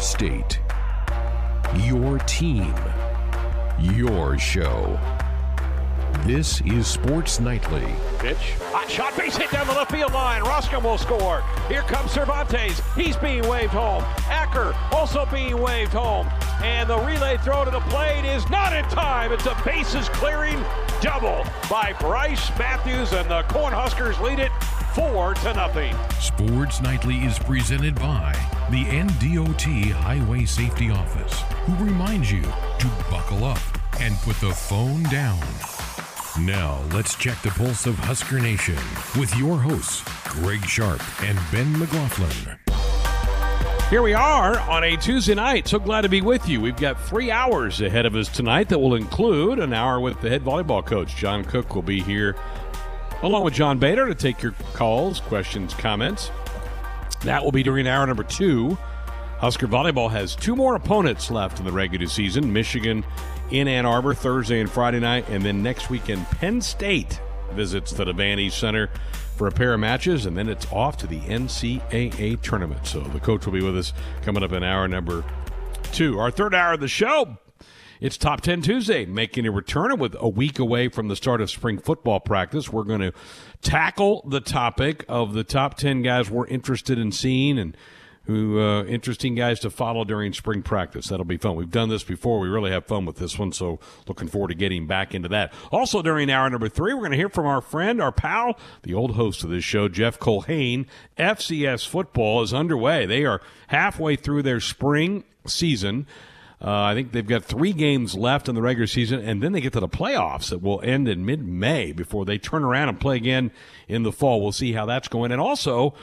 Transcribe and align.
state, 0.00 0.60
your 1.76 2.18
team, 2.20 2.74
your 3.78 4.38
show. 4.38 4.98
This 6.24 6.60
is 6.62 6.86
Sports 6.86 7.40
Nightly. 7.40 7.86
Pitch. 8.18 8.54
Hot 8.72 8.90
shot, 8.90 9.16
base 9.16 9.36
hit 9.36 9.50
down 9.50 9.66
the 9.66 9.72
left 9.72 9.90
field 9.90 10.12
line. 10.12 10.42
Roscom 10.42 10.82
will 10.82 10.98
score. 10.98 11.42
Here 11.68 11.82
comes 11.82 12.10
Cervantes. 12.10 12.80
He's 12.94 13.16
being 13.16 13.46
waved 13.48 13.72
home. 13.72 14.02
Acker 14.28 14.74
also 14.92 15.26
being 15.26 15.60
waved 15.60 15.92
home. 15.92 16.28
And 16.62 16.90
the 16.90 16.98
relay 16.98 17.38
throw 17.38 17.64
to 17.64 17.70
the 17.70 17.80
plate 17.80 18.24
is 18.24 18.48
not 18.50 18.74
in 18.76 18.84
time. 18.86 19.32
It's 19.32 19.46
a 19.46 19.56
bases 19.64 20.08
clearing 20.10 20.62
double 21.00 21.44
by 21.70 21.94
Bryce 22.00 22.50
Matthews, 22.58 23.12
and 23.12 23.30
the 23.30 23.42
Cornhuskers 23.44 24.20
lead 24.20 24.38
it 24.38 24.52
four 24.94 25.34
to 25.34 25.54
nothing. 25.54 25.94
Sports 26.18 26.82
Nightly 26.82 27.16
is 27.16 27.38
presented 27.38 27.94
by 27.94 28.34
the 28.70 28.84
NDOT 28.84 29.90
Highway 29.90 30.44
Safety 30.44 30.90
Office, 30.90 31.40
who 31.64 31.84
reminds 31.84 32.30
you 32.30 32.42
to 32.42 32.86
buckle 33.10 33.42
up 33.42 33.58
and 34.00 34.14
put 34.18 34.36
the 34.36 34.52
phone 34.52 35.02
down. 35.04 35.42
Now, 36.40 36.80
let's 36.92 37.16
check 37.16 37.42
the 37.42 37.50
pulse 37.50 37.86
of 37.86 37.96
Husker 37.96 38.38
Nation 38.38 38.76
with 39.18 39.34
your 39.36 39.58
hosts, 39.58 40.04
Greg 40.28 40.64
Sharp 40.64 41.02
and 41.24 41.36
Ben 41.50 41.76
McLaughlin. 41.80 42.58
Here 43.88 44.02
we 44.02 44.14
are 44.14 44.60
on 44.60 44.84
a 44.84 44.96
Tuesday 44.96 45.34
night. 45.34 45.66
So 45.66 45.80
glad 45.80 46.02
to 46.02 46.08
be 46.08 46.20
with 46.20 46.48
you. 46.48 46.60
We've 46.60 46.76
got 46.76 47.00
three 47.00 47.32
hours 47.32 47.80
ahead 47.80 48.06
of 48.06 48.14
us 48.14 48.28
tonight 48.28 48.68
that 48.68 48.78
will 48.78 48.94
include 48.94 49.58
an 49.58 49.72
hour 49.72 49.98
with 49.98 50.20
the 50.20 50.28
head 50.28 50.44
volleyball 50.44 50.86
coach. 50.86 51.16
John 51.16 51.42
Cook 51.42 51.74
will 51.74 51.82
be 51.82 52.00
here 52.00 52.36
along 53.22 53.42
with 53.42 53.54
John 53.54 53.80
Baylor 53.80 54.06
to 54.06 54.14
take 54.14 54.42
your 54.42 54.52
calls, 54.74 55.18
questions, 55.18 55.74
comments. 55.74 56.30
That 57.24 57.44
will 57.44 57.52
be 57.52 57.62
during 57.62 57.86
hour 57.86 58.06
number 58.06 58.24
two. 58.24 58.78
Husker 59.38 59.66
Volleyball 59.66 60.10
has 60.10 60.36
two 60.36 60.54
more 60.54 60.74
opponents 60.74 61.30
left 61.30 61.58
in 61.58 61.64
the 61.64 61.72
regular 61.72 62.06
season 62.06 62.52
Michigan 62.52 63.04
in 63.50 63.68
Ann 63.68 63.86
Arbor 63.86 64.14
Thursday 64.14 64.60
and 64.60 64.70
Friday 64.70 65.00
night, 65.00 65.28
and 65.28 65.42
then 65.42 65.62
next 65.62 65.90
weekend, 65.90 66.24
Penn 66.26 66.60
State 66.60 67.20
visits 67.52 67.92
the 67.92 68.04
Devaney 68.04 68.52
Center 68.52 68.90
for 69.36 69.48
a 69.48 69.50
pair 69.50 69.74
of 69.74 69.80
matches, 69.80 70.26
and 70.26 70.36
then 70.36 70.48
it's 70.48 70.70
off 70.70 70.98
to 70.98 71.06
the 71.06 71.20
NCAA 71.20 72.40
tournament. 72.42 72.86
So 72.86 73.00
the 73.00 73.20
coach 73.20 73.46
will 73.46 73.54
be 73.54 73.62
with 73.62 73.76
us 73.76 73.92
coming 74.22 74.42
up 74.42 74.52
in 74.52 74.62
hour 74.62 74.86
number 74.86 75.24
two. 75.92 76.18
Our 76.18 76.30
third 76.30 76.54
hour 76.54 76.74
of 76.74 76.80
the 76.80 76.88
show. 76.88 77.38
It's 78.00 78.16
Top 78.16 78.40
10 78.40 78.62
Tuesday, 78.62 79.04
making 79.04 79.46
a 79.46 79.50
return. 79.50 79.98
With 79.98 80.16
a 80.18 80.28
week 80.28 80.58
away 80.58 80.88
from 80.88 81.08
the 81.08 81.16
start 81.16 81.42
of 81.42 81.50
spring 81.50 81.78
football 81.78 82.18
practice, 82.18 82.72
we're 82.72 82.84
going 82.84 83.00
to 83.00 83.12
tackle 83.62 84.22
the 84.26 84.40
topic 84.40 85.04
of 85.08 85.34
the 85.34 85.44
top 85.44 85.76
10 85.76 86.02
guys 86.02 86.30
we're 86.30 86.46
interested 86.46 86.98
in 86.98 87.12
seeing 87.12 87.58
and 87.58 87.76
who 88.24 88.60
uh, 88.60 88.84
interesting 88.84 89.34
guys 89.34 89.58
to 89.60 89.70
follow 89.70 90.04
during 90.04 90.32
spring 90.32 90.62
practice. 90.62 91.08
That'll 91.08 91.24
be 91.24 91.36
fun. 91.36 91.56
We've 91.56 91.70
done 91.70 91.88
this 91.88 92.04
before. 92.04 92.38
We 92.38 92.48
really 92.48 92.70
have 92.70 92.86
fun 92.86 93.04
with 93.04 93.16
this 93.16 93.38
one, 93.38 93.52
so 93.52 93.80
looking 94.06 94.28
forward 94.28 94.48
to 94.48 94.54
getting 94.54 94.86
back 94.86 95.14
into 95.14 95.28
that. 95.30 95.52
Also, 95.72 96.00
during 96.00 96.30
hour 96.30 96.48
number 96.48 96.68
three, 96.68 96.94
we're 96.94 97.00
going 97.00 97.12
to 97.12 97.16
hear 97.16 97.28
from 97.28 97.46
our 97.46 97.60
friend, 97.60 98.00
our 98.00 98.12
pal, 98.12 98.58
the 98.82 98.94
old 98.94 99.16
host 99.16 99.42
of 99.42 99.50
this 99.50 99.64
show, 99.64 99.88
Jeff 99.88 100.18
Culhane. 100.18 100.86
FCS 101.18 101.88
football 101.88 102.42
is 102.42 102.54
underway. 102.54 103.04
They 103.04 103.24
are 103.24 103.40
halfway 103.68 104.16
through 104.16 104.42
their 104.42 104.60
spring 104.60 105.24
season. 105.46 106.06
Uh, 106.62 106.82
I 106.82 106.94
think 106.94 107.12
they've 107.12 107.26
got 107.26 107.44
three 107.44 107.72
games 107.72 108.14
left 108.14 108.46
in 108.48 108.54
the 108.54 108.60
regular 108.60 108.86
season, 108.86 109.20
and 109.20 109.42
then 109.42 109.52
they 109.52 109.62
get 109.62 109.72
to 109.72 109.80
the 109.80 109.88
playoffs 109.88 110.50
that 110.50 110.60
will 110.60 110.80
end 110.82 111.08
in 111.08 111.24
mid 111.24 111.46
May 111.46 111.92
before 111.92 112.26
they 112.26 112.36
turn 112.36 112.64
around 112.64 112.90
and 112.90 113.00
play 113.00 113.16
again 113.16 113.50
in 113.88 114.02
the 114.02 114.12
fall. 114.12 114.42
We'll 114.42 114.52
see 114.52 114.72
how 114.72 114.84
that's 114.84 115.08
going. 115.08 115.32
And 115.32 115.40
also, 115.40 115.94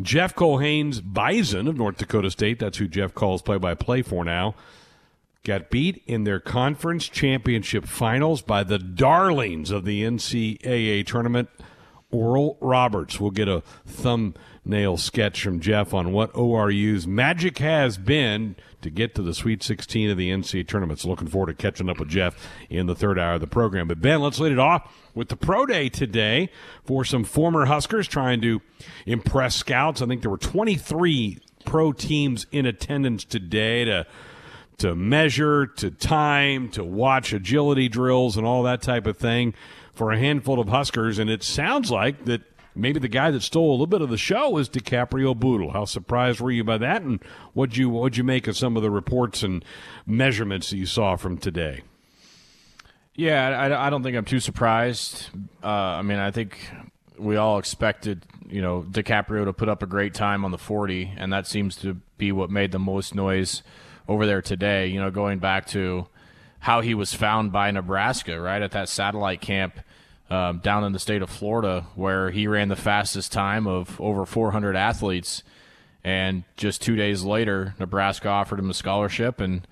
Jeff 0.00 0.34
Culhane's 0.34 1.00
Bison 1.00 1.68
of 1.68 1.76
North 1.78 1.96
Dakota 1.96 2.30
State, 2.30 2.58
that's 2.58 2.76
who 2.76 2.86
Jeff 2.86 3.14
calls 3.14 3.40
play 3.40 3.56
by 3.56 3.74
play 3.74 4.02
for 4.02 4.26
now, 4.26 4.54
got 5.42 5.70
beat 5.70 6.02
in 6.06 6.24
their 6.24 6.40
conference 6.40 7.08
championship 7.08 7.86
finals 7.86 8.42
by 8.42 8.62
the 8.62 8.78
darlings 8.78 9.70
of 9.70 9.86
the 9.86 10.02
NCAA 10.02 11.06
tournament. 11.06 11.48
Oral 12.10 12.56
Roberts. 12.60 13.18
We'll 13.18 13.32
get 13.32 13.48
a 13.48 13.62
thumbnail 13.86 14.96
sketch 14.98 15.42
from 15.42 15.58
Jeff 15.60 15.92
on 15.92 16.12
what 16.12 16.32
ORU's 16.34 17.06
magic 17.08 17.58
has 17.58 17.98
been 17.98 18.54
to 18.84 18.90
get 18.90 19.14
to 19.16 19.22
the 19.22 19.34
Sweet 19.34 19.62
16 19.62 20.10
of 20.10 20.16
the 20.16 20.30
NCAA 20.30 20.68
tournament. 20.68 21.04
Looking 21.04 21.28
forward 21.28 21.48
to 21.48 21.54
catching 21.54 21.90
up 21.90 21.98
with 21.98 22.08
Jeff 22.08 22.48
in 22.70 22.86
the 22.86 22.94
third 22.94 23.18
hour 23.18 23.34
of 23.34 23.40
the 23.40 23.46
program. 23.46 23.88
But 23.88 24.00
Ben, 24.00 24.20
let's 24.20 24.38
lead 24.38 24.52
it 24.52 24.58
off 24.58 24.94
with 25.14 25.28
the 25.28 25.36
pro 25.36 25.66
day 25.66 25.88
today 25.88 26.50
for 26.84 27.04
some 27.04 27.24
former 27.24 27.66
Huskers 27.66 28.06
trying 28.06 28.40
to 28.42 28.62
impress 29.06 29.56
scouts. 29.56 30.00
I 30.00 30.06
think 30.06 30.22
there 30.22 30.30
were 30.30 30.38
23 30.38 31.38
pro 31.64 31.92
teams 31.92 32.46
in 32.52 32.66
attendance 32.66 33.24
today 33.24 33.84
to 33.84 34.06
to 34.78 34.94
measure, 34.94 35.66
to 35.66 35.90
time, 35.90 36.68
to 36.70 36.82
watch 36.82 37.32
agility 37.32 37.88
drills 37.88 38.36
and 38.36 38.44
all 38.44 38.64
that 38.64 38.82
type 38.82 39.06
of 39.06 39.16
thing 39.16 39.54
for 39.92 40.10
a 40.10 40.18
handful 40.18 40.58
of 40.58 40.68
Huskers, 40.68 41.20
and 41.20 41.30
it 41.30 41.44
sounds 41.44 41.92
like 41.92 42.24
that 42.24 42.42
maybe 42.74 43.00
the 43.00 43.08
guy 43.08 43.30
that 43.30 43.42
stole 43.42 43.70
a 43.70 43.72
little 43.72 43.86
bit 43.86 44.02
of 44.02 44.10
the 44.10 44.18
show 44.18 44.56
is 44.58 44.68
DiCaprio 44.68 45.38
Bootle. 45.38 45.70
How 45.70 45.84
surprised 45.84 46.40
were 46.40 46.50
you 46.50 46.64
by 46.64 46.78
that, 46.78 47.02
and 47.02 47.22
what'd 47.52 47.76
you 47.76 47.88
what'd 47.90 48.16
you 48.16 48.24
make 48.24 48.46
of 48.46 48.56
some 48.56 48.76
of 48.76 48.82
the 48.82 48.90
reports 48.90 49.42
and 49.42 49.64
measurements 50.06 50.70
that 50.70 50.76
you 50.76 50.86
saw 50.86 51.16
from 51.16 51.38
today? 51.38 51.82
Yeah, 53.14 53.48
I, 53.48 53.86
I 53.86 53.90
don't 53.90 54.02
think 54.02 54.16
I'm 54.16 54.24
too 54.24 54.40
surprised. 54.40 55.28
Uh, 55.62 55.68
I 55.68 56.02
mean, 56.02 56.18
I 56.18 56.30
think 56.32 56.58
we 57.16 57.36
all 57.36 57.58
expected, 57.58 58.26
you 58.48 58.60
know, 58.60 58.82
DiCaprio 58.82 59.44
to 59.44 59.52
put 59.52 59.68
up 59.68 59.82
a 59.82 59.86
great 59.86 60.14
time 60.14 60.44
on 60.44 60.50
the 60.50 60.58
40, 60.58 61.14
and 61.16 61.32
that 61.32 61.46
seems 61.46 61.76
to 61.76 61.94
be 62.18 62.32
what 62.32 62.50
made 62.50 62.72
the 62.72 62.78
most 62.80 63.14
noise 63.14 63.62
over 64.08 64.26
there 64.26 64.42
today. 64.42 64.88
You 64.88 65.00
know, 65.00 65.10
going 65.10 65.38
back 65.38 65.66
to 65.68 66.08
how 66.60 66.80
he 66.80 66.94
was 66.94 67.14
found 67.14 67.52
by 67.52 67.70
Nebraska, 67.70 68.40
right 68.40 68.62
at 68.62 68.72
that 68.72 68.88
satellite 68.88 69.40
camp 69.40 69.78
um, 70.30 70.58
down 70.58 70.84
in 70.84 70.92
the 70.92 70.98
state 70.98 71.22
of 71.22 71.30
Florida, 71.30 71.86
where 71.94 72.30
he 72.30 72.46
ran 72.46 72.68
the 72.68 72.76
fastest 72.76 73.32
time 73.32 73.66
of 73.66 74.00
over 74.00 74.24
400 74.24 74.76
athletes. 74.76 75.42
And 76.02 76.44
just 76.56 76.82
two 76.82 76.96
days 76.96 77.22
later, 77.22 77.74
Nebraska 77.78 78.28
offered 78.28 78.58
him 78.58 78.70
a 78.70 78.74
scholarship, 78.74 79.40
and 79.40 79.66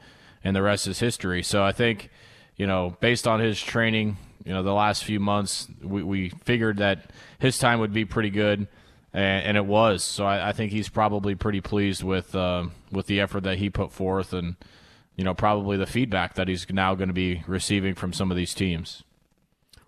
and 0.45 0.57
the 0.57 0.63
rest 0.63 0.87
is 0.87 0.99
history. 0.99 1.43
So 1.43 1.63
I 1.63 1.73
think, 1.73 2.11
you 2.57 2.67
know, 2.67 2.97
based 3.01 3.29
on 3.29 3.41
his 3.41 3.61
training, 3.61 4.17
you 4.45 4.53
know, 4.53 4.63
the 4.63 4.73
last 4.73 5.05
few 5.05 5.21
months, 5.21 5.69
we, 5.83 6.03
we 6.03 6.29
figured 6.45 6.79
that 6.79 7.11
his 7.39 7.59
time 7.59 7.81
would 7.81 7.93
be 7.93 8.05
pretty 8.05 8.31
good, 8.31 8.67
and, 9.13 9.47
and 9.47 9.57
it 9.57 9.67
was. 9.67 10.03
So 10.03 10.25
I, 10.25 10.49
I, 10.49 10.53
think 10.53 10.73
he's 10.73 10.89
probably 10.89 11.35
pretty 11.35 11.61
pleased 11.61 12.03
with 12.03 12.35
uh, 12.35 12.67
with 12.91 13.07
the 13.07 13.21
effort 13.21 13.45
that 13.45 13.59
he 13.59 13.71
put 13.71 13.93
forth, 13.93 14.33
and 14.33 14.57
you 15.17 15.25
know, 15.25 15.35
probably 15.35 15.77
the 15.77 15.87
feedback 15.87 16.35
that 16.35 16.49
he's 16.49 16.69
now 16.71 16.95
going 16.95 17.09
to 17.09 17.15
be 17.15 17.45
receiving 17.47 17.95
from 17.95 18.13
some 18.13 18.31
of 18.31 18.37
these 18.37 18.55
teams. 18.55 19.05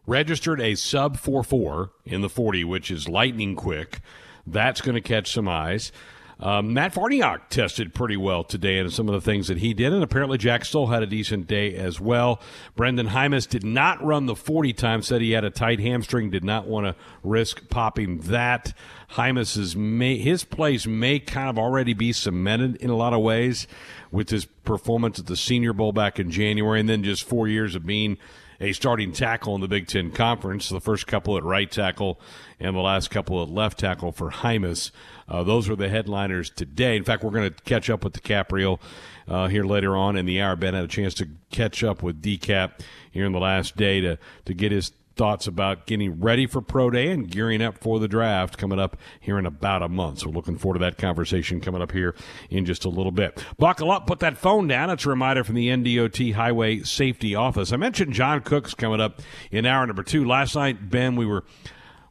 Registered 0.07 0.61
a 0.61 0.75
sub 0.75 1.17
4 1.17 1.43
4 1.43 1.91
in 2.05 2.21
the 2.21 2.29
40, 2.29 2.65
which 2.65 2.91
is 2.91 3.09
lightning 3.09 3.57
quick. 3.57 4.01
That's 4.47 4.81
going 4.81 4.97
to 4.97 5.01
catch 5.01 5.33
some 5.33 5.49
eyes. 5.49 5.93
Um, 6.41 6.75
Matt 6.75 6.93
Farniok 6.93 7.49
tested 7.49 7.95
pretty 7.95 8.17
well 8.17 8.43
today 8.43 8.79
in 8.79 8.91
some 8.91 9.09
of 9.09 9.15
the 9.15 9.21
things 9.21 9.49
that 9.49 9.59
he 9.59 9.73
did, 9.73 9.93
and 9.93 10.03
apparently 10.03 10.37
Jack 10.37 10.65
Stoll 10.65 10.89
had 10.89 11.03
a 11.03 11.07
decent 11.07 11.47
day 11.47 11.75
as 11.75 12.01
well. 12.01 12.41
Brendan 12.75 13.09
Jaimes 13.09 13.47
did 13.47 13.65
not 13.65 14.05
run 14.05 14.27
the 14.27 14.35
40 14.35 14.73
time, 14.73 15.01
said 15.01 15.21
he 15.21 15.31
had 15.31 15.45
a 15.45 15.51
tight 15.51 15.81
hamstring, 15.81 16.31
did 16.31 16.45
not 16.45 16.67
want 16.67 16.87
to 16.87 16.97
risk 17.23 17.69
popping 17.71 18.19
that. 18.23 18.75
Jaimes's 19.11 19.77
may, 19.77 20.19
his 20.19 20.43
place 20.43 20.87
may 20.87 21.21
kind 21.21 21.49
of 21.49 21.59
already 21.59 21.95
be 21.95 22.13
cemented 22.13 22.77
in 22.77 22.91
a 22.91 22.97
lot 22.97 23.15
of 23.15 23.21
ways 23.21 23.69
with 24.11 24.31
his 24.31 24.45
performance 24.45 25.19
at 25.21 25.27
the 25.27 25.37
Senior 25.37 25.73
Bowl 25.73 25.93
back 25.93 26.19
in 26.19 26.31
January, 26.31 26.81
and 26.81 26.89
then 26.89 27.05
just 27.05 27.23
four 27.23 27.47
years 27.47 27.77
of 27.77 27.87
being 27.87 28.19
a 28.65 28.73
starting 28.73 29.13
tackle 29.13 29.55
in 29.55 29.61
the 29.61 29.69
Big 29.69 29.87
Ten 29.87 30.11
Conference. 30.11 30.71
The 30.71 30.81
first 30.81 31.07
couple 31.07 31.37
at 31.37 31.45
right 31.45 31.71
tackle 31.71 32.19
and 32.59 32.75
the 32.75 32.81
last 32.81 33.11
couple 33.11 33.43
at 33.43 33.51
left 33.51 33.79
tackle 33.79 34.11
for 34.11 34.31
Jaimes. 34.31 34.91
Uh, 35.29 35.43
those 35.43 35.69
were 35.69 35.77
the 35.77 35.91
headliners 35.91 36.49
today. 36.49 36.97
In 36.97 37.05
fact, 37.05 37.23
we're 37.23 37.31
going 37.31 37.53
to 37.53 37.63
catch 37.65 37.91
up 37.91 38.05
with 38.05 38.15
DiCaprio 38.15 38.81
uh, 39.29 39.49
here 39.49 39.65
later 39.65 39.95
on 39.95 40.17
in 40.17 40.25
the 40.25 40.41
hour. 40.41 40.57
Ben 40.57 40.73
had 40.73 40.85
a 40.85 40.89
chance 40.89 41.13
to 41.15 41.29
catch 41.51 41.85
up 41.85 42.03
with 42.03 42.23
DCAP 42.23 42.81
here 43.11 43.27
in 43.27 43.33
the 43.33 43.39
last 43.39 43.77
day 43.77 44.01
to, 44.01 44.19
to 44.47 44.55
get 44.55 44.73
his 44.73 44.93
thoughts 45.17 45.47
about 45.47 45.87
getting 45.87 46.21
ready 46.21 46.47
for 46.47 46.61
Pro 46.61 46.91
Day 46.91 47.09
and 47.09 47.31
gearing 47.31 47.63
up 47.63 47.79
for 47.79 47.99
the 47.99 48.09
draft 48.09 48.59
coming 48.59 48.79
up 48.79 48.97
here 49.21 49.39
in 49.39 49.47
about 49.47 49.83
a 49.83 49.89
month. 49.89 50.21
So 50.21 50.31
looking 50.31 50.59
forward 50.59 50.79
to 50.79 50.85
that 50.85 50.99
conversation 50.99 51.61
coming 51.61 51.83
up 51.83 51.93
here 51.93 52.15
in 52.51 52.65
just 52.65 52.85
a 52.85 52.89
little 52.89 53.13
bit. 53.13 53.43
Buckle 53.59 53.91
up, 53.91 54.07
put 54.07 54.21
that 54.21 54.37
phone 54.37 54.67
down. 54.67 54.91
It's 54.91 55.07
a 55.07 55.09
reminder 55.09 55.45
from 55.45 55.55
the 55.55 55.69
NDOT 55.69 56.35
Highway 56.35 56.81
Safety 56.81 57.35
Office. 57.35 57.73
I 57.73 57.77
mentioned 57.77 58.13
John 58.13 58.41
Cook's 58.41 58.75
coming 58.75 59.01
up 59.01 59.23
in 59.51 59.67
hour 59.67 59.87
number 59.87 60.03
two. 60.03 60.25
Last 60.25 60.57
night, 60.57 60.91
Ben, 60.91 61.17
we 61.17 61.27
were 61.27 61.45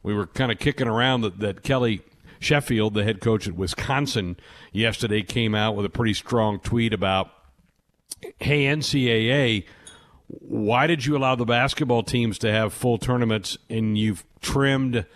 we 0.02 0.14
were 0.14 0.26
kind 0.26 0.52
of 0.52 0.58
kicking 0.58 0.88
around 0.88 1.22
that, 1.22 1.38
that 1.40 1.62
Kelly 1.62 2.02
Sheffield, 2.38 2.94
the 2.94 3.04
head 3.04 3.20
coach 3.20 3.48
at 3.48 3.54
Wisconsin, 3.54 4.36
yesterday 4.72 5.22
came 5.22 5.54
out 5.54 5.76
with 5.76 5.86
a 5.86 5.90
pretty 5.90 6.12
strong 6.12 6.58
tweet 6.60 6.92
about, 6.92 7.30
hey, 8.38 8.64
NCAA– 8.64 9.64
why 10.40 10.86
did 10.86 11.04
you 11.06 11.16
allow 11.16 11.34
the 11.34 11.44
basketball 11.44 12.02
teams 12.02 12.38
to 12.38 12.50
have 12.50 12.72
full 12.72 12.98
tournaments 12.98 13.58
and 13.68 13.96
you've 13.98 14.24
trimmed 14.40 15.06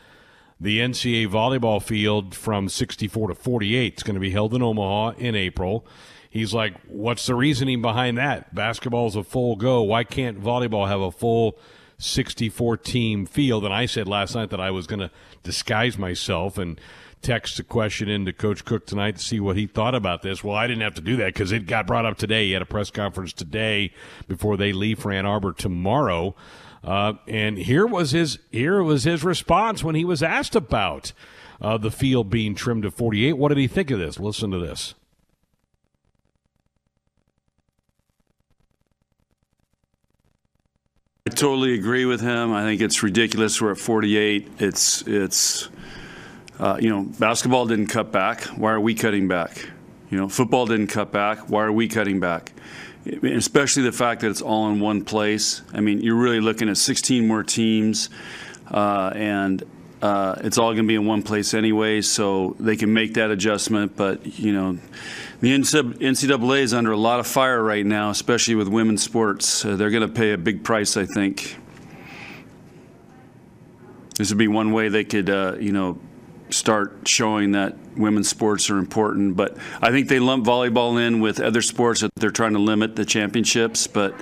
the 0.61 0.81
NCAA 0.81 1.29
volleyball 1.29 1.83
field 1.83 2.35
from 2.35 2.69
64 2.69 3.29
to 3.29 3.35
48. 3.35 3.93
It's 3.93 4.03
going 4.03 4.15
to 4.15 4.21
be 4.21 4.31
held 4.31 4.55
in 4.55 4.63
Omaha 4.63 5.11
in 5.19 5.35
April. 5.35 5.87
He's 6.31 6.53
like, 6.53 6.75
what's 6.89 7.27
the 7.27 7.35
reasoning 7.35 7.81
behind 7.81 8.19
that? 8.19 8.55
Basketball's 8.55 9.17
a 9.17 9.23
full 9.23 9.57
go. 9.57 9.83
Why 9.83 10.05
can't 10.05 10.43
volleyball 10.43 10.89
have 10.89 11.01
a 11.01 11.11
full 11.11 11.59
64 11.99 12.77
team 12.79 13.25
field? 13.25 13.65
And 13.65 13.73
I 13.73 13.87
said 13.87 14.09
last 14.09 14.35
night 14.35 14.51
that 14.51 14.61
I 14.61 14.71
was 14.71 14.87
going 14.87 15.01
to 15.01 15.11
disguise 15.43 15.97
myself 15.97 16.59
and 16.59 16.81
text 17.23 17.59
a 17.59 17.65
question 17.65 18.09
into 18.09 18.33
Coach 18.33 18.65
Cook 18.65 18.87
tonight 18.87 19.17
to 19.17 19.23
see 19.23 19.41
what 19.41 19.57
he 19.57 19.67
thought 19.67 19.95
about 19.95 20.23
this. 20.23 20.43
Well, 20.43 20.57
I 20.57 20.67
didn't 20.67 20.83
have 20.83 20.95
to 20.95 21.01
do 21.01 21.17
that 21.17 21.35
because 21.35 21.53
it 21.53 21.67
got 21.67 21.87
brought 21.87 22.07
up 22.07 22.19
today. 22.19 22.47
He 22.47 22.53
had 22.53 22.63
a 22.63 22.67
press 22.67 22.91
conference 22.91 23.33
today 23.33 23.93
before 24.27 24.57
they 24.57 24.73
leave 24.73 24.99
for 24.99 25.13
Ann 25.13 25.27
Arbor 25.27 25.53
tomorrow. 25.53 26.35
Uh, 26.83 27.15
and 27.27 27.59
here 27.59 27.87
was 27.87 28.13
his 28.13 28.39
here 28.51 28.83
was 28.83 29.05
his 29.05 29.25
response 29.25 29.83
when 29.83 29.95
he 29.95 30.05
was 30.05 30.23
asked 30.23 30.55
about 30.55 31.13
uh, 31.61 31.77
the 31.77 31.91
field 31.91 32.31
being 32.31 32.55
trimmed 32.55 32.85
to 32.85 32.91
48. 32.91 33.33
What 33.35 33.49
did 33.49 33.59
he 33.59 33.67
think 33.67 33.91
of 33.91 33.99
this? 33.99 34.19
Listen 34.19 34.51
to 34.51 34.59
this. 34.59 34.95
I 41.27 41.31
totally 41.31 41.75
agree 41.75 42.07
with 42.07 42.23
him. 42.23 42.55
I 42.55 42.63
think 42.63 42.81
it's 42.81 43.03
ridiculous. 43.03 43.61
We're 43.61 43.73
at 43.73 43.79
48. 43.79 44.49
It's 44.61 45.03
it's 45.03 45.69
uh, 46.59 46.79
you 46.81 46.91
know 46.91 47.03
basketball 47.19 47.67
didn't 47.67 47.89
cut 47.89 48.13
back. 48.13 48.43
Why 48.45 48.73
are 48.73 48.81
we 48.81 48.95
cutting 48.95 49.29
back? 49.29 49.69
You 50.11 50.19
know 50.19 50.29
football 50.29 50.67
didn't 50.67 50.89
cut 50.89 51.13
back. 51.13 51.49
Why 51.49 51.65
are 51.65 51.73
we 51.73 51.89
cutting 51.89 52.21
back? 52.21 52.53
especially 53.23 53.85
the 53.85 53.93
fact 53.93 54.21
that 54.21 54.31
it's 54.31 54.43
all 54.43 54.69
in 54.71 54.81
one 54.81 55.05
place. 55.05 55.63
I 55.73 55.81
mean, 55.81 56.01
you're 56.01 56.17
really 56.17 56.41
looking 56.41 56.69
at 56.69 56.77
16 56.77 57.27
more 57.27 57.43
teams, 57.43 58.11
uh, 58.71 59.13
and 59.15 59.63
uh, 60.03 60.37
it's 60.45 60.59
all 60.59 60.73
going 60.73 60.85
to 60.85 60.89
be 60.89 60.95
in 60.95 61.07
one 61.07 61.23
place 61.23 61.55
anyway, 61.55 62.01
so 62.03 62.57
they 62.61 62.77
can 62.77 62.93
make 62.93 63.15
that 63.15 63.31
adjustment. 63.31 63.97
But 63.97 64.39
you 64.39 64.53
know, 64.53 64.79
the 65.41 65.51
NCAA 65.51 66.61
is 66.61 66.75
under 66.75 66.93
a 66.93 66.97
lot 66.97 67.21
of 67.21 67.27
fire 67.27 67.63
right 67.63 67.85
now, 67.85 68.11
especially 68.11 68.55
with 68.55 68.69
women's 68.69 69.03
sports. 69.03 69.65
Uh, 69.65 69.77
they're 69.77 69.91
going 69.91 70.07
to 70.07 70.15
pay 70.15 70.33
a 70.33 70.39
big 70.39 70.63
price, 70.63 70.97
I 70.97 71.07
think. 71.07 71.57
This 74.17 74.31
would 74.31 74.39
be 74.39 74.49
one 74.49 74.73
way 74.73 74.89
they 74.89 75.05
could, 75.05 75.31
uh, 75.31 75.57
you 75.61 75.71
know, 75.71 75.99
start 76.51 77.07
showing 77.07 77.53
that 77.53 77.77
women's 77.97 78.29
sports 78.29 78.71
are 78.71 78.79
important. 78.79 79.37
But 79.37 79.57
I 79.81 79.91
think 79.91 80.09
they 80.09 80.19
lump 80.19 80.47
volleyball 80.47 81.05
in 81.05 81.21
with 81.21 81.41
other 81.41 81.63
sports 81.63 82.01
that 82.01 82.11
they're 82.17 82.31
trying 82.31 82.53
to 82.55 82.59
limit 82.59 82.97
the 82.97 83.05
championships. 83.05 83.87
But 83.87 84.15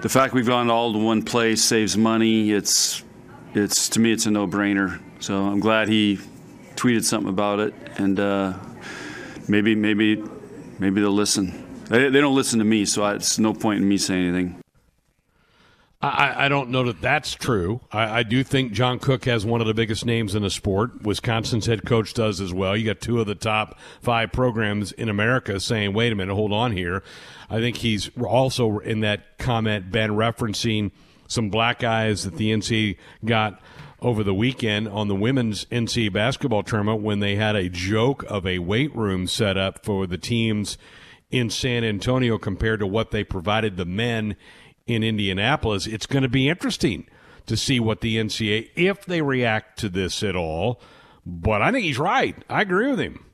the 0.00 0.08
fact 0.08 0.34
we've 0.34 0.46
gone 0.46 0.70
all 0.70 0.92
to 0.92 0.98
one 0.98 1.22
place 1.22 1.62
saves 1.62 1.96
money. 1.96 2.52
It's 2.52 3.02
it's 3.54 3.88
to 3.90 4.00
me 4.00 4.12
it's 4.12 4.26
a 4.26 4.30
no-brainer. 4.30 5.00
So 5.20 5.44
I'm 5.44 5.60
glad 5.60 5.88
he 5.88 6.18
tweeted 6.74 7.04
something 7.04 7.28
about 7.28 7.60
it, 7.60 7.74
and 7.96 8.18
uh, 8.18 8.54
maybe 9.48 9.74
maybe 9.74 10.22
maybe 10.78 11.00
they'll 11.00 11.12
listen. 11.12 11.84
They, 11.88 12.08
they 12.08 12.20
don't 12.20 12.34
listen 12.34 12.58
to 12.58 12.64
me, 12.64 12.84
so 12.84 13.02
I, 13.02 13.14
it's 13.14 13.38
no 13.38 13.52
point 13.52 13.80
in 13.80 13.88
me 13.88 13.98
saying 13.98 14.28
anything. 14.28 14.61
I, 16.02 16.46
I 16.46 16.48
don't 16.48 16.70
know 16.70 16.84
that 16.84 17.00
that's 17.00 17.32
true. 17.34 17.80
I, 17.92 18.18
I, 18.18 18.22
do 18.24 18.42
think 18.42 18.72
John 18.72 18.98
Cook 18.98 19.24
has 19.26 19.46
one 19.46 19.60
of 19.60 19.68
the 19.68 19.74
biggest 19.74 20.04
names 20.04 20.34
in 20.34 20.42
the 20.42 20.50
sport. 20.50 21.02
Wisconsin's 21.02 21.66
head 21.66 21.86
coach 21.86 22.12
does 22.12 22.40
as 22.40 22.52
well. 22.52 22.76
You 22.76 22.86
got 22.86 23.00
two 23.00 23.20
of 23.20 23.28
the 23.28 23.36
top 23.36 23.78
five 24.00 24.32
programs 24.32 24.90
in 24.90 25.08
America 25.08 25.60
saying, 25.60 25.94
wait 25.94 26.10
a 26.10 26.16
minute, 26.16 26.34
hold 26.34 26.52
on 26.52 26.72
here. 26.72 27.04
I 27.48 27.60
think 27.60 27.76
he's 27.76 28.10
also 28.18 28.78
in 28.80 29.00
that 29.00 29.38
comment, 29.38 29.92
Ben, 29.92 30.10
referencing 30.10 30.90
some 31.28 31.50
black 31.50 31.84
eyes 31.84 32.24
that 32.24 32.34
the 32.34 32.50
NC 32.50 32.96
got 33.24 33.60
over 34.00 34.24
the 34.24 34.34
weekend 34.34 34.88
on 34.88 35.06
the 35.06 35.14
women's 35.14 35.66
NC 35.66 36.12
basketball 36.12 36.64
tournament 36.64 37.00
when 37.00 37.20
they 37.20 37.36
had 37.36 37.54
a 37.54 37.68
joke 37.68 38.24
of 38.28 38.44
a 38.44 38.58
weight 38.58 38.94
room 38.96 39.28
set 39.28 39.56
up 39.56 39.84
for 39.84 40.08
the 40.08 40.18
teams 40.18 40.76
in 41.30 41.48
San 41.48 41.84
Antonio 41.84 42.38
compared 42.38 42.80
to 42.80 42.86
what 42.86 43.12
they 43.12 43.22
provided 43.22 43.76
the 43.76 43.84
men 43.84 44.34
in 44.86 45.02
Indianapolis. 45.02 45.86
It's 45.86 46.06
going 46.06 46.22
to 46.22 46.28
be 46.28 46.48
interesting 46.48 47.06
to 47.46 47.56
see 47.56 47.80
what 47.80 48.00
the 48.00 48.16
NCAA, 48.16 48.70
if 48.76 49.04
they 49.04 49.22
react 49.22 49.78
to 49.80 49.88
this 49.88 50.22
at 50.22 50.36
all. 50.36 50.80
But 51.24 51.62
I 51.62 51.70
think 51.70 51.84
he's 51.84 51.98
right. 51.98 52.36
I 52.48 52.62
agree 52.62 52.90
with 52.90 53.00
him. 53.00 53.24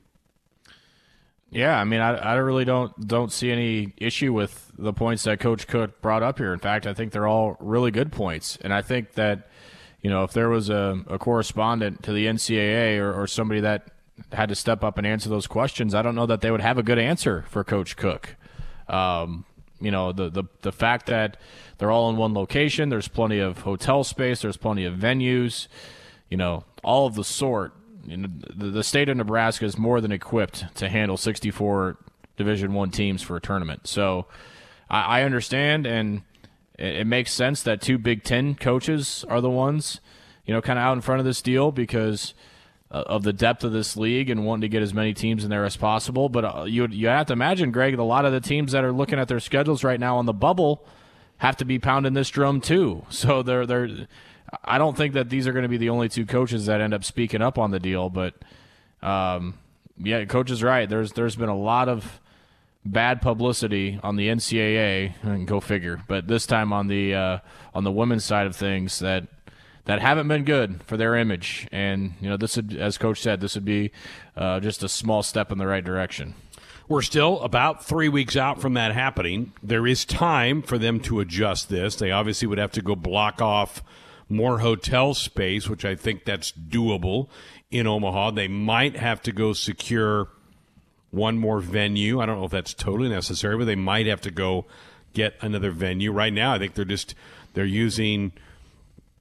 Yeah, 1.51 1.79
I 1.79 1.83
mean, 1.83 1.99
I, 1.99 2.15
I 2.15 2.35
really 2.35 2.65
don't 2.65 3.07
don't 3.07 3.31
see 3.31 3.51
any 3.51 3.93
issue 3.97 4.31
with 4.31 4.71
the 4.77 4.93
points 4.93 5.23
that 5.23 5.39
Coach 5.39 5.67
Cook 5.67 5.99
brought 6.01 6.21
up 6.21 6.37
here. 6.37 6.53
In 6.53 6.59
fact, 6.59 6.85
I 6.85 6.93
think 6.93 7.11
they're 7.11 7.27
all 7.27 7.57
really 7.59 7.89
good 7.89 8.11
points, 8.11 8.57
and 8.61 8.71
I 8.71 8.83
think 8.83 9.13
that 9.13 9.49
you 10.01 10.11
know 10.11 10.23
if 10.23 10.33
there 10.33 10.49
was 10.49 10.69
a, 10.69 11.03
a 11.07 11.17
correspondent 11.17 12.03
to 12.03 12.13
the 12.13 12.27
NCAA 12.27 12.99
or, 12.99 13.11
or 13.13 13.25
somebody 13.25 13.61
that 13.61 13.87
had 14.31 14.49
to 14.49 14.55
step 14.55 14.83
up 14.83 14.99
and 14.99 15.07
answer 15.07 15.27
those 15.27 15.47
questions, 15.47 15.95
I 15.95 16.03
don't 16.03 16.13
know 16.13 16.27
that 16.27 16.41
they 16.41 16.51
would 16.51 16.61
have 16.61 16.77
a 16.77 16.83
good 16.83 16.99
answer 16.99 17.45
for 17.49 17.63
Coach 17.63 17.97
Cook. 17.97 18.35
Um, 18.87 19.45
you 19.81 19.91
know 19.91 20.11
the, 20.11 20.29
the 20.29 20.43
the 20.61 20.71
fact 20.71 21.05
that 21.07 21.37
they're 21.77 21.91
all 21.91 22.09
in 22.09 22.17
one 22.17 22.33
location 22.33 22.89
there's 22.89 23.07
plenty 23.07 23.39
of 23.39 23.59
hotel 23.59 24.03
space 24.03 24.41
there's 24.41 24.57
plenty 24.57 24.85
of 24.85 24.95
venues 24.95 25.67
you 26.29 26.37
know 26.37 26.63
all 26.83 27.07
of 27.07 27.15
the 27.15 27.23
sort. 27.23 27.73
You 28.05 28.17
know, 28.17 28.29
the, 28.55 28.67
the 28.67 28.83
state 28.83 29.09
of 29.09 29.17
nebraska 29.17 29.65
is 29.65 29.77
more 29.77 30.01
than 30.01 30.11
equipped 30.11 30.75
to 30.75 30.89
handle 30.89 31.17
64 31.17 31.97
division 32.37 32.73
one 32.73 32.91
teams 32.91 33.21
for 33.21 33.35
a 33.35 33.41
tournament. 33.41 33.87
So 33.87 34.25
I, 34.89 35.19
I 35.19 35.23
understand 35.23 35.85
and 35.85 36.23
it, 36.77 37.01
it 37.01 37.07
makes 37.07 37.33
sense 37.33 37.61
that 37.63 37.81
two 37.81 37.97
big 37.97 38.23
ten 38.23 38.55
coaches 38.55 39.25
are 39.27 39.41
the 39.41 39.49
ones 39.49 39.99
you 40.45 40.53
know 40.53 40.61
kind 40.61 40.79
of 40.79 40.83
out 40.83 40.93
in 40.93 41.01
front 41.01 41.19
of 41.19 41.25
this 41.25 41.41
deal 41.41 41.71
because 41.71 42.33
uh, 42.91 43.03
of 43.05 43.23
the 43.23 43.33
depth 43.33 43.63
of 43.63 43.71
this 43.71 43.95
league 43.95 44.29
and 44.29 44.45
wanting 44.45 44.61
to 44.61 44.69
get 44.69 44.81
as 44.81 44.93
many 44.93 45.13
teams 45.13 45.43
in 45.43 45.49
there 45.49 45.65
as 45.65 45.77
possible. 45.77 46.29
But 46.29 46.45
uh, 46.45 46.63
you 46.63 46.87
you 46.87 47.07
have 47.07 47.27
to 47.27 47.33
imagine, 47.33 47.71
Greg, 47.71 47.97
a 47.97 48.03
lot 48.03 48.25
of 48.25 48.31
the 48.31 48.41
teams 48.41 48.71
that 48.71 48.83
are 48.83 48.91
looking 48.91 49.19
at 49.19 49.27
their 49.27 49.39
schedules 49.39 49.83
right 49.83 49.99
now 49.99 50.17
on 50.17 50.25
the 50.25 50.33
bubble 50.33 50.85
have 51.37 51.57
to 51.57 51.65
be 51.65 51.79
pounding 51.79 52.13
this 52.13 52.29
drum 52.29 52.61
too. 52.61 53.05
So 53.09 53.43
they're 53.43 53.65
they're. 53.65 53.89
I 54.63 54.79
don't 54.79 54.97
think 54.97 55.13
that 55.13 55.29
these 55.29 55.47
are 55.47 55.51
going 55.51 55.63
to 55.63 55.69
be 55.69 55.77
the 55.77 55.89
only 55.89 56.09
two 56.09 56.25
coaches 56.25 56.65
that 56.65 56.81
end 56.81 56.93
up 56.93 57.03
speaking 57.03 57.41
up 57.41 57.59
on 57.59 57.69
the 57.69 57.79
deal, 57.79 58.09
but 58.09 58.33
um, 59.03 59.59
yeah, 60.01 60.25
coach 60.25 60.49
is 60.49 60.63
right. 60.63 60.89
There's 60.89 61.13
there's 61.13 61.35
been 61.35 61.49
a 61.49 61.57
lot 61.57 61.89
of 61.89 62.19
bad 62.85 63.21
publicity 63.21 63.99
on 64.01 64.15
the 64.15 64.27
NCAA, 64.27 65.13
and 65.21 65.47
go 65.47 65.59
figure. 65.59 66.01
But 66.07 66.27
this 66.27 66.45
time 66.45 66.73
on 66.73 66.87
the 66.87 67.13
uh, 67.13 67.39
on 67.73 67.83
the 67.83 67.91
women's 67.91 68.25
side 68.25 68.47
of 68.47 68.55
things, 68.55 68.99
that 68.99 69.27
that 69.89 70.01
haven't 70.01 70.27
been 70.27 70.43
good 70.43 70.83
for 70.83 70.97
their 70.97 71.15
image. 71.15 71.67
And 71.71 72.13
you 72.21 72.29
know, 72.29 72.37
this 72.37 72.57
would, 72.57 72.75
as 72.75 72.99
Coach 72.99 73.19
said, 73.19 73.41
this 73.41 73.55
would 73.55 73.65
be 73.65 73.89
uh, 74.37 74.59
just 74.59 74.83
a 74.83 74.87
small 74.87 75.23
step 75.23 75.51
in 75.51 75.57
the 75.57 75.65
right 75.65 75.83
direction. 75.83 76.35
We're 76.87 77.01
still 77.01 77.41
about 77.41 77.83
three 77.83 78.07
weeks 78.07 78.35
out 78.35 78.61
from 78.61 78.75
that 78.75 78.93
happening. 78.93 79.51
There 79.63 79.87
is 79.87 80.05
time 80.05 80.61
for 80.61 80.77
them 80.77 80.99
to 81.01 81.21
adjust 81.21 81.69
this. 81.69 81.95
They 81.95 82.11
obviously 82.11 82.47
would 82.47 82.59
have 82.59 82.71
to 82.73 82.83
go 82.83 82.95
block 82.95 83.41
off 83.41 83.81
more 84.29 84.59
hotel 84.59 85.15
space, 85.15 85.67
which 85.67 85.83
I 85.83 85.95
think 85.95 86.23
that's 86.23 86.51
doable 86.51 87.27
in 87.71 87.87
Omaha. 87.87 88.31
They 88.31 88.47
might 88.47 88.95
have 88.95 89.23
to 89.23 89.31
go 89.31 89.53
secure 89.53 90.27
one 91.09 91.39
more 91.39 91.61
venue. 91.61 92.19
I 92.19 92.27
don't 92.27 92.37
know 92.37 92.45
if 92.45 92.51
that's 92.51 92.75
totally 92.75 93.09
necessary, 93.09 93.57
but 93.57 93.65
they 93.65 93.73
might 93.73 94.05
have 94.05 94.21
to 94.21 94.29
go 94.29 94.67
get 95.13 95.33
another 95.41 95.71
venue. 95.71 96.11
Right 96.11 96.31
now, 96.31 96.53
I 96.53 96.59
think 96.59 96.75
they're 96.75 96.85
just 96.85 97.15
they're 97.55 97.65
using 97.65 98.33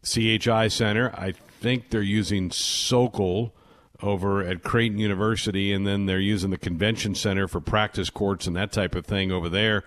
CHI 0.05 0.69
Center. 0.69 1.11
I 1.17 1.33
think 1.61 1.91
they're 1.91 2.03
using 2.03 2.51
Sokol 2.51 3.53
over 4.01 4.43
at 4.43 4.63
Creighton 4.63 4.99
University, 4.99 5.73
and 5.73 5.87
then 5.87 6.07
they're 6.07 6.21
using 6.21 6.51
the 6.51 6.59
convention 6.59 7.15
center 7.15 7.49
for 7.49 7.61
practice 7.61 8.11
courts 8.11 8.47
and 8.47 8.55
that 8.57 8.71
type 8.73 8.95
of 8.95 9.07
thing 9.07 9.33
over 9.33 9.49
there. 9.49 9.85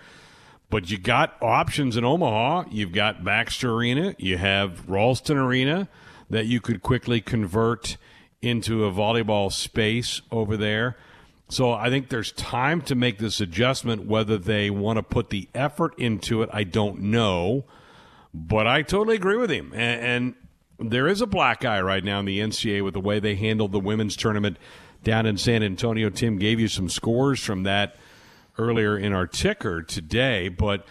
But 0.69 0.89
you 0.89 0.97
got 0.97 1.35
options 1.41 1.97
in 1.97 2.05
Omaha. 2.05 2.65
You've 2.71 2.93
got 2.93 3.23
Baxter 3.23 3.73
Arena. 3.73 4.15
You 4.17 4.37
have 4.37 4.89
Ralston 4.89 5.37
Arena 5.37 5.87
that 6.29 6.45
you 6.45 6.61
could 6.61 6.81
quickly 6.81 7.21
convert 7.21 7.97
into 8.41 8.85
a 8.85 8.91
volleyball 8.91 9.51
space 9.51 10.21
over 10.31 10.57
there. 10.57 10.97
So 11.49 11.73
I 11.73 11.89
think 11.89 12.07
there's 12.07 12.31
time 12.31 12.81
to 12.83 12.95
make 12.95 13.17
this 13.17 13.41
adjustment. 13.41 14.05
Whether 14.05 14.37
they 14.37 14.69
want 14.69 14.97
to 14.97 15.03
put 15.03 15.29
the 15.29 15.49
effort 15.53 15.93
into 15.99 16.41
it, 16.41 16.49
I 16.53 16.63
don't 16.63 17.01
know. 17.01 17.65
But 18.33 18.67
I 18.67 18.81
totally 18.81 19.15
agree 19.15 19.37
with 19.37 19.51
him. 19.51 19.71
And, 19.73 20.35
and 20.79 20.91
there 20.91 21.07
is 21.07 21.21
a 21.21 21.27
black 21.27 21.65
eye 21.65 21.81
right 21.81 22.03
now 22.03 22.19
in 22.19 22.25
the 22.25 22.39
NCAA 22.39 22.83
with 22.83 22.93
the 22.93 23.01
way 23.01 23.19
they 23.19 23.35
handled 23.35 23.71
the 23.71 23.79
women's 23.79 24.15
tournament 24.15 24.57
down 25.03 25.25
in 25.25 25.37
San 25.37 25.63
Antonio. 25.63 26.09
Tim 26.09 26.37
gave 26.37 26.59
you 26.59 26.67
some 26.67 26.89
scores 26.89 27.43
from 27.43 27.63
that 27.63 27.95
earlier 28.57 28.97
in 28.97 29.13
our 29.13 29.27
ticker 29.27 29.81
today, 29.81 30.47
but 30.49 30.85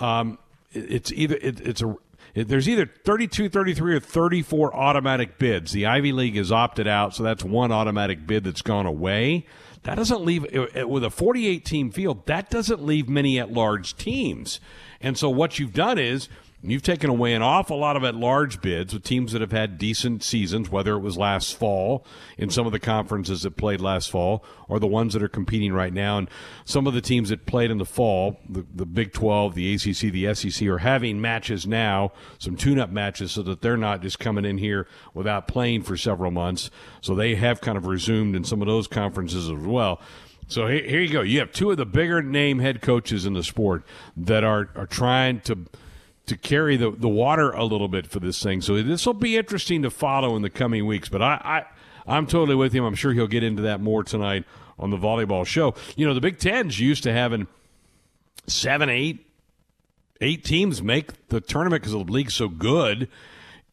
um, 0.00 0.38
it's 0.72 1.12
either 1.12 1.36
it, 1.36 1.60
it's 1.60 1.82
a 1.82 1.96
there's 2.34 2.68
either 2.68 2.90
32, 3.04 3.48
33, 3.48 3.94
or 3.94 4.00
34 4.00 4.74
automatic 4.74 5.38
bids. 5.38 5.70
The 5.70 5.86
Ivy 5.86 6.10
League 6.10 6.34
has 6.34 6.50
opted 6.50 6.88
out, 6.88 7.14
so 7.14 7.22
that's 7.22 7.44
one 7.44 7.70
automatic 7.70 8.26
bid 8.26 8.42
that's 8.42 8.62
gone 8.62 8.86
away. 8.86 9.46
That 9.84 9.94
doesn't 9.94 10.24
leave 10.24 10.44
with 10.52 11.04
a 11.04 11.10
48 11.10 11.64
team 11.64 11.92
field. 11.92 12.26
That 12.26 12.50
doesn't 12.50 12.84
leave 12.84 13.08
many 13.08 13.38
at 13.38 13.52
large 13.52 13.96
teams. 13.96 14.58
And 15.00 15.16
so 15.16 15.30
what 15.30 15.60
you've 15.60 15.74
done 15.74 15.98
is 15.98 16.28
You've 16.66 16.82
taken 16.82 17.10
away 17.10 17.34
an 17.34 17.42
awful 17.42 17.78
lot 17.78 17.94
of 17.94 18.04
at 18.04 18.14
large 18.14 18.62
bids 18.62 18.94
with 18.94 19.02
teams 19.02 19.32
that 19.32 19.42
have 19.42 19.52
had 19.52 19.76
decent 19.76 20.22
seasons, 20.22 20.70
whether 20.70 20.94
it 20.94 21.00
was 21.00 21.18
last 21.18 21.58
fall 21.58 22.06
in 22.38 22.48
some 22.48 22.64
of 22.64 22.72
the 22.72 22.78
conferences 22.78 23.42
that 23.42 23.58
played 23.58 23.82
last 23.82 24.10
fall 24.10 24.42
or 24.66 24.78
the 24.78 24.86
ones 24.86 25.12
that 25.12 25.22
are 25.22 25.28
competing 25.28 25.74
right 25.74 25.92
now. 25.92 26.16
And 26.16 26.30
some 26.64 26.86
of 26.86 26.94
the 26.94 27.02
teams 27.02 27.28
that 27.28 27.44
played 27.44 27.70
in 27.70 27.76
the 27.76 27.84
fall, 27.84 28.40
the, 28.48 28.64
the 28.74 28.86
Big 28.86 29.12
12, 29.12 29.54
the 29.54 29.74
ACC, 29.74 30.10
the 30.10 30.34
SEC, 30.34 30.66
are 30.66 30.78
having 30.78 31.20
matches 31.20 31.66
now, 31.66 32.12
some 32.38 32.56
tune 32.56 32.78
up 32.78 32.88
matches, 32.88 33.32
so 33.32 33.42
that 33.42 33.60
they're 33.60 33.76
not 33.76 34.00
just 34.00 34.18
coming 34.18 34.46
in 34.46 34.56
here 34.56 34.86
without 35.12 35.46
playing 35.46 35.82
for 35.82 35.98
several 35.98 36.30
months. 36.30 36.70
So 37.02 37.14
they 37.14 37.34
have 37.34 37.60
kind 37.60 37.76
of 37.76 37.86
resumed 37.86 38.34
in 38.34 38.42
some 38.42 38.62
of 38.62 38.66
those 38.66 38.88
conferences 38.88 39.50
as 39.50 39.58
well. 39.58 40.00
So 40.48 40.66
here, 40.66 40.82
here 40.82 41.00
you 41.00 41.12
go. 41.12 41.20
You 41.20 41.40
have 41.40 41.52
two 41.52 41.70
of 41.70 41.76
the 41.76 41.86
bigger 41.86 42.22
name 42.22 42.58
head 42.58 42.80
coaches 42.80 43.26
in 43.26 43.34
the 43.34 43.42
sport 43.42 43.84
that 44.16 44.44
are, 44.44 44.70
are 44.76 44.86
trying 44.86 45.40
to 45.42 45.58
to 46.26 46.36
carry 46.36 46.76
the, 46.76 46.90
the 46.90 47.08
water 47.08 47.50
a 47.50 47.64
little 47.64 47.88
bit 47.88 48.06
for 48.06 48.18
this 48.18 48.42
thing. 48.42 48.60
So 48.60 48.82
this 48.82 49.04
will 49.04 49.14
be 49.14 49.36
interesting 49.36 49.82
to 49.82 49.90
follow 49.90 50.36
in 50.36 50.42
the 50.42 50.50
coming 50.50 50.86
weeks. 50.86 51.08
But 51.08 51.22
I, 51.22 51.40
I 51.44 51.64
I'm 52.06 52.26
totally 52.26 52.54
with 52.54 52.72
him. 52.72 52.84
I'm 52.84 52.94
sure 52.94 53.12
he'll 53.12 53.26
get 53.26 53.42
into 53.42 53.62
that 53.62 53.80
more 53.80 54.04
tonight 54.04 54.44
on 54.78 54.90
the 54.90 54.96
volleyball 54.96 55.46
show. 55.46 55.74
You 55.96 56.06
know, 56.06 56.14
the 56.14 56.20
Big 56.20 56.38
Ten's 56.38 56.78
used 56.78 57.02
to 57.04 57.12
having 57.12 57.46
seven, 58.46 58.90
eight, 58.90 59.26
eight 60.20 60.44
teams 60.44 60.82
make 60.82 61.28
the 61.28 61.40
tournament 61.40 61.82
because 61.82 61.92
the 61.92 61.98
league's 61.98 62.34
so 62.34 62.48
good. 62.48 63.08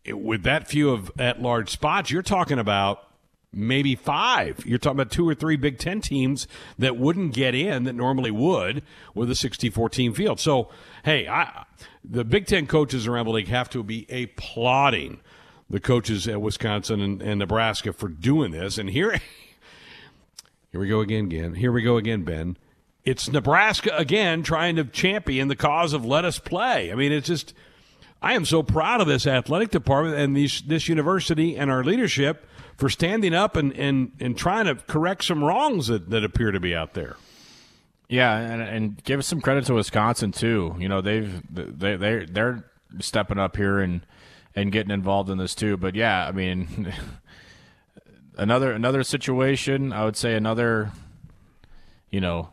It, 0.03 0.19
with 0.19 0.43
that 0.43 0.67
few 0.67 0.91
of 0.91 1.11
at 1.19 1.41
large 1.41 1.69
spots, 1.69 2.09
you're 2.09 2.21
talking 2.21 2.59
about 2.59 3.07
maybe 3.53 3.95
five. 3.95 4.65
You're 4.65 4.79
talking 4.79 4.99
about 4.99 5.11
two 5.11 5.27
or 5.27 5.35
three 5.35 5.57
Big 5.57 5.77
Ten 5.77 6.01
teams 6.01 6.47
that 6.79 6.97
wouldn't 6.97 7.33
get 7.33 7.53
in 7.53 7.83
that 7.83 7.93
normally 7.93 8.31
would 8.31 8.83
with 9.13 9.29
a 9.29 9.35
64 9.35 9.89
team 9.89 10.13
field. 10.13 10.39
So, 10.39 10.69
hey, 11.03 11.27
I, 11.27 11.65
the 12.03 12.23
Big 12.23 12.47
Ten 12.47 12.67
coaches 12.67 13.07
around 13.07 13.25
the 13.25 13.31
league 13.31 13.47
have 13.47 13.69
to 13.71 13.83
be 13.83 14.05
applauding 14.09 15.19
the 15.69 15.79
coaches 15.79 16.27
at 16.27 16.41
Wisconsin 16.41 17.01
and, 17.01 17.21
and 17.21 17.39
Nebraska 17.39 17.93
for 17.93 18.09
doing 18.09 18.51
this. 18.51 18.77
And 18.77 18.89
here, 18.89 19.11
here 20.71 20.81
we 20.81 20.87
go 20.87 21.01
again, 21.01 21.25
again. 21.25 21.55
Here 21.55 21.71
we 21.71 21.81
go 21.81 21.97
again, 21.97 22.23
Ben. 22.23 22.57
It's 23.03 23.29
Nebraska 23.29 23.95
again 23.97 24.43
trying 24.43 24.75
to 24.75 24.83
champion 24.83 25.47
the 25.47 25.55
cause 25.55 25.93
of 25.93 26.05
let 26.05 26.25
us 26.25 26.37
play. 26.39 26.91
I 26.91 26.95
mean, 26.95 27.11
it's 27.11 27.27
just. 27.27 27.53
I 28.23 28.33
am 28.33 28.45
so 28.45 28.61
proud 28.61 29.01
of 29.01 29.07
this 29.07 29.25
athletic 29.25 29.71
department 29.71 30.15
and 30.15 30.37
these, 30.37 30.61
this 30.61 30.87
university 30.87 31.57
and 31.57 31.71
our 31.71 31.83
leadership 31.83 32.45
for 32.77 32.87
standing 32.87 33.33
up 33.33 33.55
and, 33.55 33.73
and, 33.73 34.11
and 34.19 34.37
trying 34.37 34.65
to 34.65 34.75
correct 34.75 35.23
some 35.23 35.43
wrongs 35.43 35.87
that, 35.87 36.11
that 36.11 36.23
appear 36.23 36.51
to 36.51 36.59
be 36.59 36.75
out 36.75 36.93
there. 36.93 37.15
Yeah, 38.11 38.37
and, 38.37 38.61
and 38.61 39.03
give 39.05 39.23
some 39.23 39.39
credit 39.39 39.63
to 39.67 39.73
Wisconsin 39.73 40.33
too. 40.33 40.75
You 40.77 40.89
know, 40.89 40.99
they've 40.99 41.41
they 41.49 41.95
they 41.95 42.25
they're 42.25 42.65
stepping 42.99 43.39
up 43.39 43.55
here 43.55 43.79
and 43.79 44.05
and 44.53 44.69
getting 44.69 44.91
involved 44.91 45.29
in 45.29 45.37
this 45.37 45.55
too. 45.55 45.77
But 45.77 45.95
yeah, 45.95 46.27
I 46.27 46.33
mean, 46.33 46.93
another 48.37 48.73
another 48.73 49.03
situation. 49.03 49.93
I 49.93 50.03
would 50.03 50.17
say 50.17 50.33
another, 50.33 50.91
you 52.09 52.19
know, 52.19 52.49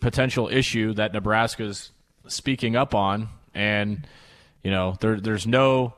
potential 0.00 0.48
issue 0.48 0.92
that 0.94 1.12
Nebraska's 1.12 1.92
speaking 2.26 2.74
up 2.74 2.92
on, 2.92 3.28
and 3.54 4.08
you 4.64 4.72
know, 4.72 4.96
there 5.00 5.20
there's 5.20 5.46
no 5.46 5.94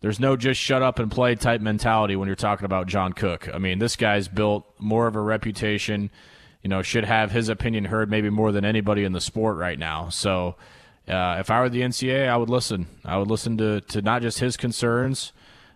there's 0.00 0.20
no 0.20 0.36
just 0.36 0.60
shut 0.60 0.80
up 0.80 1.00
and 1.00 1.10
play 1.10 1.34
type 1.34 1.60
mentality 1.60 2.14
when 2.14 2.28
you're 2.28 2.36
talking 2.36 2.66
about 2.66 2.86
John 2.86 3.14
Cook. 3.14 3.52
I 3.52 3.58
mean, 3.58 3.80
this 3.80 3.96
guy's 3.96 4.28
built 4.28 4.64
more 4.78 5.08
of 5.08 5.16
a 5.16 5.20
reputation 5.20 6.12
you 6.64 6.70
know, 6.70 6.82
should 6.82 7.04
have 7.04 7.30
his 7.30 7.48
opinion 7.48 7.84
heard 7.84 8.10
maybe 8.10 8.30
more 8.30 8.50
than 8.50 8.64
anybody 8.64 9.04
in 9.04 9.12
the 9.12 9.20
sport 9.20 9.56
right 9.56 9.78
now. 9.78 10.08
So, 10.08 10.56
uh, 11.06 11.36
if 11.38 11.50
I 11.50 11.60
were 11.60 11.68
the 11.68 11.82
NCAA, 11.82 12.26
I 12.26 12.36
would 12.36 12.48
listen. 12.48 12.86
I 13.04 13.18
would 13.18 13.28
listen 13.28 13.58
to, 13.58 13.82
to 13.82 14.00
not 14.00 14.22
just 14.22 14.38
his 14.38 14.56
concerns 14.56 15.32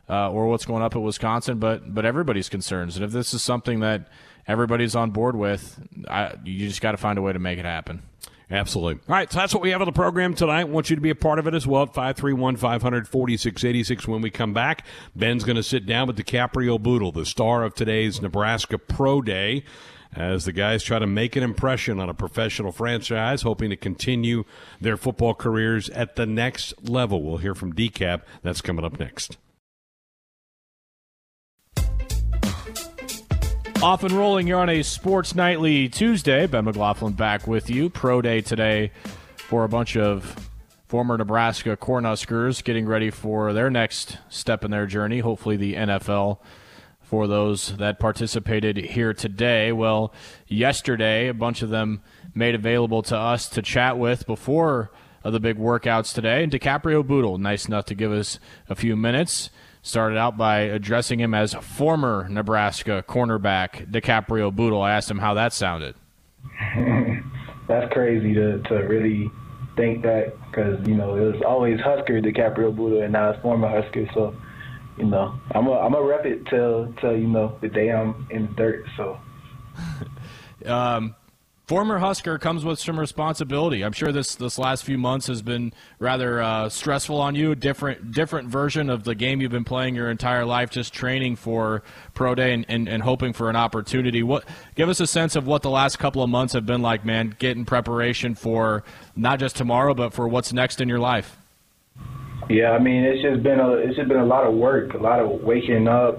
uh, 0.09 0.31
or 0.31 0.49
what's 0.49 0.65
going 0.65 0.83
up 0.83 0.97
at 0.97 1.03
Wisconsin, 1.03 1.59
but 1.59 1.95
but 1.95 2.07
everybody's 2.07 2.49
concerns. 2.49 2.97
And 2.97 3.05
if 3.05 3.13
this 3.13 3.35
is 3.35 3.43
something 3.43 3.81
that 3.81 4.09
everybody's 4.47 4.97
on 4.97 5.11
board 5.11 5.37
with, 5.37 5.79
I, 6.09 6.35
you 6.45 6.67
just 6.67 6.81
got 6.81 6.93
to 6.93 6.97
find 6.97 7.19
a 7.19 7.23
way 7.23 7.35
to 7.35 7.39
make 7.39 7.59
it 7.59 7.67
happen. 7.67 8.03
Absolutely. 8.51 8.95
All 9.07 9.15
right, 9.15 9.31
so 9.31 9.41
that's 9.41 9.53
what 9.53 9.63
we 9.63 9.73
have 9.73 9.83
on 9.83 9.87
the 9.87 9.93
program 9.93 10.33
tonight. 10.33 10.61
I 10.61 10.65
want 10.65 10.89
you 10.89 10.97
to 10.97 11.03
be 11.03 11.11
a 11.11 11.15
part 11.15 11.39
of 11.39 11.47
it 11.47 11.53
as 11.53 11.67
well 11.67 11.83
at 11.83 11.93
531 11.93 12.57
500 12.57 13.07
4686. 13.07 14.09
When 14.09 14.23
we 14.23 14.31
come 14.31 14.55
back, 14.55 14.87
Ben's 15.15 15.45
going 15.45 15.57
to 15.57 15.63
sit 15.63 15.85
down 15.85 16.07
with 16.07 16.17
DiCaprio 16.17 16.81
Bootle, 16.83 17.13
the 17.13 17.27
star 17.27 17.63
of 17.63 17.75
today's 17.75 18.23
Nebraska 18.23 18.79
Pro 18.79 19.21
Day 19.21 19.65
as 20.15 20.45
the 20.45 20.53
guys 20.53 20.83
try 20.83 20.99
to 20.99 21.07
make 21.07 21.37
an 21.37 21.43
impression 21.43 22.01
on 22.01 22.09
a 22.09 22.15
professional 22.15 22.73
franchise, 22.73 23.43
hoping 23.43 23.71
to 23.71 23.77
continue 23.77 24.45
their 24.81 24.97
football 24.97 25.35
careers 25.35 25.91
at 25.91 26.17
the 26.17 26.27
next 26.27 26.75
level. 26.89 27.23
We'll 27.23 27.39
hear 27.39 27.55
from 27.55 27.73
DCAP. 27.73 28.23
That's 28.43 28.61
coming 28.61 28.85
up 28.85 28.99
next. 28.99 29.37
Off 33.81 34.03
and 34.03 34.13
rolling 34.13 34.49
here 34.49 34.57
on 34.57 34.69
a 34.69 34.83
Sports 34.83 35.37
Nightly 35.37 35.89
Tuesday. 35.89 36.47
Ben 36.47 36.65
McLaughlin 36.65 37.13
back 37.13 37.47
with 37.47 37.71
you. 37.71 37.89
Pro 37.89 38.21
Day 38.21 38.41
today 38.41 38.91
for 39.37 39.63
a 39.63 39.69
bunch 39.69 39.97
of 39.97 40.51
former 40.89 41.17
Nebraska 41.17 41.77
Cornhuskers 41.77 42.65
getting 42.65 42.87
ready 42.87 43.11
for 43.11 43.53
their 43.53 43.71
next 43.71 44.19
step 44.29 44.65
in 44.65 44.71
their 44.71 44.87
journey, 44.87 45.21
hopefully 45.21 45.57
the 45.57 45.75
NFL 45.75 46.39
for 47.09 47.27
those 47.27 47.75
that 47.79 47.99
participated 47.99 48.77
here 48.77 49.15
today. 49.15 49.73
Well, 49.73 50.13
yesterday, 50.47 51.29
a 51.29 51.35
bunch 51.35 51.63
of 51.63 51.71
them 51.71 52.03
made 52.35 52.55
available 52.55 53.03
to 53.05 53.17
us 53.17 53.49
to 53.49 53.63
chat 53.63 53.99
with 53.99 54.27
before 54.27 54.91
uh, 55.25 55.31
the 55.31 55.41
big 55.41 55.57
workouts 55.57 56.13
today. 56.13 56.43
And 56.43 56.53
DiCaprio 56.53 57.07
Bootle, 57.07 57.39
nice 57.39 57.67
enough 57.67 57.87
to 57.87 57.95
give 57.95 58.13
us 58.13 58.39
a 58.69 58.75
few 58.75 58.95
minutes. 58.95 59.49
Started 59.81 60.19
out 60.19 60.37
by 60.37 60.61
addressing 60.61 61.19
him 61.19 61.33
as 61.33 61.55
former 61.55 62.29
Nebraska 62.29 63.03
cornerback 63.09 63.91
DiCaprio 63.91 64.55
Bootle. 64.55 64.83
I 64.83 64.93
asked 64.93 65.11
him 65.11 65.19
how 65.19 65.33
that 65.33 65.55
sounded. 65.55 65.95
That's 67.69 67.91
crazy 67.91 68.35
to, 68.35 68.59
to 68.65 68.75
really 68.75 69.31
think 69.77 70.03
that 70.03 70.35
because, 70.51 70.87
you 70.87 70.95
know, 70.95 71.17
it 71.17 71.33
was 71.33 71.43
always 71.47 71.81
Husker 71.81 72.21
DiCaprio 72.21 72.77
Bootle 72.77 73.01
and 73.01 73.15
now 73.15 73.31
it's 73.31 73.41
former 73.41 73.69
Husker. 73.69 74.07
So 74.13 74.37
you 74.99 75.07
know, 75.07 75.39
I'm 75.53 75.67
a 75.67 75.73
I'm 75.73 75.95
a 75.95 76.03
rep 76.03 76.27
it 76.27 76.47
till 76.47 76.93
till 77.01 77.17
you 77.17 77.29
know 77.29 77.57
the 77.61 77.69
day 77.69 77.91
I'm 77.91 78.27
in 78.31 78.47
the 78.47 78.53
dirt. 78.55 78.87
So. 78.97 79.19
um, 80.67 81.15
former 81.69 81.99
Husker 81.99 82.39
comes 82.39 82.65
with 82.65 82.81
some 82.81 82.99
responsibility. 82.99 83.85
I'm 83.85 83.93
sure 83.93 84.11
this 84.11 84.35
this 84.35 84.59
last 84.59 84.85
few 84.85 84.99
months 84.99 85.27
has 85.27 85.43
been 85.43 85.73
rather 85.99 86.43
uh, 86.43 86.69
stressful 86.71 87.21
on 87.21 87.35
you. 87.35 87.55
Different 87.55 88.13
different 88.13 88.49
version 88.49 88.91
of 88.91 89.05
the 89.05 89.15
game 89.15 89.41
you've 89.41 89.53
been 89.53 89.65
playing 89.65 89.95
your 89.95 90.11
entire 90.11 90.45
life, 90.45 90.71
just 90.71 90.93
training 90.93 91.37
for 91.37 91.83
pro 92.15 92.35
day 92.35 92.55
and, 92.55 92.65
and, 92.69 92.89
and 92.89 93.03
hoping 93.03 93.33
for 93.35 93.51
an 93.51 93.57
opportunity. 93.57 94.23
What 94.23 94.45
give 94.75 94.89
us 94.89 94.99
a 94.99 95.07
sense 95.07 95.37
of 95.37 95.47
what 95.47 95.63
the 95.63 95.71
last 95.71 95.99
couple 95.99 96.23
of 96.23 96.31
months 96.31 96.55
have 96.55 96.67
been 96.67 96.83
like, 96.83 97.05
man. 97.05 97.37
Getting 97.39 97.67
preparation 97.67 98.35
for 98.35 98.83
not 99.15 99.39
just 99.39 99.55
tomorrow, 99.55 99.95
but 99.95 100.13
for 100.13 100.27
what's 100.27 100.53
next 100.53 100.81
in 100.81 100.89
your 100.89 100.99
life. 100.99 101.37
Yeah, 102.49 102.71
I 102.71 102.79
mean, 102.79 103.05
it's 103.05 103.23
just 103.23 103.43
been 103.43 103.61
a 103.61 103.73
it's 103.73 103.97
just 103.97 104.09
been 104.09 104.19
a 104.19 104.25
lot 104.25 104.47
of 104.47 104.55
work, 104.55 104.95
a 104.95 104.99
lot 104.99 105.21
of 105.21 105.43
waking 105.43 105.87
up, 105.87 106.19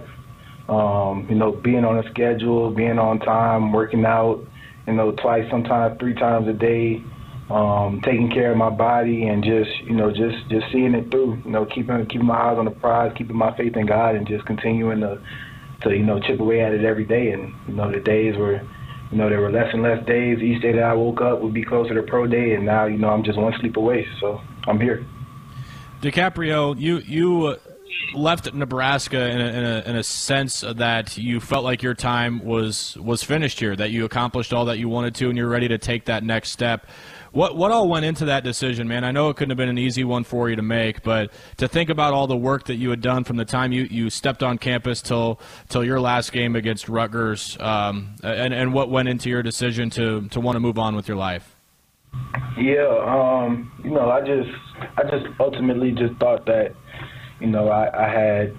um, 0.70 1.26
you 1.28 1.36
know, 1.36 1.52
being 1.52 1.84
on 1.84 1.98
a 1.98 2.10
schedule, 2.12 2.70
being 2.70 3.00
on 3.00 3.20
time, 3.20 3.72
working 3.72 4.06
out, 4.06 4.46
you 4.86 4.94
know, 4.94 5.12
twice, 5.12 5.50
sometimes 5.50 5.98
three 6.00 6.14
times 6.14 6.48
a 6.48 6.54
day, 6.54 7.04
um, 7.50 8.00
taking 8.06 8.30
care 8.30 8.52
of 8.52 8.58
my 8.58 8.70
body, 8.70 9.28
and 9.28 9.44
just 9.44 9.72
you 9.86 9.96
know, 9.96 10.12
just 10.12 10.38
just 10.50 10.72
seeing 10.72 10.94
it 10.94 11.10
through. 11.10 11.42
You 11.46 11.52
know, 11.52 11.66
keeping 11.66 12.06
keeping 12.06 12.28
my 12.28 12.38
eyes 12.38 12.60
on 12.60 12.66
the 12.66 12.72
prize, 12.72 13.12
keeping 13.18 13.36
my 13.36 13.56
faith 13.58 13.76
in 13.76 13.88
God, 13.88 14.14
and 14.16 14.28
just 14.28 14.46
continuing 14.46 15.00
to 15.00 15.20
to 15.82 15.90
you 15.90 16.04
know 16.04 16.20
chip 16.20 16.40
away 16.40 16.62
at 16.62 16.74
it 16.74 16.86
every 16.86 17.06
day. 17.06 17.32
And 17.32 17.56
you 17.68 17.74
know, 17.74 17.92
the 17.92 18.00
days 18.00 18.38
were. 18.38 18.62
You 19.12 19.18
know, 19.18 19.28
there 19.28 19.42
were 19.42 19.50
less 19.50 19.74
and 19.74 19.82
less 19.82 20.06
days. 20.06 20.38
Each 20.38 20.62
day 20.62 20.72
that 20.74 20.84
I 20.84 20.94
woke 20.94 21.20
up 21.20 21.42
would 21.42 21.52
be 21.52 21.64
closer 21.64 21.96
to 21.96 22.04
pro 22.04 22.28
day, 22.28 22.54
and 22.54 22.64
now, 22.64 22.86
you 22.86 23.00
know, 23.00 23.10
I'm 23.10 23.24
just 23.24 23.40
one 23.40 23.52
sleep 23.60 23.76
away. 23.76 24.06
So 24.22 24.40
I'm 24.68 24.80
here. 24.80 25.04
DiCaprio, 26.02 26.80
you 26.80 26.98
you 27.00 27.48
uh, 27.48 27.56
left 28.16 28.54
Nebraska 28.54 29.30
in 29.30 29.42
a, 29.42 29.48
in 29.48 29.64
a, 29.64 29.84
in 29.90 29.96
a 29.98 30.04
sense 30.04 30.62
that 30.62 31.18
you 31.18 31.40
felt 31.40 31.64
like 31.64 31.84
your 31.84 31.94
time 31.94 32.44
was 32.44 32.98
was 32.98 33.24
finished 33.24 33.60
here, 33.60 33.76
that 33.76 33.92
you 33.92 34.06
accomplished 34.06 34.54
all 34.54 34.66
that 34.66 34.80
you 34.80 34.88
wanted 34.88 35.16
to, 35.16 35.30
and 35.30 35.38
you're 35.38 35.50
ready 35.50 35.68
to 35.68 35.78
take 35.78 36.06
that 36.06 36.24
next 36.24 36.52
step. 36.52 36.88
What 37.32 37.58
what 37.58 37.72
all 37.72 37.88
went 37.90 38.06
into 38.06 38.26
that 38.26 38.44
decision, 38.44 38.88
man? 38.88 39.04
I 39.04 39.12
know 39.12 39.30
it 39.30 39.36
couldn't 39.36 39.52
have 39.52 39.58
been 39.58 39.70
an 39.70 39.78
easy 39.78 40.04
one 40.04 40.24
for 40.24 40.50
you 40.50 40.56
to 40.56 40.62
make, 40.62 41.04
but 41.04 41.32
to 41.58 41.68
think 41.68 41.90
about 41.90 42.14
all 42.14 42.28
the 42.28 42.38
work 42.38 42.66
that 42.66 42.76
you 42.76 42.90
had 42.90 43.02
done 43.02 43.24
from 43.24 43.38
the 43.38 43.46
time 43.46 43.72
you, 43.72 43.84
you 43.84 44.10
stepped 44.10 44.42
on 44.42 44.58
campus 44.58 45.02
till 45.02 45.40
till 45.68 45.84
your 45.84 46.00
last 46.00 46.32
game 46.32 46.56
against 46.56 46.88
Rutgers, 46.90 47.58
um, 47.60 48.16
and 48.24 48.54
and 48.54 48.74
what 48.74 48.90
went 48.90 49.10
into 49.10 49.30
your 49.30 49.44
decision 49.44 49.90
to 49.92 50.28
to 50.30 50.40
want 50.40 50.56
to 50.56 50.60
move 50.60 50.80
on 50.80 50.96
with 50.96 51.08
your 51.08 51.18
life. 51.18 51.59
Yeah, 52.58 52.88
um, 53.06 53.72
you 53.84 53.92
know, 53.92 54.10
I 54.10 54.20
just 54.22 54.50
I 54.98 55.04
just 55.04 55.26
ultimately 55.40 55.92
just 55.92 56.20
thought 56.20 56.46
that, 56.46 56.76
you 57.40 57.48
know, 57.48 57.70
I, 57.70 58.06
I 58.06 58.10
had 58.10 58.58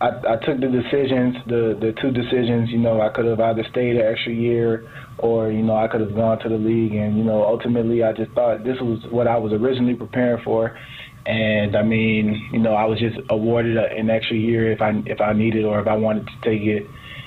I, 0.00 0.08
I 0.34 0.36
took 0.44 0.60
the 0.60 0.68
decisions, 0.68 1.36
the 1.46 1.78
the 1.80 1.94
two 2.00 2.10
decisions, 2.10 2.70
you 2.70 2.78
know, 2.78 3.00
I 3.00 3.10
could 3.10 3.26
have 3.26 3.40
either 3.40 3.64
stayed 3.70 3.96
an 3.96 4.06
extra 4.06 4.32
year 4.32 4.88
or, 5.18 5.50
you 5.50 5.62
know, 5.62 5.76
I 5.76 5.88
could 5.88 6.00
have 6.00 6.14
gone 6.14 6.38
to 6.40 6.48
the 6.48 6.56
league 6.56 6.94
and, 6.94 7.16
you 7.16 7.24
know, 7.24 7.44
ultimately 7.44 8.02
I 8.02 8.12
just 8.12 8.32
thought 8.32 8.64
this 8.64 8.76
was 8.80 9.00
what 9.10 9.28
I 9.28 9.36
was 9.36 9.52
originally 9.52 9.94
preparing 9.94 10.42
for 10.44 10.76
and 11.26 11.76
I 11.76 11.82
mean, 11.82 12.48
you 12.52 12.58
know, 12.58 12.72
I 12.72 12.84
was 12.84 12.98
just 12.98 13.18
awarded 13.30 13.76
a, 13.76 13.92
an 13.96 14.08
extra 14.08 14.36
year 14.36 14.72
if 14.72 14.80
I 14.80 14.92
if 15.06 15.20
I 15.20 15.34
needed 15.34 15.64
or 15.64 15.80
if 15.80 15.86
I 15.86 15.94
wanted 15.94 16.26
to 16.26 16.32
take 16.42 16.62
it. 16.62 16.86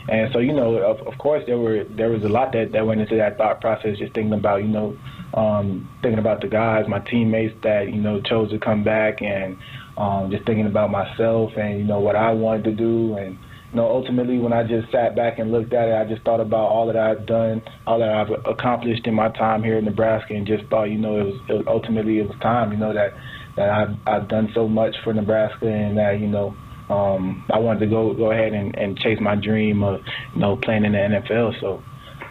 And 0.10 0.32
so, 0.34 0.40
you 0.40 0.54
know, 0.54 0.78
of, 0.78 1.06
of 1.08 1.18
course, 1.18 1.44
there 1.46 1.58
were 1.58 1.84
there 1.84 2.10
was 2.10 2.24
a 2.24 2.30
lot 2.30 2.54
that, 2.54 2.72
that 2.72 2.86
went 2.86 3.02
into 3.02 3.18
that 3.18 3.38
thought 3.38 3.62
process. 3.62 3.98
Just 3.98 4.14
thinking 4.14 4.34
about, 4.34 4.62
you 4.62 4.68
know, 4.68 4.98
um, 5.34 5.90
thinking 6.02 6.20
about 6.20 6.42
the 6.42 6.48
guys, 6.48 6.88
my 6.88 7.00
teammates 7.00 7.56
that 7.64 7.92
you 7.92 8.02
know 8.02 8.22
chose 8.22 8.50
to 8.52 8.60
come 8.60 8.84
back, 8.84 9.22
and 9.22 9.58
um, 9.98 10.32
just 10.32 10.46
thinking 10.46 10.66
about 10.68 10.90
myself 10.90 11.52
and 11.58 11.80
you 11.80 11.86
know 11.86 12.00
what 12.00 12.16
I 12.16 12.32
wanted 12.32 12.64
to 12.66 12.72
do, 12.72 13.16
and 13.16 13.38
you 13.72 13.78
know, 13.78 13.88
ultimately 13.88 14.38
when 14.38 14.52
I 14.52 14.64
just 14.64 14.92
sat 14.92 15.16
back 15.16 15.40
and 15.40 15.52
looked 15.52 15.72
at 15.72 15.88
it, 15.88 15.96
I 15.96 16.04
just 16.04 16.24
thought 16.24 16.42
about 16.42 16.68
all 16.68 16.88
that 16.88 16.98
I've 16.98 17.26
done, 17.26 17.62
all 17.88 18.00
that 18.00 18.10
I've 18.10 18.30
accomplished 18.46 19.08
in 19.08 19.14
my 19.14 19.30
time 19.30 19.64
here 19.64 19.78
in 19.78 19.86
Nebraska, 19.86 20.34
and 20.34 20.46
just 20.46 20.66
thought, 20.66 20.86
you 20.86 20.98
know, 20.98 21.20
it 21.20 21.24
was, 21.24 21.42
it 21.48 21.54
was 21.54 21.64
ultimately 21.68 22.20
it 22.20 22.28
was 22.28 22.38
time, 22.42 22.72
you 22.72 22.78
know, 22.78 22.94
that 22.94 23.14
that 23.56 23.70
I've 23.70 23.96
I've 24.06 24.28
done 24.28 24.52
so 24.54 24.68
much 24.68 24.96
for 25.04 25.14
Nebraska, 25.14 25.68
and 25.68 25.98
that 25.98 26.20
you 26.20 26.28
know 26.28 26.56
um, 26.92 27.46
I 27.50 27.58
wanted 27.58 27.80
to 27.80 27.88
go 27.88 28.14
go 28.14 28.32
ahead 28.32 28.54
and, 28.54 28.76
and 28.76 28.98
chase 29.00 29.20
my 29.22 29.36
dream 29.36 29.84
of 29.84 30.02
you 30.36 30.42
know 30.42 30.58
playing 30.58 30.86
in 30.86 30.92
the 30.92 30.98
NFL. 30.98 31.60
So 31.62 31.84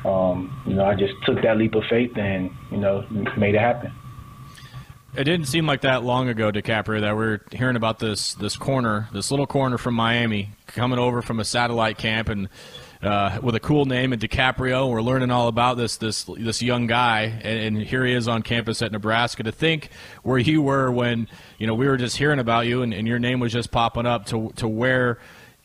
um, 0.09 0.63
you 0.67 0.75
know 0.75 0.85
I 0.85 0.95
just 0.95 1.15
took 1.25 1.43
that 1.43 1.57
leap 1.57 1.75
of 1.75 1.85
faith 1.89 2.17
and 2.17 2.51
you 2.71 2.77
know 2.77 3.07
made 3.37 3.55
it 3.55 3.61
happen. 3.61 3.93
It 5.17 5.25
didn't 5.25 5.47
seem 5.47 5.67
like 5.67 5.81
that 5.81 6.05
long 6.05 6.29
ago, 6.29 6.53
DiCaprio, 6.53 7.01
that 7.01 7.17
we 7.17 7.25
are 7.25 7.45
hearing 7.51 7.77
about 7.77 7.99
this 7.99 8.35
this 8.35 8.57
corner, 8.57 9.09
this 9.13 9.31
little 9.31 9.47
corner 9.47 9.79
from 9.79 9.95
Miami, 9.95 10.51
coming 10.67 10.99
over 10.99 11.23
from 11.23 11.41
a 11.41 11.45
satellite 11.45 11.99
camp 11.99 12.29
and 12.29 12.49
uh, 13.03 13.39
with 13.43 13.55
a 13.55 13.61
cool 13.61 13.87
name 13.87 14.13
and 14.13 14.21
DiCaprio. 14.21 14.91
We're 14.91 15.03
learning 15.03 15.31
all 15.31 15.49
about 15.49 15.77
this 15.77 15.97
this 15.97 16.25
this 16.25 16.63
young 16.63 16.87
guy, 16.87 17.23
and, 17.43 17.77
and, 17.77 17.87
here 17.87 18.05
he 18.05 18.13
is 18.13 18.29
on 18.29 18.43
campus 18.43 18.83
at 18.83 18.93
Nebraska. 18.93 19.43
To 19.43 19.53
think 19.53 19.91
where 20.23 20.39
you 20.39 20.63
were 20.63 20.91
when 20.91 21.29
you 21.59 21.67
know 21.67 21.75
we 21.75 21.87
were 21.87 21.97
just 21.97 22.17
hearing 22.17 22.39
about 22.39 22.67
you, 22.67 22.83
and, 22.83 22.93
and 22.93 23.09
your 23.09 23.19
name 23.19 23.41
was 23.41 23.53
just 23.53 23.71
popping 23.71 24.07
up 24.07 24.27
to 24.27 24.53
to 24.57 24.69
where 24.69 25.19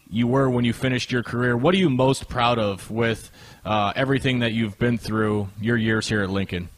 you 0.09 0.27
were 0.27 0.49
when 0.49 0.65
you 0.65 0.73
finished 0.73 1.11
your 1.11 1.23
career. 1.23 1.57
What 1.57 1.73
are 1.73 1.77
you 1.77 1.89
most 1.89 2.29
proud 2.29 2.59
of 2.59 2.89
with 2.89 3.31
uh, 3.65 3.91
everything 3.95 4.39
that 4.39 4.53
you've 4.53 4.77
been 4.77 4.97
through 4.97 5.49
your 5.59 5.77
years 5.77 6.07
here 6.07 6.21
at 6.21 6.29
Lincoln? 6.29 6.69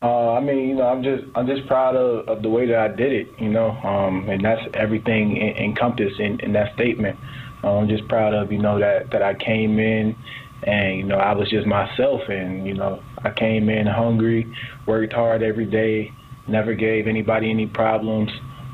Uh, 0.00 0.32
I 0.32 0.40
mean, 0.40 0.68
you 0.68 0.74
know, 0.74 0.88
I'm 0.88 1.02
just 1.02 1.24
I'm 1.36 1.46
just 1.46 1.66
proud 1.66 1.94
of, 1.94 2.28
of 2.28 2.42
the 2.42 2.48
way 2.48 2.66
that 2.66 2.78
I 2.78 2.88
did 2.88 3.12
it, 3.12 3.28
you 3.38 3.50
know, 3.50 3.70
um, 3.70 4.28
and 4.28 4.44
that's 4.44 4.62
everything 4.74 5.36
encompassed 5.36 6.18
in, 6.18 6.40
in 6.40 6.52
that 6.54 6.74
statement. 6.74 7.18
I'm 7.68 7.88
just 7.88 8.08
proud 8.08 8.34
of 8.34 8.52
you 8.52 8.58
know 8.58 8.78
that 8.78 9.10
that 9.10 9.22
I 9.22 9.34
came 9.34 9.78
in 9.78 10.16
and 10.64 10.98
you 10.98 11.04
know 11.04 11.16
I 11.16 11.32
was 11.32 11.48
just 11.50 11.66
myself 11.66 12.22
and 12.28 12.66
you 12.66 12.74
know 12.74 13.02
I 13.24 13.30
came 13.30 13.68
in 13.68 13.86
hungry, 13.86 14.52
worked 14.86 15.12
hard 15.12 15.42
every 15.42 15.66
day, 15.66 16.12
never 16.48 16.74
gave 16.74 17.06
anybody 17.06 17.50
any 17.50 17.66
problems. 17.66 18.30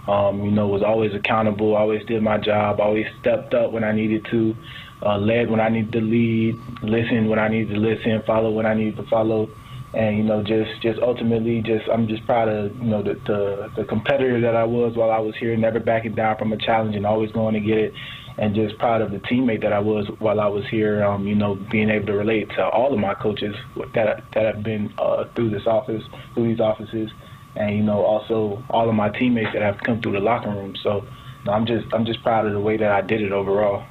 Um, 0.06 0.42
you 0.42 0.50
know, 0.50 0.66
was 0.68 0.82
always 0.82 1.14
accountable, 1.14 1.76
always 1.76 2.02
did 2.06 2.22
my 2.22 2.38
job, 2.38 2.80
always 2.80 3.04
stepped 3.20 3.52
up 3.52 3.72
when 3.72 3.84
I 3.84 3.92
needed 3.92 4.26
to, 4.30 4.56
uh, 5.04 5.18
led 5.18 5.50
when 5.50 5.60
I 5.60 5.68
needed 5.68 5.92
to 5.92 6.00
lead, 6.00 6.56
listened 6.82 7.28
when 7.28 7.38
I 7.38 7.48
needed 7.48 7.74
to 7.74 7.78
listen, 7.78 8.22
follow 8.26 8.50
when 8.50 8.64
I 8.64 8.72
needed 8.72 8.96
to 8.96 9.02
follow, 9.10 9.50
and 9.92 10.16
you 10.16 10.24
know, 10.24 10.42
just 10.42 10.80
just 10.80 10.98
ultimately, 11.00 11.60
just 11.60 11.84
I'm 11.92 12.08
just 12.08 12.24
proud 12.24 12.48
of 12.48 12.74
you 12.76 12.84
know 12.84 13.02
the 13.02 13.20
the, 13.26 13.70
the 13.76 13.84
competitor 13.84 14.40
that 14.40 14.56
I 14.56 14.64
was 14.64 14.96
while 14.96 15.10
I 15.10 15.18
was 15.18 15.34
here, 15.36 15.54
never 15.58 15.78
backing 15.78 16.14
down 16.14 16.38
from 16.38 16.54
a 16.54 16.56
challenge 16.56 16.96
and 16.96 17.04
always 17.04 17.30
going 17.32 17.52
to 17.52 17.60
get 17.60 17.76
it 17.76 17.92
and 18.38 18.54
just 18.54 18.78
proud 18.78 19.02
of 19.02 19.10
the 19.10 19.18
teammate 19.18 19.62
that 19.62 19.72
I 19.72 19.80
was 19.80 20.06
while 20.20 20.40
I 20.40 20.46
was 20.46 20.64
here. 20.70 21.04
Um, 21.04 21.26
you 21.26 21.34
know, 21.34 21.56
being 21.70 21.90
able 21.90 22.06
to 22.06 22.12
relate 22.14 22.48
to 22.50 22.64
all 22.68 22.92
of 22.92 22.98
my 22.98 23.14
coaches 23.14 23.54
that 23.94 24.24
that 24.32 24.54
have 24.54 24.62
been 24.62 24.92
uh, 24.98 25.24
through 25.34 25.50
this 25.50 25.66
office, 25.66 26.02
through 26.34 26.48
these 26.48 26.60
offices, 26.60 27.10
and 27.56 27.76
you 27.76 27.82
know, 27.82 28.04
also 28.04 28.62
all 28.70 28.88
of 28.88 28.94
my 28.94 29.08
teammates 29.08 29.52
that 29.52 29.62
have 29.62 29.78
come 29.80 30.00
through 30.00 30.12
the 30.12 30.20
locker 30.20 30.50
room. 30.50 30.74
So, 30.82 31.04
I'm 31.46 31.66
just 31.66 31.92
I'm 31.92 32.06
just 32.06 32.22
proud 32.22 32.46
of 32.46 32.52
the 32.52 32.60
way 32.60 32.76
that 32.76 32.92
I 32.92 33.00
did 33.00 33.22
it 33.22 33.32
overall. 33.32 33.84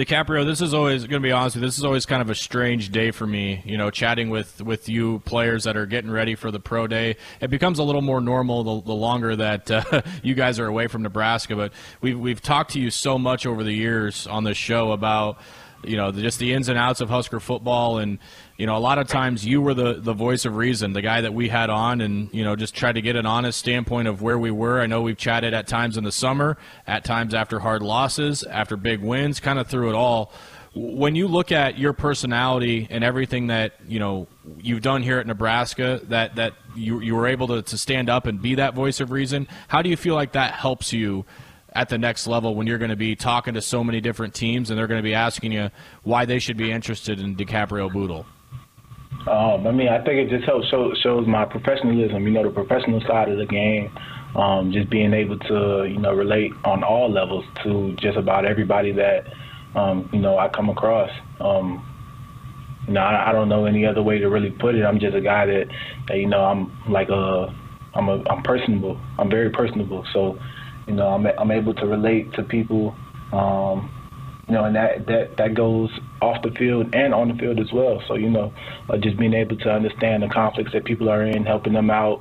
DiCaprio, 0.00 0.46
this 0.46 0.62
is 0.62 0.72
always 0.72 1.02
going 1.02 1.20
to 1.20 1.26
be 1.26 1.30
honest 1.30 1.56
with 1.56 1.62
you. 1.62 1.68
This 1.68 1.76
is 1.76 1.84
always 1.84 2.06
kind 2.06 2.22
of 2.22 2.30
a 2.30 2.34
strange 2.34 2.90
day 2.90 3.10
for 3.10 3.26
me. 3.26 3.60
You 3.66 3.76
know, 3.76 3.90
chatting 3.90 4.30
with 4.30 4.62
with 4.62 4.88
you 4.88 5.18
players 5.26 5.64
that 5.64 5.76
are 5.76 5.84
getting 5.84 6.10
ready 6.10 6.36
for 6.36 6.50
the 6.50 6.58
pro 6.58 6.86
day. 6.86 7.16
It 7.42 7.48
becomes 7.50 7.78
a 7.78 7.82
little 7.82 8.00
more 8.00 8.22
normal 8.22 8.80
the, 8.80 8.86
the 8.86 8.94
longer 8.94 9.36
that 9.36 9.70
uh, 9.70 10.00
you 10.22 10.34
guys 10.34 10.58
are 10.58 10.66
away 10.66 10.86
from 10.86 11.02
Nebraska. 11.02 11.54
But 11.54 11.72
we've 12.00 12.18
we've 12.18 12.40
talked 12.40 12.70
to 12.72 12.80
you 12.80 12.90
so 12.90 13.18
much 13.18 13.44
over 13.44 13.62
the 13.62 13.74
years 13.74 14.26
on 14.26 14.44
this 14.44 14.56
show 14.56 14.92
about 14.92 15.38
you 15.82 15.96
know 15.96 16.12
just 16.12 16.38
the 16.38 16.52
ins 16.52 16.68
and 16.68 16.78
outs 16.78 17.00
of 17.00 17.08
Husker 17.08 17.40
football. 17.40 17.98
And 17.98 18.18
you 18.56 18.66
know 18.66 18.76
a 18.76 18.78
lot 18.78 18.98
of 18.98 19.08
times 19.08 19.44
you 19.44 19.60
were 19.60 19.74
the 19.74 19.94
the 19.94 20.12
voice 20.12 20.44
of 20.44 20.56
reason 20.56 20.92
the 20.92 21.02
guy 21.02 21.20
that 21.20 21.34
we 21.34 21.48
had 21.48 21.70
on 21.70 22.00
and 22.00 22.32
you 22.32 22.44
know 22.44 22.56
just 22.56 22.74
tried 22.74 22.92
to 22.92 23.02
get 23.02 23.16
an 23.16 23.26
honest 23.26 23.58
standpoint 23.58 24.08
of 24.08 24.22
where 24.22 24.38
we 24.38 24.50
were. 24.50 24.80
I 24.80 24.86
know 24.86 25.02
we've 25.02 25.16
chatted 25.16 25.54
at 25.54 25.66
times 25.66 25.96
in 25.96 26.04
the 26.04 26.12
summer 26.12 26.58
at 26.86 27.04
times 27.04 27.34
after 27.34 27.60
hard 27.60 27.82
losses 27.82 28.42
after 28.42 28.76
big 28.76 29.00
wins 29.00 29.40
kind 29.40 29.58
of 29.58 29.66
through 29.66 29.90
it 29.90 29.94
all. 29.94 30.32
When 30.72 31.16
you 31.16 31.26
look 31.26 31.50
at 31.50 31.78
your 31.78 31.92
personality 31.92 32.86
and 32.90 33.02
everything 33.02 33.48
that 33.48 33.74
you 33.88 33.98
know 33.98 34.28
you've 34.58 34.82
done 34.82 35.02
here 35.02 35.18
at 35.18 35.26
Nebraska 35.26 36.00
that 36.04 36.36
that 36.36 36.52
you 36.76 37.00
you 37.00 37.16
were 37.16 37.26
able 37.26 37.48
to, 37.48 37.62
to 37.62 37.78
stand 37.78 38.08
up 38.08 38.26
and 38.26 38.40
be 38.40 38.54
that 38.56 38.74
voice 38.74 39.00
of 39.00 39.10
reason 39.10 39.48
how 39.68 39.82
do 39.82 39.88
you 39.88 39.96
feel 39.96 40.14
like 40.14 40.32
that 40.32 40.52
helps 40.54 40.92
you 40.92 41.24
at 41.72 41.88
the 41.88 41.98
next 41.98 42.26
level 42.26 42.54
when 42.54 42.66
you're 42.66 42.78
going 42.78 42.90
to 42.90 42.96
be 42.96 43.14
talking 43.14 43.54
to 43.54 43.62
so 43.62 43.84
many 43.84 44.00
different 44.00 44.34
teams 44.34 44.70
and 44.70 44.78
they're 44.78 44.86
going 44.86 44.98
to 44.98 45.08
be 45.08 45.14
asking 45.14 45.52
you 45.52 45.70
why 46.02 46.24
they 46.24 46.38
should 46.38 46.56
be 46.56 46.70
interested 46.70 47.20
in 47.20 47.36
DiCaprio 47.36 47.92
Bootle? 47.92 48.26
Um, 49.28 49.66
I 49.66 49.72
mean, 49.72 49.88
I 49.88 50.02
think 50.02 50.16
it 50.16 50.30
just 50.30 50.44
helps 50.44 50.68
show, 50.68 50.92
shows 51.02 51.26
my 51.26 51.44
professionalism. 51.44 52.24
You 52.24 52.30
know, 52.32 52.44
the 52.44 52.50
professional 52.50 53.00
side 53.02 53.28
of 53.28 53.38
the 53.38 53.46
game. 53.46 53.90
Um, 54.34 54.72
just 54.72 54.88
being 54.88 55.12
able 55.12 55.38
to, 55.40 55.88
you 55.90 55.98
know, 55.98 56.12
relate 56.12 56.52
on 56.64 56.84
all 56.84 57.10
levels 57.10 57.44
to 57.64 57.96
just 57.96 58.16
about 58.16 58.44
everybody 58.44 58.92
that, 58.92 59.26
um, 59.74 60.08
you 60.12 60.20
know, 60.20 60.38
I 60.38 60.48
come 60.48 60.68
across. 60.68 61.10
Um, 61.40 61.84
you 62.86 62.94
know, 62.94 63.00
I, 63.00 63.30
I 63.30 63.32
don't 63.32 63.48
know 63.48 63.64
any 63.64 63.84
other 63.84 64.02
way 64.02 64.18
to 64.18 64.28
really 64.28 64.52
put 64.52 64.76
it. 64.76 64.84
I'm 64.84 65.00
just 65.00 65.16
a 65.16 65.20
guy 65.20 65.46
that, 65.46 65.66
that 66.06 66.16
you 66.16 66.28
know, 66.28 66.44
I'm 66.44 66.72
like 66.88 67.08
a, 67.08 67.52
I'm 67.94 68.08
a, 68.08 68.22
I'm 68.30 68.42
personable. 68.44 69.00
I'm 69.18 69.28
very 69.28 69.50
personable. 69.50 70.06
So, 70.12 70.38
you 70.90 70.96
know, 70.96 71.06
I'm 71.06 71.24
I'm 71.38 71.50
able 71.52 71.72
to 71.74 71.86
relate 71.86 72.32
to 72.34 72.42
people. 72.42 72.96
Um, 73.32 73.88
you 74.48 74.54
know, 74.56 74.64
and 74.64 74.74
that 74.74 75.06
that 75.06 75.36
that 75.36 75.54
goes 75.54 75.88
off 76.20 76.42
the 76.42 76.50
field 76.58 76.92
and 76.94 77.14
on 77.14 77.28
the 77.28 77.34
field 77.34 77.60
as 77.60 77.72
well. 77.72 78.02
So 78.08 78.16
you 78.16 78.28
know, 78.28 78.52
uh, 78.88 78.96
just 78.96 79.16
being 79.16 79.32
able 79.34 79.56
to 79.58 79.70
understand 79.70 80.24
the 80.24 80.28
conflicts 80.28 80.72
that 80.72 80.84
people 80.84 81.08
are 81.08 81.22
in, 81.24 81.44
helping 81.46 81.74
them 81.74 81.90
out. 81.90 82.20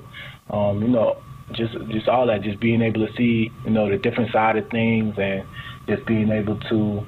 Um, 0.51 0.83
you 0.83 0.87
know, 0.89 1.17
just 1.53 1.73
just 1.89 2.07
all 2.07 2.27
that, 2.27 2.43
just 2.43 2.59
being 2.59 2.83
able 2.83 3.07
to 3.07 3.11
see 3.17 3.51
you 3.65 3.71
know 3.71 3.89
the 3.89 3.97
different 3.97 4.31
side 4.31 4.55
of 4.55 4.69
things, 4.69 5.15
and 5.17 5.43
just 5.87 6.05
being 6.05 6.29
able 6.29 6.59
to 6.69 7.01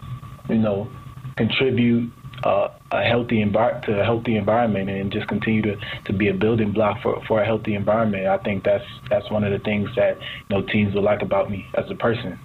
you 0.49 0.57
know 0.57 0.89
contribute 1.37 2.11
uh, 2.43 2.69
a 2.91 3.03
healthy 3.03 3.43
to 3.43 3.99
a 3.99 4.03
healthy 4.03 4.35
environment 4.35 4.89
and 4.89 5.11
just 5.11 5.27
continue 5.27 5.61
to, 5.61 5.75
to 6.05 6.13
be 6.13 6.27
a 6.29 6.33
building 6.33 6.71
block 6.71 7.01
for, 7.01 7.23
for 7.27 7.41
a 7.41 7.45
healthy 7.45 7.75
environment. 7.75 8.27
I 8.27 8.37
think 8.37 8.63
that's 8.63 8.85
that's 9.09 9.29
one 9.29 9.43
of 9.43 9.51
the 9.51 9.59
things 9.59 9.89
that 9.95 10.17
you 10.19 10.55
know 10.55 10.61
teams 10.63 10.93
will 10.93 11.03
like 11.03 11.21
about 11.21 11.49
me 11.49 11.65
as 11.75 11.89
a 11.89 11.95
person. 11.95 12.39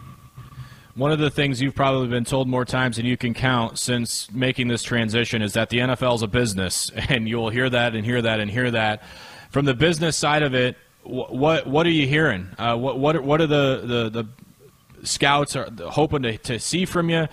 One 0.94 1.12
of 1.12 1.18
the 1.18 1.30
things 1.30 1.60
you've 1.60 1.74
probably 1.74 2.08
been 2.08 2.24
told 2.24 2.48
more 2.48 2.64
times 2.64 2.96
than 2.96 3.04
you 3.04 3.18
can 3.18 3.34
count 3.34 3.78
since 3.78 4.30
making 4.32 4.68
this 4.68 4.82
transition 4.82 5.42
is 5.42 5.52
that 5.52 5.68
the 5.68 5.78
NFL 5.78 6.16
is 6.16 6.22
a 6.22 6.26
business, 6.26 6.90
and 7.08 7.28
you'll 7.28 7.50
hear 7.50 7.68
that 7.68 7.94
and 7.94 8.04
hear 8.04 8.22
that 8.22 8.40
and 8.40 8.50
hear 8.50 8.70
that. 8.70 9.02
From 9.50 9.64
the 9.64 9.74
business 9.74 10.16
side 10.16 10.42
of 10.42 10.54
it, 10.54 10.76
what 11.02 11.66
what 11.66 11.86
are 11.86 11.90
you 11.90 12.06
hearing? 12.06 12.48
Uh, 12.58 12.76
what 12.76 12.98
what 12.98 13.22
what 13.22 13.40
are 13.40 13.46
the, 13.46 13.82
the, 13.84 14.22
the 14.22 15.06
scouts 15.06 15.54
are 15.56 15.68
hoping 15.88 16.22
to, 16.22 16.38
to 16.38 16.58
see 16.58 16.84
from 16.84 17.10
you? 17.10 17.28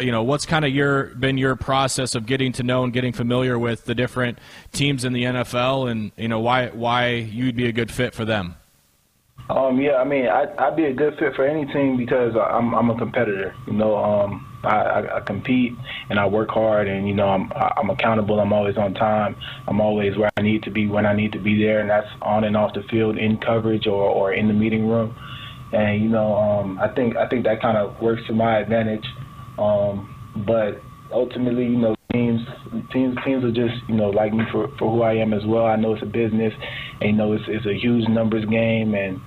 You 0.00 0.10
know 0.10 0.22
what's 0.22 0.46
kind 0.46 0.64
of 0.64 0.72
your 0.72 1.04
been 1.14 1.38
your 1.38 1.54
process 1.56 2.14
of 2.14 2.26
getting 2.26 2.52
to 2.52 2.62
know 2.62 2.84
and 2.84 2.92
getting 2.92 3.12
familiar 3.12 3.58
with 3.58 3.84
the 3.84 3.94
different 3.94 4.38
teams 4.72 5.04
in 5.04 5.12
the 5.12 5.22
NFL 5.24 5.90
and 5.90 6.10
you 6.16 6.28
know 6.28 6.40
why 6.40 6.68
why 6.68 7.14
you'd 7.14 7.56
be 7.56 7.66
a 7.66 7.72
good 7.72 7.90
fit 7.90 8.14
for 8.14 8.24
them? 8.24 8.56
Um 9.48 9.80
yeah 9.80 9.96
I 9.96 10.04
mean 10.04 10.26
I 10.26 10.46
I'd 10.58 10.76
be 10.76 10.86
a 10.86 10.92
good 10.92 11.16
fit 11.18 11.34
for 11.36 11.46
any 11.46 11.64
team 11.72 11.96
because 11.96 12.34
I'm 12.34 12.74
I'm 12.74 12.90
a 12.90 12.98
competitor 12.98 13.54
you 13.66 13.74
know 13.74 13.96
um 13.96 14.44
I, 14.64 15.18
I, 15.18 15.20
compete 15.20 15.72
and 16.10 16.18
I 16.18 16.26
work 16.26 16.50
hard 16.50 16.88
and 16.88 17.06
you 17.06 17.14
know 17.14 17.28
I'm 17.28 17.52
I'm 17.54 17.90
accountable 17.90 18.40
I'm 18.40 18.52
always 18.52 18.76
on 18.76 18.94
time 18.94 19.36
I'm 19.68 19.80
always 19.80 20.16
where 20.16 20.30
I 20.36 20.42
need 20.42 20.64
to 20.64 20.70
be 20.70 20.88
when 20.88 21.06
I 21.06 21.14
need 21.14 21.30
to 21.32 21.38
be 21.38 21.62
there 21.62 21.78
and 21.78 21.88
that's 21.88 22.08
on 22.22 22.42
and 22.42 22.56
off 22.56 22.74
the 22.74 22.82
field 22.90 23.16
in 23.16 23.38
coverage 23.38 23.86
or 23.86 24.02
or 24.02 24.32
in 24.32 24.48
the 24.48 24.54
meeting 24.54 24.88
room. 24.88 25.14
And 25.72 26.02
you 26.02 26.08
know 26.08 26.34
um 26.34 26.80
I 26.80 26.88
think 26.88 27.16
I 27.16 27.28
think 27.28 27.44
that 27.44 27.62
kind 27.62 27.78
of 27.78 28.00
works 28.02 28.22
to 28.26 28.32
my 28.32 28.58
advantage 28.58 29.06
um, 29.58 30.14
but 30.46 30.80
ultimately, 31.12 31.64
you 31.64 31.78
know, 31.78 31.94
teams 32.12 32.40
teams 32.92 33.16
teams 33.24 33.44
are 33.44 33.52
just 33.52 33.74
you 33.88 33.94
know 33.94 34.10
like 34.10 34.32
me 34.32 34.44
for 34.50 34.68
for 34.78 34.90
who 34.90 35.02
I 35.02 35.14
am 35.14 35.32
as 35.32 35.42
well. 35.46 35.66
I 35.66 35.76
know 35.76 35.94
it's 35.94 36.02
a 36.02 36.06
business, 36.06 36.52
and 37.00 37.10
you 37.10 37.16
know 37.16 37.32
it's 37.32 37.44
it's 37.48 37.66
a 37.66 37.74
huge 37.74 38.08
numbers 38.08 38.44
game, 38.46 38.94
and 38.94 39.20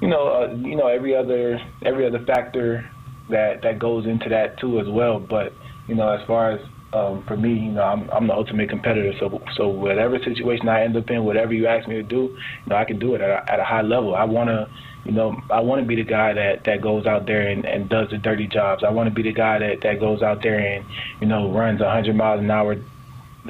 you 0.00 0.08
know 0.08 0.28
uh, 0.28 0.54
you 0.54 0.76
know 0.76 0.86
every 0.86 1.14
other 1.14 1.58
every 1.84 2.06
other 2.06 2.24
factor 2.26 2.88
that 3.30 3.62
that 3.62 3.78
goes 3.78 4.06
into 4.06 4.28
that 4.30 4.58
too 4.60 4.80
as 4.80 4.86
well. 4.88 5.20
But 5.20 5.52
you 5.88 5.94
know 5.94 6.08
as 6.08 6.26
far 6.26 6.52
as 6.52 6.60
um, 6.92 7.24
for 7.26 7.36
me, 7.36 7.52
you 7.52 7.70
know, 7.72 7.82
I'm, 7.82 8.10
I'm 8.10 8.26
the 8.26 8.34
ultimate 8.34 8.68
competitor. 8.68 9.12
So, 9.18 9.40
so 9.56 9.68
whatever 9.68 10.18
situation 10.18 10.68
I 10.68 10.82
end 10.82 10.96
up 10.96 11.08
in, 11.10 11.24
whatever 11.24 11.52
you 11.52 11.66
ask 11.66 11.88
me 11.88 11.96
to 11.96 12.02
do, 12.02 12.22
you 12.22 12.38
know, 12.66 12.76
I 12.76 12.84
can 12.84 12.98
do 12.98 13.14
it 13.14 13.20
at 13.20 13.30
a, 13.30 13.52
at 13.52 13.60
a 13.60 13.64
high 13.64 13.82
level. 13.82 14.14
I 14.14 14.24
want 14.24 14.48
to, 14.48 14.68
you 15.04 15.12
know, 15.12 15.40
I 15.50 15.60
want 15.60 15.80
to 15.82 15.86
be 15.86 15.96
the 15.96 16.04
guy 16.04 16.32
that, 16.32 16.64
that 16.64 16.80
goes 16.80 17.06
out 17.06 17.26
there 17.26 17.48
and, 17.48 17.64
and 17.64 17.88
does 17.88 18.10
the 18.10 18.18
dirty 18.18 18.46
jobs. 18.48 18.82
I 18.82 18.90
want 18.90 19.08
to 19.08 19.14
be 19.14 19.22
the 19.22 19.32
guy 19.32 19.58
that, 19.58 19.82
that 19.82 20.00
goes 20.00 20.22
out 20.22 20.42
there 20.42 20.58
and, 20.58 20.84
you 21.20 21.26
know, 21.26 21.52
runs 21.52 21.80
100 21.80 22.14
miles 22.14 22.40
an 22.40 22.50
hour 22.50 22.76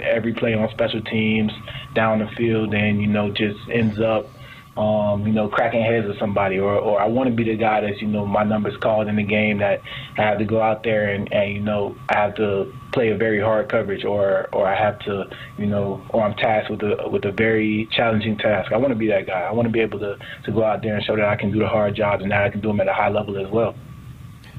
every 0.01 0.33
play 0.33 0.55
on 0.55 0.71
special 0.71 1.01
teams 1.03 1.51
down 1.95 2.21
the 2.21 2.29
field 2.37 2.75
and, 2.75 3.01
you 3.01 3.07
know, 3.07 3.31
just 3.31 3.59
ends 3.71 4.01
up– 4.01 4.27
um, 4.81 5.27
you 5.27 5.33
know, 5.35 5.49
cracking 5.49 5.83
heads 5.83 6.07
with 6.07 6.19
somebody, 6.19 6.59
or, 6.59 6.75
or 6.75 6.99
I 6.99 7.07
want 7.07 7.29
to 7.29 7.37
be 7.37 7.45
the 7.45 7.57
guy 7.57 7.83
that's, 7.83 8.01
you 8.01 8.09
know, 8.09 8.25
my 8.25 8.45
number's 8.45 8.77
called 8.79 9.09
in 9.09 9.17
the 9.17 9.23
game 9.23 9.59
that 9.59 9.83
I 10.17 10.23
have 10.23 10.39
to 10.39 10.47
go 10.47 10.63
out 10.63 10.83
there 10.85 11.11
and, 11.11 11.31
and 11.31 11.53
you 11.53 11.61
know, 11.61 11.97
I 12.09 12.17
have 12.17 12.35
to 12.37 12.73
play 12.91 13.11
a 13.11 13.17
very 13.17 13.41
hard 13.43 13.69
coverage, 13.69 14.07
or 14.07 14.49
or 14.55 14.67
I 14.67 14.75
have 14.83 14.99
to, 15.01 15.25
you 15.59 15.67
know, 15.67 16.03
or 16.11 16.23
I'm 16.23 16.35
tasked 16.35 16.71
with 16.71 16.81
a 16.83 17.09
with 17.11 17.27
a 17.27 17.33
very 17.33 17.89
challenging 17.93 18.39
task. 18.39 18.73
I 18.73 18.79
want 18.79 18.93
to 18.93 18.99
be 18.99 19.09
that 19.09 19.27
guy. 19.27 19.41
I 19.41 19.53
want 19.53 19.67
to 19.67 19.73
be 19.73 19.81
able 19.81 19.99
to 19.99 20.17
to 20.45 20.53
go 20.53 20.65
out 20.65 20.83
there 20.83 20.97
and 20.97 21.05
show 21.05 21.15
that 21.15 21.27
I 21.27 21.37
can 21.37 21.53
do 21.53 21.59
the 21.59 21.69
hard 21.69 21.95
jobs 21.95 22.23
and 22.23 22.33
that 22.33 22.43
I 22.43 22.49
can 22.49 22.61
do 22.61 22.69
them 22.69 22.81
at 22.81 22.89
a 22.89 22.95
high 22.95 23.11
level 23.11 23.37
as 23.39 23.53
well. 23.53 23.75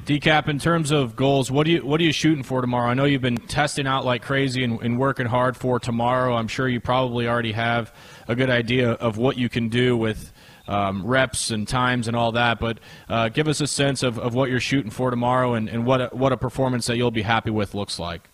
Decap, 0.04 0.48
in 0.48 0.58
terms 0.58 0.90
of 0.90 1.14
goals, 1.14 1.48
what 1.48 1.64
do 1.64 1.70
you 1.70 1.86
what 1.86 2.00
are 2.00 2.04
you 2.04 2.12
shooting 2.12 2.42
for 2.42 2.60
tomorrow? 2.60 2.90
I 2.90 2.94
know 2.94 3.04
you've 3.04 3.22
been 3.22 3.36
testing 3.36 3.86
out 3.86 4.04
like 4.04 4.22
crazy 4.22 4.64
and, 4.64 4.80
and, 4.82 4.98
working 4.98 5.26
hard 5.26 5.56
for 5.56 5.78
tomorrow. 5.78 6.34
I'm 6.34 6.48
sure 6.48 6.68
you 6.68 6.80
probably 6.80 7.28
already 7.28 7.52
have 7.52 7.94
a 8.32 8.36
good 8.36 8.50
idea 8.50 8.92
of 8.92 9.16
what 9.16 9.36
you 9.36 9.48
can 9.48 9.68
do 9.68 9.96
with 9.96 10.32
um, 10.66 11.06
reps 11.06 11.50
and 11.50 11.66
times 11.66 12.08
and 12.08 12.16
all 12.16 12.32
that. 12.32 12.58
But 12.58 12.78
uh, 13.08 13.28
give 13.28 13.48
us 13.48 13.60
a 13.60 13.66
sense 13.66 14.02
of, 14.02 14.18
of 14.18 14.34
what 14.34 14.50
you're 14.50 14.60
shooting 14.60 14.90
for 14.90 15.10
tomorrow 15.10 15.54
and, 15.54 15.68
and 15.68 15.86
what 15.86 16.00
a, 16.00 16.06
what 16.12 16.32
a 16.32 16.36
performance 16.36 16.86
that 16.86 16.96
you'll 16.96 17.10
be 17.10 17.22
happy 17.22 17.50
with 17.50 17.74
looks 17.74 17.98
like. 17.98 18.28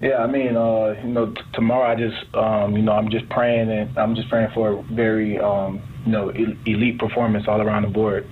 Yeah, 0.00 0.18
I 0.18 0.28
mean, 0.28 0.56
uh, 0.56 0.94
you 1.02 1.10
know, 1.10 1.32
t- 1.32 1.42
tomorrow 1.54 1.90
I 1.90 1.96
just, 1.96 2.34
um, 2.34 2.76
you 2.76 2.82
know, 2.82 2.92
I'm 2.92 3.10
just 3.10 3.28
praying 3.30 3.68
and 3.68 3.98
I'm 3.98 4.14
just 4.14 4.28
praying 4.28 4.50
for 4.54 4.78
a 4.78 4.82
very, 4.94 5.40
um, 5.40 5.82
you 6.06 6.12
know, 6.12 6.28
elite 6.30 7.00
performance 7.00 7.48
all 7.48 7.60
around 7.60 7.82
the 7.82 7.88
board. 7.88 8.28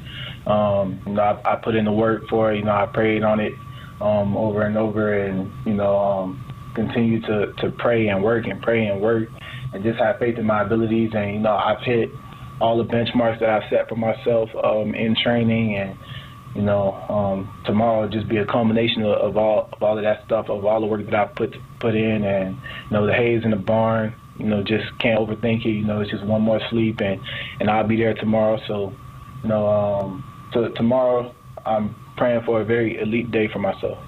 Um, 0.47 1.03
you 1.07 1.15
know, 1.15 1.23
I, 1.23 1.55
I 1.55 1.57
put 1.57 1.75
in 1.75 1.85
the 1.85 1.93
work 1.93 2.29
for 2.29 2.53
it. 2.53 2.59
You 2.59 2.65
know, 2.65 2.71
I 2.71 2.87
prayed 2.87 3.25
on 3.25 3.41
it 3.41 3.53
um, 4.01 4.37
over 4.37 4.63
and 4.63 4.77
over, 4.77 5.13
and 5.13 5.51
you 5.67 5.75
know, 5.75 5.99
um, 5.99 6.55
continue 6.77 7.21
to 7.23 7.53
to 7.55 7.73
pray 7.73 8.09
and 8.09 8.23
work 8.23 8.47
and 8.47 8.63
pray 8.63 8.87
and 8.87 9.01
work, 9.01 9.29
and 9.73 9.83
just 9.83 9.99
have 9.99 10.19
faith 10.19 10.39
in 10.39 10.47
my 10.47 10.63
abilities. 10.63 11.11
And 11.15 11.35
you 11.35 11.41
know, 11.41 11.57
I've 11.57 11.81
hit 11.81 12.11
all 12.61 12.79
the 12.79 12.85
benchmarks 12.85 13.41
that 13.41 13.51
I've 13.51 13.69
set 13.71 13.89
for 13.89 13.97
myself 13.97 14.51
um, 14.63 14.95
in 14.95 15.17
training, 15.23 15.77
and 15.77 15.99
you 16.55 16.63
know, 16.63 16.95
um, 17.09 17.63
tomorrow 17.65 18.03
will 18.03 18.09
just 18.09 18.29
be 18.29 18.39
a 18.39 18.47
culmination 18.47 19.03
of, 19.03 19.19
of 19.19 19.37
all 19.37 19.69
of 19.73 19.83
all 19.83 19.99
of 19.99 20.05
that 20.05 20.25
stuff, 20.25 20.49
of 20.49 20.65
all 20.65 20.81
the 20.81 20.87
work 20.87 21.05
that 21.05 21.15
I've 21.15 21.35
put 21.35 21.55
put 21.81 21.95
in, 21.95 22.25
and 22.25 22.57
you 22.57 22.91
know, 22.91 23.07
the 23.07 23.13
hay's 23.13 23.45
in 23.45 23.51
the 23.51 23.57
barn. 23.57 24.15
You 24.39 24.47
know, 24.47 24.63
just 24.63 24.85
can't 24.99 25.19
overthink 25.19 25.65
it. 25.65 25.71
You 25.71 25.85
know, 25.85 26.01
it's 26.01 26.11
just 26.11 26.25
one 26.25 26.43
more 26.43 26.61
sleep, 26.71 27.01
and 27.01 27.21
and 27.61 27.71
I'll 27.71 27.87
be 27.87 27.97
there 27.97 28.15
tomorrow. 28.15 28.59
So, 28.67 28.93
you 29.43 29.49
know, 29.49 29.67
um, 29.67 30.25
so 30.53 30.69
tomorrow 30.69 31.35
I'm 31.65 31.95
praying 32.17 32.43
for 32.45 32.61
a 32.61 32.65
very 32.65 32.99
elite 32.99 33.31
day 33.31 33.49
for 33.49 33.59
myself. 33.59 33.99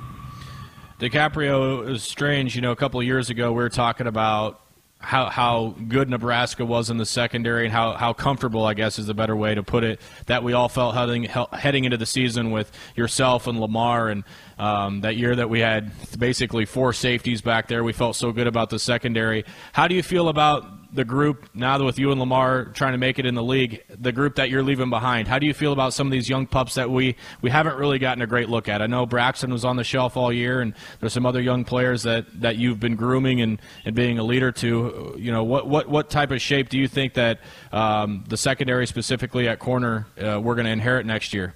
DiCaprio 1.00 1.88
is 1.88 2.02
strange. 2.02 2.56
You 2.56 2.62
know, 2.62 2.72
a 2.72 2.76
couple 2.76 3.02
years 3.02 3.30
ago, 3.30 3.52
we 3.52 3.62
were 3.62 3.68
talking 3.68 4.06
about 4.06 4.60
how 5.00 5.26
how 5.26 5.76
good 5.86 6.10
Nebraska 6.10 6.64
was 6.64 6.90
in 6.90 6.96
the 6.96 7.06
secondary 7.06 7.64
and 7.64 7.72
how, 7.72 7.92
how 7.92 8.12
comfortable, 8.12 8.64
I 8.64 8.74
guess, 8.74 8.98
is 8.98 9.08
a 9.08 9.14
better 9.14 9.36
way 9.36 9.54
to 9.54 9.62
put 9.62 9.84
it, 9.84 10.00
that 10.26 10.42
we 10.42 10.52
all 10.52 10.68
felt 10.68 10.94
heading 10.94 11.24
heading 11.52 11.84
into 11.84 11.96
the 11.96 12.06
season 12.06 12.50
with 12.50 12.72
yourself 12.96 13.46
and 13.46 13.60
Lamar 13.60 14.08
and 14.08 14.24
um, 14.58 15.02
that 15.02 15.16
year 15.16 15.36
that 15.36 15.48
we 15.48 15.60
had 15.60 15.92
basically 16.18 16.64
four 16.64 16.92
safeties 16.92 17.40
back 17.40 17.68
there. 17.68 17.84
We 17.84 17.92
felt 17.92 18.16
so 18.16 18.32
good 18.32 18.48
about 18.48 18.70
the 18.70 18.78
secondary. 18.78 19.44
How 19.72 19.86
do 19.86 19.94
you 19.94 20.02
feel 20.02 20.28
about 20.28 20.64
the 20.92 21.04
group 21.04 21.48
now 21.54 21.82
with 21.84 21.98
you 21.98 22.10
and 22.10 22.18
Lamar 22.18 22.66
trying 22.66 22.92
to 22.92 22.98
make 22.98 23.18
it 23.18 23.26
in 23.26 23.34
the 23.34 23.42
league, 23.42 23.82
the 23.88 24.12
group 24.12 24.36
that 24.36 24.50
you're 24.50 24.62
leaving 24.62 24.90
behind. 24.90 25.28
How 25.28 25.38
do 25.38 25.46
you 25.46 25.54
feel 25.54 25.72
about 25.72 25.92
some 25.92 26.06
of 26.06 26.10
these 26.10 26.28
young 26.28 26.46
pups 26.46 26.74
that 26.74 26.90
we 26.90 27.16
we 27.42 27.50
haven't 27.50 27.76
really 27.76 27.98
gotten 27.98 28.22
a 28.22 28.26
great 28.26 28.48
look 28.48 28.68
at? 28.68 28.80
I 28.80 28.86
know 28.86 29.06
Braxton 29.06 29.52
was 29.52 29.64
on 29.64 29.76
the 29.76 29.84
shelf 29.84 30.16
all 30.16 30.32
year, 30.32 30.60
and 30.60 30.74
there's 31.00 31.12
some 31.12 31.26
other 31.26 31.40
young 31.40 31.64
players 31.64 32.02
that, 32.04 32.40
that 32.40 32.56
you've 32.56 32.80
been 32.80 32.96
grooming 32.96 33.40
and, 33.40 33.60
and 33.84 33.94
being 33.94 34.18
a 34.18 34.22
leader 34.22 34.50
to. 34.52 35.14
You 35.18 35.32
know, 35.32 35.44
what 35.44 35.66
what 35.66 35.88
what 35.88 36.10
type 36.10 36.30
of 36.30 36.40
shape 36.40 36.68
do 36.68 36.78
you 36.78 36.88
think 36.88 37.14
that 37.14 37.40
um, 37.72 38.24
the 38.28 38.36
secondary, 38.36 38.86
specifically 38.86 39.48
at 39.48 39.58
corner, 39.58 40.06
uh, 40.20 40.40
we're 40.40 40.54
going 40.54 40.66
to 40.66 40.72
inherit 40.72 41.06
next 41.06 41.34
year? 41.34 41.54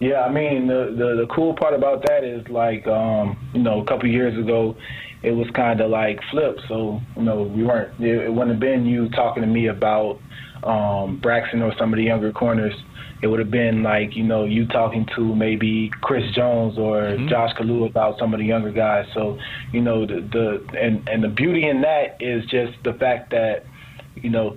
Yeah, 0.00 0.22
I 0.22 0.32
mean 0.32 0.66
the, 0.66 0.94
the 0.96 1.22
the 1.22 1.26
cool 1.34 1.54
part 1.54 1.74
about 1.74 2.02
that 2.06 2.24
is 2.24 2.46
like 2.48 2.86
um, 2.86 3.36
you 3.52 3.62
know 3.62 3.82
a 3.82 3.84
couple 3.84 4.08
years 4.08 4.36
ago 4.38 4.74
it 5.22 5.32
was 5.32 5.46
kind 5.54 5.80
of 5.80 5.90
like 5.90 6.18
flipped. 6.30 6.60
So 6.68 7.00
you 7.16 7.22
know, 7.22 7.42
we 7.42 7.64
weren't. 7.64 8.00
It 8.00 8.32
wouldn't 8.32 8.50
have 8.50 8.60
been 8.60 8.86
you 8.86 9.08
talking 9.10 9.42
to 9.42 9.46
me 9.46 9.66
about 9.66 10.18
um, 10.62 11.18
Braxton 11.20 11.62
or 11.62 11.74
some 11.78 11.92
of 11.92 11.98
the 11.98 12.04
younger 12.04 12.32
corners. 12.32 12.74
It 13.22 13.26
would 13.26 13.38
have 13.38 13.50
been 13.50 13.82
like 13.82 14.16
you 14.16 14.24
know 14.24 14.44
you 14.46 14.66
talking 14.66 15.06
to 15.16 15.34
maybe 15.34 15.90
Chris 16.00 16.24
Jones 16.34 16.78
or 16.78 17.02
mm-hmm. 17.02 17.28
Josh 17.28 17.54
Kalu 17.58 17.86
about 17.86 18.18
some 18.18 18.32
of 18.32 18.40
the 18.40 18.46
younger 18.46 18.72
guys. 18.72 19.06
So 19.12 19.38
you 19.72 19.82
know 19.82 20.06
the 20.06 20.26
the 20.32 20.78
and 20.78 21.06
and 21.08 21.22
the 21.22 21.28
beauty 21.28 21.68
in 21.68 21.82
that 21.82 22.16
is 22.20 22.44
just 22.46 22.72
the 22.84 22.94
fact 22.94 23.30
that 23.32 23.64
you 24.14 24.30
know 24.30 24.56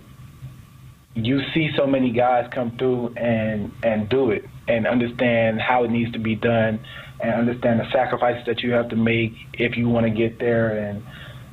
you 1.15 1.41
see 1.53 1.69
so 1.75 1.85
many 1.85 2.11
guys 2.11 2.49
come 2.53 2.77
through 2.77 3.13
and 3.17 3.73
and 3.83 4.07
do 4.07 4.31
it 4.31 4.45
and 4.67 4.87
understand 4.87 5.59
how 5.61 5.83
it 5.83 5.91
needs 5.91 6.11
to 6.13 6.19
be 6.19 6.35
done 6.35 6.79
and 7.19 7.31
understand 7.33 7.79
the 7.79 7.89
sacrifices 7.91 8.43
that 8.45 8.61
you 8.61 8.71
have 8.71 8.89
to 8.89 8.95
make 8.95 9.33
if 9.53 9.77
you 9.77 9.87
want 9.89 10.05
to 10.05 10.11
get 10.11 10.39
there. 10.39 10.77
And 10.77 11.03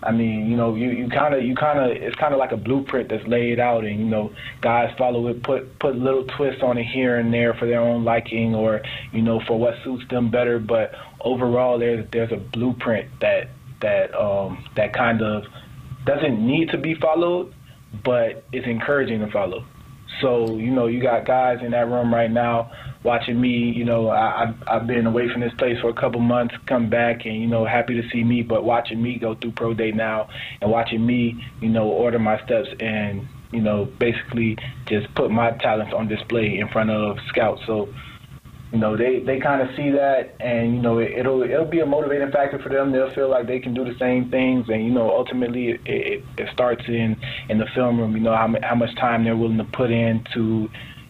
I 0.03 0.13
mean, 0.13 0.51
you 0.51 0.57
know, 0.57 0.75
you 0.75 0.91
you 0.91 1.09
kind 1.09 1.35
of 1.35 1.43
you 1.43 1.55
kind 1.55 1.79
of 1.79 1.97
it's 1.97 2.17
kind 2.17 2.33
of 2.33 2.39
like 2.39 2.53
a 2.53 2.57
blueprint 2.57 3.11
that's 3.11 3.27
laid 3.27 3.61
out, 3.61 3.85
and 3.85 3.99
you 3.99 4.07
know, 4.07 4.33
guys 4.63 4.95
follow 4.97 5.29
it, 5.29 5.43
put 5.43 5.79
put 5.79 5.97
little 5.97 6.25
twists 6.37 6.63
on 6.63 6.79
it 6.79 6.85
here 6.85 7.19
and 7.19 7.33
there 7.33 7.55
for 7.55 7.67
their 7.67 7.81
own 7.81 8.05
liking, 8.05 8.55
or 8.55 8.81
you 9.13 9.23
know, 9.23 9.41
for 9.47 9.59
what 9.59 9.75
suits 9.85 10.05
them 10.11 10.31
better. 10.31 10.59
But 10.59 10.93
overall, 11.21 11.79
there's 11.79 12.07
there's 12.13 12.33
a 12.33 12.39
blueprint 12.39 13.11
that 13.21 13.51
that 13.83 14.15
um, 14.19 14.65
that 14.77 14.95
kind 14.95 15.23
of 15.23 15.45
doesn't 16.07 16.45
need 16.45 16.71
to 16.71 16.79
be 16.79 16.95
followed, 16.95 17.55
but 18.05 18.45
it's 18.53 18.67
encouraging 18.67 19.21
to 19.21 19.31
follow. 19.31 19.67
So 20.23 20.57
you 20.57 20.71
know, 20.71 20.87
you 20.87 21.03
got 21.03 21.27
guys 21.27 21.59
in 21.63 21.73
that 21.73 21.89
room 21.89 22.13
right 22.13 22.31
now 22.31 22.73
watching 23.03 23.41
me, 23.41 23.73
you 23.75 23.85
know, 23.85 24.09
I, 24.09 24.53
I've, 24.67 24.87
been 24.87 25.07
away 25.07 25.31
from 25.33 25.41
this 25.41 25.55
place 25.55 25.79
for 25.81 25.89
a 25.89 25.95
couple 25.95 26.21
months, 26.21 26.55
come 26.67 26.91
back, 26.91 27.25
and 27.25 27.41
you 27.41 27.47
know, 27.47 27.65
happy 27.65 28.01
to 28.01 28.09
see 28.11 28.23
me. 28.25 28.43
But 28.43 28.65
watching 28.65 29.03
me 29.03 29.19
go 29.19 29.35
through 29.35 29.53
pro 29.53 29.75
day 29.75 29.93
now, 29.93 30.29
and 30.61 30.71
watching 30.71 31.05
me, 31.05 31.43
you 31.61 31.69
know, 31.69 31.89
order 31.89 32.19
my 32.19 32.43
steps 32.45 32.69
and 32.79 33.27
you 33.53 33.61
know, 33.61 33.85
basically 33.99 34.57
just 34.87 35.13
put 35.15 35.31
my 35.31 35.51
talents 35.53 35.93
on 35.97 36.09
display 36.09 36.59
in 36.59 36.69
front 36.69 36.91
of 36.91 37.19
scouts. 37.29 37.63
So, 37.67 37.89
you 38.73 38.79
know, 38.79 38.97
they 38.97 39.19
they 39.19 39.41
kind 39.41 39.61
of 39.61 39.75
see 39.77 39.91
that, 39.91 40.37
and 40.39 40.75
you 40.77 40.81
know, 40.81 40.99
it, 40.99 41.11
it'll 41.19 41.43
it'll 41.43 41.65
be 41.65 41.81
a 41.81 41.87
motivating 41.87 42.31
factor 42.31 42.61
for 42.61 42.69
them. 42.69 42.93
They'll 42.93 43.11
feel 43.11 43.29
like 43.29 43.49
they 43.49 43.59
can 43.59 43.75
do 43.75 43.85
the 43.85 43.99
same 43.99 44.31
things, 44.31 44.69
and 44.69 44.85
you 44.85 44.93
know, 44.93 45.11
ultimately, 45.11 45.71
it, 45.71 45.81
it, 45.85 46.25
it 46.39 46.49
starts 46.53 46.83
in 46.87 47.17
in 47.49 47.59
the 47.59 47.67
film 47.75 47.99
room. 47.99 48.15
You 48.15 48.23
know, 48.23 48.37
how 48.37 48.55
how 48.63 48.77
much 48.77 48.95
time 48.97 49.25
they're 49.25 49.37
willing 49.37 49.59
to 49.59 49.65
put 49.65 49.91
in 49.91 50.25
to, 50.35 50.69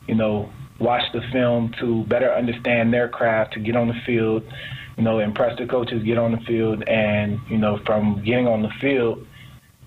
you 0.08 0.14
know, 0.14 0.50
watch 0.80 1.02
the 1.12 1.20
film 1.32 1.72
to 1.78 2.04
better 2.04 2.32
understand 2.32 2.92
their 2.92 3.08
craft, 3.08 3.52
to 3.52 3.60
get 3.60 3.76
on 3.76 3.88
the 3.88 4.00
field, 4.06 4.42
you 4.96 5.04
know, 5.04 5.18
impress 5.18 5.56
the 5.58 5.66
coaches, 5.66 6.02
get 6.02 6.18
on 6.18 6.32
the 6.32 6.40
field, 6.46 6.82
and 6.88 7.38
you 7.48 7.58
know, 7.58 7.78
from 7.86 8.22
getting 8.24 8.48
on 8.48 8.62
the 8.62 8.70
field, 8.80 9.26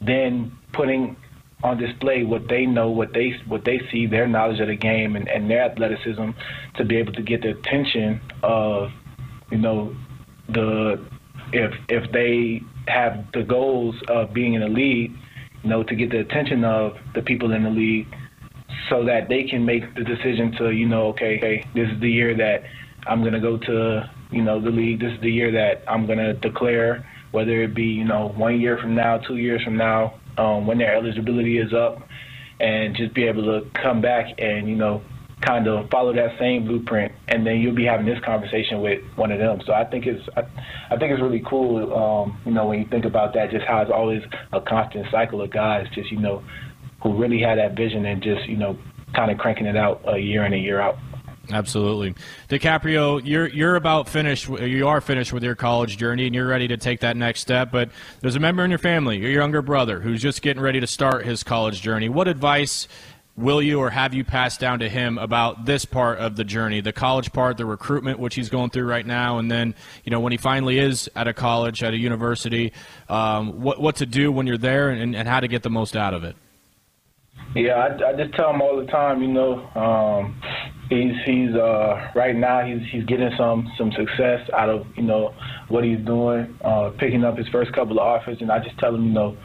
then 0.02 0.56
putting 0.72 1.16
on 1.64 1.78
display 1.78 2.24
what 2.24 2.48
they 2.48 2.66
know, 2.66 2.90
what 2.90 3.14
they 3.14 3.34
what 3.48 3.66
they 3.66 3.82
see, 3.92 4.06
their 4.06 4.28
knowledge 4.28 4.60
of 4.60 4.68
the 4.68 4.76
game, 4.76 5.16
and, 5.16 5.28
and 5.28 5.50
their 5.50 5.64
athleticism, 5.64 6.30
to 6.76 6.86
be 6.86 6.98
able 6.98 7.14
to 7.14 7.22
get 7.22 7.42
the 7.42 7.52
attention 7.52 8.22
of, 8.44 8.90
you 9.52 9.58
know, 9.58 9.96
the 10.50 11.04
if 11.52 11.74
if 11.90 12.12
they 12.12 12.62
have 12.88 13.26
the 13.34 13.44
goals 13.44 13.96
of 14.10 14.34
being 14.34 14.54
in 14.54 14.62
the 14.62 14.68
league, 14.68 15.12
you 15.64 15.70
know, 15.70 15.84
to 15.84 15.96
get 15.96 16.12
the 16.12 16.20
attention 16.20 16.64
of 16.64 16.98
the 17.16 17.22
people 17.22 17.52
in 17.54 17.64
the 17.64 17.70
league 17.70 18.08
so 18.94 19.04
that 19.06 19.28
they 19.28 19.44
can 19.44 19.66
make 19.66 19.96
the 19.96 20.04
decision 20.04 20.52
to, 20.60 20.70
you 20.70 20.88
know, 20.88 21.08
okay, 21.08 21.38
okay, 21.38 21.66
this 21.74 21.90
is 21.90 22.00
the 22.00 22.10
year 22.10 22.36
that 22.38 22.62
I'm 23.08 23.22
going 23.22 23.34
to 23.34 23.40
go 23.40 23.58
to, 23.58 24.10
you 24.32 24.44
know, 24.44 24.62
the 24.62 24.70
league. 24.70 25.00
This 25.00 25.14
is 25.14 25.22
the 25.22 25.32
year 25.32 25.52
that 25.52 25.84
I'm 25.88 26.06
going 26.06 26.20
to 26.20 26.34
declare, 26.34 27.04
whether 27.32 27.64
it 27.64 27.74
be, 27.74 27.86
you 27.86 28.06
know, 28.06 28.30
one 28.38 28.62
year 28.62 28.78
from 28.78 28.94
now, 28.94 29.18
two 29.18 29.38
years 29.38 29.64
from 29.64 29.78
now, 29.78 30.20
um, 30.38 30.68
when 30.68 30.78
their 30.78 30.96
eligibility 30.96 31.58
is 31.58 31.74
up, 31.74 32.08
and 32.60 32.96
just 32.96 33.16
be 33.16 33.24
able 33.24 33.44
to 33.46 33.68
come 33.82 34.00
back 34.00 34.28
and, 34.38 34.70
you 34.70 34.76
know, 34.76 35.02
kind 35.42 35.68
of 35.68 35.90
follow 35.90 36.14
that 36.14 36.38
same 36.40 36.66
blueprint, 36.66 37.12
and 37.28 37.46
then 37.46 37.58
you'll 37.58 37.76
be 37.76 37.86
having 37.86 38.06
this 38.06 38.20
conversation 38.24 38.80
with 38.80 39.02
one 39.16 39.32
of 39.32 39.40
them. 39.40 39.60
So 39.66 39.74
I 39.74 39.86
think 39.86 40.06
it's 40.06 40.24
I, 40.38 40.44
I 40.90 40.98
think 40.98 41.12
it's 41.12 41.22
really 41.22 41.44
cool, 41.46 41.94
um, 41.94 42.38
you 42.46 42.52
know, 42.52 42.68
when 42.68 42.80
you 42.80 42.88
think 42.88 43.06
about 43.06 43.34
that, 43.34 43.50
just 43.52 43.66
how 43.66 43.82
it's 43.82 43.92
always 43.92 44.22
a 44.54 44.62
constant 44.62 45.08
cycle 45.12 45.42
of 45.42 45.52
guys, 45.52 45.88
just 45.94 46.12
you 46.12 46.20
know, 46.20 46.44
who 47.04 47.14
really 47.14 47.40
had 47.40 47.58
that 47.60 47.76
vision 47.76 48.06
and 48.06 48.24
just 48.24 48.48
you 48.48 48.58
know 48.58 48.78
kind 49.14 49.30
of 49.30 49.38
cranking 49.38 49.68
it 49.68 49.78
out 49.78 50.02
a 50.08 50.18
year 50.18 50.46
in 50.46 50.54
a 50.54 50.58
year 50.58 50.82
out. 50.82 50.98
Absolutely, 51.52 52.16
DiCaprio. 52.48 53.22
You're 53.24 53.48
you're 53.48 53.76
about 53.76 54.08
finished. 54.08 54.48
You 54.48 54.88
are 54.88 55.02
finished 55.02 55.34
with 55.34 55.44
your 55.44 55.56
college 55.56 55.98
journey, 55.98 56.26
and 56.26 56.34
you're 56.34 56.48
ready 56.48 56.70
to 56.70 56.78
take 56.78 57.02
that 57.02 57.18
next 57.18 57.42
step. 57.42 57.70
But 57.70 57.90
there's 58.22 58.38
a 58.38 58.40
member 58.40 58.64
in 58.64 58.72
your 58.72 58.80
family, 58.80 59.18
your 59.18 59.32
younger 59.32 59.62
brother, 59.62 60.00
who's 60.00 60.22
just 60.22 60.42
getting 60.42 60.64
ready 60.64 60.80
to 60.80 60.88
start 60.88 61.26
his 61.26 61.44
college 61.44 61.82
journey. 61.82 62.08
What 62.08 62.30
advice 62.30 62.88
will 63.36 63.62
you 63.62 63.80
or 63.80 63.90
have 63.90 64.14
you 64.14 64.24
passed 64.24 64.60
down 64.60 64.80
to 64.80 64.88
him 64.88 65.18
about 65.18 65.66
this 65.66 65.86
part 65.86 66.20
of 66.20 66.36
the 66.36 66.44
journey, 66.44 66.82
the 66.82 66.94
college 66.94 67.34
part, 67.34 67.58
the 67.58 67.66
recruitment, 67.66 68.20
which 68.20 68.36
he's 68.36 68.50
going 68.50 68.70
through 68.70 68.86
right 68.86 69.06
now, 69.06 69.38
and 69.38 69.52
then 69.52 69.76
you 70.06 70.12
know 70.12 70.22
when 70.22 70.32
he 70.32 70.38
finally 70.38 70.80
is 70.80 71.10
at 71.14 71.28
a 71.28 71.34
college, 71.34 71.84
at 71.84 71.94
a 71.94 71.98
university, 71.98 72.72
um, 73.10 73.62
what 73.62 73.82
what 73.82 73.98
to 73.98 74.06
do 74.06 74.32
when 74.32 74.48
you're 74.48 74.58
there, 74.58 74.90
and, 74.90 75.14
and 75.14 75.28
how 75.28 75.42
to 75.42 75.50
get 75.50 75.64
the 75.64 75.70
most 75.70 75.98
out 75.98 76.14
of 76.14 76.24
it. 76.24 76.38
Yeah, 77.56 77.74
I, 77.74 78.10
I 78.10 78.14
just 78.14 78.34
tell 78.34 78.52
him 78.52 78.62
all 78.62 78.78
the 78.78 78.92
time. 78.92 79.22
You 79.22 79.28
know, 79.28 79.70
um, 79.76 80.42
he's 80.90 81.14
he's 81.26 81.54
uh, 81.54 82.12
right 82.16 82.36
now 82.36 82.66
he's 82.66 82.82
he's 82.90 83.04
getting 83.06 83.32
some 83.38 83.72
some 83.78 83.92
success 83.92 84.50
out 84.54 84.70
of 84.70 84.88
you 84.98 85.04
know 85.04 85.36
what 85.68 85.84
he's 85.84 86.00
doing, 86.00 86.58
uh, 86.64 86.92
picking 86.98 87.24
up 87.24 87.38
his 87.38 87.48
first 87.50 87.72
couple 87.74 88.00
of 88.00 88.08
offers, 88.08 88.42
and 88.42 88.52
I 88.52 88.60
just 88.60 88.78
tell 88.80 88.96
him 88.96 89.06
you 89.06 89.12
know 89.12 89.38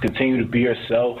continue 0.00 0.38
to 0.38 0.46
be 0.46 0.60
yourself, 0.60 1.20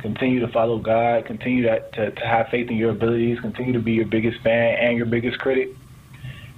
continue 0.00 0.40
to 0.40 0.48
follow 0.48 0.78
God, 0.78 1.26
continue 1.26 1.62
to, 1.62 1.80
to 1.92 2.10
to 2.10 2.26
have 2.26 2.48
faith 2.48 2.68
in 2.68 2.76
your 2.76 2.90
abilities, 2.90 3.38
continue 3.40 3.72
to 3.74 3.80
be 3.80 3.92
your 3.92 4.06
biggest 4.06 4.40
fan 4.42 4.78
and 4.80 4.96
your 4.96 5.06
biggest 5.06 5.38
critic, 5.38 5.68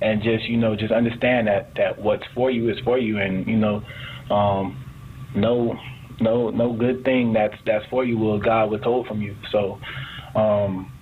and 0.00 0.22
just 0.22 0.44
you 0.44 0.56
know 0.56 0.74
just 0.74 0.92
understand 0.92 1.48
that 1.48 1.74
that 1.74 1.98
what's 1.98 2.26
for 2.34 2.50
you 2.50 2.70
is 2.70 2.78
for 2.80 2.96
you, 2.98 3.18
and 3.18 3.46
you 3.46 3.58
know 3.58 3.82
um, 4.30 4.82
no 5.34 5.78
no 6.20 6.50
no 6.50 6.72
good 6.72 7.04
thing 7.04 7.32
that's 7.32 7.54
that's 7.64 7.84
for 7.86 8.04
you 8.04 8.18
will 8.18 8.38
God 8.38 8.70
withhold 8.70 9.06
from 9.06 9.22
you. 9.22 9.36
So, 9.50 9.78
um, 10.34 10.92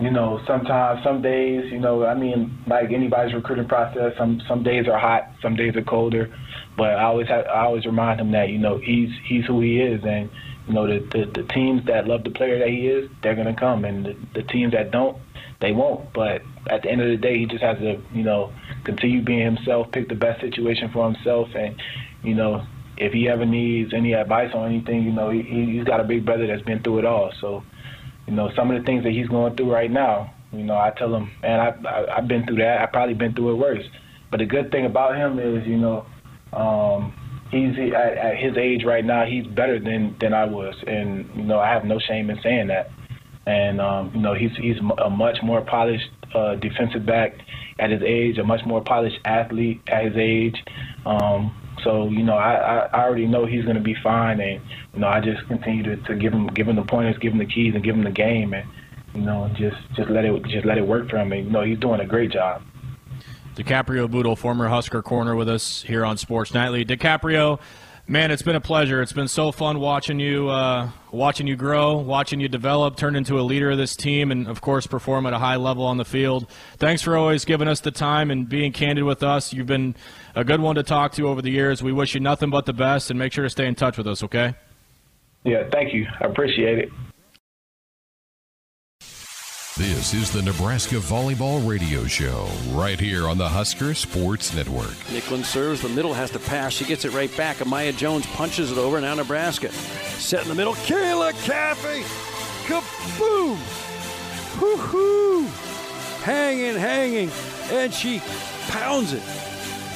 you 0.00 0.10
know, 0.10 0.40
sometimes 0.46 1.04
some 1.04 1.22
days, 1.22 1.70
you 1.70 1.78
know, 1.78 2.04
I 2.04 2.14
mean, 2.14 2.58
like 2.66 2.90
anybody's 2.90 3.34
recruiting 3.34 3.68
process, 3.68 4.12
some 4.18 4.40
some 4.48 4.62
days 4.62 4.88
are 4.88 4.98
hot, 4.98 5.30
some 5.40 5.54
days 5.54 5.76
are 5.76 5.82
colder. 5.82 6.34
But 6.76 6.94
I 6.94 7.04
always 7.04 7.28
have, 7.28 7.46
I 7.46 7.64
always 7.64 7.84
remind 7.84 8.20
him 8.20 8.32
that 8.32 8.48
you 8.48 8.58
know 8.58 8.78
he's 8.78 9.10
he's 9.24 9.44
who 9.46 9.60
he 9.60 9.80
is, 9.80 10.02
and 10.04 10.30
you 10.66 10.74
know 10.74 10.86
the 10.86 11.06
the, 11.12 11.42
the 11.42 11.48
teams 11.48 11.86
that 11.86 12.06
love 12.06 12.24
the 12.24 12.30
player 12.30 12.58
that 12.58 12.68
he 12.68 12.88
is, 12.88 13.10
they're 13.22 13.36
gonna 13.36 13.54
come, 13.54 13.84
and 13.84 14.06
the, 14.06 14.16
the 14.34 14.42
teams 14.42 14.72
that 14.72 14.90
don't, 14.90 15.18
they 15.60 15.72
won't. 15.72 16.12
But 16.12 16.42
at 16.68 16.82
the 16.82 16.90
end 16.90 17.02
of 17.02 17.08
the 17.08 17.16
day, 17.16 17.38
he 17.38 17.46
just 17.46 17.62
has 17.62 17.78
to 17.78 18.00
you 18.12 18.24
know 18.24 18.52
continue 18.84 19.22
being 19.22 19.44
himself, 19.44 19.92
pick 19.92 20.08
the 20.08 20.14
best 20.14 20.40
situation 20.40 20.90
for 20.92 21.10
himself, 21.12 21.48
and 21.54 21.76
you 22.22 22.34
know 22.34 22.66
if 22.96 23.12
he 23.12 23.28
ever 23.28 23.44
needs 23.46 23.92
any 23.94 24.12
advice 24.12 24.50
on 24.54 24.70
anything, 24.70 25.02
you 25.02 25.12
know, 25.12 25.30
he, 25.30 25.42
he's 25.42 25.84
got 25.84 26.00
a 26.00 26.04
big 26.04 26.24
brother 26.24 26.46
that's 26.46 26.62
been 26.62 26.82
through 26.82 27.00
it 27.00 27.04
all. 27.04 27.32
So, 27.40 27.62
you 28.26 28.34
know, 28.34 28.50
some 28.56 28.70
of 28.70 28.78
the 28.78 28.84
things 28.84 29.04
that 29.04 29.12
he's 29.12 29.28
going 29.28 29.56
through 29.56 29.72
right 29.72 29.90
now, 29.90 30.32
you 30.52 30.64
know, 30.64 30.76
I 30.76 30.92
tell 30.96 31.14
him, 31.14 31.30
man, 31.40 31.60
I, 31.60 31.88
I, 31.88 32.18
I've 32.18 32.28
been 32.28 32.44
through 32.46 32.56
that. 32.56 32.82
I've 32.82 32.92
probably 32.92 33.14
been 33.14 33.34
through 33.34 33.52
it 33.52 33.56
worse. 33.56 33.84
But 34.30 34.38
the 34.38 34.46
good 34.46 34.70
thing 34.70 34.86
about 34.86 35.16
him 35.16 35.38
is, 35.38 35.66
you 35.66 35.78
know, 35.78 36.06
um, 36.52 37.12
he's 37.50 37.74
at, 37.94 38.16
at 38.16 38.36
his 38.36 38.56
age 38.56 38.84
right 38.84 39.04
now. 39.04 39.24
He's 39.24 39.46
better 39.46 39.78
than 39.78 40.16
than 40.20 40.32
I 40.32 40.44
was, 40.44 40.74
and 40.86 41.28
you 41.36 41.44
know, 41.44 41.60
I 41.60 41.68
have 41.68 41.84
no 41.84 41.98
shame 41.98 42.30
in 42.30 42.38
saying 42.42 42.68
that. 42.68 42.90
And 43.46 43.80
um, 43.80 44.12
you 44.14 44.20
know, 44.20 44.34
he's 44.34 44.50
he's 44.56 44.76
a 44.98 45.10
much 45.10 45.38
more 45.42 45.60
polished 45.60 46.08
uh, 46.34 46.56
defensive 46.56 47.06
back 47.06 47.34
at 47.78 47.90
his 47.90 48.02
age, 48.02 48.38
a 48.38 48.44
much 48.44 48.60
more 48.66 48.82
polished 48.82 49.18
athlete 49.24 49.80
at 49.86 50.04
his 50.04 50.14
age. 50.16 50.56
Um, 51.04 51.54
so 51.84 52.08
you 52.08 52.22
know, 52.22 52.36
I, 52.36 52.88
I 52.92 53.04
already 53.04 53.26
know 53.26 53.46
he's 53.46 53.64
going 53.64 53.76
to 53.76 53.82
be 53.82 53.96
fine, 54.02 54.40
and 54.40 54.60
you 54.94 55.00
know, 55.00 55.08
I 55.08 55.20
just 55.20 55.46
continue 55.48 55.82
to, 55.84 55.96
to 56.04 56.16
give 56.16 56.32
him 56.32 56.46
give 56.48 56.68
him 56.68 56.76
the 56.76 56.82
pointers, 56.82 57.18
give 57.18 57.32
him 57.32 57.38
the 57.38 57.46
keys, 57.46 57.74
and 57.74 57.82
give 57.82 57.94
him 57.94 58.04
the 58.04 58.10
game, 58.10 58.54
and 58.54 58.68
you 59.14 59.22
know, 59.22 59.50
just 59.54 59.76
just 59.96 60.10
let 60.10 60.24
it 60.24 60.42
just 60.44 60.64
let 60.64 60.78
it 60.78 60.86
work 60.86 61.08
for 61.08 61.18
him. 61.18 61.32
And 61.32 61.46
you 61.46 61.50
know, 61.50 61.62
he's 61.62 61.78
doing 61.78 62.00
a 62.00 62.06
great 62.06 62.30
job. 62.30 62.62
DiCaprio 63.54 64.10
Bootle, 64.10 64.34
former 64.34 64.68
Husker 64.68 65.02
corner, 65.02 65.36
with 65.36 65.48
us 65.48 65.82
here 65.82 66.04
on 66.06 66.16
Sports 66.16 66.54
Nightly. 66.54 66.86
DiCaprio, 66.86 67.60
man, 68.06 68.30
it's 68.30 68.42
been 68.42 68.56
a 68.56 68.62
pleasure. 68.62 69.02
It's 69.02 69.12
been 69.12 69.28
so 69.28 69.52
fun 69.52 69.78
watching 69.78 70.18
you, 70.18 70.48
uh, 70.48 70.88
watching 71.10 71.46
you 71.46 71.54
grow, 71.54 71.98
watching 71.98 72.40
you 72.40 72.48
develop, 72.48 72.96
turn 72.96 73.14
into 73.14 73.38
a 73.38 73.42
leader 73.42 73.70
of 73.70 73.76
this 73.76 73.94
team, 73.94 74.30
and 74.30 74.48
of 74.48 74.62
course 74.62 74.86
perform 74.86 75.26
at 75.26 75.34
a 75.34 75.38
high 75.38 75.56
level 75.56 75.84
on 75.84 75.98
the 75.98 76.04
field. 76.04 76.46
Thanks 76.78 77.02
for 77.02 77.14
always 77.14 77.44
giving 77.44 77.68
us 77.68 77.80
the 77.80 77.90
time 77.90 78.30
and 78.30 78.48
being 78.48 78.72
candid 78.72 79.04
with 79.04 79.22
us. 79.22 79.52
You've 79.52 79.66
been 79.66 79.96
a 80.34 80.44
good 80.44 80.60
one 80.60 80.76
to 80.76 80.82
talk 80.82 81.12
to 81.12 81.28
over 81.28 81.42
the 81.42 81.50
years. 81.50 81.82
We 81.82 81.92
wish 81.92 82.14
you 82.14 82.20
nothing 82.20 82.50
but 82.50 82.66
the 82.66 82.72
best, 82.72 83.10
and 83.10 83.18
make 83.18 83.32
sure 83.32 83.44
to 83.44 83.50
stay 83.50 83.66
in 83.66 83.74
touch 83.74 83.98
with 83.98 84.06
us. 84.06 84.22
Okay? 84.22 84.54
Yeah, 85.44 85.68
thank 85.70 85.92
you. 85.92 86.06
I 86.20 86.26
appreciate 86.26 86.78
it. 86.78 86.90
This 89.78 90.12
is 90.12 90.30
the 90.30 90.42
Nebraska 90.42 90.96
Volleyball 90.96 91.66
Radio 91.66 92.04
Show, 92.04 92.46
right 92.72 93.00
here 93.00 93.26
on 93.26 93.38
the 93.38 93.48
Husker 93.48 93.94
Sports 93.94 94.54
Network. 94.54 94.92
Nicklin 95.08 95.42
serves, 95.42 95.80
the 95.80 95.88
middle 95.88 96.12
has 96.12 96.30
to 96.32 96.38
pass. 96.38 96.74
She 96.74 96.84
gets 96.84 97.06
it 97.06 97.12
right 97.14 97.34
back. 97.38 97.56
Amaya 97.56 97.96
Jones 97.96 98.26
punches 98.26 98.70
it 98.70 98.76
over. 98.76 99.00
Now 99.00 99.14
Nebraska. 99.14 99.72
Set 99.72 100.42
in 100.42 100.48
the 100.48 100.54
middle. 100.54 100.74
Kayla 100.74 101.32
Caffey. 101.46 102.02
Kaboom! 102.66 103.56
Hoo-hoo! 104.58 105.46
Hanging, 106.22 106.76
hanging. 106.76 107.30
And 107.70 107.94
she 107.94 108.20
pounds 108.68 109.14
it 109.14 109.22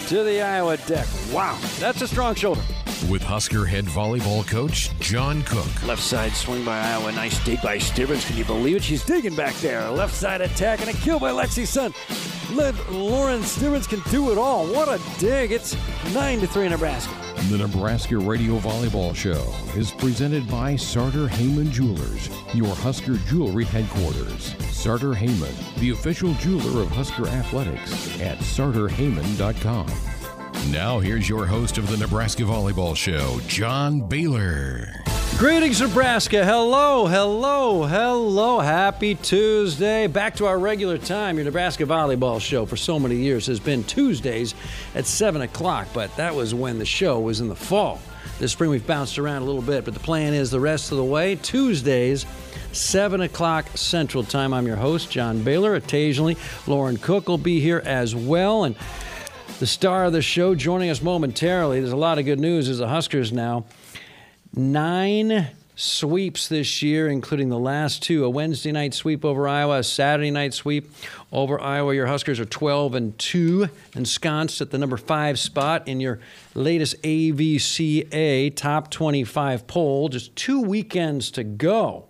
to 0.07 0.23
the 0.23 0.40
Iowa 0.40 0.77
deck. 0.87 1.07
Wow, 1.33 1.59
that's 1.81 2.01
a 2.01 2.07
strong 2.07 2.35
shoulder. 2.37 2.62
With 3.11 3.22
Husker 3.22 3.66
head 3.66 3.85
volleyball 3.85 4.46
coach 4.48 4.90
John 5.00 5.42
Cook. 5.42 5.87
Left 5.87 6.02
side 6.02 6.32
swing 6.32 6.64
by 6.64 6.80
Iowa. 6.80 7.12
Nice 7.12 7.42
dig 7.44 7.61
by 7.61 7.76
Stivrins. 7.76 8.26
Can 8.26 8.37
you 8.37 8.44
believe 8.44 8.76
it? 8.76 8.82
She's 8.82 9.04
digging 9.04 9.37
back 9.37 9.54
there. 9.56 9.88
Left 9.90 10.14
side 10.14 10.40
attack 10.40 10.80
and 10.80 10.88
a 10.88 10.92
kill 10.94 11.20
by 11.20 11.30
Lexi 11.30 11.66
Sun. 11.66 11.92
Let 12.56 12.74
Lauren 12.90 13.42
Stivrins 13.42 13.87
can 13.87 14.00
do 14.11 14.32
it 14.32 14.38
all. 14.38 14.66
What 14.66 14.88
a 14.88 15.00
dig. 15.20 15.52
It's 15.52 15.76
9 16.14 16.40
to 16.40 16.46
3 16.46 16.70
Nebraska. 16.70 17.12
The 17.50 17.59
Nebraska 17.59 18.16
Radio 18.18 18.59
Volleyball 18.59 19.14
Show 19.14 19.54
is 19.78 19.92
presented 19.92 20.48
by 20.48 20.74
Sartor 20.74 21.28
Hamann 21.28 21.70
Jewelers, 21.70 22.30
your 22.54 22.74
Husker 22.76 23.18
jewelry 23.28 23.64
headquarters. 23.64 24.56
Sartor 24.74 25.14
Hamann, 25.14 25.54
the 25.78 25.90
official 25.90 26.32
jeweler 26.35 26.82
of 26.82 26.88
Husker 26.90 27.28
Athletics 27.28 28.20
at 28.20 28.38
sartorhamann.com. 28.38 30.15
Now, 30.64 30.99
here's 30.99 31.29
your 31.29 31.47
host 31.47 31.79
of 31.79 31.88
the 31.88 31.97
Nebraska 31.97 32.42
Volleyball 32.42 32.97
Show, 32.97 33.40
John 33.47 34.01
Baylor. 34.01 34.88
Greetings, 35.38 35.81
Nebraska. 35.81 36.45
Hello, 36.45 37.07
hello, 37.07 37.85
hello. 37.85 38.61
Happy 38.61 39.14
Tuesday. 39.14 40.07
Back 40.07 40.35
to 40.37 40.47
our 40.47 40.59
regular 40.59 40.99
time. 40.99 41.37
Your 41.37 41.45
Nebraska 41.45 41.85
Volleyball 41.85 42.40
Show 42.40 42.66
for 42.66 42.77
so 42.77 42.99
many 42.99 43.16
years 43.16 43.47
has 43.47 43.61
been 43.61 43.85
Tuesdays 43.85 44.55
at 44.95 45.07
7 45.07 45.42
o'clock, 45.42 45.88
but 45.92 46.14
that 46.16 46.35
was 46.35 46.55
when 46.55 46.79
the 46.79 46.87
show 46.87 47.21
was 47.21 47.40
in 47.40 47.49
the 47.49 47.55
fall. 47.55 48.01
This 48.38 48.53
spring 48.53 48.71
we've 48.71 48.87
bounced 48.87 49.19
around 49.19 49.42
a 49.42 49.45
little 49.45 49.62
bit, 49.62 49.85
but 49.85 49.95
the 49.95 50.01
plan 50.01 50.35
is 50.35 50.51
the 50.51 50.61
rest 50.61 50.90
of 50.90 50.99
the 50.99 51.05
way 51.05 51.37
Tuesdays, 51.37 52.27
7 52.73 53.21
o'clock 53.21 53.66
Central 53.75 54.25
Time. 54.25 54.53
I'm 54.53 54.66
your 54.66 54.77
host, 54.77 55.11
John 55.11 55.42
Baylor. 55.42 55.75
Occasionally, 55.75 56.37
Lauren 56.66 56.97
Cook 56.97 57.29
will 57.29 57.38
be 57.38 57.61
here 57.61 57.83
as 57.85 58.16
well. 58.16 58.64
And 58.64 58.75
the 59.59 59.66
star 59.66 60.05
of 60.05 60.12
the 60.12 60.21
show 60.21 60.55
joining 60.55 60.90
us 60.90 61.01
momentarily. 61.01 61.81
There's 61.81 61.92
a 61.92 61.97
lot 61.97 62.19
of 62.19 62.27
good 62.27 62.38
news 62.38 62.69
as 62.69 62.79
the 62.79 62.88
Huskers 62.88 63.33
now. 63.33 63.64
Nine 64.55 65.49
sweeps 65.77 66.49
this 66.49 66.83
year, 66.83 67.09
including 67.09 67.49
the 67.49 67.59
last 67.59 68.03
two 68.03 68.25
a 68.25 68.31
Wednesday 68.31 68.71
night 68.71 68.92
sweep 68.92 69.25
over 69.25 69.49
Iowa, 69.49 69.79
a 69.79 69.83
Saturday 69.83 70.31
night 70.31 70.53
sweep 70.53 70.90
over 71.33 71.59
Iowa. 71.59 71.95
Your 71.95 72.07
Huskers 72.07 72.38
are 72.38 72.45
12 72.45 72.95
and 72.95 73.19
2, 73.19 73.69
ensconced 73.95 74.61
at 74.61 74.71
the 74.71 74.79
number 74.79 74.99
five 74.99 75.38
spot 75.38 75.88
in 75.88 76.01
your 76.01 76.19
latest 76.55 77.01
AVCA 77.03 78.55
top 78.57 78.90
25 78.90 79.66
poll. 79.66 80.11
Just 80.11 80.37
two 80.37 80.61
weekends 80.61 81.31
to 81.31 81.45
go. 81.45 82.05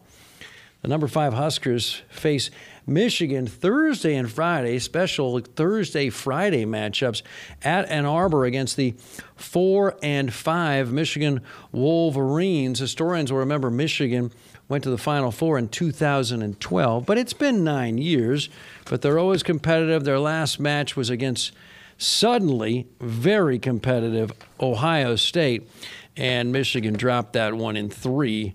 The 0.83 0.89
number 0.89 1.07
five 1.07 1.33
Huskers 1.33 2.03
face 2.09 2.51
Michigan 2.87 3.47
Thursday 3.49 4.15
and 4.15 4.31
Friday, 4.31 4.79
special 4.79 5.41
Thursday 5.41 6.09
Friday 6.09 6.65
matchups 6.65 7.23
at 7.63 7.89
Ann 7.89 8.07
Arbor 8.07 8.45
against 8.45 8.77
the 8.77 8.95
four 9.35 9.97
and 10.03 10.33
five 10.33 10.93
Michigan 10.93 11.41
Wolverines. 11.73 12.79
Historians 12.79 13.33
will 13.33 13.41
remember 13.41 13.71
Michigan 13.71 14.31
went 14.69 14.85
to 14.85 14.91
the 14.91 14.99
Final 14.99 15.33
Four 15.33 15.59
in 15.59 15.69
2012, 15.69 17.07
but 17.07 17.19
it's 17.19 17.33
been 17.33 17.65
nine 17.65 17.99
years. 17.99 18.49
But 18.85 19.03
they're 19.03 19.19
always 19.19 19.43
competitive. 19.43 20.05
Their 20.05 20.21
last 20.21 20.61
match 20.61 20.95
was 20.95 21.11
against 21.11 21.53
suddenly 21.99 22.87
very 23.01 23.59
competitive 23.59 24.33
Ohio 24.61 25.17
State, 25.17 25.69
and 26.17 26.53
Michigan 26.53 26.95
dropped 26.95 27.33
that 27.33 27.55
one 27.55 27.77
in 27.77 27.91
three. 27.91 28.55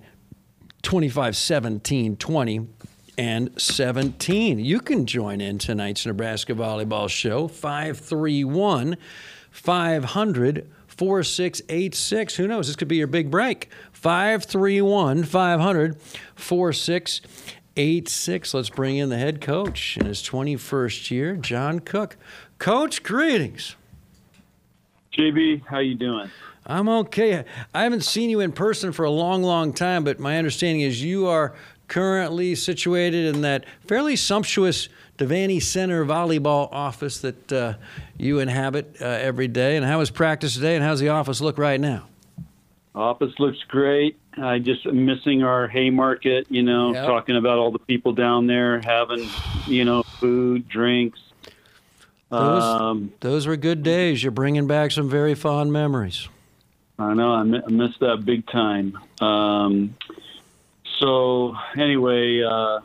25 0.84 1.36
17 1.36 2.15
20 2.15 2.67
and 3.17 3.52
17. 3.60 4.60
You 4.60 4.80
can 4.80 5.06
join 5.06 5.41
in 5.41 5.58
tonight's 5.58 6.06
Nebraska 6.06 6.54
Volleyball 6.54 7.10
Show, 7.10 7.47
531 7.47 8.97
500 9.52 10.69
4686. 10.88 12.36
Who 12.36 12.47
knows? 12.47 12.67
This 12.67 12.76
could 12.76 12.88
be 12.88 12.97
your 12.97 13.08
big 13.08 13.32
break. 13.32 13.69
531 13.91 15.24
500 15.24 15.97
886. 17.78 18.54
Let's 18.54 18.69
bring 18.69 18.97
in 18.97 19.10
the 19.10 19.17
head 19.17 19.41
coach 19.41 19.97
in 19.97 20.06
his 20.06 20.21
21st 20.21 21.12
year, 21.12 21.36
John 21.36 21.80
Cook. 21.80 22.17
Coach, 22.60 23.04
greetings. 23.04 23.76
JB, 25.13 25.63
how 25.65 25.80
you 25.80 25.95
doing? 25.95 26.30
I'm 26.65 26.88
okay. 26.88 27.43
I 27.74 27.84
haven't 27.84 28.04
seen 28.04 28.30
you 28.30 28.39
in 28.39 28.52
person 28.52 28.91
for 28.91 29.04
a 29.04 29.10
long, 29.10 29.41
long 29.41 29.74
time, 29.74 30.04
but 30.04 30.19
my 30.19 30.38
understanding 30.38 30.82
is 30.82 31.04
you 31.04 31.28
are 31.28 31.56
currently 31.92 32.56
situated 32.56 33.36
in 33.36 33.42
that 33.42 33.66
fairly 33.86 34.16
sumptuous 34.16 34.88
Devaney 35.18 35.62
Center 35.62 36.06
volleyball 36.06 36.70
office 36.72 37.20
that 37.20 37.52
uh, 37.52 37.74
you 38.18 38.40
inhabit 38.40 38.96
uh, 39.02 39.06
every 39.06 39.50
day. 39.50 39.76
And 39.76 39.86
how 39.86 40.00
is 40.00 40.10
practice 40.10 40.54
today, 40.54 40.76
and 40.78 40.84
how's 40.86 41.02
the 41.02 41.10
office 41.10 41.42
look 41.42 41.58
right 41.58 41.80
now? 41.82 42.08
Office 42.96 43.34
looks 43.40 43.58
great. 43.68 44.18
I 44.42 44.60
just 44.60 44.86
am 44.86 45.06
missing 45.06 45.44
our 45.44 45.68
Haymarket, 45.68 46.48
you 46.50 46.64
know, 46.64 46.94
Yep. 46.94 47.06
talking 47.06 47.36
about 47.36 47.60
all 47.60 47.72
the 47.72 47.80
people 47.80 48.14
down 48.14 48.48
there 48.48 48.80
having, 48.80 49.28
you 49.68 49.84
know, 49.84 50.04
food, 50.04 50.70
drinks. 50.70 51.20
Those- 52.30 52.64
Um, 52.64 53.12
Those 53.20 53.48
were 53.48 53.58
good 53.58 53.84
days. 53.84 54.24
You're 54.24 54.32
bringing 54.32 54.66
back 54.66 54.92
some 54.92 55.10
very 55.10 55.36
fond 55.36 55.74
memories. 55.74 56.30
I 56.98 57.14
know 57.14 57.34
I, 57.34 57.44
mi- 57.44 57.62
I 57.66 57.70
missed 57.70 58.00
that 58.00 58.24
big 58.24 58.48
time. 58.48 58.98
Um, 59.20 59.96
so 61.02 61.56
anyway, 61.76 62.44
uh, 62.44 62.82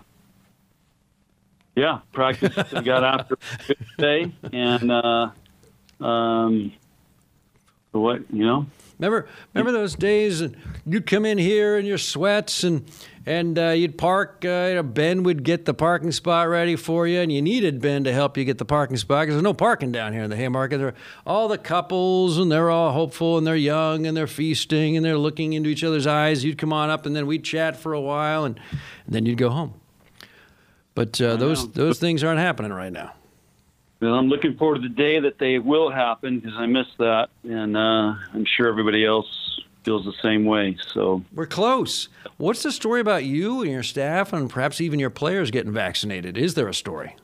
yeah, 1.74 2.00
practice 2.12 2.56
I 2.72 2.80
got 2.80 3.04
after 3.04 3.34
a 3.34 3.66
good 3.66 3.86
day, 3.98 4.32
and 4.52 4.90
uh, 4.90 5.30
um, 6.00 6.72
what 7.92 8.22
you 8.32 8.46
know, 8.46 8.66
Remember, 8.98 9.28
remember 9.52 9.72
those 9.72 9.94
days, 9.94 10.40
and 10.40 10.56
you'd 10.86 11.06
come 11.06 11.26
in 11.26 11.36
here 11.36 11.78
in 11.78 11.84
your 11.84 11.98
sweats, 11.98 12.64
and 12.64 12.90
and 13.26 13.58
uh, 13.58 13.70
you'd 13.70 13.98
park. 13.98 14.42
Uh, 14.42 14.68
you 14.68 14.74
know, 14.76 14.82
ben 14.82 15.22
would 15.24 15.42
get 15.42 15.66
the 15.66 15.74
parking 15.74 16.12
spot 16.12 16.48
ready 16.48 16.76
for 16.76 17.06
you, 17.06 17.20
and 17.20 17.30
you 17.30 17.42
needed 17.42 17.82
Ben 17.82 18.04
to 18.04 18.12
help 18.12 18.38
you 18.38 18.44
get 18.44 18.56
the 18.56 18.64
parking 18.64 18.96
spot 18.96 19.22
because 19.22 19.34
there's 19.34 19.42
no 19.42 19.52
parking 19.52 19.92
down 19.92 20.14
here 20.14 20.22
in 20.22 20.30
the 20.30 20.36
Haymarket. 20.36 20.78
There 20.78 20.94
all 21.26 21.46
the 21.46 21.58
couples, 21.58 22.38
and 22.38 22.50
they're 22.50 22.70
all 22.70 22.92
hopeful, 22.92 23.36
and 23.36 23.46
they're 23.46 23.54
young, 23.54 24.06
and 24.06 24.16
they're 24.16 24.26
feasting, 24.26 24.96
and 24.96 25.04
they're 25.04 25.18
looking 25.18 25.52
into 25.52 25.68
each 25.68 25.84
other's 25.84 26.06
eyes. 26.06 26.42
You'd 26.42 26.56
come 26.56 26.72
on 26.72 26.88
up, 26.88 27.04
and 27.04 27.14
then 27.14 27.26
we'd 27.26 27.44
chat 27.44 27.76
for 27.76 27.92
a 27.92 28.00
while, 28.00 28.44
and, 28.44 28.58
and 29.04 29.14
then 29.14 29.26
you'd 29.26 29.38
go 29.38 29.50
home. 29.50 29.74
But 30.94 31.20
uh, 31.20 31.36
those 31.36 31.70
those 31.72 31.98
things 31.98 32.24
aren't 32.24 32.40
happening 32.40 32.72
right 32.72 32.92
now. 32.92 33.12
Well, 34.00 34.14
I'm 34.14 34.28
looking 34.28 34.56
forward 34.56 34.82
to 34.82 34.88
the 34.88 34.94
day 34.94 35.20
that 35.20 35.38
they 35.38 35.58
will 35.58 35.90
happen 35.90 36.40
because 36.40 36.56
I 36.56 36.66
miss 36.66 36.86
that, 36.98 37.30
and 37.44 37.76
uh, 37.76 38.14
I'm 38.34 38.44
sure 38.44 38.68
everybody 38.68 39.04
else 39.06 39.60
feels 39.84 40.04
the 40.04 40.12
same 40.20 40.44
way. 40.44 40.76
So, 40.92 41.22
We're 41.32 41.46
close. 41.46 42.08
What's 42.36 42.62
the 42.62 42.72
story 42.72 43.00
about 43.00 43.24
you 43.24 43.62
and 43.62 43.70
your 43.70 43.82
staff, 43.82 44.32
and 44.32 44.50
perhaps 44.50 44.80
even 44.80 44.98
your 44.98 45.10
players 45.10 45.50
getting 45.50 45.72
vaccinated? 45.72 46.36
Is 46.36 46.54
there 46.54 46.68
a 46.68 46.74
story? 46.74 47.16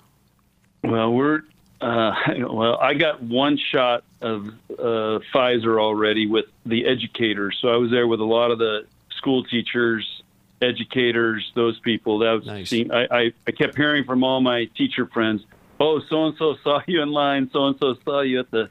well, 0.82 1.12
we're 1.12 1.42
uh, 1.80 2.14
well. 2.50 2.78
I 2.80 2.94
got 2.94 3.22
one 3.22 3.58
shot 3.58 4.04
of 4.20 4.48
uh, 4.70 5.18
Pfizer 5.34 5.80
already 5.80 6.26
with 6.26 6.46
the 6.64 6.86
educators, 6.86 7.58
so 7.60 7.68
I 7.68 7.76
was 7.76 7.90
there 7.90 8.06
with 8.06 8.20
a 8.20 8.24
lot 8.24 8.50
of 8.50 8.58
the 8.58 8.86
school 9.16 9.44
teachers, 9.44 10.22
educators, 10.60 11.50
those 11.54 11.78
people. 11.80 12.18
That 12.20 12.32
was 12.32 12.46
Nice. 12.46 12.72
I, 12.72 13.06
I 13.10 13.32
I 13.46 13.50
kept 13.50 13.76
hearing 13.76 14.04
from 14.04 14.24
all 14.24 14.40
my 14.40 14.64
teacher 14.76 15.06
friends. 15.06 15.44
Oh, 15.82 16.00
so 16.08 16.26
and 16.26 16.36
so 16.38 16.54
saw 16.62 16.80
you 16.86 17.02
in 17.02 17.10
line. 17.10 17.50
So 17.52 17.66
and 17.66 17.76
so 17.80 17.96
saw 18.04 18.20
you 18.20 18.38
at 18.38 18.52
the, 18.52 18.70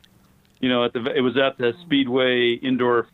you 0.62 0.70
know, 0.70 0.86
at 0.86 0.94
the. 0.94 1.14
It 1.14 1.20
was 1.20 1.36
at 1.38 1.58
the 1.58 1.74
Speedway 1.82 2.54
indoor 2.54 3.08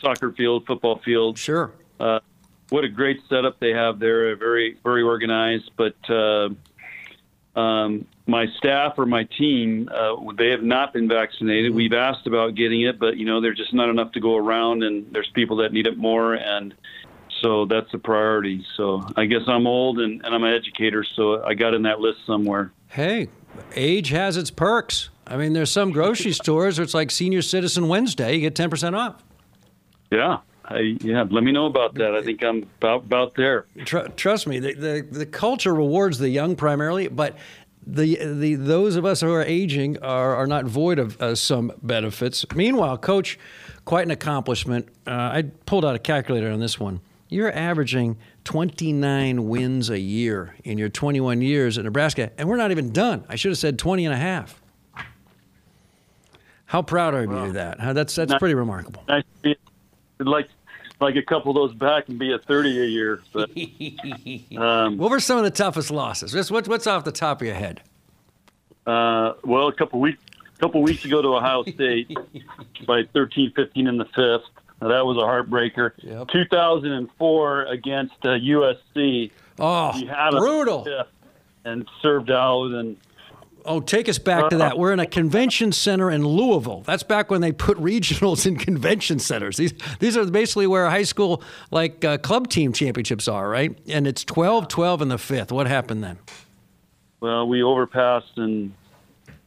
soccer 0.00 0.30
field, 0.30 0.66
football 0.66 1.00
field. 1.04 1.36
Sure. 1.36 1.72
Uh, 1.98 2.20
what 2.68 2.84
a 2.84 2.88
great 2.88 3.18
setup 3.28 3.58
they 3.58 3.70
have 3.70 3.98
there. 3.98 4.36
Very, 4.36 4.76
very 4.84 5.02
organized. 5.02 5.72
But 5.76 5.96
uh, 6.08 6.50
um, 7.56 8.06
my 8.28 8.46
staff 8.56 8.94
or 8.96 9.06
my 9.06 9.24
team, 9.24 9.88
uh, 9.92 10.14
they 10.38 10.50
have 10.50 10.62
not 10.62 10.92
been 10.92 11.08
vaccinated. 11.08 11.74
We've 11.74 11.92
asked 11.92 12.28
about 12.28 12.54
getting 12.54 12.82
it, 12.82 13.00
but 13.00 13.16
you 13.16 13.26
know, 13.26 13.40
there's 13.40 13.58
just 13.58 13.74
not 13.74 13.88
enough 13.88 14.12
to 14.12 14.20
go 14.20 14.36
around, 14.36 14.84
and 14.84 15.12
there's 15.12 15.28
people 15.34 15.56
that 15.56 15.72
need 15.72 15.88
it 15.88 15.98
more, 15.98 16.34
and 16.34 16.72
so 17.40 17.64
that's 17.66 17.92
a 17.94 17.98
priority. 17.98 18.64
So 18.76 19.04
I 19.16 19.24
guess 19.24 19.42
I'm 19.48 19.66
old 19.66 19.98
and, 19.98 20.24
and 20.24 20.34
I'm 20.34 20.44
an 20.44 20.54
educator, 20.54 21.02
so 21.02 21.42
I 21.42 21.54
got 21.54 21.74
in 21.74 21.82
that 21.82 21.98
list 21.98 22.20
somewhere. 22.26 22.72
Hey, 22.88 23.28
age 23.74 24.10
has 24.10 24.36
its 24.36 24.50
perks. 24.50 25.10
I 25.26 25.36
mean, 25.36 25.52
there's 25.52 25.70
some 25.70 25.92
grocery 25.92 26.32
stores 26.32 26.78
where 26.78 26.84
it's 26.84 26.94
like 26.94 27.10
Senior 27.10 27.42
Citizen 27.42 27.88
Wednesday. 27.88 28.34
You 28.34 28.40
get 28.40 28.54
10% 28.54 28.96
off. 28.96 29.22
Yeah. 30.10 30.38
I, 30.64 30.96
yeah, 31.00 31.24
let 31.28 31.42
me 31.42 31.50
know 31.50 31.66
about 31.66 31.94
that. 31.94 32.14
I 32.14 32.22
think 32.22 32.44
I'm 32.44 32.62
about 32.78 33.04
about 33.04 33.34
there. 33.34 33.66
Tr- 33.84 34.08
trust 34.16 34.46
me, 34.46 34.60
the, 34.60 34.74
the, 34.74 35.06
the 35.10 35.26
culture 35.26 35.74
rewards 35.74 36.18
the 36.18 36.28
young 36.28 36.54
primarily, 36.54 37.08
but 37.08 37.36
the, 37.84 38.16
the 38.16 38.54
those 38.54 38.94
of 38.94 39.04
us 39.04 39.20
who 39.20 39.32
are 39.32 39.42
aging 39.42 39.98
are, 39.98 40.36
are 40.36 40.46
not 40.46 40.66
void 40.66 40.98
of 41.00 41.20
uh, 41.20 41.34
some 41.34 41.72
benefits. 41.82 42.44
Meanwhile, 42.54 42.98
Coach, 42.98 43.38
quite 43.84 44.04
an 44.04 44.12
accomplishment. 44.12 44.88
Uh, 45.06 45.10
I 45.10 45.42
pulled 45.66 45.84
out 45.84 45.96
a 45.96 45.98
calculator 45.98 46.50
on 46.50 46.60
this 46.60 46.78
one. 46.78 47.00
You're 47.28 47.52
averaging 47.52 48.18
29 48.44 49.48
wins 49.48 49.90
a 49.90 49.98
year 49.98 50.54
in 50.64 50.78
your 50.78 50.88
21 50.88 51.42
years 51.42 51.78
at 51.78 51.84
Nebraska, 51.84 52.30
and 52.38 52.48
we're 52.48 52.56
not 52.56 52.70
even 52.70 52.92
done. 52.92 53.24
I 53.28 53.36
should 53.36 53.50
have 53.50 53.58
said 53.58 53.78
20 53.78 54.04
and 54.06 54.14
a 54.14 54.18
half. 54.18 54.60
How 56.66 56.82
proud 56.82 57.14
are 57.14 57.22
you 57.24 57.32
of 57.36 57.54
that? 57.54 57.80
How- 57.80 57.92
That's 57.92 58.14
that's 58.14 58.30
Not- 58.30 58.38
pretty 58.38 58.54
remarkable. 58.54 59.02
Nice 59.08 59.24
to 59.42 59.54
like 60.20 60.48
like 61.00 61.16
a 61.16 61.22
couple 61.22 61.50
of 61.50 61.54
those 61.56 61.74
back 61.76 62.08
and 62.08 62.18
be 62.18 62.32
at 62.32 62.44
30 62.44 62.78
a 62.80 62.84
year, 62.84 63.22
but 63.32 63.50
um, 64.56 64.98
What 64.98 65.10
were 65.10 65.18
some 65.20 65.38
of 65.38 65.44
the 65.44 65.50
toughest 65.50 65.90
losses? 65.90 66.30
Just 66.32 66.50
what, 66.50 66.68
what's 66.68 66.86
off 66.86 67.04
the 67.04 67.10
top 67.12 67.40
of 67.40 67.46
your 67.46 67.56
head? 67.56 67.80
Uh, 68.86 69.32
well, 69.44 69.68
a 69.68 69.72
couple 69.72 69.98
weeks 69.98 70.22
a 70.54 70.58
couple 70.60 70.82
weeks 70.82 71.04
ago 71.06 71.22
to 71.22 71.28
Ohio 71.28 71.62
State 71.64 72.14
by 72.86 73.02
13, 73.14 73.52
15 73.56 73.86
in 73.86 73.96
the 73.96 74.04
fifth. 74.04 74.44
That 74.80 75.04
was 75.06 75.16
a 75.16 75.20
heartbreaker. 75.20 75.92
Yep. 75.98 76.28
2004 76.28 77.62
against 77.66 78.14
uh, 78.22 78.28
USC. 78.28 79.30
Oh, 79.58 79.92
We 79.94 80.06
had 80.06 80.34
a 80.34 80.38
brutal. 80.38 80.86
and 81.64 81.86
served 82.00 82.30
out, 82.30 82.70
and 82.72 82.96
Oh, 83.66 83.80
take 83.80 84.08
us 84.08 84.18
back 84.18 84.48
to 84.48 84.56
that. 84.56 84.78
We're 84.78 84.92
in 84.94 85.00
a 85.00 85.06
convention 85.06 85.70
center 85.72 86.10
in 86.10 86.24
Louisville. 86.26 86.80
That's 86.86 87.02
back 87.02 87.30
when 87.30 87.42
they 87.42 87.52
put 87.52 87.76
regionals 87.78 88.46
in 88.46 88.56
convention 88.56 89.18
centers. 89.18 89.58
These 89.58 89.74
these 89.98 90.16
are 90.16 90.24
basically 90.24 90.66
where 90.66 90.88
high 90.88 91.02
school 91.02 91.42
like 91.70 92.02
uh, 92.02 92.16
club 92.16 92.48
team 92.48 92.72
championships 92.72 93.28
are, 93.28 93.48
right? 93.50 93.76
And 93.86 94.06
it's 94.06 94.24
12-12 94.24 95.02
in 95.02 95.08
the 95.08 95.18
fifth. 95.18 95.52
What 95.52 95.66
happened 95.66 96.02
then? 96.02 96.18
well, 97.20 97.46
we 97.46 97.62
overpassed 97.62 98.38
and. 98.38 98.72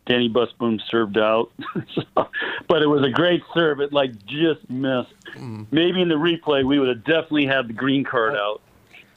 Dani 0.07 0.31
Busboom 0.31 0.79
served 0.89 1.17
out, 1.17 1.51
So- 1.95 2.27
but 2.67 2.81
it 2.81 2.87
was 2.87 3.03
a 3.03 3.09
great 3.09 3.41
serve. 3.53 3.79
It 3.79 3.93
like 3.93 4.11
just 4.25 4.69
missed. 4.69 5.13
Mm. 5.35 5.67
Maybe 5.71 6.01
in 6.01 6.09
the 6.09 6.15
replay 6.15 6.63
we 6.65 6.79
would 6.79 6.89
have 6.89 7.03
definitely 7.03 7.45
had 7.45 7.67
the 7.67 7.73
green 7.73 8.03
card 8.03 8.35
out. 8.35 8.61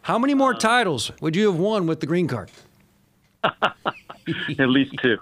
How 0.03 0.19
many 0.19 0.35
more 0.35 0.55
titles 0.55 1.11
would 1.21 1.35
you 1.35 1.47
have 1.51 1.59
won 1.59 1.87
with 1.87 2.01
the 2.01 2.07
green 2.07 2.29
card? 2.29 2.51
at 4.59 4.69
least 4.69 4.95
two. 5.03 5.19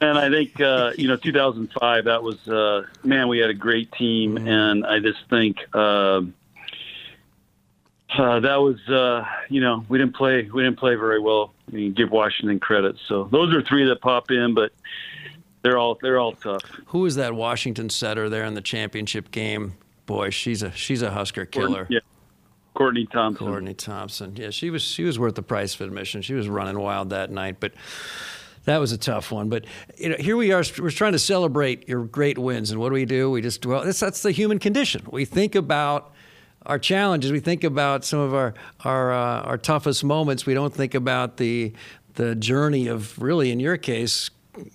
and 0.00 0.18
I 0.18 0.30
think 0.30 0.60
uh, 0.60 0.92
you 0.96 1.08
know 1.08 1.16
2005. 1.16 2.04
That 2.04 2.22
was 2.22 2.46
uh, 2.48 2.82
man. 3.02 3.28
We 3.28 3.38
had 3.38 3.50
a 3.50 3.54
great 3.54 3.90
team, 3.92 4.36
and 4.36 4.86
I 4.86 4.98
just 5.00 5.18
think 5.30 5.58
uh, 8.18 8.40
that 8.40 8.56
was 8.56 8.78
uh, 8.88 9.24
you 9.48 9.60
know 9.60 9.84
we 9.88 9.98
didn't 9.98 10.14
play 10.14 10.48
we 10.52 10.62
didn't 10.62 10.78
play 10.78 10.94
very 10.94 11.20
well. 11.20 11.52
I 11.68 11.74
mean, 11.74 11.92
give 11.92 12.10
Washington 12.10 12.60
credit. 12.60 12.96
So 13.08 13.24
those 13.24 13.54
are 13.54 13.62
three 13.62 13.86
that 13.88 14.00
pop 14.00 14.30
in, 14.30 14.54
but 14.54 14.72
they're 15.62 15.78
all 15.78 15.98
they're 16.00 16.18
all 16.18 16.32
tough. 16.32 16.62
Who 16.86 17.06
is 17.06 17.16
that 17.16 17.34
Washington 17.34 17.90
setter 17.90 18.28
there 18.28 18.44
in 18.44 18.54
the 18.54 18.60
championship 18.60 19.30
game? 19.30 19.74
Boy, 20.06 20.30
she's 20.30 20.62
a 20.62 20.70
she's 20.72 21.02
a 21.02 21.10
Husker 21.10 21.46
killer. 21.46 21.86
Yeah, 21.88 22.00
Courtney 22.74 23.06
Thompson. 23.06 23.46
Courtney 23.46 23.74
Thompson. 23.74 24.36
Yeah, 24.36 24.50
she 24.50 24.70
was 24.70 24.82
she 24.82 25.04
was 25.04 25.18
worth 25.18 25.34
the 25.34 25.42
price 25.42 25.74
of 25.74 25.80
admission. 25.80 26.22
She 26.22 26.34
was 26.34 26.48
running 26.48 26.78
wild 26.78 27.10
that 27.10 27.30
night, 27.30 27.56
but 27.60 27.72
that 28.64 28.78
was 28.78 28.92
a 28.92 28.98
tough 28.98 29.32
one. 29.32 29.48
But 29.48 29.64
you 29.96 30.10
know, 30.10 30.16
here 30.18 30.36
we 30.36 30.52
are. 30.52 30.64
We're 30.78 30.90
trying 30.90 31.12
to 31.12 31.18
celebrate 31.18 31.88
your 31.88 32.04
great 32.04 32.38
wins, 32.38 32.70
and 32.70 32.80
what 32.80 32.90
do 32.90 32.94
we 32.94 33.04
do? 33.04 33.30
We 33.30 33.40
just 33.40 33.64
well, 33.64 33.84
that's 33.84 34.00
that's 34.00 34.22
the 34.22 34.32
human 34.32 34.58
condition. 34.58 35.06
We 35.10 35.24
think 35.24 35.54
about 35.54 36.12
our 36.66 36.78
challenges. 36.78 37.32
We 37.32 37.40
think 37.40 37.64
about 37.64 38.04
some 38.04 38.20
of 38.20 38.34
our 38.34 38.54
our 38.80 39.12
uh, 39.12 39.42
our 39.42 39.58
toughest 39.58 40.04
moments. 40.04 40.46
We 40.46 40.54
don't 40.54 40.74
think 40.74 40.94
about 40.94 41.36
the 41.36 41.72
the 42.14 42.34
journey 42.34 42.86
of 42.86 43.20
really, 43.20 43.50
in 43.50 43.60
your 43.60 43.76
case, 43.76 44.30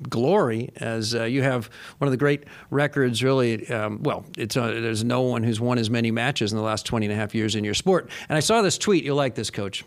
glory 0.09 0.71
as 0.77 1.15
uh, 1.15 1.23
you 1.23 1.41
have 1.43 1.69
one 1.99 2.07
of 2.07 2.11
the 2.11 2.17
great 2.17 2.43
records 2.69 3.23
really 3.23 3.67
um, 3.69 4.03
well 4.03 4.25
it's 4.37 4.57
uh, 4.57 4.67
there's 4.67 5.03
no 5.03 5.21
one 5.21 5.43
who's 5.43 5.59
won 5.59 5.77
as 5.77 5.89
many 5.89 6.11
matches 6.11 6.51
in 6.51 6.57
the 6.57 6.63
last 6.63 6.85
20 6.85 7.05
and 7.05 7.13
a 7.13 7.15
half 7.15 7.33
years 7.33 7.55
in 7.55 7.63
your 7.63 7.73
sport 7.73 8.09
and 8.27 8.35
i 8.35 8.41
saw 8.41 8.61
this 8.61 8.77
tweet 8.77 9.03
you'll 9.05 9.15
like 9.15 9.35
this 9.35 9.49
coach 9.49 9.85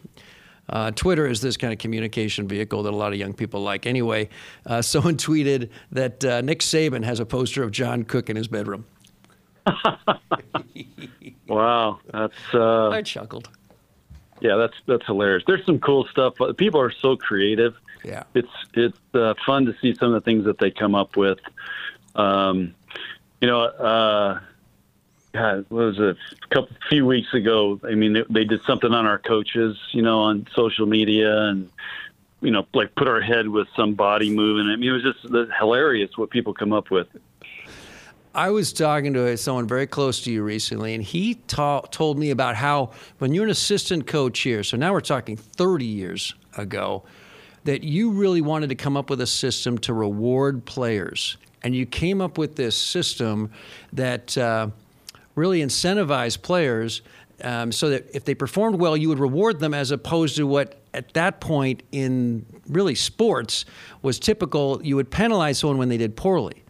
uh, 0.69 0.91
Twitter 0.93 1.27
is 1.27 1.41
this 1.41 1.57
kind 1.57 1.73
of 1.73 1.79
communication 1.79 2.47
vehicle 2.47 2.85
that 2.85 2.93
a 2.93 2.97
lot 2.97 3.13
of 3.13 3.19
young 3.19 3.33
people 3.33 3.61
like. 3.61 3.85
Anyway, 3.85 4.29
uh, 4.65 4.81
someone 4.83 5.17
tweeted 5.17 5.71
that 5.91 6.25
uh, 6.25 6.41
Nick 6.41 6.61
Saban 6.61 7.05
has 7.05 7.19
a 7.21 7.27
poster 7.27 7.65
of 7.65 7.73
John 7.73 8.05
Cook 8.05 8.31
in 8.31 8.37
his 8.37 8.47
bedroom. 8.47 8.87
Wow, 11.49 12.01
that's 12.11 12.55
uh, 12.55 12.89
I 12.89 13.03
chuckled. 13.03 13.49
yeah, 14.41 14.57
that's 14.57 14.75
that's 14.87 15.05
hilarious. 15.05 15.45
There's 15.47 15.65
some 15.67 15.79
cool 15.81 16.07
stuff. 16.07 16.35
People 16.57 16.81
are 16.81 16.91
so 16.91 17.17
creative. 17.17 17.75
Yeah. 18.05 18.23
It's 18.35 18.49
it's 18.75 18.99
uh, 19.13 19.35
fun 19.45 19.67
to 19.67 19.75
see 19.81 19.95
some 19.95 20.15
of 20.15 20.15
the 20.15 20.21
things 20.23 20.45
that 20.47 20.59
they 20.59 20.71
come 20.71 20.95
up 20.95 21.17
with. 21.17 21.39
Um, 22.15 22.75
you 23.43 23.49
know, 23.49 23.61
uh, 23.61 24.41
God, 25.33 25.67
what 25.69 25.85
was 25.85 25.99
it? 25.99 26.17
A 26.43 26.55
couple 26.55 26.75
few 26.89 27.05
weeks 27.05 27.35
ago. 27.35 27.79
I 27.85 27.95
mean, 27.95 28.15
they, 28.15 28.25
they 28.31 28.45
did 28.45 28.63
something 28.63 28.93
on 28.93 29.05
our 29.05 29.19
coaches. 29.19 29.77
You 29.93 30.03
know, 30.03 30.21
on 30.21 30.49
social 30.55 30.87
media 30.87 31.37
and 31.49 31.71
you 32.41 32.51
know, 32.51 32.67
like 32.73 32.95
put 32.95 33.09
our 33.09 33.21
head 33.21 33.47
with 33.49 33.69
some 33.77 33.95
body 33.95 34.35
moving. 34.35 34.73
I 34.73 34.77
mean, 34.77 34.89
it 34.89 34.93
was 34.93 35.03
just 35.03 35.53
hilarious 35.59 36.17
what 36.17 36.31
people 36.31 36.55
come 36.55 36.73
up 36.73 36.91
with. 36.91 37.09
I 38.35 38.49
was 38.49 38.73
talking 38.73 39.13
to 39.13 39.37
someone 39.37 39.67
very 39.67 39.87
close 39.87 40.23
to 40.23 40.33
you 40.33 40.43
recently, 40.43 40.95
and 40.95 41.05
he 41.05 41.35
ta- 41.35 41.83
told 41.83 42.19
me 42.19 42.31
about 42.31 42.57
how 42.57 42.93
when 43.19 43.35
you're 43.35 43.45
an 43.45 43.51
assistant 43.51 44.07
coach 44.07 44.41
here, 44.41 44.63
so 44.63 44.79
now 44.79 44.93
we're 44.93 45.01
talking 45.03 45.37
30 45.37 45.85
years 45.85 46.35
ago, 46.57 47.03
that 47.65 47.85
you 47.85 48.11
really 48.11 48.41
wanted 48.41 48.71
to 48.71 48.75
come 48.75 48.97
up 48.97 49.11
with 49.11 49.21
a 49.21 49.27
system 49.27 49.77
to 49.79 49.93
reward 49.93 50.65
players. 50.65 51.37
And 51.63 51.77
you 51.77 51.85
came 51.85 52.23
up 52.23 52.39
with 52.39 52.57
this 52.57 52.77
system 52.77 53.51
that 53.93 54.37
uh, 54.39 54.69
really 55.35 55.61
incentivized 55.61 56.41
players 56.41 57.03
um, 57.45 57.71
so 57.71 57.91
that 57.91 58.09
if 58.15 58.25
they 58.25 58.35
performed 58.35 58.81
well, 58.81 58.97
you 58.97 59.11
would 59.11 59.19
reward 59.19 59.61
them 59.61 59.75
as 59.75 59.91
opposed 59.91 60.37
to 60.37 60.47
what 60.47 60.81
at 60.95 61.13
that 61.13 61.41
point 61.41 61.83
in 61.93 62.47
really 62.67 62.95
sports 62.95 63.67
was 64.01 64.19
typical. 64.19 64.81
You 64.83 64.97
would 64.97 65.11
penalize 65.11 65.59
someone 65.59 65.77
when 65.77 65.91
they 65.91 65.99
did 65.99 66.17
poorly. 66.17 66.63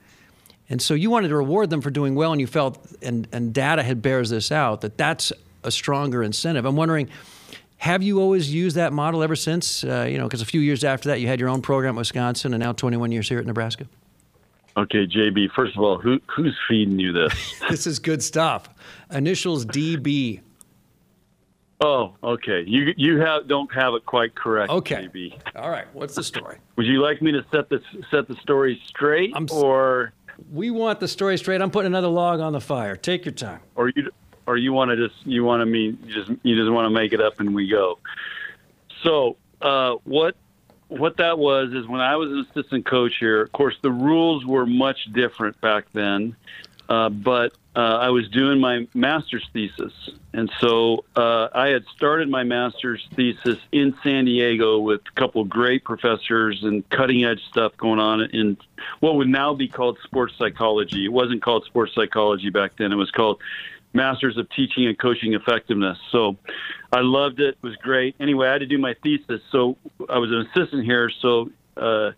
And 0.73 0.81
so 0.81 0.95
you 0.95 1.11
wanted 1.11 1.29
to 1.29 1.37
reward 1.37 1.68
them 1.68 1.83
for 1.83 1.91
doing 1.91 2.14
well, 2.14 2.33
and 2.33 2.41
you 2.41 2.47
felt, 2.47 2.79
and, 3.03 3.29
and 3.31 3.53
data 3.53 3.83
had 3.83 4.01
bears 4.01 4.31
this 4.31 4.51
out, 4.51 4.81
that 4.81 4.97
that's 4.97 5.31
a 5.64 5.70
stronger 5.70 6.23
incentive. 6.23 6.64
I'm 6.64 6.77
wondering, 6.77 7.11
have 7.77 8.03
you 8.03 8.23
always 8.23 8.51
used 8.51 8.77
that 8.77 8.91
model 8.91 9.23
ever 9.23 9.37
since? 9.37 9.85
Uh, 9.85 10.07
you 10.09 10.16
know, 10.16 10.25
because 10.25 10.41
a 10.41 10.47
few 10.47 10.62
years 10.62 10.83
after 10.83 11.11
that, 11.11 11.20
you 11.20 11.27
had 11.29 11.41
your 11.41 11.51
own 11.51 11.61
program 11.61 11.97
at 11.97 11.99
Wisconsin, 11.99 12.55
and 12.55 12.62
now 12.62 12.73
21 12.73 13.12
years 13.12 13.29
here 13.29 13.39
at 13.39 13.45
Nebraska. 13.45 13.87
Okay, 14.75 15.07
JB. 15.07 15.51
First 15.55 15.77
of 15.77 15.83
all, 15.83 15.99
who 15.99 16.18
who's 16.35 16.59
feeding 16.66 16.99
you 16.99 17.12
this? 17.12 17.35
this 17.68 17.87
is 17.87 17.99
good 17.99 18.23
stuff. 18.23 18.70
Initials 19.11 19.66
DB. 19.66 20.41
Oh, 21.83 22.14
okay. 22.23 22.64
You 22.66 22.95
you 22.97 23.18
have 23.20 23.47
don't 23.49 23.70
have 23.75 23.93
it 23.93 24.07
quite 24.07 24.35
correct. 24.35 24.70
Okay. 24.70 25.09
JB. 25.09 25.39
All 25.57 25.68
right. 25.68 25.87
What's 25.93 26.14
the 26.14 26.23
story? 26.23 26.57
Would 26.77 26.87
you 26.87 27.03
like 27.03 27.20
me 27.20 27.33
to 27.33 27.45
set 27.53 27.68
the 27.68 27.81
set 28.11 28.29
the 28.29 28.37
story 28.37 28.81
straight, 28.87 29.33
I'm 29.35 29.49
or 29.51 30.14
We 30.51 30.70
want 30.70 31.01
the 31.01 31.09
story 31.09 31.36
straight. 31.38 31.61
I'm 31.61 31.70
putting 31.70 31.86
another 31.86 32.09
log 32.09 32.40
on 32.40 32.53
the 32.53 32.61
fire. 32.61 32.97
Take 32.97 33.24
your 33.24 33.32
time. 33.32 33.61
or 33.74 33.88
you 33.88 34.11
or 34.47 34.57
you 34.57 34.72
want 34.72 34.90
to 34.90 34.97
just 34.97 35.26
you 35.26 35.45
want 35.45 35.61
to 35.61 35.66
me 35.66 35.97
you 36.05 36.12
just 36.12 36.30
you 36.43 36.57
just 36.57 36.70
want 36.70 36.86
to 36.86 36.90
make 36.90 37.12
it 37.12 37.20
up 37.20 37.40
and 37.40 37.55
we 37.55 37.68
go. 37.68 37.99
So 39.03 39.36
uh, 39.61 39.97
what 40.05 40.36
what 40.88 41.16
that 41.16 41.38
was 41.38 41.72
is 41.72 41.86
when 41.86 42.01
I 42.01 42.16
was 42.16 42.30
an 42.30 42.47
assistant 42.51 42.84
coach 42.84 43.14
here. 43.18 43.43
Of 43.43 43.53
course, 43.53 43.76
the 43.82 43.90
rules 43.90 44.45
were 44.45 44.66
much 44.66 45.05
different 45.12 45.59
back 45.61 45.86
then, 45.93 46.36
uh, 46.93 47.09
but 47.09 47.55
uh, 47.74 47.78
I 47.78 48.11
was 48.11 48.28
doing 48.28 48.61
my 48.61 48.86
master's 48.93 49.49
thesis, 49.55 49.95
and 50.34 50.53
so 50.61 51.07
uh, 51.16 51.49
I 51.55 51.68
had 51.68 51.86
started 51.97 52.28
my 52.28 52.45
master's 52.45 53.09
thesis 53.14 53.57
in 53.72 53.97
San 54.03 54.26
Diego 54.26 54.78
with 54.78 55.01
a 55.09 55.18
couple 55.18 55.40
of 55.40 55.49
great 55.49 55.84
professors 55.84 56.62
and 56.62 56.86
cutting 56.90 57.24
edge 57.24 57.43
stuff 57.49 57.74
going 57.78 57.99
on 57.99 58.20
in 58.20 58.59
what 59.01 59.14
would 59.14 59.28
now 59.28 59.55
be 59.55 59.68
called 59.68 59.99
sports 60.05 60.34
psychology. 60.36 61.07
It 61.07 61.12
wasn't 61.12 61.40
called 61.40 61.64
sports 61.64 61.95
psychology 61.95 62.51
back 62.51 62.76
then. 62.76 62.93
It 62.93 62.97
was 62.97 63.11
called 63.11 63.40
Masters 63.95 64.36
of 64.36 64.51
Teaching 64.51 64.86
and 64.86 64.99
Coaching 64.99 65.32
Effectiveness. 65.32 65.97
So 66.11 66.36
I 66.93 67.01
loved 67.01 67.40
it. 67.40 67.57
It 67.57 67.62
was 67.62 67.76
great. 67.76 68.16
Anyway, 68.20 68.49
I 68.49 68.53
had 68.53 68.59
to 68.59 68.66
do 68.66 68.76
my 68.76 68.93
thesis. 69.03 69.40
So 69.51 69.78
I 70.11 70.18
was 70.18 70.30
an 70.30 70.47
assistant 70.53 70.84
here. 70.84 71.09
So 71.09 71.51
uh, 71.74 72.11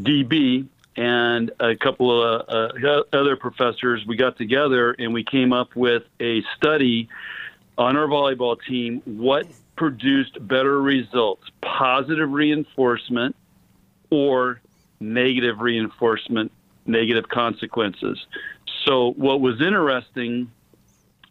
DB 0.00 0.68
and 1.00 1.50
a 1.60 1.74
couple 1.76 2.22
of 2.22 2.46
uh, 2.46 3.02
other 3.14 3.34
professors, 3.34 4.04
we 4.06 4.16
got 4.16 4.36
together 4.36 4.92
and 4.98 5.14
we 5.14 5.24
came 5.24 5.50
up 5.50 5.74
with 5.74 6.02
a 6.20 6.42
study 6.58 7.08
on 7.78 7.96
our 7.96 8.06
volleyball 8.06 8.58
team 8.68 9.00
what 9.06 9.46
produced 9.76 10.46
better 10.46 10.78
results 10.78 11.44
positive 11.62 12.30
reinforcement 12.30 13.34
or 14.10 14.60
negative 15.00 15.60
reinforcement, 15.60 16.52
negative 16.84 17.26
consequences. 17.30 18.18
So, 18.84 19.12
what 19.12 19.40
was 19.40 19.62
interesting 19.62 20.50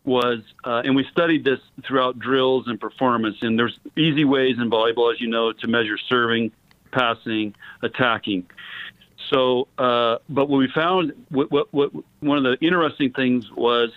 was, 0.03 0.39
uh, 0.63 0.82
and 0.84 0.95
we 0.95 1.05
studied 1.11 1.43
this 1.43 1.59
throughout 1.86 2.17
drills 2.17 2.67
and 2.67 2.82
performance, 2.82 3.38
and 3.43 3.59
there's 3.59 3.78
easy 3.95 4.26
ways 4.26 4.55
in 4.57 4.72
volleyball, 4.72 5.13
as 5.13 5.22
you 5.22 5.28
know, 5.28 5.51
to 5.51 5.67
measure 5.67 5.99
serving, 5.99 6.51
passing, 6.91 7.53
attacking. 7.84 8.47
So, 9.30 9.68
uh, 9.78 10.18
but 10.28 10.50
what 10.50 10.58
we 10.58 10.70
found, 10.70 11.14
what, 11.30 11.52
what, 11.52 11.74
what, 11.74 11.92
one 12.20 12.38
of 12.38 12.44
the 12.44 12.58
interesting 12.66 13.12
things 13.12 13.50
was, 13.52 13.92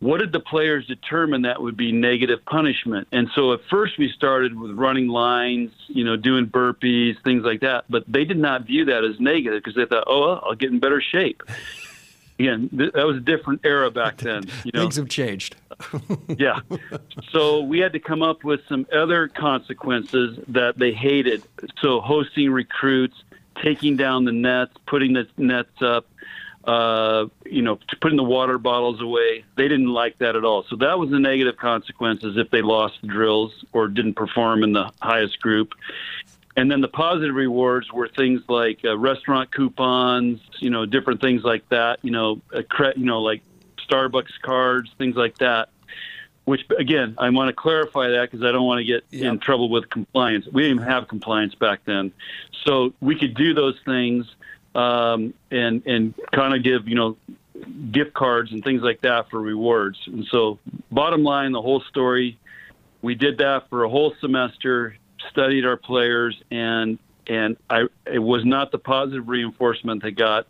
what 0.00 0.18
did 0.18 0.32
the 0.32 0.40
players 0.40 0.84
determine 0.88 1.42
that 1.42 1.62
would 1.62 1.76
be 1.76 1.92
negative 1.92 2.44
punishment? 2.44 3.06
And 3.12 3.30
so 3.36 3.52
at 3.52 3.60
first 3.70 3.98
we 3.98 4.10
started 4.10 4.58
with 4.58 4.72
running 4.72 5.06
lines, 5.06 5.70
you 5.86 6.02
know, 6.02 6.16
doing 6.16 6.46
burpees, 6.46 7.22
things 7.22 7.44
like 7.44 7.60
that. 7.60 7.84
But 7.88 8.04
they 8.08 8.24
did 8.24 8.38
not 8.38 8.66
view 8.66 8.86
that 8.86 9.04
as 9.04 9.20
negative 9.20 9.62
because 9.62 9.76
they 9.76 9.86
thought, 9.86 10.04
oh, 10.08 10.20
well, 10.20 10.44
I'll 10.44 10.56
get 10.56 10.72
in 10.72 10.80
better 10.80 11.00
shape. 11.00 11.44
Again, 12.40 12.68
th- 12.76 12.92
that 12.94 13.06
was 13.06 13.18
a 13.18 13.20
different 13.20 13.60
era 13.62 13.92
back 13.92 14.16
then. 14.16 14.44
You 14.64 14.72
know, 14.74 14.80
Things 14.80 14.96
have 14.96 15.08
changed. 15.08 15.54
yeah. 16.38 16.58
So 17.30 17.60
we 17.60 17.78
had 17.78 17.92
to 17.92 18.00
come 18.00 18.22
up 18.22 18.42
with 18.42 18.60
some 18.68 18.86
other 18.92 19.28
consequences 19.28 20.40
that 20.48 20.78
they 20.78 20.92
hated. 20.92 21.44
So 21.80 22.00
hosting 22.00 22.50
recruits, 22.50 23.14
taking 23.62 23.96
down 23.96 24.24
the 24.24 24.32
nets, 24.32 24.72
putting 24.86 25.12
the 25.12 25.26
nets 25.36 25.80
up, 25.80 26.06
uh, 26.64 27.26
you 27.46 27.62
know, 27.62 27.78
putting 28.00 28.16
the 28.16 28.24
water 28.24 28.58
bottles 28.58 29.00
away. 29.00 29.44
They 29.56 29.68
didn't 29.68 29.92
like 29.92 30.18
that 30.18 30.36
at 30.36 30.44
all. 30.44 30.64
So 30.68 30.76
that 30.76 30.98
was 30.98 31.10
the 31.10 31.18
negative 31.18 31.56
consequences 31.56 32.36
if 32.36 32.50
they 32.50 32.62
lost 32.62 33.00
the 33.00 33.08
drills 33.08 33.64
or 33.72 33.88
didn't 33.88 34.14
perform 34.14 34.62
in 34.62 34.72
the 34.72 34.90
highest 35.00 35.40
group. 35.40 35.74
And 36.54 36.70
then 36.70 36.82
the 36.82 36.88
positive 36.88 37.34
rewards 37.34 37.90
were 37.92 38.08
things 38.08 38.42
like 38.48 38.80
uh, 38.84 38.96
restaurant 38.98 39.50
coupons, 39.52 40.40
you 40.58 40.70
know, 40.70 40.84
different 40.84 41.20
things 41.20 41.42
like 41.42 41.66
that. 41.70 41.98
You 42.02 42.10
know, 42.10 42.42
a 42.52 42.62
cre- 42.62 42.96
you 42.96 43.06
know, 43.06 43.22
like 43.22 43.42
Starbucks 43.88 44.40
cards, 44.42 44.90
things 44.98 45.16
like 45.16 45.38
that. 45.38 45.70
Which 46.44 46.62
again, 46.76 47.14
I 47.18 47.30
want 47.30 47.48
to 47.48 47.52
clarify 47.52 48.08
that 48.08 48.30
because 48.30 48.44
I 48.44 48.50
don't 48.50 48.66
want 48.66 48.78
to 48.78 48.84
get 48.84 49.04
in 49.12 49.38
trouble 49.38 49.68
with 49.68 49.88
compliance. 49.88 50.46
We 50.50 50.62
didn't 50.62 50.82
have 50.82 51.06
compliance 51.06 51.54
back 51.54 51.84
then, 51.84 52.12
so 52.64 52.92
we 53.00 53.16
could 53.16 53.34
do 53.34 53.54
those 53.54 53.78
things 53.84 54.26
um, 54.74 55.34
and 55.50 55.86
and 55.86 56.14
kind 56.32 56.54
of 56.54 56.62
give 56.62 56.88
you 56.88 56.94
know 56.94 57.16
gift 57.90 58.14
cards 58.14 58.52
and 58.52 58.64
things 58.64 58.82
like 58.82 59.02
that 59.02 59.30
for 59.30 59.40
rewards. 59.40 59.98
And 60.06 60.26
so, 60.26 60.58
bottom 60.90 61.22
line, 61.22 61.52
the 61.52 61.62
whole 61.62 61.80
story, 61.82 62.38
we 63.02 63.14
did 63.14 63.38
that 63.38 63.68
for 63.68 63.84
a 63.84 63.88
whole 63.88 64.14
semester, 64.20 64.96
studied 65.30 65.64
our 65.64 65.76
players, 65.76 66.40
and 66.50 66.98
and 67.26 67.56
I 67.68 67.86
it 68.06 68.18
was 68.18 68.44
not 68.44 68.72
the 68.72 68.78
positive 68.78 69.28
reinforcement 69.28 70.02
that 70.02 70.12
got 70.12 70.46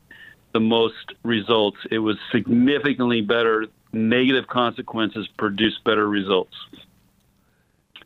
the 0.52 0.60
most 0.60 1.14
results. 1.22 1.78
It 1.90 1.98
was 1.98 2.16
significantly 2.30 3.22
better. 3.22 3.66
Negative 3.92 4.46
consequences 4.46 5.28
produce 5.36 5.78
better 5.84 6.08
results. 6.08 6.54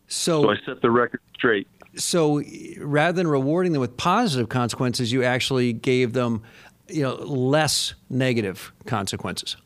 So, 0.09 0.43
So 0.43 0.51
I 0.51 0.57
set 0.65 0.83
the 0.83 0.91
record 0.91 1.21
straight. 1.35 1.69
so 1.97 2.43
rather 2.81 3.17
than 3.17 3.27
rewarding 3.27 3.73
them 3.73 3.81
with 3.81 3.97
positive 3.97 4.49
consequences, 4.49 5.13
you 5.13 5.25
actually 5.25 5.73
gave 5.73 6.13
them, 6.13 6.43
you 6.89 7.03
know, 7.03 7.15
less 7.15 7.95
negative 8.11 8.73
consequences. 8.85 9.57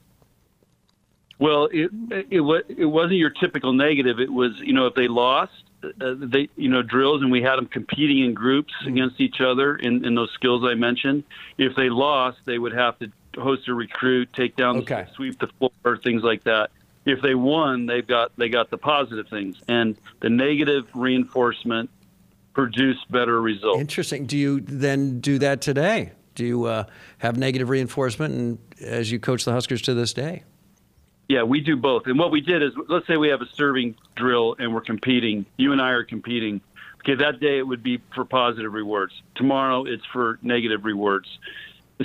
Well, 1.38 1.68
it 1.72 1.90
it, 2.10 2.26
it 2.68 2.84
wasn't 2.84 3.14
your 3.14 3.30
typical 3.30 3.72
negative. 3.72 4.20
It 4.20 4.30
was 4.32 4.52
you 4.60 4.74
know 4.74 4.86
if 4.86 4.94
they 4.94 5.08
lost, 5.08 5.52
uh, 5.82 6.14
they 6.18 6.48
you 6.56 6.68
know 6.68 6.82
drills 6.82 7.22
and 7.22 7.30
we 7.32 7.40
had 7.42 7.56
them 7.56 7.66
competing 7.66 8.24
in 8.24 8.34
groups 8.34 8.72
against 8.86 9.20
each 9.20 9.40
other 9.40 9.76
in, 9.76 10.04
in 10.04 10.14
those 10.14 10.30
skills 10.32 10.62
I 10.64 10.74
mentioned. 10.74 11.24
If 11.56 11.74
they 11.76 11.88
lost, 11.88 12.38
they 12.44 12.58
would 12.58 12.74
have 12.74 12.98
to 12.98 13.10
host 13.36 13.68
a 13.68 13.74
recruit, 13.74 14.32
take 14.32 14.56
down, 14.56 14.78
Okay. 14.78 15.06
sweep 15.14 15.38
the 15.38 15.48
floor, 15.58 15.96
things 15.98 16.22
like 16.22 16.44
that. 16.44 16.70
If 17.06 17.22
they 17.22 17.34
won, 17.34 17.86
they've 17.86 18.06
got 18.06 18.32
they 18.36 18.48
got 18.48 18.70
the 18.70 18.76
positive 18.78 19.28
things, 19.28 19.56
and 19.68 19.96
the 20.20 20.28
negative 20.28 20.86
reinforcement 20.94 21.88
produced 22.52 23.10
better 23.10 23.40
results. 23.40 23.80
Interesting. 23.80 24.26
Do 24.26 24.36
you 24.36 24.60
then 24.60 25.20
do 25.20 25.38
that 25.38 25.60
today? 25.62 26.12
Do 26.34 26.44
you 26.44 26.64
uh, 26.64 26.84
have 27.18 27.36
negative 27.38 27.68
reinforcement 27.68 28.34
and 28.34 28.58
as 28.82 29.10
you 29.10 29.18
coach 29.18 29.44
the 29.44 29.52
Huskers 29.52 29.82
to 29.82 29.94
this 29.94 30.12
day? 30.12 30.42
Yeah, 31.28 31.44
we 31.44 31.60
do 31.60 31.76
both. 31.76 32.06
And 32.06 32.18
what 32.18 32.32
we 32.32 32.40
did 32.40 32.62
is, 32.62 32.72
let's 32.88 33.06
say 33.06 33.16
we 33.16 33.28
have 33.28 33.40
a 33.40 33.48
serving 33.54 33.94
drill 34.16 34.56
and 34.58 34.74
we're 34.74 34.80
competing. 34.80 35.46
You 35.56 35.72
and 35.72 35.80
I 35.80 35.90
are 35.90 36.04
competing. 36.04 36.60
Okay, 37.00 37.14
that 37.14 37.40
day 37.40 37.58
it 37.58 37.66
would 37.66 37.82
be 37.82 38.00
for 38.14 38.24
positive 38.24 38.72
rewards. 38.72 39.12
Tomorrow 39.36 39.84
it's 39.86 40.04
for 40.12 40.38
negative 40.42 40.84
rewards. 40.84 41.28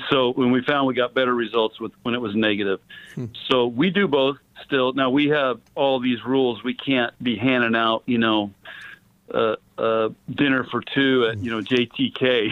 So 0.09 0.31
when 0.31 0.51
we 0.51 0.61
found 0.61 0.87
we 0.87 0.93
got 0.93 1.13
better 1.13 1.33
results 1.33 1.79
with 1.79 1.93
when 2.03 2.15
it 2.15 2.21
was 2.21 2.35
negative. 2.35 2.79
So 3.49 3.67
we 3.67 3.89
do 3.89 4.07
both. 4.07 4.37
still. 4.65 4.93
Now 4.93 5.09
we 5.09 5.29
have 5.29 5.59
all 5.73 5.99
these 5.99 6.23
rules. 6.25 6.63
We 6.63 6.73
can't 6.73 7.13
be 7.23 7.37
handing 7.37 7.75
out, 7.75 8.03
you 8.05 8.17
know, 8.17 8.51
uh, 9.33 9.55
uh, 9.77 10.09
dinner 10.29 10.65
for 10.65 10.81
two 10.81 11.27
at 11.31 11.39
you 11.39 11.51
know 11.51 11.61
JTK, 11.61 12.51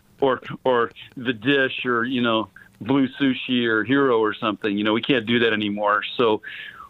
or 0.20 0.40
or 0.64 0.90
the 1.16 1.32
dish, 1.32 1.84
or 1.84 2.04
you 2.04 2.22
know 2.22 2.48
Blue 2.80 3.08
Sushi 3.08 3.66
or 3.66 3.84
Hero 3.84 4.20
or 4.20 4.34
something. 4.34 4.76
You 4.76 4.84
know, 4.84 4.92
we 4.92 5.02
can't 5.02 5.26
do 5.26 5.40
that 5.40 5.52
anymore. 5.52 6.02
So 6.16 6.42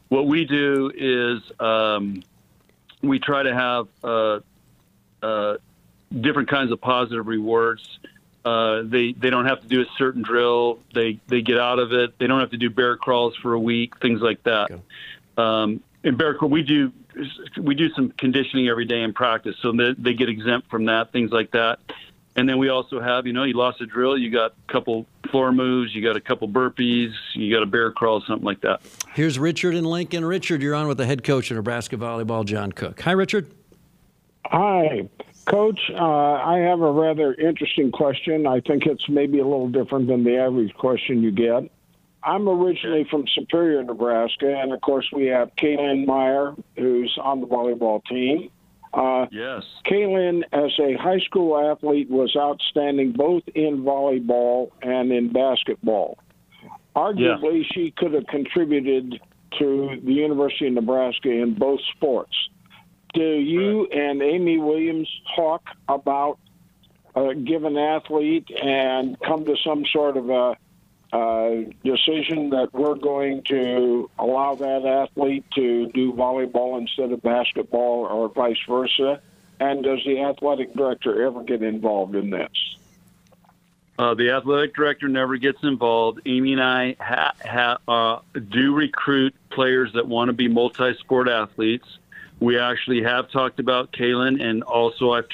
what 0.09 0.26
we 0.26 0.45
do 0.45 0.91
is 0.95 1.43
um, 1.61 2.22
we 3.03 3.18
try 3.18 3.43
to 3.43 3.55
have 3.55 3.89
uh, 4.05 4.41
uh, 5.22 5.57
different 6.20 6.49
kinds 6.49 6.72
of 6.72 6.80
positive 6.80 7.26
rewards. 7.26 7.99
Uh, 8.49 8.82
they 8.82 9.12
they 9.12 9.28
don't 9.28 9.44
have 9.44 9.61
to 9.61 9.68
do 9.68 9.82
a 9.82 9.86
certain 9.99 10.22
drill. 10.22 10.78
They 10.94 11.20
they 11.26 11.42
get 11.42 11.59
out 11.59 11.78
of 11.78 11.92
it. 11.92 12.18
They 12.18 12.26
don't 12.26 12.40
have 12.40 12.51
to 12.51 12.57
do 12.57 12.70
bear 12.70 12.96
crawls 12.96 13.36
for 13.36 13.53
a 13.53 13.61
week. 13.61 13.99
Things 14.01 14.20
like 14.22 14.42
that. 14.44 14.70
Okay. 14.70 14.82
Um, 15.36 15.82
in 16.03 16.16
bear 16.16 16.34
crawl, 16.34 16.51
we 16.51 16.62
do 16.62 16.92
we 17.61 17.74
do 17.74 17.90
some 17.90 18.11
conditioning 18.12 18.68
every 18.68 18.86
day 18.86 19.03
in 19.03 19.12
practice, 19.12 19.57
so 19.61 19.72
they, 19.72 19.94
they 19.99 20.14
get 20.14 20.28
exempt 20.28 20.70
from 20.70 20.86
that. 20.86 21.12
Things 21.12 21.30
like 21.30 21.51
that. 21.51 21.80
And 22.36 22.49
then 22.49 22.59
we 22.59 22.68
also 22.68 23.01
have, 23.01 23.26
you 23.26 23.32
know, 23.32 23.42
you 23.42 23.55
lost 23.55 23.80
a 23.80 23.86
drill, 23.86 24.16
you 24.16 24.30
got 24.30 24.53
a 24.53 24.72
couple 24.72 25.07
floor 25.28 25.51
moves, 25.51 25.92
you 25.92 26.03
got 26.03 26.16
a 26.16 26.20
couple 26.20 26.49
burpees, 26.49 27.12
you 27.34 27.53
got 27.53 27.64
a 27.64 27.66
bear 27.66 27.90
crawl, 27.90 28.22
something 28.28 28.44
like 28.44 28.61
that. 28.61 28.80
Here's 29.12 29.40
Richard 29.40 29.74
in 29.74 29.84
Lincoln. 29.84 30.24
Richard, 30.24 30.62
you're 30.62 30.76
on 30.76 30.86
with 30.86 30.99
the 30.99 31.07
head 31.07 31.24
coach 31.24 31.51
of 31.51 31.57
Nebraska 31.57 31.96
volleyball, 31.96 32.44
John 32.44 32.70
Cook. 32.70 33.01
Hi, 33.01 33.11
Richard. 33.11 33.53
Hi, 34.46 35.09
Coach. 35.49 35.80
Uh, 35.94 36.03
I 36.03 36.59
have 36.59 36.80
a 36.80 36.92
rather 36.92 37.34
interesting 37.34 37.90
question. 37.90 38.46
I 38.46 38.61
think 38.61 38.86
it's 38.86 39.09
maybe 39.09 39.38
a 39.38 39.44
little 39.44 39.68
different 39.68 40.09
than 40.09 40.24
the 40.24 40.36
average 40.36 40.74
question 40.74 41.22
you 41.22 41.30
get. 41.30 41.70
I'm 42.22 42.49
originally 42.49 43.07
from 43.11 43.24
Superior, 43.34 43.82
Nebraska, 43.82 44.55
and 44.61 44.72
of 44.72 44.80
course 44.80 45.09
we 45.12 45.26
have 45.26 45.55
Kalynn 45.57 46.07
Meyer, 46.07 46.55
who's 46.76 47.16
on 47.22 47.40
the 47.40 47.46
volleyball 47.46 48.05
team. 48.05 48.51
Uh, 48.92 49.26
yes. 49.30 49.62
Kalynn, 49.86 50.42
as 50.53 50.72
a 50.78 50.94
high 51.01 51.20
school 51.20 51.57
athlete, 51.70 52.11
was 52.11 52.34
outstanding 52.36 53.12
both 53.12 53.44
in 53.55 53.82
volleyball 53.82 54.70
and 54.82 55.12
in 55.12 55.32
basketball. 55.32 56.18
Arguably, 56.96 57.62
yeah. 57.62 57.68
she 57.72 57.94
could 57.96 58.12
have 58.14 58.26
contributed 58.26 59.20
to 59.59 60.01
the 60.03 60.12
University 60.12 60.66
of 60.66 60.74
Nebraska 60.74 61.30
in 61.30 61.55
both 61.55 61.80
sports. 61.94 62.34
Do 63.15 63.23
you 63.23 63.89
right. 63.89 63.99
and 63.99 64.23
Amy 64.23 64.59
Williams 64.59 65.09
talk 65.35 65.63
about 65.89 66.39
a 67.15 67.35
given 67.35 67.77
athlete 67.77 68.51
and 68.51 69.19
come 69.21 69.45
to 69.47 69.57
some 69.65 69.85
sort 69.87 70.17
of 70.17 70.31
a 70.31 70.57
uh, 71.11 71.63
decision 71.85 72.51
that 72.51 72.69
we're 72.73 72.95
going 72.95 73.43
to 73.45 74.11
allow 74.19 74.55
that 74.55 74.85
athlete 74.85 75.45
to 75.55 75.87
do 75.89 76.13
volleyball 76.13 76.79
instead 76.79 77.13
of 77.13 77.23
basketball 77.23 78.05
or 78.05 78.29
vice 78.29 78.59
versa? 78.69 79.21
And 79.61 79.83
does 79.83 80.01
the 80.05 80.21
athletic 80.21 80.75
director 80.75 81.25
ever 81.27 81.43
get 81.43 81.63
involved 81.63 82.15
in 82.15 82.31
this? 82.31 82.77
Uh, 83.99 84.15
the 84.15 84.31
athletic 84.31 84.77
director 84.77 85.09
never 85.09 85.37
gets 85.37 85.59
involved. 85.65 86.21
Amy 86.27 86.53
and 86.53 86.63
I 86.63 86.95
ha- 87.01 87.35
ha- 87.45 87.79
uh, 87.89 88.39
do 88.39 88.73
recruit 88.73 89.35
players 89.51 89.93
that 89.95 90.07
want 90.07 90.29
to 90.29 90.33
be 90.33 90.47
multi-sport 90.47 91.29
athletes. 91.29 91.99
We 92.41 92.59
actually 92.59 93.03
have 93.03 93.30
talked 93.30 93.59
about 93.59 93.93
Kalynn, 93.93 94.43
and 94.43 94.62
also 94.62 95.12
I've, 95.12 95.28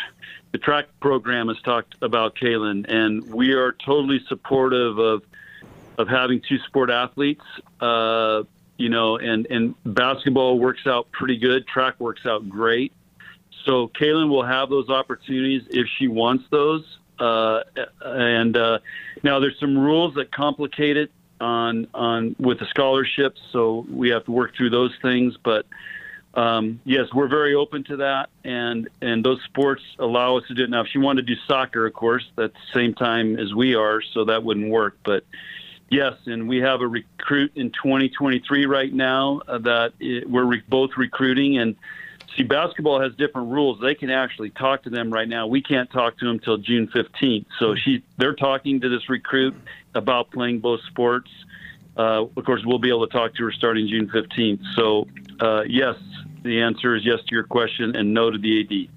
the 0.52 0.58
track 0.58 0.86
program 1.00 1.48
has 1.48 1.60
talked 1.62 1.96
about 2.00 2.34
Kalynn, 2.36 2.86
and 2.88 3.32
we 3.32 3.52
are 3.52 3.72
totally 3.72 4.20
supportive 4.28 4.98
of 4.98 5.22
of 5.96 6.08
having 6.08 6.40
two 6.40 6.58
sport 6.66 6.90
athletes. 6.90 7.44
Uh, 7.80 8.44
you 8.76 8.88
know, 8.88 9.16
and 9.18 9.46
and 9.50 9.74
basketball 9.84 10.58
works 10.58 10.86
out 10.86 11.10
pretty 11.12 11.36
good. 11.36 11.66
Track 11.66 12.00
works 12.00 12.26
out 12.26 12.48
great. 12.48 12.92
So 13.64 13.88
Kalynn 13.88 14.28
will 14.28 14.44
have 14.44 14.68
those 14.68 14.88
opportunities 14.88 15.62
if 15.70 15.86
she 15.98 16.08
wants 16.08 16.44
those. 16.50 16.98
Uh, 17.18 17.60
and 18.02 18.56
uh, 18.56 18.78
now 19.22 19.38
there's 19.38 19.58
some 19.60 19.78
rules 19.78 20.14
that 20.14 20.32
complicate 20.32 20.96
it 20.96 21.10
on 21.40 21.86
on 21.94 22.34
with 22.38 22.58
the 22.58 22.66
scholarships, 22.66 23.40
so 23.52 23.86
we 23.88 24.08
have 24.10 24.24
to 24.24 24.32
work 24.32 24.56
through 24.56 24.70
those 24.70 24.92
things. 25.02 25.36
But 25.42 25.66
um, 26.34 26.80
yes, 26.84 27.06
we're 27.14 27.28
very 27.28 27.54
open 27.54 27.84
to 27.84 27.96
that, 27.98 28.28
and 28.44 28.88
and 29.00 29.24
those 29.24 29.42
sports 29.44 29.82
allow 29.98 30.36
us 30.38 30.44
to 30.48 30.54
do 30.54 30.64
it. 30.64 30.70
Now, 30.70 30.82
if 30.82 30.88
she 30.88 30.98
wanted 30.98 31.26
to 31.26 31.34
do 31.34 31.40
soccer, 31.46 31.86
of 31.86 31.94
course, 31.94 32.24
at 32.38 32.52
the 32.52 32.58
same 32.72 32.94
time 32.94 33.38
as 33.38 33.54
we 33.54 33.74
are, 33.74 34.02
so 34.02 34.24
that 34.24 34.42
wouldn't 34.42 34.70
work. 34.70 34.98
But 35.04 35.24
Yes, 35.94 36.14
and 36.26 36.48
we 36.48 36.58
have 36.58 36.80
a 36.80 36.88
recruit 36.88 37.52
in 37.54 37.70
2023 37.70 38.66
right 38.66 38.92
now 38.92 39.42
uh, 39.46 39.58
that 39.58 39.92
it, 40.00 40.28
we're 40.28 40.44
re- 40.44 40.62
both 40.66 40.90
recruiting. 40.96 41.58
And 41.58 41.76
see, 42.36 42.42
basketball 42.42 43.00
has 43.00 43.14
different 43.14 43.52
rules. 43.52 43.80
They 43.80 43.94
can 43.94 44.10
actually 44.10 44.50
talk 44.50 44.84
to 44.84 44.90
them 44.90 45.12
right 45.12 45.28
now. 45.28 45.46
We 45.46 45.62
can't 45.62 45.90
talk 45.90 46.18
to 46.18 46.24
them 46.24 46.34
until 46.36 46.56
June 46.56 46.88
15th. 46.88 47.46
So 47.58 47.76
she, 47.76 48.02
they're 48.16 48.34
talking 48.34 48.80
to 48.80 48.88
this 48.88 49.08
recruit 49.08 49.54
about 49.94 50.30
playing 50.30 50.60
both 50.60 50.80
sports. 50.88 51.30
Uh, 51.96 52.26
of 52.36 52.44
course, 52.44 52.62
we'll 52.64 52.78
be 52.78 52.88
able 52.88 53.06
to 53.06 53.12
talk 53.12 53.34
to 53.34 53.44
her 53.44 53.52
starting 53.52 53.86
June 53.88 54.08
15th. 54.08 54.60
So, 54.74 55.06
uh, 55.40 55.62
yes, 55.68 55.96
the 56.42 56.60
answer 56.60 56.94
is 56.96 57.04
yes 57.04 57.20
to 57.26 57.34
your 57.34 57.44
question 57.44 57.96
and 57.96 58.12
no 58.12 58.30
to 58.30 58.38
the 58.38 58.60
AD. 58.60 58.90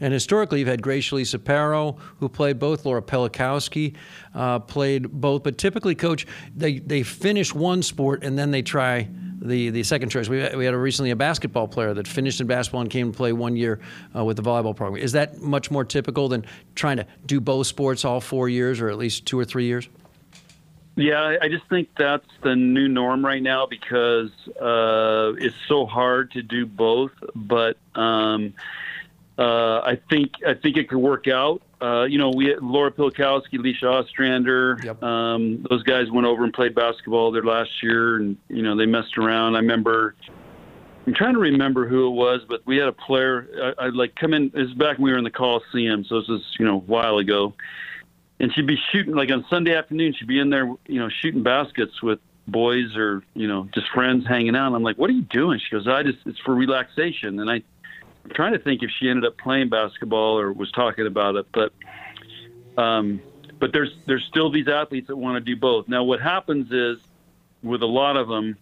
And 0.00 0.12
historically, 0.12 0.58
you've 0.58 0.68
had 0.68 0.82
Grace 0.82 1.08
Shalice 1.08 1.98
who 2.18 2.28
played 2.28 2.58
both. 2.58 2.84
Laura 2.84 3.00
Pilakowski 3.00 3.94
uh, 4.34 4.58
played 4.58 5.08
both. 5.08 5.44
But 5.44 5.58
typically, 5.58 5.94
coach, 5.94 6.26
they, 6.56 6.80
they 6.80 7.04
finish 7.04 7.54
one 7.54 7.82
sport 7.82 8.24
and 8.24 8.36
then 8.36 8.50
they 8.50 8.62
try 8.62 9.08
the, 9.40 9.70
the 9.70 9.84
second 9.84 10.08
choice. 10.08 10.28
We, 10.28 10.38
we 10.56 10.64
had 10.64 10.74
a, 10.74 10.78
recently 10.78 11.12
a 11.12 11.16
basketball 11.16 11.68
player 11.68 11.94
that 11.94 12.08
finished 12.08 12.40
in 12.40 12.48
basketball 12.48 12.80
and 12.80 12.90
came 12.90 13.12
to 13.12 13.16
play 13.16 13.32
one 13.32 13.54
year 13.54 13.78
uh, 14.16 14.24
with 14.24 14.36
the 14.36 14.42
volleyball 14.42 14.74
program. 14.74 15.00
Is 15.00 15.12
that 15.12 15.40
much 15.40 15.70
more 15.70 15.84
typical 15.84 16.28
than 16.28 16.44
trying 16.74 16.96
to 16.96 17.06
do 17.26 17.40
both 17.40 17.68
sports 17.68 18.04
all 18.04 18.20
four 18.20 18.48
years 18.48 18.80
or 18.80 18.88
at 18.88 18.98
least 18.98 19.24
two 19.26 19.38
or 19.38 19.44
three 19.44 19.66
years? 19.66 19.88
Yeah, 20.94 21.36
I 21.40 21.48
just 21.48 21.66
think 21.68 21.88
that's 21.96 22.26
the 22.42 22.54
new 22.54 22.86
norm 22.86 23.24
right 23.24 23.42
now 23.42 23.66
because 23.66 24.30
uh, 24.60 25.32
it's 25.38 25.56
so 25.66 25.86
hard 25.86 26.32
to 26.32 26.42
do 26.42 26.66
both. 26.66 27.12
But 27.34 27.78
um, 27.94 28.52
uh, 29.38 29.80
I 29.80 29.98
think 30.10 30.32
I 30.46 30.54
think 30.54 30.76
it 30.76 30.90
could 30.90 30.98
work 30.98 31.28
out. 31.28 31.62
Uh, 31.80 32.04
you 32.04 32.18
know, 32.18 32.30
we 32.30 32.54
Laura 32.56 32.92
Pilakowski, 32.92 33.54
Leisha 33.54 33.84
Ostrander. 33.84 34.78
Yep. 34.84 35.02
Um, 35.02 35.66
those 35.68 35.82
guys 35.82 36.10
went 36.10 36.26
over 36.26 36.44
and 36.44 36.52
played 36.52 36.74
basketball 36.74 37.32
there 37.32 37.42
last 37.42 37.82
year, 37.82 38.16
and 38.16 38.36
you 38.48 38.62
know 38.62 38.76
they 38.76 38.86
messed 38.86 39.16
around. 39.16 39.56
I 39.56 39.60
remember. 39.60 40.14
I'm 41.04 41.14
trying 41.14 41.34
to 41.34 41.40
remember 41.40 41.88
who 41.88 42.06
it 42.06 42.10
was, 42.10 42.42
but 42.48 42.64
we 42.64 42.76
had 42.76 42.86
a 42.86 42.92
player. 42.92 43.74
I, 43.78 43.86
I 43.86 43.88
like 43.88 44.14
come 44.14 44.34
in. 44.34 44.50
This 44.50 44.68
is 44.68 44.74
back 44.74 44.98
when 44.98 45.06
we 45.06 45.12
were 45.12 45.18
in 45.18 45.24
the 45.24 45.30
Coliseum, 45.30 46.04
so 46.04 46.20
this 46.20 46.28
is 46.28 46.42
you 46.58 46.66
know 46.66 46.76
a 46.76 46.78
while 46.80 47.18
ago. 47.18 47.54
And 48.42 48.52
she'd 48.52 48.66
be 48.66 48.78
shooting 48.90 49.14
like 49.14 49.30
on 49.30 49.46
Sunday 49.48 49.74
afternoon. 49.74 50.12
She'd 50.12 50.28
be 50.28 50.38
in 50.38 50.50
there, 50.50 50.66
you 50.86 50.98
know, 51.00 51.08
shooting 51.08 51.42
baskets 51.42 52.02
with 52.02 52.18
boys 52.48 52.96
or 52.96 53.22
you 53.34 53.46
know 53.46 53.68
just 53.72 53.88
friends 53.90 54.26
hanging 54.26 54.54
out. 54.54 54.66
And 54.66 54.76
I'm 54.76 54.82
like, 54.82 54.98
"What 54.98 55.08
are 55.08 55.14
you 55.14 55.22
doing?" 55.22 55.60
She 55.60 55.70
goes, 55.70 55.88
"I 55.88 56.02
just 56.02 56.18
it's 56.26 56.40
for 56.40 56.54
relaxation." 56.54 57.40
And 57.40 57.50
I 57.50 57.62
I'm 58.24 58.30
trying 58.34 58.52
to 58.52 58.58
think 58.58 58.82
if 58.82 58.90
she 58.98 59.08
ended 59.08 59.24
up 59.24 59.36
playing 59.38 59.68
basketball 59.68 60.38
or 60.38 60.52
was 60.52 60.70
talking 60.72 61.06
about 61.06 61.36
it, 61.36 61.46
but 61.52 61.72
um, 62.76 63.20
but 63.58 63.72
there's 63.72 63.92
there's 64.06 64.24
still 64.24 64.50
these 64.50 64.68
athletes 64.68 65.08
that 65.08 65.16
want 65.16 65.36
to 65.36 65.40
do 65.40 65.58
both. 65.58 65.88
Now, 65.88 66.04
what 66.04 66.20
happens 66.20 66.70
is 66.72 66.98
with 67.62 67.82
a 67.82 67.86
lot 67.86 68.16
of 68.16 68.28
them, 68.28 68.56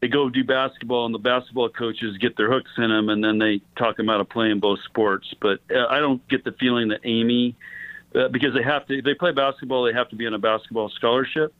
they 0.00 0.08
go 0.08 0.28
do 0.28 0.44
basketball, 0.44 1.06
and 1.06 1.14
the 1.14 1.18
basketball 1.18 1.68
coaches 1.68 2.16
get 2.18 2.36
their 2.36 2.50
hooks 2.50 2.70
in 2.76 2.90
them, 2.90 3.08
and 3.08 3.22
then 3.22 3.38
they 3.38 3.60
talk 3.76 3.96
them 3.96 4.08
out 4.08 4.20
of 4.20 4.28
playing 4.28 4.60
both 4.60 4.80
sports. 4.82 5.32
But 5.40 5.60
uh, 5.74 5.86
I 5.88 6.00
don't 6.00 6.26
get 6.28 6.44
the 6.44 6.52
feeling 6.52 6.88
that 6.88 7.00
Amy, 7.04 7.56
uh, 8.14 8.28
because 8.28 8.54
they 8.54 8.62
have 8.62 8.86
to, 8.86 9.02
they 9.02 9.14
play 9.14 9.32
basketball, 9.32 9.84
they 9.84 9.92
have 9.92 10.08
to 10.10 10.16
be 10.16 10.26
on 10.26 10.34
a 10.34 10.38
basketball 10.38 10.88
scholarship. 10.90 11.54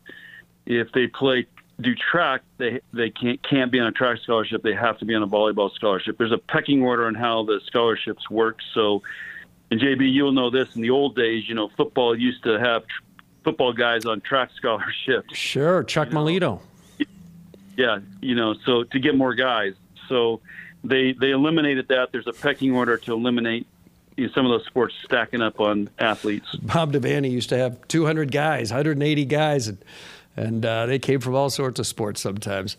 If 0.67 0.93
they 0.93 1.07
play 1.07 1.47
do 1.81 1.95
track, 1.95 2.43
they 2.59 2.81
they 2.93 3.11
can't 3.11 3.43
can't 3.43 3.73
be 3.73 3.81
on 3.81 3.87
a 3.87 3.93
track 3.93 4.19
scholarship. 4.23 4.63
They 4.63 4.75
have 4.75 4.99
to 4.99 5.05
be 5.05 5.15
on 5.15 5.23
a 5.23 5.27
volleyball 5.27 5.73
scholarship. 5.75 6.19
There's 6.19 6.33
a 6.33 6.39
pecking 6.39 6.83
order 6.83 7.07
on 7.07 7.15
how 7.15 7.45
the 7.45 7.61
scholarships 7.67 8.31
work. 8.31 8.59
So, 8.75 9.03
and 9.71 9.81
JB, 9.81 10.13
you'll 10.13 10.33
know 10.33 10.51
this. 10.51 10.75
In 10.77 10.83
the 10.83 10.91
old 10.91 11.17
days, 11.17 11.49
you 11.49 11.55
know, 11.55 11.69
football 11.77 12.17
used 12.17 12.45
to 12.45 12.59
have 12.59 12.87
tr- 12.87 13.03
football 13.45 13.73
guys 13.73 14.05
on 14.05 14.21
track 14.21 14.51
scholarships. 14.57 15.37
Sure, 15.37 15.83
Chuck 15.85 16.09
you 16.09 16.15
know? 16.15 16.21
Melito. 16.21 16.63
Yeah, 17.77 18.01
you 18.21 18.35
know, 18.35 18.55
so 18.67 18.85
to 18.85 18.99
get 18.99 19.17
more 19.17 19.35
guys, 19.35 19.75
so 20.09 20.41
they 20.85 21.13
they 21.13 21.31
eliminated 21.31 21.89
that. 21.89 22.13
There's 22.13 22.27
a 22.27 22.33
pecking 22.33 22.75
order 22.75 22.97
to 22.99 23.13
eliminate 23.13 23.67
you 24.23 24.29
know, 24.29 24.35
some 24.35 24.47
of 24.47 24.53
those 24.53 24.67
sports 24.67 24.95
stacking 25.05 25.43
up 25.43 25.61
on 25.61 25.91
athletes. 25.99 26.55
Bob 26.57 26.93
Devaney 26.93 27.31
used 27.31 27.49
to 27.49 27.59
have 27.59 27.87
200 27.89 28.31
guys, 28.31 28.71
180 28.71 29.25
guys, 29.25 29.69
and 29.69 29.85
and 30.35 30.65
uh, 30.65 30.87
they 30.87 30.99
came 30.99 31.21
from 31.21 31.35
all 31.35 31.51
sorts 31.51 31.79
of 31.79 31.87
sports 31.87 32.21
sometimes. 32.21 32.77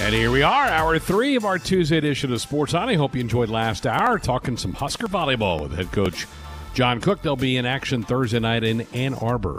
And 0.00 0.14
here 0.14 0.30
we 0.30 0.42
are, 0.42 0.66
hour 0.66 0.98
three 1.00 1.34
of 1.34 1.44
our 1.44 1.58
Tuesday 1.58 1.96
edition 1.96 2.32
of 2.32 2.40
Sports 2.40 2.72
On. 2.74 2.88
I 2.88 2.94
hope 2.94 3.16
you 3.16 3.20
enjoyed 3.20 3.48
last 3.48 3.84
hour 3.86 4.18
talking 4.18 4.56
some 4.56 4.72
Husker 4.72 5.08
volleyball 5.08 5.60
with 5.60 5.72
head 5.72 5.90
coach 5.90 6.26
John 6.74 7.00
Cook. 7.00 7.22
They'll 7.22 7.34
be 7.34 7.56
in 7.56 7.66
action 7.66 8.04
Thursday 8.04 8.38
night 8.38 8.62
in 8.62 8.82
Ann 8.94 9.14
Arbor 9.14 9.58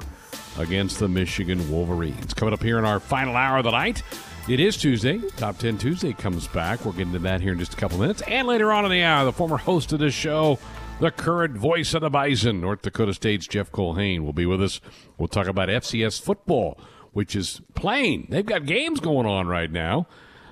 against 0.57 0.99
the 0.99 1.09
Michigan 1.09 1.69
Wolverines. 1.69 2.33
Coming 2.33 2.53
up 2.53 2.63
here 2.63 2.79
in 2.79 2.85
our 2.85 3.01
final 3.01 3.35
hour 3.35 3.57
of 3.57 3.65
the 3.65 3.71
night, 3.71 4.01
it 4.49 4.59
is 4.59 4.77
Tuesday. 4.77 5.19
Top 5.37 5.59
10 5.59 5.77
Tuesday 5.77 6.11
comes 6.11 6.47
back. 6.47 6.83
We'll 6.83 6.93
get 6.93 7.03
into 7.03 7.19
that 7.19 7.39
here 7.39 7.53
in 7.53 7.59
just 7.59 7.75
a 7.75 7.77
couple 7.77 7.99
minutes. 7.99 8.23
And 8.23 8.47
later 8.47 8.71
on 8.71 8.83
in 8.83 8.89
the 8.89 9.03
hour, 9.03 9.23
the 9.23 9.31
former 9.31 9.57
host 9.57 9.93
of 9.93 9.99
this 9.99 10.15
show, 10.15 10.57
the 10.99 11.11
current 11.11 11.55
voice 11.55 11.93
of 11.93 12.01
the 12.01 12.09
Bison, 12.09 12.59
North 12.59 12.81
Dakota 12.81 13.13
State's 13.13 13.45
Jeff 13.45 13.71
Culhane, 13.71 14.21
will 14.21 14.33
be 14.33 14.47
with 14.47 14.61
us. 14.61 14.81
We'll 15.19 15.27
talk 15.27 15.45
about 15.45 15.69
FCS 15.69 16.19
football, 16.19 16.79
which 17.13 17.35
is 17.35 17.61
playing. 17.75 18.27
They've 18.31 18.45
got 18.45 18.65
games 18.65 18.99
going 18.99 19.27
on 19.27 19.47
right 19.47 19.71
now. 19.71 20.07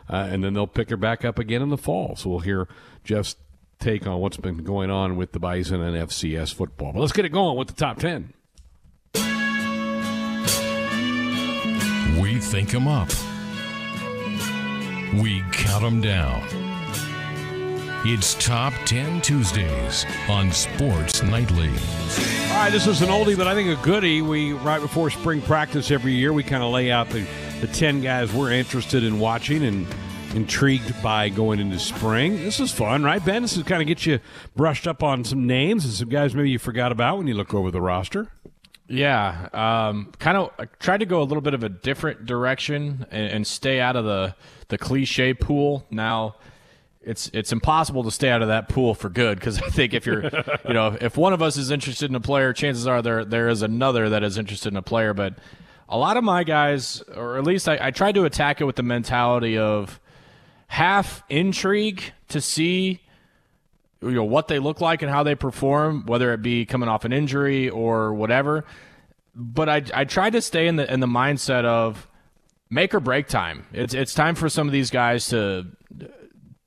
Uh, 0.08 0.28
and 0.30 0.44
then 0.44 0.54
they'll 0.54 0.68
pick 0.68 0.92
her 0.92 0.98
back 0.98 1.26
up 1.26 1.40
again 1.40 1.64
in 1.64 1.70
the 1.70 1.78
fall. 1.78 2.16
So 2.16 2.30
we'll 2.30 2.40
hear 2.40 2.68
Jeff's 3.04 3.36
take 3.80 4.06
on 4.06 4.20
what's 4.20 4.38
been 4.38 4.64
going 4.64 4.92
on 4.92 5.18
with 5.18 5.32
the 5.32 5.40
Bison 5.40 5.82
and 5.82 5.98
FCS 6.08 6.54
football. 6.54 6.94
But 6.94 7.00
let's 7.00 7.14
get 7.14 7.26
it 7.26 7.32
going 7.32 7.58
with 7.58 7.70
the 7.70 7.74
top 7.74 7.98
10. 7.98 8.34
We 12.22 12.40
think 12.40 12.70
them 12.70 12.88
up. 12.88 13.10
We 15.16 15.44
count 15.52 15.84
them 15.84 16.02
down. 16.02 16.44
It's 18.06 18.36
Top 18.36 18.74
10 18.86 19.22
Tuesdays 19.22 20.06
on 20.30 20.52
Sports 20.52 21.24
Nightly. 21.24 21.70
All 21.70 22.56
right, 22.64 22.70
this 22.72 22.88
is 22.88 23.02
an 23.02 23.10
oldie, 23.10 23.36
but 23.36 23.48
I 23.48 23.54
think 23.56 23.78
a 23.78 23.82
goodie. 23.84 24.22
We 24.22 24.54
right 24.54 24.82
before 24.82 25.10
spring 25.10 25.42
practice 25.42 25.92
every 25.92 26.14
year, 26.14 26.34
we 26.34 26.44
kind 26.44 26.64
of 26.64 26.72
lay 26.72 26.92
out 26.92 27.10
the, 27.10 27.26
the 27.62 27.68
ten 27.68 28.02
guys 28.02 28.32
we're 28.34 28.52
interested 28.52 29.04
in 29.04 29.20
watching 29.20 29.64
and 29.64 29.88
intrigued 30.36 31.02
by 31.02 31.30
going 31.30 31.60
into 31.60 31.80
spring. 31.80 32.36
This 32.36 32.60
is 32.60 32.72
fun, 32.72 33.04
right, 33.04 33.24
Ben? 33.24 33.42
This 33.42 33.58
is 33.58 33.64
kind 33.64 33.82
of 33.82 33.88
get 33.88 34.06
you 34.06 34.20
brushed 34.56 34.88
up 34.88 35.04
on 35.04 35.24
some 35.24 35.48
names 35.48 35.84
and 35.86 35.94
some 35.94 36.10
guys 36.10 36.36
maybe 36.36 36.50
you 36.50 36.60
forgot 36.60 36.92
about 36.92 37.18
when 37.18 37.28
you 37.28 37.34
look 37.34 37.54
over 37.54 37.72
the 37.72 37.82
roster. 37.82 38.30
Yeah, 38.90 39.50
um, 39.54 40.14
kind 40.18 40.38
of 40.38 40.52
tried 40.80 41.00
to 41.00 41.06
go 41.06 41.22
a 41.22 41.26
little 41.26 41.42
bit 41.42 41.54
of 41.54 41.64
a 41.64 41.70
different 41.70 42.26
direction 42.26 43.06
and, 43.12 43.32
and 43.32 43.48
stay 43.48 43.80
out 43.80 43.96
of 43.96 44.06
the 44.06 44.36
the 44.70 44.78
cliche 44.78 45.34
pool. 45.34 45.86
Now, 45.92 46.36
it's 47.02 47.30
it's 47.34 47.52
impossible 47.52 48.04
to 48.04 48.12
stay 48.12 48.30
out 48.30 48.42
of 48.42 48.48
that 48.48 48.70
pool 48.70 48.94
for 48.94 49.10
good 49.10 49.40
because 49.40 49.62
I 49.62 49.70
think 49.70 49.94
if 49.94 50.06
you're, 50.06 50.24
you 50.68 50.74
know, 50.74 50.98
if 51.02 51.18
one 51.18 51.34
of 51.34 51.42
us 51.42 51.58
is 51.58 51.70
interested 51.70 52.10
in 52.10 52.16
a 52.16 52.22
player, 52.22 52.54
chances 52.54 52.88
are 52.88 53.02
there 53.02 53.26
there 53.26 53.50
is 53.50 53.62
another 53.62 54.10
that 54.10 54.24
is 54.24 54.38
interested 54.38 54.72
in 54.72 54.78
a 54.78 54.82
player. 54.82 55.14
But 55.14 55.38
a 55.90 55.98
lot 55.98 56.16
of 56.16 56.24
my 56.24 56.44
guys, 56.44 57.02
or 57.16 57.38
at 57.38 57.44
least 57.44 57.68
I, 57.68 57.78
I 57.82 57.92
tried 57.92 58.16
to 58.16 58.24
attack 58.24 58.62
it 58.62 58.66
with 58.66 58.78
the 58.78 58.84
mentality 58.84 59.58
of 59.58 60.00
half 60.68 61.24
intrigue 61.30 62.04
to 62.30 62.40
see 62.40 63.02
you 64.02 64.12
know 64.12 64.24
what 64.24 64.48
they 64.48 64.60
look 64.60 64.82
like 64.82 65.02
and 65.02 65.12
how 65.12 65.24
they 65.24 65.36
perform, 65.36 66.06
whether 66.06 66.34
it 66.34 66.42
be 66.42 66.66
coming 66.66 66.90
off 66.90 67.06
an 67.06 67.14
injury 67.14 67.70
or 67.70 68.14
whatever. 68.14 68.66
But 69.36 69.70
I 69.70 69.84
I 69.94 70.06
tried 70.06 70.34
to 70.34 70.42
stay 70.42 70.68
in 70.68 70.76
the 70.76 70.92
in 70.92 71.00
the 71.00 71.08
mindset 71.08 71.66
of 71.66 72.08
make 72.70 72.94
or 72.94 73.00
break 73.00 73.28
time. 73.28 73.66
It's 73.74 73.94
it's 73.94 74.14
time 74.14 74.36
for 74.36 74.50
some 74.50 74.68
of 74.68 74.74
these 74.74 74.90
guys 74.90 75.28
to 75.28 75.68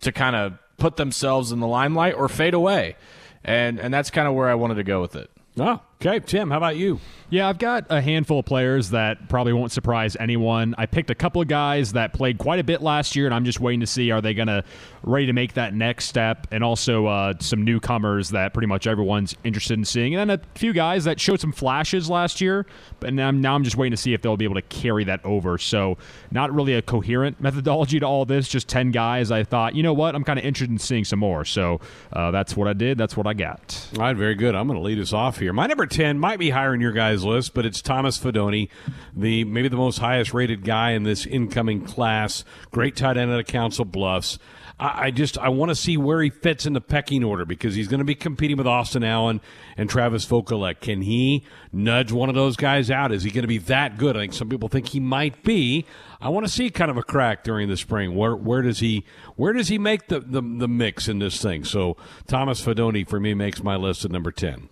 to 0.00 0.12
kind 0.12 0.36
of 0.36 0.58
put 0.78 0.96
themselves 0.96 1.52
in 1.52 1.60
the 1.60 1.66
limelight 1.66 2.14
or 2.14 2.28
fade 2.28 2.54
away, 2.54 2.96
and 3.44 3.78
and 3.78 3.92
that's 3.92 4.10
kind 4.10 4.26
of 4.26 4.34
where 4.34 4.48
I 4.48 4.54
wanted 4.54 4.76
to 4.76 4.84
go 4.84 5.00
with 5.00 5.16
it. 5.16 5.30
Oh, 5.58 5.80
okay. 6.04 6.20
Tim, 6.20 6.50
how 6.50 6.56
about 6.56 6.76
you? 6.76 7.00
Yeah, 7.30 7.48
I've 7.48 7.58
got 7.58 7.86
a 7.90 8.00
handful 8.00 8.40
of 8.40 8.44
players 8.44 8.90
that 8.90 9.28
probably 9.28 9.52
won't 9.52 9.70
surprise 9.70 10.16
anyone. 10.18 10.74
I 10.76 10.86
picked 10.86 11.10
a 11.10 11.14
couple 11.14 11.40
of 11.40 11.46
guys 11.46 11.92
that 11.92 12.12
played 12.12 12.38
quite 12.38 12.58
a 12.58 12.64
bit 12.64 12.82
last 12.82 13.14
year, 13.14 13.26
and 13.26 13.32
I'm 13.32 13.44
just 13.44 13.60
waiting 13.60 13.78
to 13.80 13.86
see 13.86 14.10
are 14.10 14.20
they 14.20 14.34
going 14.34 14.48
to 14.48 14.64
ready 15.04 15.26
to 15.26 15.32
make 15.32 15.54
that 15.54 15.72
next 15.72 16.06
step, 16.06 16.48
and 16.50 16.64
also 16.64 17.06
uh, 17.06 17.34
some 17.38 17.64
newcomers 17.64 18.30
that 18.30 18.52
pretty 18.52 18.66
much 18.66 18.88
everyone's 18.88 19.36
interested 19.44 19.78
in 19.78 19.84
seeing, 19.84 20.16
and 20.16 20.28
then 20.28 20.40
a 20.40 20.58
few 20.58 20.72
guys 20.72 21.04
that 21.04 21.20
showed 21.20 21.38
some 21.38 21.52
flashes 21.52 22.10
last 22.10 22.40
year, 22.40 22.66
but 22.98 23.14
now, 23.14 23.30
now 23.30 23.54
I'm 23.54 23.62
just 23.62 23.76
waiting 23.76 23.92
to 23.92 23.96
see 23.96 24.12
if 24.12 24.22
they'll 24.22 24.36
be 24.36 24.44
able 24.44 24.56
to 24.56 24.62
carry 24.62 25.04
that 25.04 25.24
over. 25.24 25.56
So 25.56 25.98
not 26.32 26.52
really 26.52 26.74
a 26.74 26.82
coherent 26.82 27.40
methodology 27.40 28.00
to 28.00 28.06
all 28.06 28.24
this, 28.24 28.48
just 28.48 28.66
ten 28.68 28.90
guys. 28.90 29.30
I 29.30 29.44
thought, 29.44 29.76
you 29.76 29.84
know 29.84 29.94
what, 29.94 30.16
I'm 30.16 30.24
kind 30.24 30.38
of 30.40 30.44
interested 30.44 30.72
in 30.72 30.78
seeing 30.78 31.04
some 31.04 31.20
more. 31.20 31.44
So 31.44 31.80
uh, 32.12 32.32
that's 32.32 32.56
what 32.56 32.66
I 32.66 32.72
did. 32.72 32.98
That's 32.98 33.16
what 33.16 33.28
I 33.28 33.34
got. 33.34 33.88
All 33.94 34.02
right, 34.02 34.16
very 34.16 34.34
good. 34.34 34.56
I'm 34.56 34.66
going 34.66 34.80
to 34.80 34.84
lead 34.84 34.98
us 34.98 35.12
off 35.12 35.38
here. 35.38 35.52
My 35.52 35.68
number 35.68 35.86
ten 35.90 36.18
might 36.18 36.38
be 36.38 36.50
higher 36.50 36.72
in 36.72 36.80
your 36.80 36.92
guys' 36.92 37.24
list, 37.24 37.52
but 37.52 37.66
it's 37.66 37.82
Thomas 37.82 38.18
Fidone, 38.18 38.68
the 39.14 39.44
maybe 39.44 39.68
the 39.68 39.76
most 39.76 39.98
highest 39.98 40.32
rated 40.32 40.64
guy 40.64 40.92
in 40.92 41.02
this 41.02 41.26
incoming 41.26 41.84
class. 41.84 42.44
Great 42.70 42.96
tight 42.96 43.16
end 43.16 43.30
out 43.30 43.40
of 43.40 43.46
Council 43.46 43.84
Bluffs. 43.84 44.38
I, 44.78 45.06
I 45.06 45.10
just 45.10 45.36
I 45.38 45.50
want 45.50 45.68
to 45.68 45.74
see 45.74 45.96
where 45.96 46.22
he 46.22 46.30
fits 46.30 46.66
in 46.66 46.72
the 46.72 46.80
pecking 46.80 47.22
order 47.22 47.44
because 47.44 47.74
he's 47.74 47.88
going 47.88 47.98
to 47.98 48.04
be 48.04 48.14
competing 48.14 48.56
with 48.56 48.66
Austin 48.66 49.04
Allen 49.04 49.40
and 49.76 49.90
Travis 49.90 50.24
Vokolek. 50.26 50.80
Can 50.80 51.02
he 51.02 51.44
nudge 51.72 52.10
one 52.10 52.28
of 52.28 52.34
those 52.34 52.56
guys 52.56 52.90
out? 52.90 53.12
Is 53.12 53.22
he 53.22 53.30
going 53.30 53.42
to 53.42 53.48
be 53.48 53.58
that 53.58 53.98
good? 53.98 54.16
I 54.16 54.20
think 54.20 54.32
some 54.32 54.48
people 54.48 54.68
think 54.68 54.88
he 54.88 55.00
might 55.00 55.42
be. 55.42 55.84
I 56.20 56.30
want 56.30 56.46
to 56.46 56.52
see 56.52 56.70
kind 56.70 56.90
of 56.90 56.96
a 56.96 57.02
crack 57.02 57.44
during 57.44 57.68
the 57.68 57.76
spring. 57.76 58.14
Where 58.14 58.34
where 58.34 58.62
does 58.62 58.80
he 58.80 59.04
where 59.36 59.52
does 59.52 59.68
he 59.68 59.78
make 59.78 60.08
the, 60.08 60.20
the, 60.20 60.40
the 60.40 60.68
mix 60.68 61.08
in 61.08 61.18
this 61.18 61.40
thing? 61.42 61.64
So 61.64 61.96
Thomas 62.26 62.64
Fidone 62.64 63.08
for 63.08 63.20
me 63.20 63.34
makes 63.34 63.62
my 63.62 63.76
list 63.76 64.04
at 64.04 64.10
number 64.10 64.32
ten. 64.32 64.70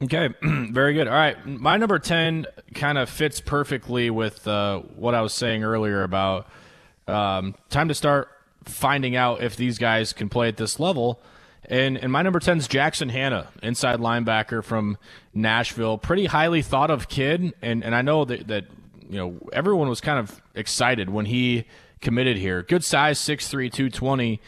Okay, 0.00 0.28
very 0.42 0.94
good. 0.94 1.08
All 1.08 1.14
right, 1.14 1.44
my 1.44 1.76
number 1.76 1.98
ten 1.98 2.46
kind 2.72 2.98
of 2.98 3.10
fits 3.10 3.40
perfectly 3.40 4.10
with 4.10 4.46
uh, 4.46 4.78
what 4.94 5.12
I 5.16 5.22
was 5.22 5.34
saying 5.34 5.64
earlier 5.64 6.04
about 6.04 6.46
um, 7.08 7.56
time 7.68 7.88
to 7.88 7.94
start 7.94 8.28
finding 8.64 9.16
out 9.16 9.42
if 9.42 9.56
these 9.56 9.76
guys 9.76 10.12
can 10.12 10.28
play 10.28 10.46
at 10.46 10.56
this 10.56 10.78
level. 10.78 11.20
And 11.64 11.98
and 11.98 12.12
my 12.12 12.22
number 12.22 12.38
ten 12.38 12.58
is 12.58 12.68
Jackson 12.68 13.08
Hannah, 13.08 13.48
inside 13.60 13.98
linebacker 13.98 14.62
from 14.62 14.98
Nashville, 15.34 15.98
pretty 15.98 16.26
highly 16.26 16.62
thought 16.62 16.92
of 16.92 17.08
kid. 17.08 17.52
And 17.60 17.82
and 17.82 17.92
I 17.92 18.02
know 18.02 18.24
that 18.24 18.46
that 18.46 18.66
you 19.10 19.16
know 19.16 19.48
everyone 19.52 19.88
was 19.88 20.00
kind 20.00 20.20
of 20.20 20.40
excited 20.54 21.10
when 21.10 21.26
he 21.26 21.64
committed 22.00 22.36
here. 22.36 22.62
Good 22.62 22.84
size, 22.84 23.18
6'3", 23.18 23.72
220. 23.72 24.40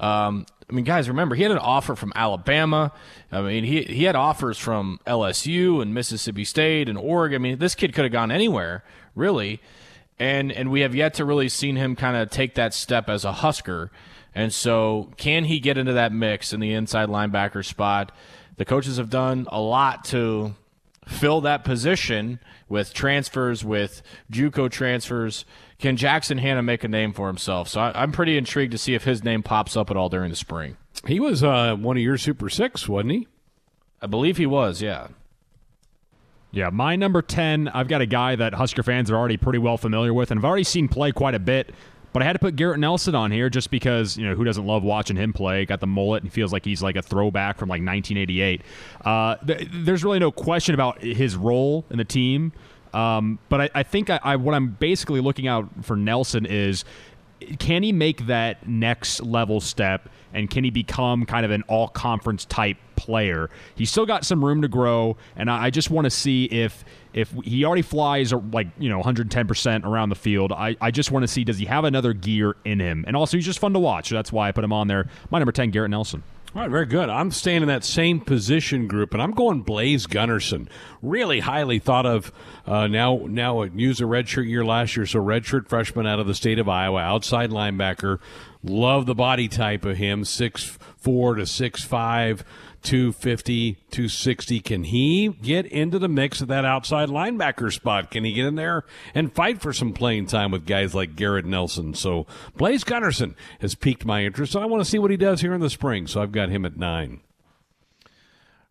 Um, 0.00 0.46
I 0.68 0.72
mean, 0.72 0.84
guys, 0.84 1.08
remember 1.08 1.36
he 1.36 1.42
had 1.42 1.52
an 1.52 1.58
offer 1.58 1.94
from 1.94 2.12
Alabama. 2.16 2.92
I 3.30 3.40
mean, 3.40 3.64
he 3.64 3.82
he 3.82 4.04
had 4.04 4.16
offers 4.16 4.58
from 4.58 4.98
LSU 5.06 5.80
and 5.80 5.94
Mississippi 5.94 6.44
State 6.44 6.88
and 6.88 6.98
Oregon. 6.98 7.36
I 7.36 7.42
mean, 7.42 7.58
this 7.58 7.74
kid 7.74 7.94
could 7.94 8.04
have 8.04 8.12
gone 8.12 8.32
anywhere, 8.32 8.82
really. 9.14 9.60
And 10.18 10.50
and 10.50 10.70
we 10.70 10.80
have 10.80 10.94
yet 10.94 11.14
to 11.14 11.24
really 11.24 11.48
seen 11.48 11.76
him 11.76 11.94
kind 11.94 12.16
of 12.16 12.30
take 12.30 12.54
that 12.56 12.74
step 12.74 13.08
as 13.08 13.24
a 13.24 13.32
Husker. 13.32 13.92
And 14.34 14.52
so, 14.52 15.12
can 15.16 15.44
he 15.44 15.60
get 15.60 15.78
into 15.78 15.94
that 15.94 16.12
mix 16.12 16.52
in 16.52 16.60
the 16.60 16.72
inside 16.72 17.08
linebacker 17.08 17.64
spot? 17.64 18.12
The 18.56 18.64
coaches 18.64 18.96
have 18.96 19.08
done 19.08 19.46
a 19.50 19.60
lot 19.60 20.04
to 20.06 20.54
fill 21.06 21.40
that 21.42 21.64
position 21.64 22.40
with 22.68 22.92
transfers, 22.92 23.64
with 23.64 24.02
JUCO 24.30 24.70
transfers. 24.70 25.44
Can 25.78 25.96
Jackson 25.96 26.38
Hannah 26.38 26.62
make 26.62 26.84
a 26.84 26.88
name 26.88 27.12
for 27.12 27.26
himself? 27.26 27.68
So 27.68 27.80
I, 27.80 28.02
am 28.02 28.12
pretty 28.12 28.38
intrigued 28.38 28.72
to 28.72 28.78
see 28.78 28.94
if 28.94 29.04
his 29.04 29.22
name 29.22 29.42
pops 29.42 29.76
up 29.76 29.90
at 29.90 29.96
all 29.96 30.08
during 30.08 30.30
the 30.30 30.36
spring. 30.36 30.76
He 31.06 31.20
was 31.20 31.44
uh, 31.44 31.76
one 31.76 31.96
of 31.96 32.02
your 32.02 32.16
Super 32.16 32.48
Six, 32.48 32.88
wasn't 32.88 33.12
he? 33.12 33.28
I 34.00 34.06
believe 34.06 34.38
he 34.38 34.46
was. 34.46 34.80
Yeah. 34.80 35.08
Yeah, 36.50 36.70
my 36.70 36.96
number 36.96 37.20
10, 37.20 37.68
I've 37.68 37.88
got 37.88 38.00
a 38.00 38.06
guy 38.06 38.36
that 38.36 38.54
Husker 38.54 38.82
fans 38.82 39.10
are 39.10 39.16
already 39.16 39.36
pretty 39.36 39.58
well 39.58 39.76
familiar 39.76 40.14
with, 40.14 40.30
and 40.30 40.40
I've 40.40 40.44
already 40.44 40.64
seen 40.64 40.88
play 40.88 41.12
quite 41.12 41.34
a 41.34 41.38
bit. 41.38 41.74
But 42.14 42.22
I 42.22 42.24
had 42.24 42.32
to 42.32 42.38
put 42.38 42.56
Garrett 42.56 42.80
Nelson 42.80 43.14
on 43.14 43.30
here 43.30 43.50
just 43.50 43.70
because, 43.70 44.16
you 44.16 44.26
know, 44.26 44.34
who 44.34 44.42
doesn't 44.42 44.64
love 44.64 44.82
watching 44.82 45.16
him 45.16 45.34
play? 45.34 45.66
Got 45.66 45.80
the 45.80 45.86
mullet 45.86 46.22
and 46.22 46.32
feels 46.32 46.50
like 46.50 46.64
he's 46.64 46.82
like 46.82 46.96
a 46.96 47.02
throwback 47.02 47.58
from 47.58 47.68
like 47.68 47.82
1988. 47.82 48.62
Uh, 49.04 49.36
th- 49.46 49.68
there's 49.70 50.02
really 50.02 50.18
no 50.18 50.32
question 50.32 50.74
about 50.74 51.02
his 51.02 51.36
role 51.36 51.84
in 51.90 51.98
the 51.98 52.06
team. 52.06 52.54
Um, 52.94 53.38
but 53.48 53.60
I, 53.62 53.70
I 53.74 53.82
think 53.82 54.10
I, 54.10 54.20
I, 54.22 54.36
what 54.36 54.54
I'm 54.54 54.68
basically 54.68 55.20
looking 55.20 55.46
out 55.46 55.68
for 55.82 55.96
Nelson 55.96 56.46
is 56.46 56.84
can 57.58 57.82
he 57.82 57.92
make 57.92 58.26
that 58.26 58.66
next 58.66 59.22
level 59.22 59.60
step 59.60 60.08
and 60.32 60.50
can 60.50 60.64
he 60.64 60.70
become 60.70 61.24
kind 61.26 61.44
of 61.44 61.50
an 61.50 61.62
all 61.68 61.88
conference 61.88 62.44
type 62.44 62.76
player? 62.96 63.50
He's 63.74 63.90
still 63.90 64.06
got 64.06 64.24
some 64.24 64.44
room 64.44 64.62
to 64.62 64.68
grow, 64.68 65.16
and 65.36 65.50
I 65.50 65.70
just 65.70 65.90
want 65.90 66.04
to 66.06 66.10
see 66.10 66.44
if 66.46 66.84
if 67.12 67.32
he 67.44 67.64
already 67.64 67.82
flies 67.82 68.32
like 68.32 68.68
you 68.78 68.88
know 68.88 69.02
110% 69.02 69.84
around 69.84 70.08
the 70.08 70.14
field. 70.14 70.52
I, 70.52 70.76
I 70.80 70.90
just 70.90 71.10
want 71.10 71.22
to 71.22 71.28
see 71.28 71.44
does 71.44 71.58
he 71.58 71.66
have 71.66 71.84
another 71.84 72.12
gear 72.12 72.56
in 72.64 72.80
him, 72.80 73.04
and 73.06 73.16
also 73.16 73.36
he's 73.36 73.46
just 73.46 73.58
fun 73.58 73.72
to 73.74 73.78
watch. 73.78 74.10
that's 74.10 74.32
why 74.32 74.48
I 74.48 74.52
put 74.52 74.64
him 74.64 74.72
on 74.72 74.88
there. 74.88 75.08
My 75.30 75.38
number 75.38 75.52
10, 75.52 75.70
Garrett 75.70 75.90
Nelson. 75.90 76.22
All 76.56 76.62
right, 76.62 76.70
very 76.70 76.86
good. 76.86 77.10
I'm 77.10 77.32
staying 77.32 77.60
in 77.60 77.68
that 77.68 77.84
same 77.84 78.18
position 78.18 78.88
group, 78.88 79.12
and 79.12 79.22
I'm 79.22 79.32
going 79.32 79.60
Blaise 79.60 80.06
Gunnerson. 80.06 80.68
Really 81.02 81.40
highly 81.40 81.78
thought 81.78 82.06
of. 82.06 82.32
Uh, 82.64 82.86
now, 82.86 83.26
now 83.28 83.64
used 83.64 84.00
a 84.00 84.04
redshirt 84.04 84.48
year 84.48 84.64
last 84.64 84.96
year, 84.96 85.04
so 85.04 85.18
redshirt 85.18 85.68
freshman 85.68 86.06
out 86.06 86.18
of 86.18 86.26
the 86.26 86.34
state 86.34 86.58
of 86.58 86.66
Iowa, 86.66 87.02
outside 87.02 87.50
linebacker. 87.50 88.20
Love 88.62 89.04
the 89.04 89.14
body 89.14 89.48
type 89.48 89.84
of 89.84 89.98
him, 89.98 90.24
six 90.24 90.78
four 90.96 91.34
to 91.34 91.44
six 91.44 91.84
five. 91.84 92.42
250, 92.86 93.74
260. 93.90 94.60
Can 94.60 94.84
he 94.84 95.28
get 95.28 95.66
into 95.66 95.98
the 95.98 96.08
mix 96.08 96.40
of 96.40 96.46
that 96.48 96.64
outside 96.64 97.08
linebacker 97.08 97.72
spot? 97.72 98.12
Can 98.12 98.22
he 98.22 98.32
get 98.32 98.46
in 98.46 98.54
there 98.54 98.84
and 99.12 99.32
fight 99.32 99.60
for 99.60 99.72
some 99.72 99.92
playing 99.92 100.26
time 100.26 100.52
with 100.52 100.66
guys 100.66 100.94
like 100.94 101.16
Garrett 101.16 101.44
Nelson? 101.44 101.94
So 101.94 102.28
Blaise 102.56 102.84
Gunnerson 102.84 103.34
has 103.60 103.74
piqued 103.74 104.04
my 104.04 104.24
interest. 104.24 104.54
and 104.54 104.62
I 104.62 104.68
want 104.68 104.84
to 104.84 104.88
see 104.88 105.00
what 105.00 105.10
he 105.10 105.16
does 105.16 105.40
here 105.40 105.52
in 105.52 105.60
the 105.60 105.68
spring. 105.68 106.06
So 106.06 106.22
I've 106.22 106.30
got 106.30 106.48
him 106.48 106.64
at 106.64 106.76
nine. 106.76 107.20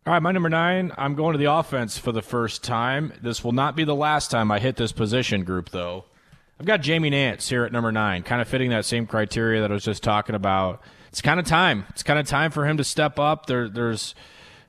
All 0.07 0.13
right, 0.13 0.21
my 0.21 0.31
number 0.31 0.49
nine, 0.49 0.93
I'm 0.97 1.15
going 1.15 1.33
to 1.33 1.39
the 1.39 1.51
offense 1.51 1.97
for 1.97 2.13
the 2.13 2.21
first 2.21 2.63
time. 2.63 3.11
This 3.21 3.43
will 3.43 3.51
not 3.51 3.75
be 3.75 3.83
the 3.83 3.95
last 3.95 4.31
time 4.31 4.49
I 4.49 4.59
hit 4.59 4.77
this 4.77 4.93
position 4.93 5.43
group, 5.43 5.71
though. 5.71 6.05
I've 6.57 6.65
got 6.65 6.81
Jamie 6.81 7.09
Nance 7.09 7.49
here 7.49 7.65
at 7.65 7.73
number 7.73 7.91
nine, 7.91 8.23
kind 8.23 8.41
of 8.41 8.47
fitting 8.47 8.69
that 8.69 8.85
same 8.85 9.07
criteria 9.07 9.59
that 9.59 9.71
I 9.71 9.73
was 9.73 9.83
just 9.83 10.03
talking 10.03 10.35
about. 10.35 10.81
It's 11.15 11.21
kind 11.21 11.39
of 11.39 11.45
time. 11.45 11.85
It's 11.91 12.03
kind 12.03 12.19
of 12.19 12.27
time 12.27 12.51
for 12.51 12.65
him 12.65 12.75
to 12.75 12.83
step 12.83 13.19
up. 13.19 13.45
There, 13.45 13.69
there's 13.69 14.15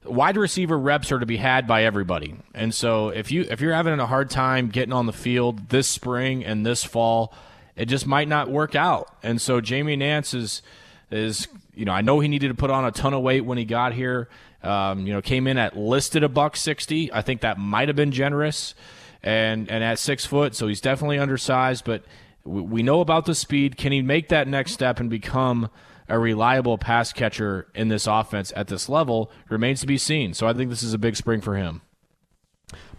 wide 0.05 0.37
receiver 0.37 0.79
reps 0.79 1.11
are 1.11 1.19
to 1.19 1.27
be 1.27 1.39
had 1.39 1.67
by 1.67 1.83
everybody, 1.83 2.37
and 2.55 2.73
so 2.73 3.09
if 3.09 3.33
you 3.33 3.45
if 3.51 3.61
you're 3.61 3.75
having 3.75 3.99
a 3.99 4.07
hard 4.07 4.31
time 4.31 4.69
getting 4.69 4.93
on 4.93 5.07
the 5.07 5.13
field 5.13 5.71
this 5.71 5.89
spring 5.89 6.45
and 6.45 6.65
this 6.65 6.85
fall, 6.85 7.35
it 7.75 7.87
just 7.87 8.07
might 8.07 8.29
not 8.29 8.49
work 8.49 8.77
out. 8.77 9.13
And 9.25 9.43
so 9.43 9.61
Jamie 9.61 9.97
Nance 9.97 10.35
is 10.35 10.63
is 11.11 11.49
you 11.75 11.85
know 11.85 11.91
I 11.91 12.01
know 12.01 12.21
he 12.21 12.29
needed 12.29 12.47
to 12.47 12.55
put 12.55 12.71
on 12.71 12.85
a 12.85 12.93
ton 12.93 13.13
of 13.13 13.23
weight 13.23 13.45
when 13.45 13.59
he 13.59 13.65
got 13.65 13.93
here. 13.93 14.29
Um, 14.63 15.05
you 15.05 15.13
know, 15.13 15.21
came 15.21 15.49
in 15.49 15.59
at 15.59 15.77
listed 15.77 16.23
a 16.23 16.29
buck 16.29 16.57
sixty. 16.57 17.13
I 17.13 17.23
think 17.23 17.41
that 17.41 17.59
might 17.59 17.89
have 17.89 17.97
been 17.97 18.13
generous, 18.13 18.77
and 19.21 19.69
and 19.69 19.83
at 19.83 19.99
six 19.99 20.25
foot, 20.25 20.55
so 20.55 20.69
he's 20.69 20.81
definitely 20.81 21.19
undersized. 21.19 21.85
But 21.85 22.05
we, 22.45 22.63
we 22.63 22.83
know 22.85 23.01
about 23.01 23.27
the 23.27 23.35
speed. 23.35 23.77
Can 23.77 23.91
he 23.91 24.01
make 24.01 24.29
that 24.29 24.47
next 24.47 24.75
step 24.75 25.01
and 25.01 25.11
become 25.11 25.71
a 26.09 26.19
reliable 26.19 26.79
pass 26.79 27.13
catcher 27.13 27.69
in 27.75 27.89
this 27.89 28.07
offense 28.07 28.53
at 28.57 28.69
this 28.69 28.89
level? 28.89 29.31
Remains 29.49 29.81
to 29.81 29.87
be 29.87 29.99
seen. 29.99 30.35
So 30.35 30.47
I 30.47 30.53
think 30.53 30.71
this 30.71 30.83
is 30.83 30.95
a 30.95 30.99
big 30.99 31.17
spring 31.17 31.41
for 31.41 31.57
him. 31.57 31.83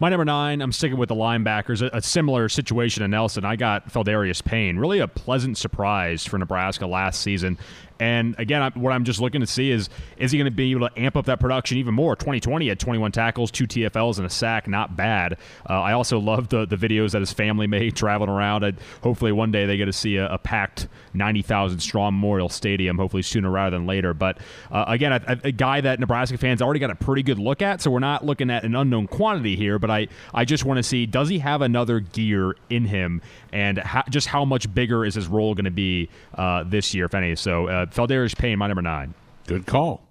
My 0.00 0.10
number 0.10 0.24
nine, 0.24 0.60
I'm 0.60 0.70
sticking 0.70 0.96
with 0.96 1.08
the 1.08 1.16
linebackers. 1.16 1.82
A, 1.82 1.96
a, 1.96 2.00
similar 2.00 2.48
situation 2.48 3.02
to 3.02 3.08
Nelson. 3.08 3.44
I 3.44 3.56
got 3.56 3.88
Pheldarius 3.92 4.44
Payne. 4.44 4.78
Really 4.78 5.00
a 5.00 5.08
pleasant 5.08 5.58
surprise 5.58 6.24
for 6.24 6.38
Nebraska 6.38 6.86
last 6.86 7.20
season. 7.20 7.58
And 8.00 8.36
again, 8.38 8.62
I, 8.62 8.70
what 8.70 8.92
I'm 8.92 9.04
just 9.04 9.20
looking 9.20 9.40
to 9.40 9.46
see 9.46 9.70
is 9.70 9.88
is 10.16 10.30
he 10.30 10.38
going 10.38 10.50
to 10.50 10.54
be 10.54 10.70
able 10.70 10.88
to 10.88 11.00
amp 11.00 11.16
up 11.16 11.26
that 11.26 11.40
production 11.40 11.78
even 11.78 11.94
more? 11.94 12.14
2020 12.14 12.68
had 12.68 12.78
21 12.78 13.12
tackles, 13.12 13.50
two 13.50 13.66
TFLs, 13.66 14.18
and 14.18 14.26
a 14.26 14.30
sack. 14.30 14.68
Not 14.68 14.96
bad. 14.96 15.36
Uh, 15.68 15.80
I 15.80 15.92
also 15.92 16.18
love 16.18 16.48
the 16.48 16.64
the 16.64 16.76
videos 16.76 17.12
that 17.12 17.20
his 17.20 17.32
family 17.32 17.66
made 17.66 17.96
traveling 17.96 18.30
around. 18.30 18.62
And 18.62 18.78
hopefully 19.02 19.32
one 19.32 19.50
day 19.50 19.66
they 19.66 19.76
get 19.76 19.86
to 19.86 19.92
see 19.92 20.16
a, 20.16 20.32
a 20.32 20.38
packed 20.38 20.86
90,000 21.14 21.80
strong 21.80 22.14
Memorial 22.14 22.48
Stadium. 22.48 22.98
Hopefully 22.98 23.22
sooner 23.22 23.50
rather 23.50 23.76
than 23.76 23.86
later. 23.86 24.14
But 24.14 24.38
uh, 24.70 24.84
again, 24.86 25.12
a, 25.12 25.40
a, 25.44 25.52
guy 25.52 25.80
that 25.80 25.98
Nebraska 25.98 26.38
fans 26.38 26.62
already 26.62 26.80
got 26.80 26.90
a 26.90 26.94
pretty 26.94 27.22
good 27.22 27.38
look 27.38 27.62
at. 27.62 27.82
So 27.82 27.90
we're 27.90 27.98
not 27.98 28.24
looking 28.24 28.50
at 28.50 28.64
an 28.64 28.76
unknown 28.76 29.08
quantity 29.08 29.56
here. 29.56 29.78
But 29.78 29.87
I 29.90 30.08
I 30.34 30.44
just 30.44 30.64
want 30.64 30.78
to 30.78 30.82
see 30.82 31.06
does 31.06 31.28
he 31.28 31.38
have 31.38 31.62
another 31.62 32.00
gear 32.00 32.56
in 32.70 32.84
him, 32.84 33.22
and 33.52 33.82
just 34.10 34.26
how 34.28 34.44
much 34.44 34.72
bigger 34.72 35.04
is 35.04 35.14
his 35.14 35.26
role 35.26 35.54
going 35.54 35.64
to 35.64 35.70
be 35.70 36.08
uh, 36.34 36.64
this 36.66 36.94
year, 36.94 37.06
if 37.06 37.14
any. 37.14 37.36
So. 37.36 37.68
Uh, 37.68 37.86
Pheldarius 37.86 38.36
Payne, 38.36 38.58
my 38.58 38.66
number 38.66 38.82
nine. 38.82 39.14
Good 39.46 39.66
call. 39.66 40.02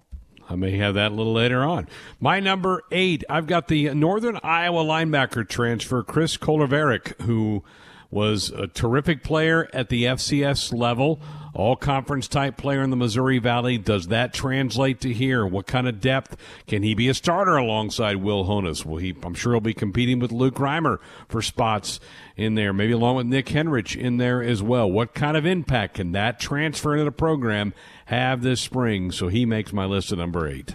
I 0.48 0.56
may 0.56 0.76
have 0.78 0.94
that 0.94 1.12
a 1.12 1.14
little 1.14 1.34
later 1.34 1.62
on. 1.62 1.88
My 2.20 2.40
number 2.40 2.82
eight, 2.90 3.24
I've 3.28 3.46
got 3.46 3.68
the 3.68 3.92
Northern 3.94 4.38
Iowa 4.42 4.82
linebacker 4.82 5.46
transfer, 5.46 6.02
Chris 6.02 6.36
Kolarevic, 6.36 7.20
who 7.22 7.62
was 8.10 8.50
a 8.50 8.66
terrific 8.66 9.22
player 9.22 9.68
at 9.74 9.90
the 9.90 10.04
FCS 10.04 10.72
level, 10.72 11.20
all 11.54 11.76
conference 11.76 12.28
type 12.28 12.56
player 12.56 12.82
in 12.82 12.90
the 12.90 12.96
Missouri 12.96 13.38
Valley. 13.38 13.78
Does 13.78 14.08
that 14.08 14.32
translate 14.32 15.00
to 15.00 15.12
here? 15.12 15.46
What 15.46 15.66
kind 15.66 15.88
of 15.88 16.00
depth 16.00 16.36
can 16.66 16.82
he 16.82 16.94
be 16.94 17.08
a 17.08 17.14
starter 17.14 17.56
alongside 17.56 18.16
Will 18.16 18.44
Honas? 18.44 18.84
Will 18.84 18.98
he? 18.98 19.14
I'm 19.22 19.34
sure 19.34 19.52
he'll 19.52 19.60
be 19.60 19.74
competing 19.74 20.18
with 20.18 20.32
Luke 20.32 20.56
Reimer 20.56 20.98
for 21.28 21.42
spots 21.42 22.00
in 22.36 22.54
there, 22.54 22.72
maybe 22.72 22.92
along 22.92 23.16
with 23.16 23.26
Nick 23.26 23.46
Henrich 23.46 23.96
in 23.96 24.18
there 24.18 24.42
as 24.42 24.62
well. 24.62 24.90
What 24.90 25.14
kind 25.14 25.36
of 25.36 25.46
impact 25.46 25.94
can 25.94 26.12
that 26.12 26.38
transfer 26.38 26.92
into 26.94 27.04
the 27.04 27.12
program 27.12 27.74
have 28.06 28.42
this 28.42 28.60
spring? 28.60 29.10
So 29.10 29.28
he 29.28 29.44
makes 29.44 29.72
my 29.72 29.84
list 29.84 30.12
of 30.12 30.18
number 30.18 30.48
eight. 30.48 30.74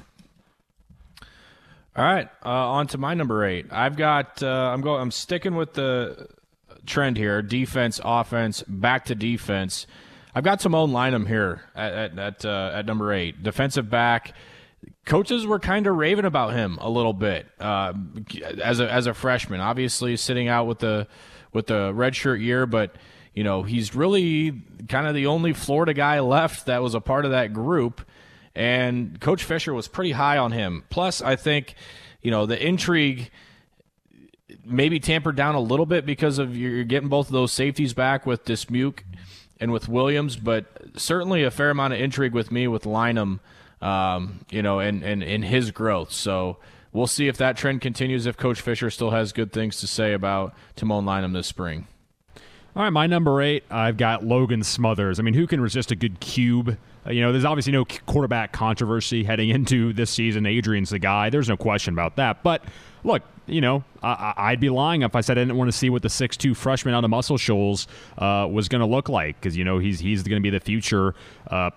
All 1.96 2.04
right, 2.04 2.28
uh, 2.44 2.50
on 2.50 2.88
to 2.88 2.98
my 2.98 3.14
number 3.14 3.46
eight. 3.46 3.68
I've 3.72 3.96
got. 3.96 4.42
Uh, 4.42 4.48
I'm 4.48 4.82
going. 4.82 5.00
I'm 5.00 5.12
sticking 5.12 5.54
with 5.54 5.74
the 5.74 6.28
trend 6.88 7.18
here: 7.18 7.44
defense, 7.44 8.02
offense, 8.04 8.64
back 8.68 9.06
to 9.06 9.16
defense. 9.16 9.86
I've 10.36 10.44
got 10.44 10.60
Tamon 10.60 10.92
Lynum 10.92 11.28
here 11.28 11.62
at 11.76 11.94
at 11.94 12.20
at, 12.20 12.46
uh, 12.46 12.72
at 12.74 12.86
number 12.86 13.14
eight, 13.14 13.44
defensive 13.44 13.90
back. 13.90 14.34
Coaches 15.06 15.46
were 15.46 15.60
kind 15.60 15.86
of 15.86 15.96
raving 15.96 16.26
about 16.26 16.54
him 16.54 16.78
a 16.82 16.90
little 16.90 17.14
bit 17.14 17.48
uh, 17.60 17.94
as 18.62 18.80
a 18.80 18.92
as 18.92 19.06
a 19.06 19.14
freshman. 19.14 19.60
Obviously, 19.60 20.18
sitting 20.18 20.48
out 20.48 20.66
with 20.66 20.80
the 20.80 21.08
with 21.52 21.68
the 21.68 21.94
redshirt 21.94 22.42
year, 22.42 22.66
but 22.66 22.96
you 23.34 23.44
know 23.44 23.64
he's 23.64 23.96
really 23.96 24.62
kind 24.90 25.08
of 25.08 25.14
the 25.14 25.28
only 25.28 25.54
Florida 25.54 25.94
guy 25.94 26.20
left 26.20 26.66
that 26.66 26.82
was 26.82 26.96
a 26.96 27.02
part 27.02 27.26
of 27.26 27.32
that 27.32 27.54
group. 27.54 28.02
And 28.56 29.20
Coach 29.20 29.44
Fisher 29.44 29.74
was 29.74 29.88
pretty 29.88 30.12
high 30.12 30.38
on 30.38 30.52
him. 30.52 30.84
Plus, 30.90 31.22
I 31.22 31.36
think 31.36 31.76
you 32.22 32.32
know 32.32 32.46
the 32.46 32.66
intrigue 32.66 33.30
maybe 34.66 35.00
tampered 35.00 35.36
down 35.36 35.56
a 35.56 35.60
little 35.60 35.86
bit 35.86 36.06
because 36.06 36.40
of 36.40 36.56
you're 36.56 36.84
getting 36.84 37.10
both 37.10 37.28
of 37.28 37.34
those 37.34 37.52
safeties 37.52 37.94
back 37.94 38.26
with 38.26 38.46
Dismuke 38.46 39.00
and 39.64 39.72
with 39.72 39.88
Williams, 39.88 40.36
but 40.36 40.66
certainly 40.98 41.44
a 41.44 41.50
fair 41.50 41.70
amount 41.70 41.94
of 41.94 42.02
intrigue 42.02 42.34
with 42.34 42.52
me 42.52 42.68
with 42.68 42.84
Lynum, 42.84 43.40
um, 43.82 44.46
you 44.52 44.62
know, 44.62 44.80
and, 44.80 45.02
and, 45.04 45.24
and 45.24 45.46
his 45.46 45.72
growth. 45.72 46.12
So 46.12 46.58
we'll 46.92 47.08
see 47.08 47.30
if 47.30 47.38
that 47.38 47.56
trend 47.56 47.80
continues, 47.80 48.26
if 48.26 48.36
Coach 48.36 48.60
Fisher 48.60 48.90
still 48.90 49.12
has 49.12 49.32
good 49.32 49.54
things 49.54 49.80
to 49.80 49.88
say 49.88 50.12
about 50.12 50.54
Tamon 50.76 51.06
Lynum 51.06 51.32
this 51.32 51.48
spring. 51.48 51.88
All 52.76 52.84
right, 52.84 52.90
my 52.90 53.08
number 53.08 53.42
eight, 53.42 53.64
I've 53.72 53.96
got 53.96 54.26
Logan 54.26 54.64
Smothers. 54.64 55.18
I 55.18 55.24
mean, 55.24 55.34
who 55.34 55.48
can 55.48 55.62
resist 55.62 55.92
a 55.92 55.96
good 55.96 56.20
cube? 56.20 56.78
Uh, 57.08 57.12
you 57.12 57.22
know, 57.22 57.32
there's 57.32 57.46
obviously 57.46 57.72
no 57.72 57.86
quarterback 58.06 58.52
controversy 58.52 59.24
heading 59.24 59.50
into 59.50 59.94
this 59.94 60.10
season. 60.10 60.46
Adrian's 60.46 60.90
the 60.90 61.00
guy. 61.00 61.30
There's 61.30 61.48
no 61.48 61.56
question 61.56 61.94
about 61.94 62.18
that. 62.18 62.44
But 62.44 62.66
look, 63.06 63.24
you 63.46 63.62
know, 63.62 63.84
I, 64.02 64.52
would 64.52 64.60
be 64.60 64.70
lying 64.70 65.02
if 65.02 65.16
I 65.16 65.22
said 65.22 65.38
I 65.38 65.42
didn't 65.42 65.58
want 65.58 65.70
to 65.70 65.78
see 65.78 65.90
what 65.90 66.02
the 66.02 66.10
six-two 66.10 66.54
freshman 66.54 66.94
out 66.94 67.04
of 67.04 67.10
Muscle 67.10 67.38
Shoals 67.38 67.88
uh, 68.18 68.48
was 68.50 68.70
going 68.70 68.80
to 68.80 68.86
look 68.86 69.10
like 69.10 69.40
because 69.40 69.58
you 69.58 69.64
know 69.64 69.80
he's 69.80 70.00
he's 70.00 70.24
going 70.24 70.42
to 70.42 70.44
be 70.44 70.50
the 70.50 70.60
future 70.60 71.16
uh, 71.48 71.72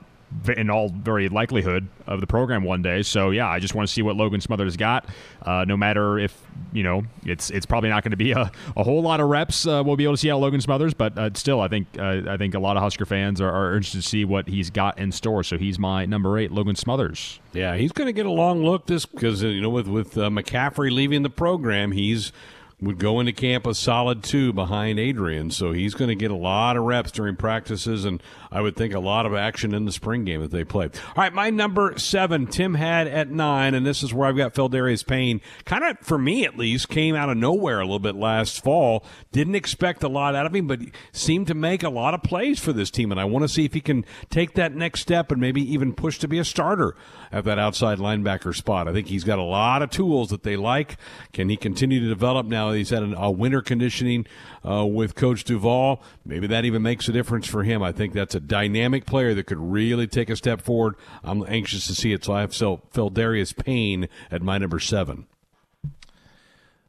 in 0.57 0.71
all 0.71 0.89
very 0.89 1.29
likelihood 1.29 1.89
of 2.07 2.21
the 2.21 2.27
program 2.27 2.65
one 2.65 2.83
day. 2.83 3.03
So 3.03 3.31
yeah, 3.31 3.49
I 3.49 3.59
just 3.59 3.75
want 3.75 3.89
to 3.89 3.93
see 3.93 4.03
what 4.03 4.17
Logan 4.17 4.41
Smothers 4.41 4.77
got. 4.77 5.07
Uh, 5.43 5.65
no 5.67 5.77
matter 5.77 6.19
if 6.19 6.37
you 6.73 6.83
know 6.83 7.03
it's 7.25 7.51
it's 7.51 7.67
probably 7.67 7.89
not 7.89 8.03
going 8.03 8.11
to 8.11 8.17
be 8.17 8.33
a, 8.33 8.51
a 8.77 8.83
whole 8.83 9.03
lot 9.03 9.21
of 9.21 9.29
reps. 9.29 9.67
Uh, 9.67 9.83
we'll 9.85 9.97
be 9.97 10.05
able 10.05 10.15
to 10.15 10.19
see 10.19 10.29
how 10.29 10.39
Logan 10.39 10.61
Smothers, 10.61 10.95
but 10.95 11.17
uh, 11.17 11.31
still, 11.35 11.61
I 11.61 11.69
think 11.69 11.87
uh, 11.99 12.23
I 12.29 12.37
think 12.37 12.55
a 12.55 12.59
lot 12.59 12.77
of 12.77 12.83
Husker 12.83 13.07
fans 13.07 13.41
are, 13.41 13.51
are, 13.51 13.75
interested 13.77 14.03
to 14.03 14.09
see 14.09 14.25
what 14.25 14.49
he's 14.49 14.71
got 14.71 14.99
in 14.99 15.13
store. 15.13 15.43
So 15.43 15.59
he's 15.59 15.79
my 15.79 16.07
number 16.07 16.39
eight, 16.39 16.51
Logan 16.51 16.77
Smothers. 16.77 17.41
Yeah, 17.53 17.77
he's 17.77 17.93
going 17.93 18.07
to 18.07 18.13
get 18.13 18.27
a 18.27 18.31
long 18.31 18.65
look 18.65 18.87
this 18.87 19.07
because 19.07 19.43
you 19.43 19.61
know 19.61 19.71
with 19.71 19.89
with 19.89 20.19
uh, 20.19 20.29
McCaffrey 20.29 20.91
leaving 20.91 21.23
the 21.23 21.31
program, 21.31 21.93
he's 21.93 22.33
would 22.79 22.99
go 22.99 23.21
into 23.21 23.33
camp 23.33 23.67
a 23.67 23.75
solid 23.75 24.23
two 24.23 24.53
behind 24.53 24.99
Adrian. 24.99 25.51
So 25.51 25.73
he's 25.73 25.95
going 25.95 26.09
to 26.09 26.15
get 26.15 26.31
a 26.31 26.37
lot 26.37 26.77
of 26.77 26.85
reps 26.85 27.11
during 27.11 27.35
practices, 27.35 28.05
and 28.05 28.23
I 28.51 28.61
would 28.61 28.77
think 28.77 28.93
a 28.93 29.01
lot 29.01 29.25
of 29.25 29.35
action 29.35 29.75
in 29.75 29.87
the 29.87 29.93
spring 29.93 30.27
game 30.27 30.43
that 30.43 30.51
they 30.51 30.63
play. 30.63 30.85
All 30.85 31.15
right, 31.17 31.33
my 31.33 31.49
number 31.49 31.97
seven, 31.97 32.47
Tim 32.47 32.75
had 32.75 33.07
at 33.09 33.31
nine, 33.31 33.73
and 33.73 33.87
this 33.87 34.03
is 34.03 34.13
where 34.13 34.29
I've 34.29 34.37
got 34.37 34.53
Pheldarius 34.53 35.07
Payne. 35.07 35.41
Kind 35.65 35.85
of, 35.85 35.99
for 36.01 36.19
me 36.19 36.45
at 36.45 36.59
least, 36.59 36.91
came 36.91 37.15
out 37.15 37.31
of 37.31 37.39
nowhere 37.39 37.81
a 37.81 37.85
little 37.85 37.99
bit 37.99 38.15
last 38.15 38.63
fall. 38.63 39.07
Didn't 39.33 39.55
expect 39.55 40.03
a 40.03 40.09
lot 40.09 40.35
out 40.35 40.45
of 40.45 40.55
him, 40.55 40.67
but 40.67 40.81
seemed 41.13 41.47
to 41.47 41.55
make 41.55 41.83
a 41.83 41.89
lot 41.89 42.13
of 42.13 42.23
plays 42.23 42.59
for 42.59 42.75
this 42.75 42.91
team, 42.91 43.11
and 43.11 43.19
I 43.19 43.25
want 43.25 43.43
to 43.45 43.49
see 43.49 43.65
if 43.65 43.73
he 43.73 43.81
can 43.81 44.05
take 44.29 44.53
that 44.55 44.75
next 44.75 45.01
step 45.01 45.33
and 45.33 45.41
maybe 45.41 45.63
even 45.73 45.95
push 45.95 46.19
to 46.19 46.29
be 46.29 46.39
a 46.39 46.45
starter 46.45 46.95
at 47.33 47.45
that 47.45 47.59
outside 47.59 47.99
linebacker 47.99 48.55
spot. 48.55 48.87
I 48.87 48.93
think 48.93 49.07
he's 49.07 49.25
got 49.25 49.39
a 49.39 49.43
lot 49.43 49.81
of 49.81 49.89
tools 49.89 50.29
that 50.29 50.43
they 50.43 50.57
like. 50.57 50.99
Can 51.33 51.49
he 51.49 51.57
continue 51.57 52.01
to 52.01 52.09
develop 52.09 52.45
now? 52.47 52.66
He's 52.73 52.91
had 52.91 53.03
a 53.17 53.31
winter 53.31 53.63
conditioning 53.63 54.27
uh, 54.69 54.87
with 54.87 55.15
Coach 55.15 55.45
Duval. 55.45 56.03
Maybe 56.25 56.47
that 56.47 56.65
even 56.65 56.83
makes 56.83 57.09
a 57.09 57.13
difference 57.13 57.47
for 57.47 57.63
him. 57.63 57.83
I 57.83 57.93
think 57.93 58.13
that's 58.13 58.35
a 58.35 58.41
dynamic 58.41 59.07
player 59.07 59.35
that 59.35 59.45
could 59.45 59.59
really 59.59 60.07
take 60.07 60.31
a 60.31 60.37
step 60.37 60.61
forward. 60.61 60.95
I'm 61.23 61.45
anxious 61.49 61.87
to 61.87 61.95
see 61.95 62.13
it. 62.13 62.25
So 62.25 62.33
I 62.33 62.41
have 62.41 62.51
Pheldarius 62.51 63.57
Payne 63.57 64.09
at 64.31 64.43
my 64.43 64.59
number 64.59 64.79
seven. 64.79 65.27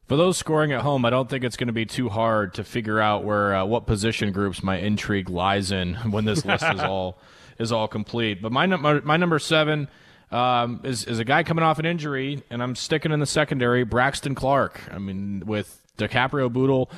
For 0.07 0.15
those 0.15 0.38
scoring 0.38 0.71
at 0.71 0.82
home, 0.82 1.03
I 1.03 1.09
don't 1.09 1.30
think 1.30 1.43
it's 1.43 1.57
going 1.57 1.67
to 1.67 1.73
be 1.73 1.86
too 1.86 2.07
hard 2.07 2.53
to 2.53 2.63
figure 2.63 2.99
out 2.99 3.25
where 3.25 3.53
uh, 3.53 3.65
what 3.65 3.86
position 3.86 4.32
groups 4.32 4.63
my 4.63 4.78
intrigue 4.78 5.30
lies 5.30 5.69
in 5.71 5.95
when 6.11 6.23
this 6.23 6.45
list 6.45 6.63
is 6.63 6.80
all 6.80 7.19
is 7.59 7.71
all 7.71 7.88
complete. 7.88 8.41
But 8.41 8.53
my 8.53 8.65
number 8.65 9.01
my 9.01 9.17
number 9.17 9.38
seven 9.38 9.89
um, 10.32 10.82
is, 10.84 11.05
is 11.05 11.19
a 11.19 11.25
guy 11.25 11.43
coming 11.43 11.63
off 11.63 11.80
an 11.80 11.86
injury, 11.86 12.43
and 12.49 12.61
I'm 12.61 12.75
sticking 12.75 13.11
in 13.11 13.19
the 13.19 13.25
secondary, 13.25 13.84
Braxton 13.84 14.36
Clark. 14.36 14.82
I 14.91 14.97
mean, 14.97 15.43
with 15.45 15.82
DiCaprio 15.97 16.51
Bootle 16.51 16.89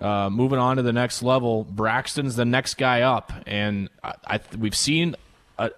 uh, 0.00 0.30
moving 0.30 0.58
on 0.58 0.76
to 0.76 0.82
the 0.82 0.92
next 0.92 1.22
level, 1.22 1.64
Braxton's 1.64 2.36
the 2.36 2.44
next 2.44 2.74
guy 2.74 3.02
up. 3.02 3.32
And 3.46 3.88
I, 4.04 4.14
I, 4.26 4.40
we've 4.58 4.76
seen 4.76 5.16
a, 5.58 5.70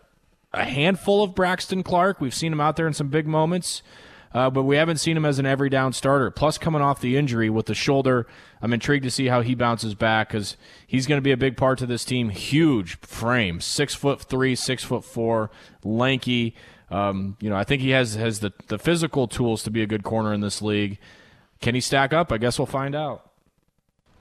a 0.53 0.65
handful 0.65 1.23
of 1.23 1.35
Braxton 1.35 1.83
Clark. 1.83 2.21
We've 2.21 2.35
seen 2.35 2.53
him 2.53 2.61
out 2.61 2.77
there 2.77 2.87
in 2.87 2.93
some 2.93 3.09
big 3.09 3.27
moments. 3.27 3.83
Uh, 4.31 4.51
but 4.51 4.65
we 4.65 4.77
haven't 4.77 4.99
seen 4.99 5.17
him 5.17 5.25
as 5.25 5.39
an 5.39 5.47
every 5.47 5.71
down 5.71 5.93
starter. 5.93 6.31
Plus, 6.31 6.59
coming 6.59 6.83
off 6.83 7.01
the 7.01 7.17
injury 7.17 7.49
with 7.49 7.65
the 7.65 7.75
shoulder, 7.75 8.27
I'm 8.61 8.75
intrigued 8.75 9.05
to 9.05 9.11
see 9.11 9.27
how 9.27 9.41
he 9.41 9.55
bounces 9.55 9.95
back 9.95 10.29
because 10.29 10.59
he's 10.87 11.07
going 11.07 11.17
to 11.17 11.23
be 11.23 11.33
a 11.33 11.37
big 11.37 11.57
part 11.57 11.79
to 11.79 11.87
this 11.87 12.05
team. 12.05 12.29
Huge 12.29 13.01
frame, 13.01 13.61
six 13.61 13.95
foot 13.95 14.21
three, 14.21 14.55
six 14.55 14.85
foot 14.85 15.03
four, 15.03 15.51
lanky, 15.83 16.55
Um, 16.91 17.37
you 17.41 17.51
know, 17.51 17.57
I 17.57 17.65
think 17.65 17.83
he 17.83 17.91
has 17.91 18.15
has 18.15 18.41
the 18.41 18.53
the 18.69 18.79
physical 18.79 19.29
tools 19.29 19.63
to 19.65 19.71
be 19.71 19.83
a 19.83 19.87
good 19.87 20.05
corner 20.05 20.33
in 20.33 20.41
this 20.41 20.63
league. 20.63 20.99
Can 21.61 21.75
he 21.75 21.81
stack 21.81 22.13
up? 22.13 22.33
I 22.33 22.39
guess 22.39 22.59
we'll 22.59 22.67
find 22.67 22.95
out. 22.95 23.25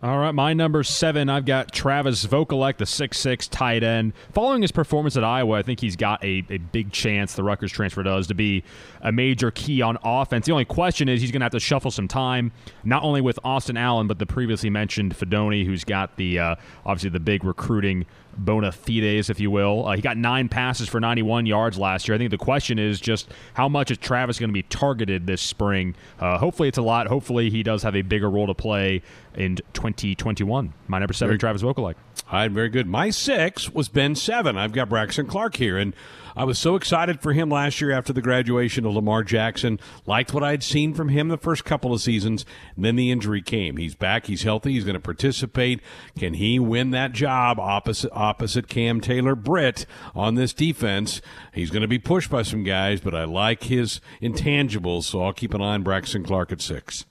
All 0.03 0.19
right, 0.19 0.31
my 0.31 0.53
number 0.53 0.83
seven, 0.83 1.27
I've 1.27 1.45
got 1.45 1.71
Travis 1.71 2.23
Vokolek, 2.23 2.77
the 2.77 2.85
six-six 2.85 3.47
tight 3.47 3.81
end. 3.81 4.13
Following 4.31 4.61
his 4.61 4.71
performance 4.71 5.17
at 5.17 5.23
Iowa, 5.23 5.57
I 5.57 5.63
think 5.63 5.79
he's 5.79 5.95
got 5.95 6.23
a, 6.23 6.45
a 6.51 6.59
big 6.59 6.91
chance, 6.91 7.33
the 7.33 7.43
Rutgers 7.43 7.71
transfer 7.71 8.03
does, 8.03 8.27
to 8.27 8.35
be 8.35 8.63
a 9.01 9.11
major 9.11 9.49
key 9.49 9.81
on 9.81 9.97
offense. 10.03 10.45
The 10.45 10.51
only 10.51 10.65
question 10.65 11.09
is 11.09 11.21
he's 11.21 11.31
going 11.31 11.39
to 11.39 11.45
have 11.45 11.51
to 11.53 11.59
shuffle 11.59 11.89
some 11.89 12.07
time, 12.07 12.51
not 12.83 13.01
only 13.01 13.21
with 13.21 13.39
Austin 13.43 13.75
Allen, 13.75 14.05
but 14.05 14.19
the 14.19 14.27
previously 14.27 14.69
mentioned 14.69 15.17
Fidone, 15.17 15.65
who's 15.65 15.83
got 15.83 16.15
the 16.17 16.37
uh, 16.37 16.55
obviously 16.85 17.09
the 17.09 17.19
big 17.19 17.43
recruiting 17.43 18.05
bona 18.37 18.71
fides, 18.71 19.29
if 19.29 19.39
you 19.39 19.51
will. 19.51 19.87
Uh, 19.87 19.95
he 19.95 20.01
got 20.01 20.17
nine 20.17 20.49
passes 20.49 20.87
for 20.87 20.99
91 20.99 21.45
yards 21.45 21.77
last 21.77 22.07
year. 22.07 22.15
I 22.15 22.17
think 22.17 22.31
the 22.31 22.37
question 22.37 22.79
is 22.79 22.99
just 22.99 23.29
how 23.53 23.67
much 23.67 23.91
is 23.91 23.97
Travis 23.97 24.39
going 24.39 24.49
to 24.49 24.53
be 24.53 24.63
targeted 24.63 25.27
this 25.27 25.41
spring? 25.41 25.95
Uh, 26.19 26.37
hopefully, 26.37 26.69
it's 26.69 26.77
a 26.77 26.81
lot. 26.81 27.07
Hopefully, 27.07 27.49
he 27.49 27.63
does 27.63 27.83
have 27.83 27.95
a 27.95 28.01
bigger 28.01 28.29
role 28.29 28.47
to 28.47 28.53
play 28.53 29.01
in 29.35 29.57
2021. 29.73 30.73
My 30.87 30.99
number 30.99 31.13
seven, 31.13 31.37
Travis 31.37 31.61
Vokolek. 31.61 31.95
All 32.29 32.39
right, 32.39 32.51
very 32.51 32.69
good. 32.69 32.87
My 32.87 33.09
six 33.09 33.69
was 33.69 33.87
Ben 33.87 34.13
Seven. 34.13 34.57
I've 34.57 34.73
got 34.73 34.89
Braxton 34.89 35.27
Clark 35.27 35.55
here, 35.55 35.77
and 35.77 35.93
I 36.35 36.43
was 36.43 36.59
so 36.59 36.75
excited 36.75 37.19
for 37.19 37.33
him 37.33 37.49
last 37.49 37.81
year 37.81 37.89
after 37.91 38.13
the 38.13 38.21
graduation 38.21 38.85
of 38.85 38.93
Lamar 38.93 39.23
Jackson. 39.23 39.79
Liked 40.05 40.33
what 40.35 40.43
I'd 40.43 40.61
seen 40.61 40.93
from 40.93 41.09
him 41.09 41.29
the 41.29 41.37
first 41.37 41.65
couple 41.65 41.93
of 41.93 42.01
seasons. 42.01 42.45
And 42.75 42.85
then 42.85 42.95
the 42.95 43.09
injury 43.09 43.41
came. 43.41 43.77
He's 43.77 43.95
back. 43.95 44.27
He's 44.27 44.43
healthy. 44.43 44.73
He's 44.73 44.83
going 44.83 44.93
to 44.93 44.99
participate. 44.99 45.81
Can 46.15 46.35
he 46.35 46.59
win 46.59 46.91
that 46.91 47.13
job 47.13 47.59
opposite 47.59 48.11
opposite 48.13 48.67
Cam 48.67 49.01
Taylor 49.01 49.33
Britt 49.33 49.87
on 50.13 50.35
this 50.35 50.53
defense? 50.53 51.21
He's 51.53 51.71
going 51.71 51.81
to 51.81 51.87
be 51.87 51.97
pushed 51.97 52.29
by 52.29 52.43
some 52.43 52.63
guys, 52.63 53.01
but 53.01 53.15
I 53.15 53.23
like 53.23 53.63
his 53.63 53.99
intangibles, 54.21 55.05
so 55.05 55.23
I'll 55.23 55.33
keep 55.33 55.55
an 55.55 55.61
eye 55.61 55.73
on 55.73 55.81
Braxton 55.81 56.23
Clark 56.23 56.51
at 56.51 56.61
six. 56.61 57.05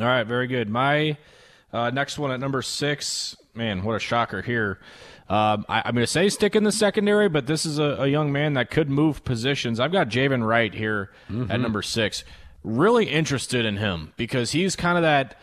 All 0.00 0.06
right, 0.06 0.24
very 0.24 0.48
good. 0.48 0.68
My 0.68 1.18
uh, 1.72 1.90
next 1.90 2.18
one 2.18 2.32
at 2.32 2.40
number 2.40 2.62
six, 2.62 3.36
man, 3.58 3.82
what 3.82 3.96
a 3.96 3.98
shocker 3.98 4.40
here. 4.40 4.78
Um, 5.28 5.66
I, 5.68 5.86
am 5.86 5.94
going 5.94 6.06
to 6.06 6.10
say 6.10 6.30
stick 6.30 6.56
in 6.56 6.64
the 6.64 6.72
secondary, 6.72 7.28
but 7.28 7.46
this 7.46 7.66
is 7.66 7.78
a, 7.78 7.96
a, 8.00 8.06
young 8.06 8.32
man 8.32 8.54
that 8.54 8.70
could 8.70 8.88
move 8.88 9.24
positions. 9.24 9.78
I've 9.78 9.92
got 9.92 10.08
Javin 10.08 10.46
Wright 10.46 10.72
here 10.72 11.10
mm-hmm. 11.28 11.50
at 11.50 11.60
number 11.60 11.82
six. 11.82 12.24
Really 12.64 13.10
interested 13.10 13.66
in 13.66 13.76
him 13.76 14.14
because 14.16 14.52
he's 14.52 14.74
kind 14.74 14.96
of 14.96 15.02
that 15.02 15.38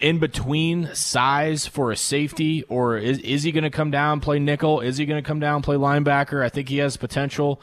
in 0.00 0.18
between 0.18 0.92
size 0.92 1.66
for 1.66 1.92
a 1.92 1.96
safety, 1.96 2.64
or 2.64 2.96
is, 2.96 3.18
is 3.20 3.44
he 3.44 3.52
going 3.52 3.64
to 3.64 3.70
come 3.70 3.92
down 3.92 4.20
play 4.20 4.40
nickel? 4.40 4.80
Is 4.80 4.96
he 4.96 5.06
going 5.06 5.22
to 5.22 5.26
come 5.26 5.38
down 5.38 5.62
play 5.62 5.76
linebacker? 5.76 6.42
I 6.42 6.48
think 6.48 6.68
he 6.68 6.78
has 6.78 6.96
potential. 6.96 7.60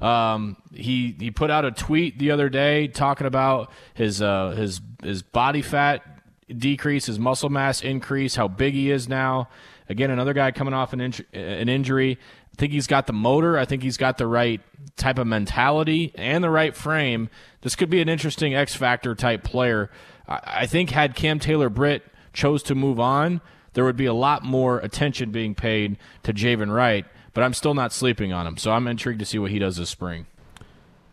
Um, 0.00 0.56
he 0.74 1.14
he 1.18 1.30
put 1.30 1.50
out 1.50 1.64
a 1.64 1.70
tweet 1.70 2.18
the 2.18 2.30
other 2.30 2.48
day 2.48 2.88
talking 2.88 3.26
about 3.26 3.70
his 3.94 4.20
uh, 4.22 4.50
his 4.50 4.80
his 5.02 5.22
body 5.22 5.62
fat 5.62 6.15
decrease, 6.54 7.06
his 7.06 7.18
muscle 7.18 7.50
mass 7.50 7.82
increase, 7.82 8.36
how 8.36 8.48
big 8.48 8.74
he 8.74 8.90
is 8.90 9.08
now. 9.08 9.48
Again, 9.88 10.10
another 10.10 10.32
guy 10.32 10.50
coming 10.50 10.74
off 10.74 10.92
an, 10.92 11.00
an 11.00 11.68
injury. 11.68 12.18
I 12.52 12.56
think 12.56 12.72
he's 12.72 12.86
got 12.86 13.06
the 13.06 13.12
motor. 13.12 13.58
I 13.58 13.64
think 13.64 13.82
he's 13.82 13.96
got 13.96 14.18
the 14.18 14.26
right 14.26 14.60
type 14.96 15.18
of 15.18 15.26
mentality 15.26 16.12
and 16.14 16.42
the 16.42 16.50
right 16.50 16.74
frame. 16.74 17.28
This 17.60 17.76
could 17.76 17.90
be 17.90 18.00
an 18.00 18.08
interesting 18.08 18.54
X 18.54 18.74
factor 18.74 19.14
type 19.14 19.44
player. 19.44 19.90
I, 20.28 20.40
I 20.44 20.66
think 20.66 20.90
had 20.90 21.14
Cam 21.14 21.38
Taylor 21.38 21.68
Britt 21.68 22.02
chose 22.32 22.62
to 22.64 22.74
move 22.74 23.00
on, 23.00 23.40
there 23.72 23.84
would 23.84 23.96
be 23.96 24.06
a 24.06 24.14
lot 24.14 24.42
more 24.42 24.78
attention 24.78 25.30
being 25.30 25.54
paid 25.54 25.98
to 26.22 26.32
Javin 26.32 26.72
Wright. 26.72 27.04
But 27.34 27.44
I'm 27.44 27.52
still 27.52 27.74
not 27.74 27.92
sleeping 27.92 28.32
on 28.32 28.46
him, 28.46 28.56
so 28.56 28.72
I'm 28.72 28.88
intrigued 28.88 29.18
to 29.18 29.26
see 29.26 29.38
what 29.38 29.50
he 29.50 29.58
does 29.58 29.76
this 29.76 29.90
spring. 29.90 30.26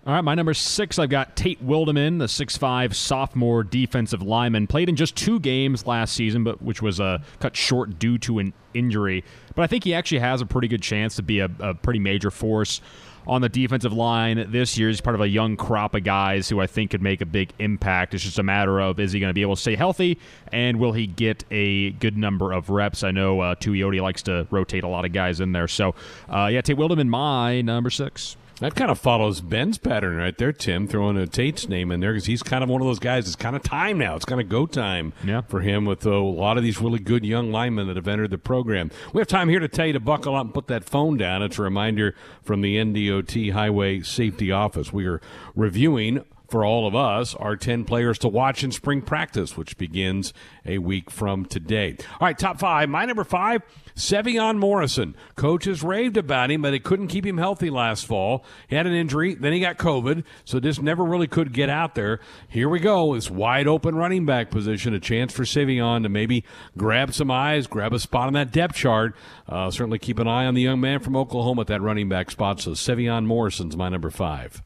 All 0.05 0.13
right, 0.13 0.21
my 0.21 0.35
number 0.35 0.53
six, 0.53 0.99
I've 0.99 1.09
got 1.09 1.37
Tate 1.37 1.65
Wildeman, 1.65 2.19
the 2.19 2.27
six-five 2.27 2.93
sophomore 2.93 3.63
defensive 3.63 4.21
lineman. 4.21 4.67
Played 4.67 4.89
in 4.89 4.97
just 4.97 5.15
two 5.15 5.39
games 5.39 5.87
last 5.87 6.13
season, 6.13 6.43
but 6.43 6.61
which 6.61 6.81
was 6.81 6.99
uh, 6.99 7.19
cut 7.39 7.55
short 7.55 7.99
due 7.99 8.17
to 8.17 8.39
an 8.39 8.51
injury. 8.73 9.23
But 9.55 9.61
I 9.61 9.67
think 9.67 9.85
he 9.85 9.93
actually 9.93 10.19
has 10.19 10.41
a 10.41 10.45
pretty 10.45 10.67
good 10.67 10.81
chance 10.81 11.15
to 11.15 11.23
be 11.23 11.39
a, 11.39 11.49
a 11.61 11.73
pretty 11.73 11.99
major 11.99 12.31
force 12.31 12.81
on 13.25 13.39
the 13.39 13.47
defensive 13.47 13.93
line 13.93 14.51
this 14.51 14.77
year. 14.77 14.89
He's 14.89 14.99
part 14.99 15.15
of 15.15 15.21
a 15.21 15.27
young 15.29 15.55
crop 15.55 15.95
of 15.95 16.03
guys 16.03 16.49
who 16.49 16.59
I 16.59 16.67
think 16.67 16.91
could 16.91 17.01
make 17.01 17.21
a 17.21 17.25
big 17.25 17.53
impact. 17.59 18.13
It's 18.13 18.25
just 18.25 18.39
a 18.39 18.43
matter 18.43 18.81
of 18.81 18.99
is 18.99 19.13
he 19.13 19.21
going 19.21 19.29
to 19.29 19.33
be 19.33 19.41
able 19.41 19.55
to 19.55 19.61
stay 19.61 19.77
healthy 19.77 20.19
and 20.51 20.81
will 20.81 20.91
he 20.91 21.07
get 21.07 21.45
a 21.49 21.91
good 21.91 22.17
number 22.17 22.51
of 22.51 22.69
reps? 22.69 23.03
I 23.03 23.11
know 23.11 23.39
uh, 23.39 23.55
Tuioti 23.55 24.01
likes 24.01 24.23
to 24.23 24.47
rotate 24.51 24.83
a 24.83 24.89
lot 24.89 25.05
of 25.05 25.13
guys 25.13 25.39
in 25.39 25.53
there. 25.53 25.69
So, 25.69 25.95
uh, 26.27 26.49
yeah, 26.51 26.59
Tate 26.59 26.75
Wildeman, 26.75 27.07
my 27.07 27.61
number 27.61 27.89
six. 27.89 28.35
That 28.63 28.75
kind 28.75 28.89
of 28.89 28.97
follows 28.97 29.41
Ben's 29.41 29.77
pattern 29.77 30.15
right 30.15 30.37
there, 30.37 30.53
Tim, 30.53 30.87
throwing 30.87 31.17
a 31.17 31.27
Tate's 31.27 31.67
name 31.67 31.91
in 31.91 31.99
there 31.99 32.13
because 32.13 32.27
he's 32.27 32.41
kind 32.41 32.63
of 32.63 32.69
one 32.69 32.79
of 32.79 32.87
those 32.87 32.97
guys. 32.97 33.27
It's 33.27 33.35
kind 33.35 33.57
of 33.57 33.61
time 33.61 33.97
now. 33.97 34.15
It's 34.15 34.23
kind 34.23 34.39
of 34.39 34.47
go 34.47 34.65
time 34.65 35.11
yeah. 35.21 35.41
for 35.41 35.59
him 35.59 35.83
with 35.83 36.07
uh, 36.07 36.11
a 36.11 36.23
lot 36.23 36.55
of 36.55 36.63
these 36.63 36.79
really 36.79 36.99
good 36.99 37.25
young 37.25 37.51
linemen 37.51 37.87
that 37.87 37.97
have 37.97 38.07
entered 38.07 38.31
the 38.31 38.37
program. 38.37 38.89
We 39.11 39.19
have 39.19 39.27
time 39.27 39.49
here 39.49 39.59
to 39.59 39.67
tell 39.67 39.87
you 39.87 39.91
to 39.91 39.99
buckle 39.99 40.33
up 40.33 40.45
and 40.45 40.53
put 40.53 40.67
that 40.67 40.85
phone 40.85 41.17
down. 41.17 41.43
It's 41.43 41.59
a 41.59 41.61
reminder 41.61 42.15
from 42.41 42.61
the 42.61 42.77
NDOT 42.77 43.51
Highway 43.51 43.99
Safety 43.99 44.49
Office. 44.49 44.93
We 44.93 45.07
are 45.07 45.19
reviewing 45.57 46.23
for 46.53 46.63
all 46.63 46.85
of 46.85 46.93
us 46.93 47.33
are 47.33 47.55
10 47.55 47.83
players 47.83 48.19
to 48.19 48.27
watch 48.27 48.63
in 48.63 48.71
spring 48.71 49.01
practice, 49.01 49.57
which 49.57 49.75
begins 49.75 50.35
a 50.67 50.77
week 50.77 51.09
from 51.09 51.45
today. 51.45 51.97
All 52.11 52.27
right, 52.27 52.37
top 52.37 52.59
five. 52.59 52.89
My 52.89 53.05
number 53.05 53.23
five, 53.23 53.63
Sevion 53.95 54.59
Morrison. 54.59 55.15
Coaches 55.35 55.81
raved 55.81 56.15
about 56.15 56.51
him, 56.51 56.61
but 56.61 56.69
they 56.69 56.77
couldn't 56.77 57.07
keep 57.07 57.25
him 57.25 57.39
healthy 57.39 57.71
last 57.71 58.05
fall. 58.05 58.45
He 58.67 58.75
had 58.75 58.85
an 58.85 58.93
injury, 58.93 59.33
then 59.33 59.51
he 59.51 59.61
got 59.61 59.79
COVID, 59.79 60.23
so 60.45 60.59
just 60.59 60.79
never 60.79 61.03
really 61.03 61.25
could 61.25 61.53
get 61.53 61.71
out 61.71 61.95
there. 61.95 62.19
Here 62.47 62.69
we 62.69 62.79
go. 62.79 63.15
This 63.15 63.31
wide 63.31 63.67
open 63.67 63.95
running 63.95 64.27
back 64.27 64.51
position, 64.51 64.93
a 64.93 64.99
chance 64.99 65.33
for 65.33 65.45
Sevion 65.45 66.03
to 66.03 66.09
maybe 66.09 66.45
grab 66.77 67.15
some 67.15 67.31
eyes, 67.31 67.65
grab 67.65 67.93
a 67.93 67.99
spot 67.99 68.27
on 68.27 68.33
that 68.33 68.51
depth 68.51 68.75
chart. 68.75 69.15
Uh, 69.49 69.71
certainly 69.71 69.97
keep 69.97 70.19
an 70.19 70.27
eye 70.27 70.45
on 70.45 70.53
the 70.53 70.61
young 70.61 70.79
man 70.79 70.99
from 70.99 71.15
Oklahoma 71.15 71.61
at 71.61 71.67
that 71.67 71.81
running 71.81 72.09
back 72.09 72.29
spot. 72.29 72.61
So 72.61 72.73
Sevion 72.73 73.25
Morrison's 73.25 73.75
my 73.75 73.89
number 73.89 74.11
five. 74.11 74.61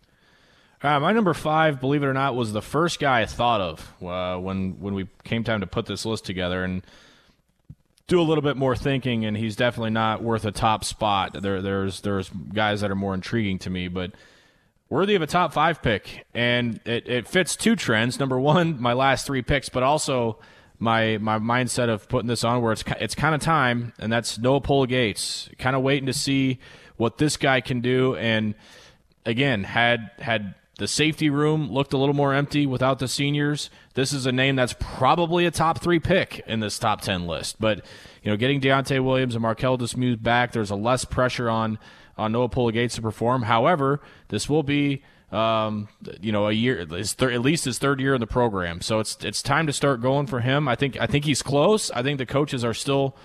Uh, 0.88 1.02
my 1.02 1.12
number 1.12 1.34
five, 1.34 1.82
believe 1.82 2.02
it 2.02 2.06
or 2.06 2.14
not, 2.14 2.34
was 2.34 2.54
the 2.54 2.62
first 2.62 2.98
guy 3.02 3.20
I 3.20 3.26
thought 3.26 3.60
of 3.60 3.94
uh, 4.02 4.40
when 4.40 4.80
when 4.80 4.94
we 4.94 5.10
came 5.26 5.44
time 5.44 5.60
to 5.60 5.68
put 5.68 5.86
this 5.86 6.06
list 6.06 6.24
together 6.24 6.64
and 6.64 6.82
do 8.08 8.22
a 8.22 8.24
little 8.24 8.42
bit 8.42 8.56
more 8.56 8.74
thinking. 8.74 9.26
And 9.26 9.36
he's 9.36 9.58
definitely 9.58 9.90
not 9.90 10.24
worth 10.24 10.46
a 10.46 10.52
top 10.54 10.86
spot. 10.86 11.42
There, 11.42 11.62
there's 11.62 12.00
there's 12.02 12.30
guys 12.30 12.80
that 12.80 12.90
are 12.90 12.96
more 12.96 13.14
intriguing 13.14 13.60
to 13.60 13.70
me, 13.70 13.90
but 13.90 14.14
worthy 14.88 15.16
of 15.16 15.22
a 15.22 15.28
top 15.28 15.52
five 15.52 15.82
pick. 15.82 16.26
And 16.34 16.80
it, 16.86 17.10
it 17.10 17.28
fits 17.28 17.58
two 17.58 17.76
trends. 17.76 18.18
Number 18.18 18.40
one, 18.40 18.82
my 18.82 18.94
last 18.94 19.28
three 19.28 19.42
picks, 19.42 19.68
but 19.68 19.84
also 19.84 20.40
my 20.80 21.18
my 21.18 21.38
mindset 21.38 21.90
of 21.90 22.08
putting 22.08 22.30
this 22.30 22.46
on 22.46 22.62
where 22.62 22.72
it's 22.72 22.86
it's 23.02 23.14
kind 23.14 23.36
of 23.36 23.42
time, 23.42 23.92
and 24.00 24.10
that's 24.10 24.38
Noah 24.38 24.62
Pola 24.62 24.88
Gates. 24.88 25.50
Kind 25.58 25.76
of 25.76 25.82
waiting 25.82 26.06
to 26.06 26.14
see 26.14 26.60
what 26.96 27.18
this 27.18 27.36
guy 27.36 27.60
can 27.60 27.82
do, 27.82 28.16
and 28.16 28.56
again 29.26 29.66
had 29.66 30.12
had 30.20 30.56
the 30.78 30.88
safety 30.88 31.30
room 31.30 31.72
looked 31.72 31.94
a 31.94 31.98
little 31.98 32.14
more 32.14 32.34
empty 32.34 32.66
without 32.66 33.00
the 33.00 33.08
seniors. 33.08 33.70
This 33.96 34.14
is 34.14 34.26
a 34.26 34.32
name 34.32 34.56
that's 34.56 34.76
probably 34.80 35.46
a 35.46 35.52
top 35.52 35.80
three 35.80 36.00
pick 36.00 36.44
in 36.46 36.60
this 36.60 36.78
top 36.78 37.02
10 37.02 37.26
list. 37.26 37.60
But, 37.60 37.84
you 38.22 38.30
know, 38.30 38.38
getting 38.38 38.62
Deontay 38.62 39.04
Williams 39.04 39.34
and 39.34 39.42
Marquel 39.42 39.78
Dismuke 39.78 40.22
back, 40.22 40.52
there's 40.52 40.70
a 40.70 40.76
less 40.76 41.04
pressure 41.04 41.50
on, 41.50 41.80
on 42.16 42.32
Noah 42.32 42.50
Pola 42.50 42.72
Gates 42.72 42.96
to 42.96 43.02
perform. 43.02 43.44
However, 43.44 44.02
this 44.28 44.48
will 44.48 44.62
be, 44.62 45.02
um, 45.32 45.88
you 46.22 46.32
know, 46.32 46.48
a 46.48 46.52
year, 46.52 46.80
at 46.80 46.92
least 46.92 47.66
his 47.66 47.80
third 47.80 48.00
year 48.00 48.14
in 48.14 48.20
the 48.20 48.28
program. 48.28 48.82
So 48.82 49.00
it's, 49.00 49.18
it's 49.24 49.42
time 49.42 49.66
to 49.66 49.74
start 49.74 50.00
going 50.00 50.28
for 50.28 50.42
him. 50.42 50.68
I 50.68 50.76
think, 50.76 51.00
I 51.02 51.08
think 51.08 51.26
he's 51.26 51.42
close. 51.42 51.90
I 51.90 52.04
think 52.04 52.20
the 52.20 52.28
coaches 52.28 52.64
are 52.64 52.76
still 52.76 53.16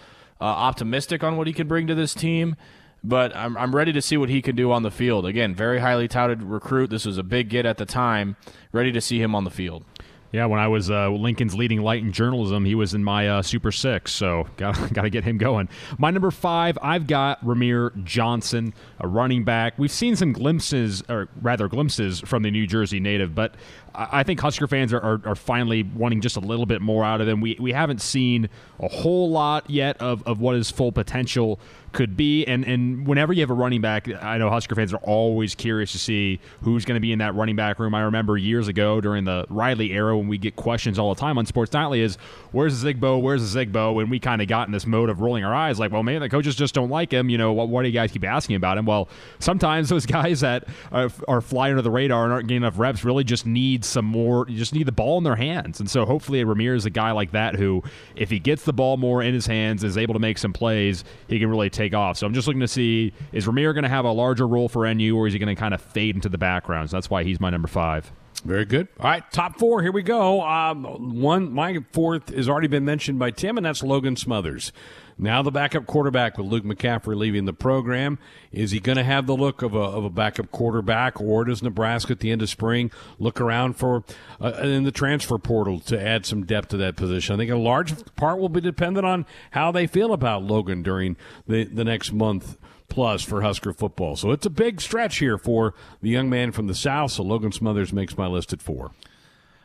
uh, 0.40 0.44
optimistic 0.44 1.22
on 1.22 1.36
what 1.36 1.46
he 1.46 1.52
can 1.52 1.68
bring 1.68 1.86
to 1.86 1.94
this 1.94 2.14
team 2.14 2.56
but 3.04 3.34
I'm, 3.36 3.56
I'm 3.56 3.74
ready 3.74 3.92
to 3.92 4.02
see 4.02 4.16
what 4.16 4.28
he 4.28 4.42
can 4.42 4.56
do 4.56 4.72
on 4.72 4.82
the 4.82 4.90
field. 4.90 5.26
Again, 5.26 5.54
very 5.54 5.80
highly 5.80 6.08
touted 6.08 6.42
recruit. 6.42 6.90
This 6.90 7.04
was 7.04 7.18
a 7.18 7.22
big 7.22 7.48
get 7.48 7.66
at 7.66 7.78
the 7.78 7.86
time. 7.86 8.36
Ready 8.72 8.92
to 8.92 9.00
see 9.00 9.20
him 9.20 9.34
on 9.34 9.44
the 9.44 9.50
field. 9.50 9.84
Yeah, 10.32 10.46
when 10.46 10.60
I 10.60 10.68
was 10.68 10.90
uh, 10.90 11.10
Lincoln's 11.10 11.54
leading 11.54 11.82
light 11.82 12.02
in 12.02 12.10
journalism, 12.10 12.64
he 12.64 12.74
was 12.74 12.94
in 12.94 13.04
my 13.04 13.28
uh, 13.28 13.42
Super 13.42 13.70
Six, 13.70 14.12
so 14.12 14.48
got 14.56 14.92
got 14.94 15.02
to 15.02 15.10
get 15.10 15.24
him 15.24 15.36
going. 15.36 15.68
My 15.98 16.10
number 16.10 16.30
five, 16.30 16.78
I've 16.80 17.06
got 17.06 17.44
Rahmir 17.44 18.02
Johnson, 18.02 18.72
a 18.98 19.06
running 19.06 19.44
back. 19.44 19.78
We've 19.78 19.90
seen 19.90 20.16
some 20.16 20.32
glimpses, 20.32 21.02
or 21.06 21.28
rather 21.42 21.68
glimpses, 21.68 22.20
from 22.20 22.44
the 22.44 22.50
New 22.50 22.66
Jersey 22.66 22.98
native, 22.98 23.34
but 23.34 23.56
I 23.94 24.22
think 24.22 24.40
Husker 24.40 24.66
fans 24.66 24.92
are, 24.92 25.00
are, 25.00 25.20
are, 25.24 25.34
finally 25.34 25.82
wanting 25.82 26.20
just 26.20 26.36
a 26.36 26.40
little 26.40 26.66
bit 26.66 26.80
more 26.80 27.04
out 27.04 27.20
of 27.20 27.28
him. 27.28 27.40
We, 27.40 27.56
we 27.60 27.72
haven't 27.72 28.00
seen 28.00 28.48
a 28.80 28.88
whole 28.88 29.30
lot 29.30 29.68
yet 29.68 30.00
of, 30.00 30.26
of 30.26 30.40
what 30.40 30.54
his 30.54 30.70
full 30.70 30.92
potential 30.92 31.60
could 31.92 32.16
be. 32.16 32.44
And, 32.46 32.64
and 32.64 33.06
whenever 33.06 33.32
you 33.32 33.40
have 33.40 33.50
a 33.50 33.54
running 33.54 33.80
back, 33.80 34.08
I 34.08 34.38
know 34.38 34.50
Husker 34.50 34.74
fans 34.74 34.92
are 34.92 35.00
always 35.02 35.54
curious 35.54 35.92
to 35.92 35.98
see 35.98 36.40
who's 36.62 36.84
going 36.84 36.96
to 36.96 37.00
be 37.00 37.12
in 37.12 37.18
that 37.18 37.34
running 37.34 37.56
back 37.56 37.78
room. 37.78 37.94
I 37.94 38.02
remember 38.02 38.36
years 38.36 38.68
ago 38.68 39.00
during 39.00 39.24
the 39.24 39.46
Riley 39.48 39.92
era 39.92 40.16
when 40.16 40.28
we 40.28 40.38
get 40.38 40.56
questions 40.56 40.98
all 40.98 41.14
the 41.14 41.20
time 41.20 41.38
on 41.38 41.46
Sports 41.46 41.72
Nightly 41.72 42.00
is 42.00 42.16
where's 42.50 42.82
Zigbo, 42.82 43.20
where's 43.20 43.42
Zigbo, 43.42 44.00
and 44.00 44.10
we 44.10 44.18
kind 44.18 44.42
of 44.42 44.48
got 44.48 44.68
in 44.68 44.72
this 44.72 44.86
mode 44.86 45.10
of 45.10 45.20
rolling 45.20 45.44
our 45.44 45.54
eyes, 45.54 45.78
like, 45.78 45.92
well, 45.92 46.02
man, 46.02 46.20
the 46.20 46.28
coaches 46.28 46.56
just 46.56 46.74
don't 46.74 46.90
like 46.90 47.12
him. 47.12 47.28
You 47.28 47.38
know, 47.38 47.52
what, 47.52 47.68
what 47.68 47.82
do 47.82 47.88
you 47.88 47.94
guys 47.94 48.10
keep 48.10 48.24
asking 48.24 48.56
about 48.56 48.78
him? 48.78 48.86
Well, 48.86 49.08
sometimes 49.38 49.88
those 49.88 50.06
guys 50.12 50.40
that 50.40 50.66
are, 50.90 51.10
are 51.28 51.40
flying 51.40 51.72
under 51.72 51.82
the 51.82 51.90
radar 51.90 52.24
and 52.24 52.32
aren't 52.32 52.48
getting 52.48 52.62
enough 52.62 52.78
reps 52.78 53.04
really 53.04 53.24
just 53.24 53.46
need 53.46 53.81
some 53.84 54.04
more. 54.04 54.46
You 54.48 54.56
just 54.56 54.74
need 54.74 54.86
the 54.86 54.92
ball 54.92 55.18
in 55.18 55.24
their 55.24 55.36
hands, 55.36 55.80
and 55.80 55.90
so 55.90 56.04
hopefully 56.04 56.44
Rahmir 56.44 56.76
is 56.76 56.86
a 56.86 56.90
guy 56.90 57.12
like 57.12 57.32
that 57.32 57.56
who, 57.56 57.82
if 58.16 58.30
he 58.30 58.38
gets 58.38 58.64
the 58.64 58.72
ball 58.72 58.96
more 58.96 59.22
in 59.22 59.34
his 59.34 59.46
hands, 59.46 59.84
is 59.84 59.96
able 59.98 60.14
to 60.14 60.20
make 60.20 60.38
some 60.38 60.52
plays, 60.52 61.04
he 61.28 61.38
can 61.38 61.48
really 61.50 61.70
take 61.70 61.94
off. 61.94 62.16
So 62.16 62.26
I'm 62.26 62.34
just 62.34 62.46
looking 62.46 62.60
to 62.60 62.68
see 62.68 63.12
is 63.32 63.46
Rahmir 63.46 63.72
going 63.74 63.82
to 63.84 63.88
have 63.88 64.04
a 64.04 64.12
larger 64.12 64.46
role 64.46 64.68
for 64.68 64.92
NU, 64.92 65.16
or 65.16 65.26
is 65.26 65.32
he 65.32 65.38
going 65.38 65.54
to 65.54 65.60
kind 65.60 65.74
of 65.74 65.80
fade 65.80 66.14
into 66.14 66.28
the 66.28 66.38
background? 66.38 66.90
So 66.90 66.96
that's 66.96 67.10
why 67.10 67.24
he's 67.24 67.40
my 67.40 67.50
number 67.50 67.68
five. 67.68 68.12
Very 68.44 68.64
good. 68.64 68.88
All 68.98 69.06
right, 69.06 69.22
top 69.30 69.58
four. 69.58 69.82
Here 69.82 69.92
we 69.92 70.02
go. 70.02 70.42
Um, 70.42 71.20
one, 71.20 71.52
my 71.52 71.78
fourth 71.92 72.34
has 72.34 72.48
already 72.48 72.66
been 72.66 72.84
mentioned 72.84 73.18
by 73.18 73.30
Tim, 73.30 73.56
and 73.56 73.64
that's 73.64 73.84
Logan 73.84 74.16
Smothers. 74.16 74.72
Now 75.16 75.42
the 75.42 75.52
backup 75.52 75.86
quarterback 75.86 76.36
with 76.36 76.48
Luke 76.48 76.64
McCaffrey 76.64 77.16
leaving 77.16 77.44
the 77.44 77.52
program. 77.52 78.18
Is 78.50 78.72
he 78.72 78.80
going 78.80 78.96
to 78.96 79.04
have 79.04 79.26
the 79.28 79.36
look 79.36 79.62
of 79.62 79.74
a, 79.74 79.78
of 79.78 80.04
a 80.04 80.10
backup 80.10 80.50
quarterback, 80.50 81.20
or 81.20 81.44
does 81.44 81.62
Nebraska 81.62 82.12
at 82.12 82.20
the 82.20 82.32
end 82.32 82.42
of 82.42 82.48
spring 82.48 82.90
look 83.20 83.40
around 83.40 83.74
for 83.74 84.02
uh, 84.40 84.52
in 84.62 84.82
the 84.82 84.90
transfer 84.90 85.38
portal 85.38 85.78
to 85.80 86.00
add 86.00 86.26
some 86.26 86.44
depth 86.44 86.68
to 86.68 86.76
that 86.78 86.96
position? 86.96 87.34
I 87.34 87.38
think 87.38 87.50
a 87.52 87.56
large 87.56 87.92
part 88.16 88.38
will 88.38 88.48
be 88.48 88.60
dependent 88.60 89.06
on 89.06 89.24
how 89.52 89.70
they 89.70 89.86
feel 89.86 90.12
about 90.12 90.42
Logan 90.42 90.82
during 90.82 91.16
the, 91.46 91.64
the 91.64 91.84
next 91.84 92.12
month 92.12 92.58
plus 92.92 93.22
for 93.22 93.40
Husker 93.40 93.72
football. 93.72 94.16
So 94.16 94.32
it's 94.32 94.44
a 94.44 94.50
big 94.50 94.78
stretch 94.78 95.16
here 95.16 95.38
for 95.38 95.72
the 96.02 96.10
young 96.10 96.28
man 96.28 96.52
from 96.52 96.66
the 96.66 96.74
South. 96.74 97.12
So 97.12 97.22
Logan 97.22 97.50
Smothers 97.50 97.90
makes 97.90 98.18
my 98.18 98.26
list 98.26 98.52
at 98.52 98.60
four. 98.60 98.90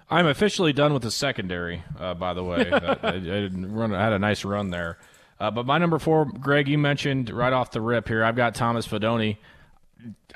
I'm 0.09 0.27
officially 0.27 0.71
done 0.71 0.93
with 0.93 1.03
the 1.03 1.11
secondary, 1.11 1.83
uh, 1.99 2.13
by 2.13 2.33
the 2.33 2.43
way. 2.43 2.71
I, 2.71 2.77
I, 2.77 3.09
I, 3.09 3.49
run, 3.51 3.93
I, 3.93 4.01
had 4.01 4.13
a 4.13 4.19
nice 4.19 4.45
run 4.45 4.69
there. 4.69 4.97
Uh, 5.41 5.51
but 5.51 5.65
my 5.65 5.77
number 5.77 5.99
four, 5.99 6.23
Greg, 6.23 6.69
you 6.69 6.77
mentioned 6.77 7.29
right 7.29 7.51
off 7.51 7.71
the 7.71 7.81
rip 7.81 8.07
here, 8.07 8.23
I've 8.23 8.37
got 8.37 8.55
Thomas 8.55 8.87
Fidone. 8.87 9.37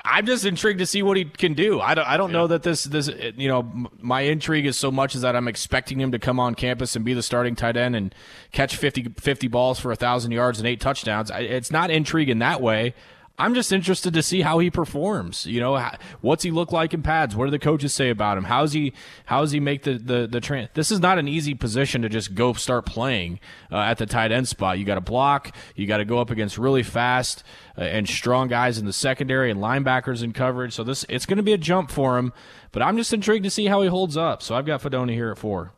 I'm 0.04 0.26
just 0.26 0.44
intrigued 0.44 0.80
to 0.80 0.86
see 0.86 1.02
what 1.02 1.16
he 1.16 1.24
can 1.24 1.54
do. 1.54 1.80
I 1.80 1.94
don't, 1.94 2.08
I 2.08 2.16
don't 2.16 2.30
yeah. 2.30 2.38
know 2.38 2.46
that 2.48 2.62
this, 2.62 2.84
this, 2.84 3.08
you 3.36 3.48
know, 3.48 3.88
my 4.00 4.22
intrigue 4.22 4.66
is 4.66 4.76
so 4.76 4.90
much 4.90 5.14
is 5.14 5.20
that 5.20 5.36
I'm 5.36 5.46
expecting 5.46 6.00
him 6.00 6.12
to 6.12 6.18
come 6.18 6.40
on 6.40 6.54
campus 6.54 6.96
and 6.96 7.04
be 7.04 7.14
the 7.14 7.22
starting 7.22 7.54
tight 7.54 7.76
end 7.76 7.94
and 7.94 8.14
catch 8.50 8.76
50, 8.76 9.14
50 9.18 9.48
balls 9.48 9.78
for 9.78 9.92
a 9.92 9.96
thousand 9.96 10.32
yards 10.32 10.58
and 10.58 10.66
eight 10.66 10.80
touchdowns. 10.80 11.30
It's 11.32 11.70
not 11.70 11.90
intrigue 11.90 12.28
in 12.28 12.40
that 12.40 12.60
way. 12.60 12.94
I'm 13.42 13.54
just 13.54 13.72
interested 13.72 14.14
to 14.14 14.22
see 14.22 14.42
how 14.42 14.60
he 14.60 14.70
performs. 14.70 15.46
You 15.46 15.58
know, 15.58 15.90
what's 16.20 16.44
he 16.44 16.52
look 16.52 16.70
like 16.70 16.94
in 16.94 17.02
pads? 17.02 17.34
What 17.34 17.46
do 17.46 17.50
the 17.50 17.58
coaches 17.58 17.92
say 17.92 18.08
about 18.08 18.38
him? 18.38 18.44
How's 18.44 18.72
he? 18.72 18.92
How's 19.24 19.50
he 19.50 19.58
make 19.58 19.82
the 19.82 19.94
the 19.94 20.28
the 20.28 20.40
trans? 20.40 20.68
This 20.74 20.92
is 20.92 21.00
not 21.00 21.18
an 21.18 21.26
easy 21.26 21.52
position 21.52 22.02
to 22.02 22.08
just 22.08 22.36
go 22.36 22.52
start 22.52 22.86
playing 22.86 23.40
uh, 23.72 23.78
at 23.78 23.98
the 23.98 24.06
tight 24.06 24.30
end 24.30 24.46
spot. 24.46 24.78
You 24.78 24.84
got 24.84 24.94
to 24.94 25.00
block. 25.00 25.56
You 25.74 25.88
got 25.88 25.96
to 25.96 26.04
go 26.04 26.20
up 26.20 26.30
against 26.30 26.56
really 26.56 26.84
fast 26.84 27.42
uh, 27.76 27.80
and 27.80 28.08
strong 28.08 28.46
guys 28.46 28.78
in 28.78 28.86
the 28.86 28.92
secondary 28.92 29.50
and 29.50 29.58
linebackers 29.58 30.22
in 30.22 30.32
coverage. 30.32 30.72
So 30.72 30.84
this 30.84 31.04
it's 31.08 31.26
going 31.26 31.38
to 31.38 31.42
be 31.42 31.52
a 31.52 31.58
jump 31.58 31.90
for 31.90 32.18
him. 32.18 32.32
But 32.70 32.82
I'm 32.82 32.96
just 32.96 33.12
intrigued 33.12 33.42
to 33.42 33.50
see 33.50 33.66
how 33.66 33.82
he 33.82 33.88
holds 33.88 34.16
up. 34.16 34.40
So 34.40 34.54
I've 34.54 34.66
got 34.66 34.82
Fidone 34.82 35.12
here 35.12 35.32
at 35.32 35.38
four. 35.38 35.72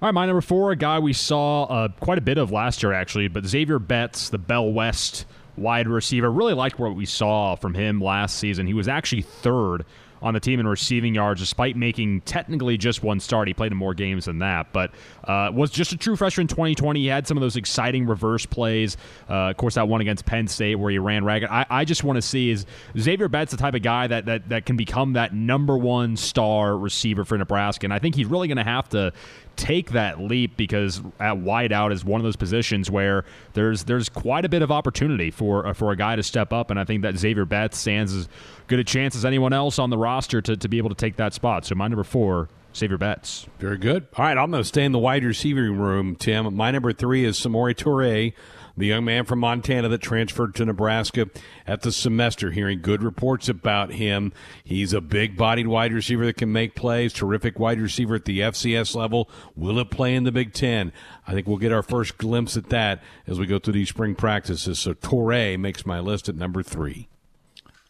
All 0.00 0.08
right, 0.08 0.14
my 0.14 0.24
number 0.24 0.40
four, 0.40 0.70
a 0.70 0.76
guy 0.76 1.00
we 1.00 1.12
saw 1.12 1.64
uh, 1.64 1.88
quite 2.00 2.16
a 2.16 2.22
bit 2.22 2.38
of 2.38 2.50
last 2.50 2.82
year, 2.82 2.94
actually, 2.94 3.28
but 3.28 3.44
Xavier 3.44 3.78
Betts, 3.78 4.30
the 4.30 4.38
Bellevue 4.38 4.72
West 4.72 5.26
wide 5.56 5.88
receiver. 5.88 6.30
Really 6.30 6.54
liked 6.54 6.78
what 6.78 6.94
we 6.94 7.06
saw 7.06 7.54
from 7.54 7.74
him 7.74 8.00
last 8.00 8.38
season. 8.38 8.66
He 8.66 8.74
was 8.74 8.88
actually 8.88 9.22
third 9.22 9.84
on 10.24 10.32
the 10.32 10.40
team 10.40 10.58
in 10.58 10.66
receiving 10.66 11.14
yards, 11.14 11.38
despite 11.38 11.76
making 11.76 12.22
technically 12.22 12.78
just 12.78 13.02
one 13.02 13.20
start. 13.20 13.46
He 13.46 13.52
played 13.52 13.72
in 13.72 13.78
more 13.78 13.92
games 13.92 14.24
than 14.24 14.38
that, 14.38 14.72
but 14.72 14.90
uh, 15.24 15.50
was 15.52 15.70
just 15.70 15.92
a 15.92 15.98
true 15.98 16.16
freshman 16.16 16.46
2020. 16.46 16.98
He 16.98 17.06
had 17.06 17.26
some 17.26 17.36
of 17.36 17.42
those 17.42 17.56
exciting 17.56 18.06
reverse 18.06 18.46
plays. 18.46 18.96
Uh, 19.28 19.50
of 19.50 19.58
course, 19.58 19.74
that 19.74 19.86
one 19.86 20.00
against 20.00 20.24
Penn 20.24 20.48
State 20.48 20.76
where 20.76 20.90
he 20.90 20.98
ran 20.98 21.26
ragged. 21.26 21.50
I, 21.50 21.66
I 21.68 21.84
just 21.84 22.04
want 22.04 22.16
to 22.16 22.22
see 22.22 22.50
is 22.50 22.64
Xavier 22.98 23.28
Betts 23.28 23.50
the 23.50 23.58
type 23.58 23.74
of 23.74 23.82
guy 23.82 24.06
that, 24.06 24.24
that 24.24 24.48
that 24.48 24.64
can 24.64 24.76
become 24.76 25.12
that 25.12 25.34
number 25.34 25.76
one 25.76 26.16
star 26.16 26.76
receiver 26.78 27.26
for 27.26 27.36
Nebraska, 27.36 27.84
and 27.84 27.92
I 27.92 27.98
think 27.98 28.14
he's 28.14 28.26
really 28.26 28.48
going 28.48 28.56
to 28.56 28.64
have 28.64 28.88
to 28.90 29.12
take 29.56 29.90
that 29.90 30.20
leap 30.20 30.56
because 30.56 31.00
at 31.20 31.36
wideout 31.36 31.92
is 31.92 32.04
one 32.04 32.20
of 32.20 32.24
those 32.24 32.36
positions 32.36 32.90
where 32.90 33.24
there's 33.54 33.84
there's 33.84 34.08
quite 34.08 34.44
a 34.44 34.48
bit 34.48 34.62
of 34.62 34.70
opportunity 34.70 35.30
for 35.30 35.66
uh, 35.66 35.72
for 35.72 35.90
a 35.90 35.96
guy 35.96 36.16
to 36.16 36.22
step 36.22 36.52
up, 36.52 36.70
and 36.70 36.78
I 36.78 36.84
think 36.84 37.02
that 37.02 37.16
Xavier 37.16 37.44
Betts 37.44 37.78
stands 37.78 38.12
as 38.14 38.28
good 38.66 38.78
a 38.78 38.84
chance 38.84 39.16
as 39.16 39.24
anyone 39.24 39.52
else 39.52 39.78
on 39.78 39.90
the 39.90 39.98
roster 39.98 40.40
to, 40.42 40.56
to 40.56 40.68
be 40.68 40.78
able 40.78 40.90
to 40.90 40.94
take 40.94 41.16
that 41.16 41.34
spot. 41.34 41.64
So 41.64 41.74
my 41.74 41.88
number 41.88 42.04
four. 42.04 42.48
Xavier 42.76 42.98
Betts. 42.98 43.46
Very 43.60 43.78
good. 43.78 44.08
All 44.16 44.24
right, 44.24 44.36
I'm 44.36 44.50
going 44.50 44.60
to 44.60 44.66
stay 44.66 44.84
in 44.84 44.90
the 44.90 44.98
wide 44.98 45.22
receiving 45.22 45.78
room, 45.78 46.16
Tim. 46.16 46.56
My 46.56 46.72
number 46.72 46.92
three 46.92 47.24
is 47.24 47.38
Samori 47.38 47.72
Toure 47.72 48.32
the 48.76 48.86
young 48.86 49.04
man 49.04 49.24
from 49.24 49.38
Montana 49.38 49.88
that 49.88 50.02
transferred 50.02 50.54
to 50.56 50.64
Nebraska 50.64 51.28
at 51.66 51.82
the 51.82 51.92
semester, 51.92 52.50
hearing 52.50 52.80
good 52.80 53.02
reports 53.02 53.48
about 53.48 53.92
him. 53.92 54.32
He's 54.64 54.92
a 54.92 55.00
big 55.00 55.36
bodied 55.36 55.68
wide 55.68 55.92
receiver 55.92 56.26
that 56.26 56.36
can 56.36 56.52
make 56.52 56.74
plays, 56.74 57.12
terrific 57.12 57.58
wide 57.58 57.80
receiver 57.80 58.16
at 58.16 58.24
the 58.24 58.40
FCS 58.40 58.94
level. 58.94 59.30
Will 59.54 59.78
it 59.78 59.90
play 59.90 60.14
in 60.14 60.24
the 60.24 60.32
Big 60.32 60.52
Ten? 60.52 60.92
I 61.26 61.32
think 61.32 61.46
we'll 61.46 61.58
get 61.58 61.72
our 61.72 61.82
first 61.82 62.18
glimpse 62.18 62.56
at 62.56 62.70
that 62.70 63.02
as 63.26 63.38
we 63.38 63.46
go 63.46 63.58
through 63.58 63.74
these 63.74 63.88
spring 63.88 64.14
practices. 64.14 64.78
So 64.78 64.94
Toure 64.94 65.58
makes 65.58 65.86
my 65.86 66.00
list 66.00 66.28
at 66.28 66.34
number 66.34 66.62
three. 66.62 67.08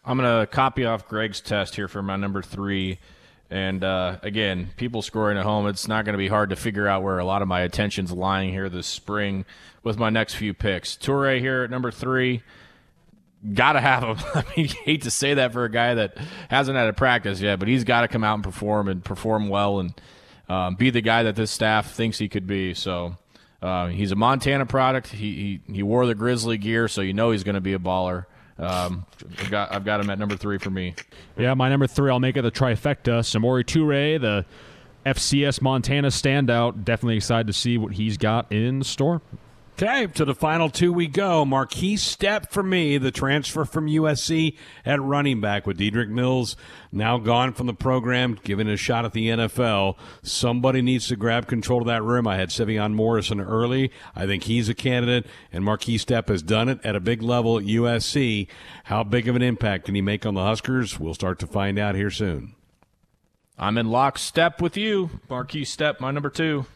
I'm 0.04 0.18
going 0.18 0.40
to 0.40 0.46
copy 0.46 0.84
off 0.84 1.08
Greg's 1.08 1.40
test 1.40 1.76
here 1.76 1.88
for 1.88 2.02
my 2.02 2.16
number 2.16 2.42
three. 2.42 2.98
And 3.50 3.84
uh, 3.84 4.18
again, 4.22 4.70
people 4.76 5.00
scoring 5.00 5.38
at 5.38 5.44
home, 5.44 5.66
it's 5.66 5.88
not 5.88 6.04
going 6.04 6.14
to 6.14 6.18
be 6.18 6.28
hard 6.28 6.50
to 6.50 6.56
figure 6.56 6.86
out 6.86 7.02
where 7.02 7.18
a 7.18 7.24
lot 7.24 7.40
of 7.40 7.48
my 7.48 7.60
attention's 7.60 8.12
lying 8.12 8.50
here 8.50 8.68
this 8.68 8.86
spring 8.86 9.44
with 9.84 9.98
my 9.98 10.10
next 10.10 10.34
few 10.34 10.52
picks. 10.54 10.96
Toure 10.96 11.38
here 11.38 11.62
at 11.62 11.70
number 11.70 11.90
three. 11.90 12.42
Got 13.52 13.74
to 13.74 13.80
have 13.80 14.02
him. 14.02 14.16
I 14.34 14.44
mean, 14.56 14.68
hate 14.68 15.02
to 15.02 15.10
say 15.10 15.34
that 15.34 15.52
for 15.52 15.64
a 15.64 15.70
guy 15.70 15.94
that 15.94 16.16
hasn't 16.48 16.76
had 16.76 16.88
a 16.88 16.94
practice 16.94 17.40
yet, 17.40 17.58
but 17.58 17.68
he's 17.68 17.84
got 17.84 18.00
to 18.00 18.08
come 18.08 18.24
out 18.24 18.34
and 18.34 18.42
perform 18.42 18.88
and 18.88 19.04
perform 19.04 19.48
well 19.48 19.78
and 19.80 19.94
um, 20.48 20.74
be 20.74 20.90
the 20.90 21.02
guy 21.02 21.22
that 21.22 21.36
this 21.36 21.50
staff 21.50 21.92
thinks 21.92 22.18
he 22.18 22.28
could 22.28 22.46
be. 22.46 22.74
So 22.74 23.16
uh, 23.62 23.88
he's 23.88 24.12
a 24.12 24.16
Montana 24.16 24.66
product. 24.66 25.08
He, 25.08 25.60
he, 25.66 25.74
he 25.74 25.82
wore 25.82 26.06
the 26.06 26.14
Grizzly 26.14 26.58
gear, 26.58 26.88
so 26.88 27.02
you 27.02 27.12
know 27.12 27.30
he's 27.30 27.44
going 27.44 27.54
to 27.54 27.60
be 27.60 27.74
a 27.74 27.78
baller. 27.78 28.24
Um, 28.56 29.04
I've 29.40 29.50
got 29.50 29.72
I've 29.72 29.84
got 29.84 30.00
him 30.00 30.10
at 30.10 30.18
number 30.18 30.36
three 30.36 30.58
for 30.58 30.70
me. 30.70 30.94
Yeah, 31.36 31.54
my 31.54 31.68
number 31.68 31.88
three. 31.88 32.10
I'll 32.10 32.20
make 32.20 32.36
it 32.36 32.42
the 32.42 32.52
trifecta. 32.52 33.20
Samori 33.20 33.64
Toure, 33.64 34.20
the 34.20 34.46
FCS 35.04 35.60
Montana 35.60 36.08
standout. 36.08 36.84
Definitely 36.84 37.16
excited 37.16 37.48
to 37.48 37.52
see 37.52 37.78
what 37.78 37.94
he's 37.94 38.16
got 38.16 38.50
in 38.52 38.82
store. 38.84 39.22
Okay, 39.76 40.06
to 40.06 40.24
the 40.24 40.36
final 40.36 40.70
two 40.70 40.92
we 40.92 41.08
go. 41.08 41.44
Markese 41.44 41.98
Stepp 41.98 42.52
for 42.52 42.62
me, 42.62 42.96
the 42.96 43.10
transfer 43.10 43.64
from 43.64 43.88
USC 43.88 44.56
at 44.86 45.02
running 45.02 45.40
back 45.40 45.66
with 45.66 45.80
Dedrick 45.80 46.08
Mills 46.08 46.56
now 46.92 47.18
gone 47.18 47.52
from 47.52 47.66
the 47.66 47.74
program, 47.74 48.38
given 48.44 48.68
a 48.68 48.76
shot 48.76 49.04
at 49.04 49.12
the 49.12 49.30
NFL. 49.30 49.96
Somebody 50.22 50.80
needs 50.80 51.08
to 51.08 51.16
grab 51.16 51.48
control 51.48 51.80
of 51.80 51.88
that 51.88 52.04
room. 52.04 52.24
I 52.28 52.36
had 52.36 52.50
Sevion 52.50 52.94
Morrison 52.94 53.40
early. 53.40 53.90
I 54.14 54.26
think 54.26 54.44
he's 54.44 54.68
a 54.68 54.74
candidate, 54.74 55.26
and 55.52 55.64
Markese 55.64 56.04
Stepp 56.04 56.28
has 56.28 56.40
done 56.40 56.68
it 56.68 56.78
at 56.84 56.94
a 56.94 57.00
big 57.00 57.20
level 57.20 57.58
at 57.58 57.64
USC. 57.64 58.46
How 58.84 59.02
big 59.02 59.26
of 59.26 59.34
an 59.34 59.42
impact 59.42 59.86
can 59.86 59.96
he 59.96 60.00
make 60.00 60.24
on 60.24 60.34
the 60.34 60.44
Huskers? 60.44 61.00
We'll 61.00 61.14
start 61.14 61.40
to 61.40 61.48
find 61.48 61.80
out 61.80 61.96
here 61.96 62.12
soon. 62.12 62.54
I'm 63.58 63.76
in 63.76 63.90
lockstep 63.90 64.62
with 64.62 64.76
you, 64.76 65.18
Markese 65.28 65.62
Stepp, 65.62 65.98
my 65.98 66.12
number 66.12 66.30
two. 66.30 66.66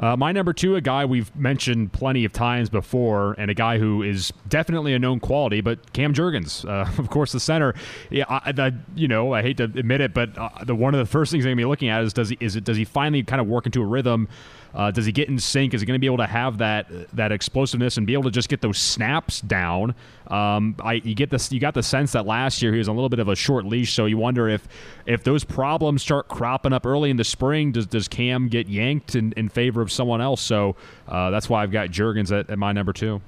Uh, 0.00 0.16
my 0.16 0.30
number 0.30 0.52
two, 0.52 0.76
a 0.76 0.80
guy 0.80 1.04
we've 1.04 1.34
mentioned 1.34 1.92
plenty 1.92 2.24
of 2.24 2.32
times 2.32 2.70
before, 2.70 3.34
and 3.36 3.50
a 3.50 3.54
guy 3.54 3.78
who 3.78 4.02
is 4.02 4.32
definitely 4.48 4.94
a 4.94 4.98
known 4.98 5.18
quality, 5.18 5.60
but 5.60 5.92
Cam 5.92 6.14
Jurgens, 6.14 6.64
uh, 6.68 6.88
of 6.98 7.10
course, 7.10 7.32
the 7.32 7.40
center. 7.40 7.74
Yeah, 8.10 8.24
I, 8.28 8.52
I, 8.56 8.72
you 8.94 9.08
know, 9.08 9.32
I 9.32 9.42
hate 9.42 9.56
to 9.56 9.64
admit 9.64 10.00
it, 10.00 10.14
but 10.14 10.36
uh, 10.38 10.50
the 10.64 10.74
one 10.74 10.94
of 10.94 10.98
the 10.98 11.06
first 11.06 11.32
things 11.32 11.44
I'm 11.44 11.50
gonna 11.50 11.56
be 11.56 11.64
looking 11.64 11.88
at 11.88 12.02
is 12.04 12.12
does 12.12 12.28
he 12.28 12.38
is 12.40 12.54
it 12.54 12.64
does 12.64 12.76
he 12.76 12.84
finally 12.84 13.22
kind 13.24 13.40
of 13.40 13.48
work 13.48 13.66
into 13.66 13.82
a 13.82 13.86
rhythm? 13.86 14.28
Uh, 14.74 14.90
does 14.90 15.06
he 15.06 15.12
get 15.12 15.28
in 15.28 15.38
sync? 15.38 15.74
Is 15.74 15.80
he 15.80 15.86
going 15.86 15.96
to 15.96 16.00
be 16.00 16.06
able 16.06 16.18
to 16.18 16.26
have 16.26 16.58
that 16.58 16.88
that 17.14 17.32
explosiveness 17.32 17.96
and 17.96 18.06
be 18.06 18.12
able 18.12 18.24
to 18.24 18.30
just 18.30 18.48
get 18.48 18.60
those 18.60 18.78
snaps 18.78 19.40
down? 19.40 19.94
Um, 20.28 20.76
I 20.80 20.94
you 20.94 21.14
get 21.14 21.30
this 21.30 21.50
you 21.50 21.60
got 21.60 21.74
the 21.74 21.82
sense 21.82 22.12
that 22.12 22.26
last 22.26 22.62
year 22.62 22.72
he 22.72 22.78
was 22.78 22.88
a 22.88 22.92
little 22.92 23.08
bit 23.08 23.18
of 23.18 23.28
a 23.28 23.36
short 23.36 23.64
leash, 23.64 23.92
so 23.92 24.06
you 24.06 24.18
wonder 24.18 24.48
if 24.48 24.68
if 25.06 25.24
those 25.24 25.44
problems 25.44 26.02
start 26.02 26.28
cropping 26.28 26.72
up 26.72 26.84
early 26.86 27.10
in 27.10 27.16
the 27.16 27.24
spring, 27.24 27.72
does 27.72 27.86
does 27.86 28.08
Cam 28.08 28.48
get 28.48 28.68
yanked 28.68 29.14
in, 29.14 29.32
in 29.32 29.48
favor 29.48 29.80
of 29.80 29.90
someone 29.90 30.20
else? 30.20 30.40
So 30.40 30.76
uh, 31.08 31.30
that's 31.30 31.48
why 31.48 31.62
I've 31.62 31.72
got 31.72 31.88
Jurgens 31.88 32.36
at, 32.38 32.50
at 32.50 32.58
my 32.58 32.72
number 32.72 32.92
two. 32.92 33.20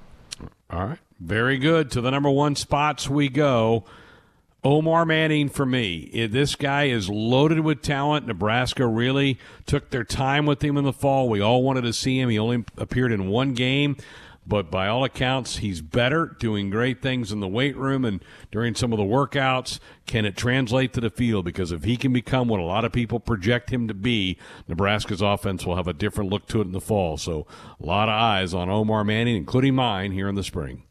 All 0.70 0.86
right, 0.86 0.99
very 1.20 1.59
good. 1.59 1.91
To 1.93 2.01
the 2.01 2.11
number 2.11 2.30
one 2.30 2.55
spots 2.55 3.09
we 3.09 3.28
go. 3.28 3.84
Omar 4.62 5.06
Manning 5.06 5.48
for 5.48 5.64
me. 5.64 6.26
This 6.30 6.54
guy 6.54 6.84
is 6.84 7.08
loaded 7.08 7.61
with 7.61 7.80
talent. 7.80 8.26
Nebraska 8.26 8.86
really 8.86 9.38
took 9.64 9.88
their 9.88 10.04
time 10.04 10.44
with 10.44 10.62
him 10.62 10.76
in 10.76 10.84
the 10.84 10.92
fall. 10.92 11.30
We 11.30 11.40
all 11.40 11.62
wanted 11.62 11.82
to 11.82 11.94
see 11.94 12.20
him. 12.20 12.28
He 12.28 12.38
only 12.38 12.64
appeared 12.76 13.11
in 13.11 13.28
one 13.28 13.54
game, 13.54 13.96
but 14.46 14.70
by 14.70 14.86
all 14.86 15.02
accounts, 15.02 15.58
he's 15.58 15.80
better, 15.80 16.36
doing 16.38 16.68
great 16.68 17.00
things 17.00 17.32
in 17.32 17.40
the 17.40 17.48
weight 17.48 17.74
room 17.74 18.04
and 18.04 18.22
during 18.50 18.74
some 18.74 18.92
of 18.92 18.98
the 18.98 19.04
workouts. 19.04 19.78
Can 20.06 20.26
it 20.26 20.36
translate 20.36 20.92
to 20.92 21.00
the 21.00 21.08
field? 21.08 21.46
Because 21.46 21.72
if 21.72 21.84
he 21.84 21.96
can 21.96 22.12
become 22.12 22.46
what 22.46 22.61
a 22.61 22.64
lot 22.64 22.84
of 22.84 22.92
people 22.92 23.18
project 23.18 23.70
him 23.70 23.88
to 23.88 23.94
be, 23.94 24.36
Nebraska's 24.68 25.22
offense 25.22 25.64
will 25.64 25.76
have 25.76 25.88
a 25.88 25.94
different 25.94 26.30
look 26.30 26.46
to 26.48 26.61
it 26.61 26.66
in 26.66 26.72
the 26.72 26.82
fall. 26.82 27.16
So 27.16 27.46
a 27.80 27.86
lot 27.86 28.11
of 28.11 28.14
eyes 28.14 28.52
on 28.52 28.68
Omar 28.68 29.04
Manning, 29.04 29.36
including 29.36 29.74
mine, 29.74 30.12
here 30.12 30.28
in 30.28 30.34
the 30.34 30.44
spring. 30.44 30.82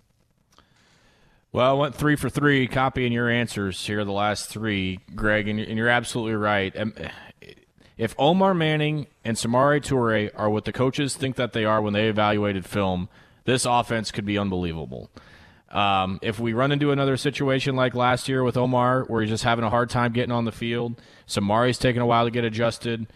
Well, 1.51 1.67
I 1.67 1.73
went 1.73 1.95
three 1.95 2.15
for 2.15 2.29
three, 2.29 2.67
copying 2.67 3.11
your 3.11 3.27
answers 3.27 3.83
here, 3.83 4.05
the 4.05 4.11
last 4.11 4.49
three, 4.49 4.99
Greg, 5.15 5.47
and 5.47 5.59
you're 5.59 5.89
absolutely 5.89 6.35
right. 6.35 6.75
Um, 6.77 6.93
if 7.97 8.13
Omar 8.19 8.53
Manning 8.53 9.07
and 9.25 9.35
Samori 9.35 9.81
Toure 9.81 10.29
are 10.35 10.49
what 10.49 10.65
the 10.65 10.71
coaches 10.71 11.15
think 11.15 11.37
that 11.37 11.53
they 11.53 11.65
are 11.65 11.81
when 11.81 11.93
they 11.93 12.07
evaluated 12.07 12.67
film, 12.67 13.09
this 13.45 13.65
offense 13.65 14.11
could 14.11 14.25
be 14.25 14.37
unbelievable. 14.37 15.09
Um, 15.69 16.19
if 16.21 16.39
we 16.39 16.53
run 16.53 16.71
into 16.71 16.91
another 16.91 17.17
situation 17.17 17.75
like 17.75 17.95
last 17.95 18.29
year 18.29 18.43
with 18.43 18.55
Omar, 18.55 19.05
where 19.05 19.21
he's 19.21 19.31
just 19.31 19.43
having 19.43 19.65
a 19.65 19.71
hard 19.71 19.89
time 19.89 20.13
getting 20.13 20.31
on 20.31 20.45
the 20.45 20.51
field, 20.51 21.01
Samori's 21.27 21.79
taking 21.79 22.01
a 22.01 22.05
while 22.05 22.25
to 22.25 22.31
get 22.31 22.43
adjusted, 22.43 23.07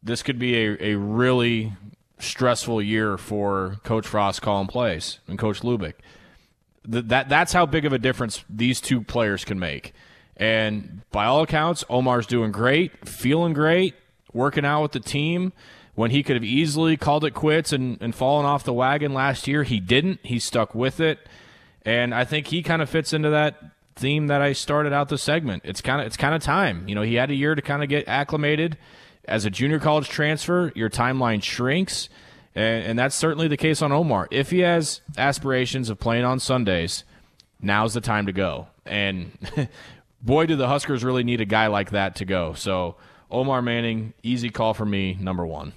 this 0.00 0.22
could 0.22 0.38
be 0.38 0.54
a, 0.56 0.92
a 0.92 0.94
really 0.96 1.72
stressful 2.20 2.80
year 2.80 3.18
for 3.18 3.78
Coach 3.82 4.06
Frost 4.06 4.42
calling 4.42 4.68
plays 4.68 5.18
and 5.26 5.40
Coach 5.40 5.62
Lubick 5.62 5.94
that 6.84 7.28
that's 7.28 7.52
how 7.52 7.66
big 7.66 7.84
of 7.84 7.92
a 7.92 7.98
difference 7.98 8.44
these 8.48 8.80
two 8.80 9.02
players 9.02 9.44
can 9.44 9.58
make. 9.58 9.92
And 10.36 11.02
by 11.10 11.26
all 11.26 11.42
accounts, 11.42 11.84
Omar's 11.90 12.26
doing 12.26 12.50
great, 12.50 13.06
feeling 13.06 13.52
great, 13.52 13.94
working 14.32 14.64
out 14.64 14.82
with 14.82 14.92
the 14.92 15.00
team. 15.00 15.52
When 15.94 16.12
he 16.12 16.22
could 16.22 16.36
have 16.36 16.44
easily 16.44 16.96
called 16.96 17.24
it 17.26 17.32
quits 17.32 17.72
and, 17.74 18.00
and 18.00 18.14
fallen 18.14 18.46
off 18.46 18.64
the 18.64 18.72
wagon 18.72 19.12
last 19.12 19.46
year, 19.46 19.64
he 19.64 19.80
didn't. 19.80 20.20
He 20.22 20.38
stuck 20.38 20.74
with 20.74 20.98
it. 20.98 21.18
And 21.82 22.14
I 22.14 22.24
think 22.24 22.46
he 22.46 22.62
kind 22.62 22.80
of 22.80 22.88
fits 22.88 23.12
into 23.12 23.28
that 23.30 23.62
theme 23.96 24.28
that 24.28 24.40
I 24.40 24.54
started 24.54 24.94
out 24.94 25.10
the 25.10 25.18
segment. 25.18 25.62
It's 25.66 25.82
kind 25.82 26.00
of 26.00 26.06
it's 26.06 26.16
kind 26.16 26.34
of 26.34 26.42
time. 26.42 26.88
You 26.88 26.94
know, 26.94 27.02
he 27.02 27.16
had 27.16 27.30
a 27.30 27.34
year 27.34 27.54
to 27.54 27.60
kind 27.60 27.82
of 27.82 27.88
get 27.88 28.08
acclimated. 28.08 28.78
As 29.26 29.44
a 29.44 29.50
junior 29.50 29.78
college 29.78 30.08
transfer, 30.08 30.72
your 30.74 30.88
timeline 30.88 31.42
shrinks 31.42 32.08
and, 32.54 32.84
and 32.84 32.98
that's 32.98 33.14
certainly 33.14 33.48
the 33.48 33.56
case 33.56 33.82
on 33.82 33.92
Omar. 33.92 34.28
If 34.30 34.50
he 34.50 34.60
has 34.60 35.00
aspirations 35.16 35.90
of 35.90 35.98
playing 35.98 36.24
on 36.24 36.40
Sundays, 36.40 37.04
now's 37.60 37.94
the 37.94 38.00
time 38.00 38.26
to 38.26 38.32
go. 38.32 38.68
And 38.84 39.32
boy, 40.22 40.46
do 40.46 40.56
the 40.56 40.68
Huskers 40.68 41.04
really 41.04 41.24
need 41.24 41.40
a 41.40 41.46
guy 41.46 41.68
like 41.68 41.90
that 41.90 42.16
to 42.16 42.24
go. 42.24 42.54
So 42.54 42.96
Omar 43.30 43.62
Manning, 43.62 44.14
easy 44.22 44.50
call 44.50 44.74
for 44.74 44.84
me, 44.86 45.16
number 45.20 45.46
one. 45.46 45.72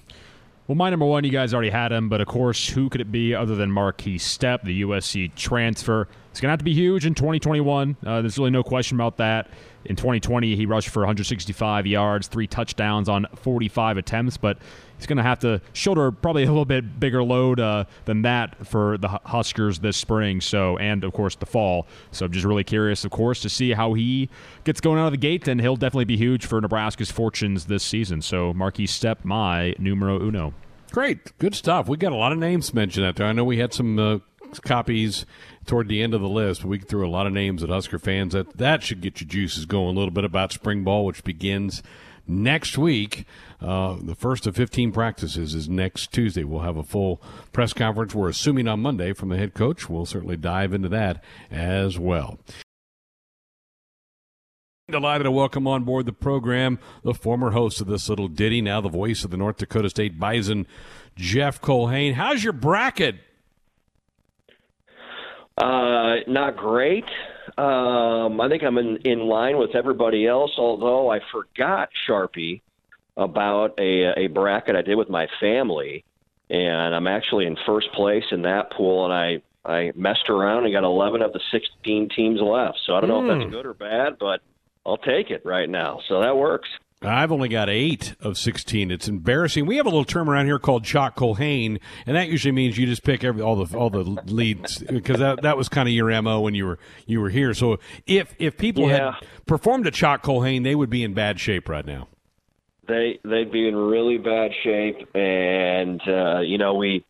Well, 0.66 0.76
my 0.76 0.88
number 0.88 1.04
one, 1.04 1.24
you 1.24 1.30
guys 1.30 1.52
already 1.52 1.68
had 1.68 1.92
him, 1.92 2.08
but 2.08 2.22
of 2.22 2.26
course, 2.26 2.70
who 2.70 2.88
could 2.88 3.02
it 3.02 3.12
be 3.12 3.34
other 3.34 3.54
than 3.54 3.70
Markese 3.70 4.16
Stepp, 4.16 4.64
the 4.64 4.80
USC 4.80 5.34
transfer? 5.34 6.08
It's 6.30 6.40
going 6.40 6.48
to 6.48 6.52
have 6.52 6.60
to 6.60 6.64
be 6.64 6.72
huge 6.72 7.04
in 7.04 7.14
2021. 7.14 7.98
Uh, 8.04 8.22
there's 8.22 8.38
really 8.38 8.50
no 8.50 8.62
question 8.62 8.96
about 8.96 9.18
that. 9.18 9.50
In 9.84 9.94
2020, 9.94 10.56
he 10.56 10.64
rushed 10.64 10.88
for 10.88 11.00
165 11.00 11.86
yards, 11.86 12.28
three 12.28 12.46
touchdowns 12.46 13.10
on 13.10 13.26
45 13.36 13.98
attempts, 13.98 14.38
but 14.38 14.56
he's 14.96 15.06
going 15.06 15.16
to 15.16 15.22
have 15.22 15.40
to 15.40 15.60
shoulder 15.72 16.10
probably 16.10 16.44
a 16.44 16.48
little 16.48 16.64
bit 16.64 16.98
bigger 16.98 17.22
load 17.22 17.60
uh, 17.60 17.84
than 18.04 18.22
that 18.22 18.66
for 18.66 18.98
the 18.98 19.08
Huskers 19.08 19.80
this 19.80 19.96
spring. 19.96 20.40
So, 20.40 20.78
and 20.78 21.04
of 21.04 21.12
course 21.12 21.34
the 21.36 21.46
fall. 21.46 21.86
So, 22.10 22.26
I'm 22.26 22.32
just 22.32 22.44
really 22.44 22.64
curious, 22.64 23.04
of 23.04 23.10
course, 23.10 23.40
to 23.42 23.48
see 23.48 23.72
how 23.72 23.94
he 23.94 24.28
gets 24.64 24.80
going 24.80 24.98
out 24.98 25.06
of 25.06 25.12
the 25.12 25.18
gate, 25.18 25.48
and 25.48 25.60
he'll 25.60 25.76
definitely 25.76 26.04
be 26.04 26.16
huge 26.16 26.46
for 26.46 26.60
Nebraska's 26.60 27.10
fortunes 27.10 27.66
this 27.66 27.82
season. 27.82 28.22
So, 28.22 28.52
Markese 28.52 28.88
Stepp, 28.88 29.24
my 29.24 29.74
numero 29.78 30.20
uno. 30.20 30.54
Great, 30.90 31.36
good 31.38 31.54
stuff. 31.54 31.88
We 31.88 31.96
got 31.96 32.12
a 32.12 32.16
lot 32.16 32.32
of 32.32 32.38
names 32.38 32.72
mentioned 32.72 33.04
out 33.04 33.16
there. 33.16 33.26
I 33.26 33.32
know 33.32 33.44
we 33.44 33.58
had 33.58 33.72
some. 33.72 33.98
Uh, 33.98 34.18
copies 34.62 35.26
toward 35.66 35.88
the 35.88 36.02
end 36.02 36.14
of 36.14 36.20
the 36.20 36.28
list. 36.28 36.62
But 36.62 36.68
we 36.68 36.78
threw 36.78 37.06
a 37.06 37.10
lot 37.10 37.26
of 37.26 37.32
names 37.32 37.62
at 37.62 37.70
Husker 37.70 37.98
fans. 37.98 38.32
That 38.32 38.56
that 38.58 38.82
should 38.82 39.00
get 39.00 39.20
your 39.20 39.28
juices 39.28 39.66
going 39.66 39.96
a 39.96 39.98
little 39.98 40.12
bit 40.12 40.24
about 40.24 40.52
spring 40.52 40.84
ball, 40.84 41.04
which 41.04 41.24
begins 41.24 41.82
next 42.26 42.78
week. 42.78 43.26
Uh, 43.60 43.96
the 44.02 44.14
first 44.14 44.46
of 44.46 44.56
15 44.56 44.92
practices 44.92 45.54
is 45.54 45.68
next 45.68 46.12
Tuesday. 46.12 46.44
We'll 46.44 46.60
have 46.60 46.76
a 46.76 46.82
full 46.82 47.22
press 47.52 47.72
conference. 47.72 48.14
We're 48.14 48.28
assuming 48.28 48.68
on 48.68 48.80
Monday 48.80 49.12
from 49.12 49.28
the 49.28 49.36
head 49.36 49.54
coach. 49.54 49.88
We'll 49.88 50.06
certainly 50.06 50.36
dive 50.36 50.72
into 50.72 50.88
that 50.90 51.22
as 51.50 51.98
well. 51.98 52.38
Delighted 54.90 55.24
to 55.24 55.30
welcome 55.30 55.66
on 55.66 55.84
board 55.84 56.04
the 56.04 56.12
program 56.12 56.78
the 57.02 57.14
former 57.14 57.52
host 57.52 57.80
of 57.80 57.86
this 57.86 58.06
little 58.10 58.28
ditty, 58.28 58.60
now 58.60 58.82
the 58.82 58.90
voice 58.90 59.24
of 59.24 59.30
the 59.30 59.38
North 59.38 59.56
Dakota 59.56 59.88
State 59.88 60.20
Bison, 60.20 60.66
Jeff 61.16 61.58
Culhane. 61.62 62.12
How's 62.12 62.44
your 62.44 62.52
bracket? 62.52 63.16
Uh, 65.56 66.16
not 66.26 66.56
great. 66.58 67.04
Um, 67.56 68.40
I 68.40 68.48
think 68.48 68.62
I'm 68.62 68.78
in, 68.78 68.96
in 69.04 69.20
line 69.20 69.58
with 69.58 69.74
everybody 69.74 70.26
else, 70.26 70.52
although 70.58 71.10
I 71.10 71.20
forgot 71.30 71.90
Sharpie 72.08 72.62
about 73.16 73.78
a, 73.78 74.24
a 74.24 74.26
bracket 74.26 74.74
I 74.74 74.82
did 74.82 74.96
with 74.96 75.08
my 75.08 75.28
family, 75.38 76.04
and 76.50 76.94
I'm 76.94 77.06
actually 77.06 77.46
in 77.46 77.56
first 77.64 77.92
place 77.92 78.24
in 78.32 78.42
that 78.42 78.72
pool, 78.72 79.04
and 79.04 79.14
I, 79.14 79.42
I 79.64 79.92
messed 79.94 80.28
around 80.28 80.64
and 80.64 80.72
got 80.72 80.84
11 80.84 81.22
of 81.22 81.32
the 81.32 81.40
16 81.52 82.08
teams 82.08 82.40
left. 82.40 82.80
So 82.86 82.94
I 82.94 83.00
don't 83.00 83.08
know 83.08 83.20
mm. 83.20 83.30
if 83.30 83.38
that's 83.38 83.44
hmm. 83.44 83.56
good 83.56 83.66
or 83.66 83.74
bad, 83.74 84.18
but 84.18 84.40
I'll 84.84 84.98
take 84.98 85.30
it 85.30 85.42
right 85.44 85.68
now. 85.68 86.00
So 86.08 86.20
that 86.20 86.36
works. 86.36 86.68
I've 87.04 87.32
only 87.32 87.48
got 87.48 87.68
eight 87.68 88.14
of 88.20 88.38
16. 88.38 88.90
It's 88.90 89.08
embarrassing. 89.08 89.66
We 89.66 89.76
have 89.76 89.86
a 89.86 89.88
little 89.88 90.04
term 90.04 90.28
around 90.28 90.46
here 90.46 90.58
called 90.58 90.84
Chalk 90.84 91.16
Culhane, 91.16 91.78
and 92.06 92.16
that 92.16 92.28
usually 92.28 92.52
means 92.52 92.78
you 92.78 92.86
just 92.86 93.02
pick 93.02 93.24
every, 93.24 93.42
all 93.42 93.64
the 93.64 93.76
all 93.76 93.90
the 93.90 94.02
leads 94.26 94.78
because 94.78 95.18
that, 95.18 95.42
that 95.42 95.56
was 95.56 95.68
kind 95.68 95.88
of 95.88 95.94
your 95.94 96.20
mo 96.22 96.40
when 96.40 96.54
you 96.54 96.66
were 96.66 96.78
you 97.06 97.20
were 97.20 97.30
here. 97.30 97.54
So 97.54 97.78
if 98.06 98.34
if 98.38 98.56
people 98.56 98.88
yeah. 98.88 99.12
had 99.12 99.28
performed 99.46 99.86
a 99.86 99.90
Chalk 99.90 100.22
Culhane, 100.22 100.64
they 100.64 100.74
would 100.74 100.90
be 100.90 101.02
in 101.02 101.14
bad 101.14 101.40
shape 101.40 101.68
right 101.68 101.84
now. 101.84 102.08
They 102.86 103.18
they'd 103.24 103.52
be 103.52 103.68
in 103.68 103.76
really 103.76 104.18
bad 104.18 104.50
shape, 104.62 105.14
and 105.14 106.00
uh, 106.06 106.40
you 106.40 106.58
know 106.58 106.74
we. 106.74 107.04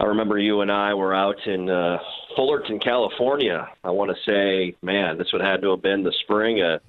I 0.00 0.04
remember 0.04 0.38
you 0.38 0.60
and 0.60 0.70
I 0.70 0.94
were 0.94 1.12
out 1.12 1.44
in 1.44 1.68
uh, 1.68 1.98
Fullerton, 2.36 2.78
California. 2.78 3.68
I 3.82 3.90
want 3.90 4.12
to 4.12 4.30
say, 4.30 4.76
man, 4.80 5.18
this 5.18 5.26
would 5.32 5.42
have 5.42 5.50
had 5.50 5.62
to 5.62 5.72
have 5.72 5.82
been 5.82 6.04
the 6.04 6.14
spring 6.22 6.62
of 6.62 6.80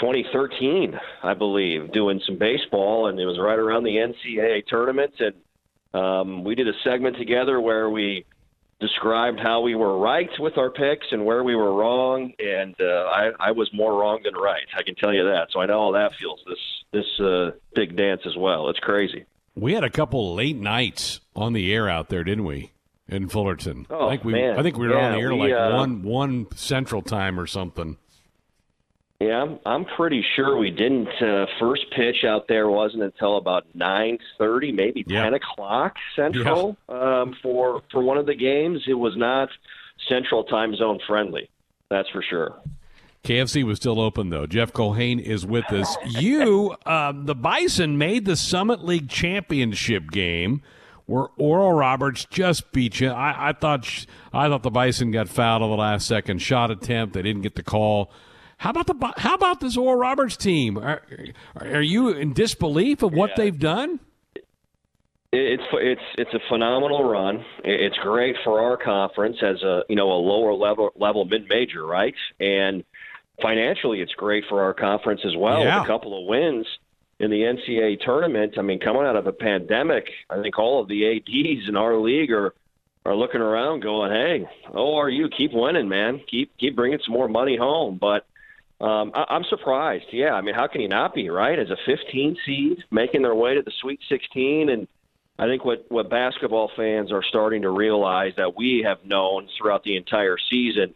2013, 0.00 0.98
I 1.22 1.34
believe, 1.34 1.92
doing 1.92 2.20
some 2.26 2.38
baseball, 2.38 3.08
and 3.08 3.18
it 3.18 3.26
was 3.26 3.38
right 3.38 3.58
around 3.58 3.84
the 3.84 3.96
NCAA 3.96 4.66
tournament, 4.66 5.14
and 5.18 5.34
um, 5.94 6.44
we 6.44 6.54
did 6.54 6.68
a 6.68 6.72
segment 6.84 7.16
together 7.16 7.60
where 7.60 7.90
we 7.90 8.24
described 8.80 9.40
how 9.40 9.60
we 9.60 9.74
were 9.74 9.98
right 9.98 10.30
with 10.38 10.56
our 10.56 10.70
picks 10.70 11.06
and 11.10 11.24
where 11.24 11.42
we 11.42 11.56
were 11.56 11.72
wrong, 11.72 12.32
and 12.38 12.74
uh, 12.80 12.84
I, 12.84 13.30
I 13.40 13.50
was 13.50 13.68
more 13.72 13.98
wrong 13.98 14.20
than 14.24 14.34
right. 14.34 14.66
I 14.76 14.82
can 14.82 14.94
tell 14.94 15.12
you 15.12 15.24
that. 15.24 15.48
So 15.52 15.60
I 15.60 15.66
know 15.66 15.92
how 15.92 15.98
that 15.98 16.16
feels. 16.18 16.40
This 16.46 16.58
this 16.92 17.20
uh, 17.20 17.50
big 17.74 17.96
dance 17.96 18.22
as 18.24 18.36
well. 18.36 18.68
It's 18.68 18.78
crazy. 18.78 19.26
We 19.54 19.74
had 19.74 19.84
a 19.84 19.90
couple 19.90 20.34
late 20.34 20.56
nights 20.56 21.20
on 21.34 21.52
the 21.52 21.72
air 21.72 21.88
out 21.88 22.08
there, 22.08 22.22
didn't 22.22 22.44
we? 22.44 22.72
In 23.08 23.28
Fullerton. 23.28 23.86
Oh, 23.90 24.06
I 24.06 24.10
think 24.12 24.24
we 24.24 24.32
man. 24.32 24.58
I 24.58 24.62
think 24.62 24.76
we 24.76 24.86
were 24.86 24.94
yeah, 24.94 25.06
on 25.06 25.12
the 25.12 25.18
air 25.18 25.34
we, 25.34 25.40
like 25.40 25.52
uh, 25.52 25.76
one 25.76 26.02
one 26.02 26.46
central 26.54 27.02
time 27.02 27.40
or 27.40 27.46
something. 27.46 27.96
Yeah, 29.20 29.42
I'm, 29.42 29.58
I'm 29.66 29.84
pretty 29.84 30.24
sure 30.36 30.56
we 30.56 30.70
didn't. 30.70 31.08
Uh, 31.20 31.46
first 31.58 31.86
pitch 31.90 32.24
out 32.24 32.46
there 32.46 32.68
wasn't 32.68 33.02
until 33.02 33.36
about 33.36 33.66
nine 33.74 34.18
thirty, 34.38 34.70
maybe 34.70 35.04
Yeah. 35.08 35.24
ten 35.24 35.34
o'clock 35.34 35.96
central 36.14 36.76
um, 36.88 37.34
for 37.42 37.82
for 37.90 38.00
one 38.00 38.16
of 38.16 38.26
the 38.26 38.36
games. 38.36 38.82
It 38.86 38.94
was 38.94 39.16
not 39.16 39.48
central 40.08 40.44
time 40.44 40.76
zone 40.76 41.00
friendly. 41.04 41.50
That's 41.90 42.08
for 42.10 42.22
sure. 42.22 42.54
KFC 43.24 43.64
was 43.64 43.78
still 43.78 44.00
open 44.00 44.30
though. 44.30 44.46
Jeff 44.46 44.72
Culhane 44.72 45.20
is 45.20 45.44
with 45.44 45.72
us. 45.72 45.96
You, 46.06 46.76
um, 46.86 47.26
the 47.26 47.34
Bison 47.34 47.98
made 47.98 48.24
the 48.24 48.36
Summit 48.36 48.84
League 48.84 49.08
championship 49.08 50.12
game 50.12 50.62
where 51.06 51.26
Oral 51.36 51.72
Roberts 51.72 52.24
just 52.26 52.70
beat 52.70 53.00
you. 53.00 53.08
I, 53.10 53.48
I 53.48 53.52
thought 53.52 53.84
sh- 53.84 54.06
I 54.32 54.46
thought 54.48 54.62
the 54.62 54.70
Bison 54.70 55.10
got 55.10 55.28
fouled 55.28 55.62
on 55.64 55.70
the 55.70 55.76
last 55.76 56.06
second 56.06 56.38
shot 56.38 56.70
attempt. 56.70 57.14
They 57.14 57.22
didn't 57.22 57.42
get 57.42 57.56
the 57.56 57.64
call. 57.64 58.12
How 58.58 58.70
about 58.70 58.86
the 58.88 59.12
how 59.16 59.34
about 59.34 59.60
this 59.60 59.76
Oral 59.76 59.98
Roberts 59.98 60.36
team? 60.36 60.78
Are, 60.78 61.02
are 61.60 61.80
you 61.80 62.10
in 62.10 62.32
disbelief 62.32 63.02
of 63.02 63.12
what 63.12 63.30
Yeah. 63.30 63.34
they've 63.36 63.58
done? 63.58 64.00
It's 65.32 65.62
it's 65.72 66.00
it's 66.16 66.34
a 66.34 66.40
phenomenal 66.48 67.04
run. 67.08 67.44
It's 67.62 67.96
great 67.98 68.34
for 68.44 68.60
our 68.60 68.76
conference 68.76 69.36
as 69.42 69.62
a 69.62 69.82
you 69.88 69.94
know 69.94 70.10
a 70.10 70.18
lower 70.18 70.54
level 70.54 70.90
level 70.96 71.24
mid 71.24 71.48
major, 71.48 71.86
right? 71.86 72.14
And 72.40 72.82
financially, 73.40 74.00
it's 74.00 74.14
great 74.14 74.44
for 74.48 74.62
our 74.62 74.74
conference 74.74 75.20
as 75.24 75.36
well. 75.36 75.60
Yeah. 75.60 75.78
With 75.80 75.84
a 75.88 75.92
couple 75.92 76.18
of 76.20 76.26
wins 76.26 76.66
in 77.20 77.30
the 77.30 77.42
NCAA 77.42 78.00
tournament. 78.00 78.54
I 78.58 78.62
mean, 78.62 78.80
coming 78.80 79.02
out 79.02 79.16
of 79.16 79.26
a 79.26 79.32
pandemic, 79.32 80.08
I 80.30 80.40
think 80.40 80.58
all 80.58 80.80
of 80.80 80.88
the 80.88 81.06
ads 81.16 81.68
in 81.68 81.76
our 81.76 81.96
league 81.96 82.32
are 82.32 82.54
are 83.04 83.14
looking 83.14 83.40
around, 83.40 83.80
going, 83.80 84.10
"Hey, 84.10 84.48
ORU, 84.72 85.30
keep 85.36 85.52
winning, 85.52 85.88
man. 85.88 86.20
Keep 86.28 86.56
keep 86.58 86.74
bringing 86.74 86.98
some 87.04 87.14
more 87.14 87.28
money 87.28 87.56
home." 87.56 87.98
But 88.00 88.24
um, 88.80 89.12
I, 89.14 89.24
I'm 89.30 89.44
surprised. 89.44 90.06
Yeah, 90.12 90.32
I 90.32 90.40
mean, 90.40 90.54
how 90.54 90.66
can 90.66 90.80
you 90.80 90.88
not 90.88 91.14
be 91.14 91.28
right 91.30 91.58
as 91.58 91.70
a 91.70 91.76
15 91.86 92.36
seed 92.46 92.84
making 92.90 93.22
their 93.22 93.34
way 93.34 93.54
to 93.54 93.62
the 93.62 93.72
Sweet 93.80 94.00
16 94.08 94.68
and 94.70 94.88
I 95.40 95.46
think 95.46 95.64
what, 95.64 95.86
what 95.88 96.10
basketball 96.10 96.68
fans 96.76 97.12
are 97.12 97.22
starting 97.22 97.62
to 97.62 97.70
realize 97.70 98.32
that 98.38 98.56
we 98.56 98.82
have 98.84 99.04
known 99.04 99.48
throughout 99.56 99.84
the 99.84 99.96
entire 99.96 100.36
season 100.50 100.94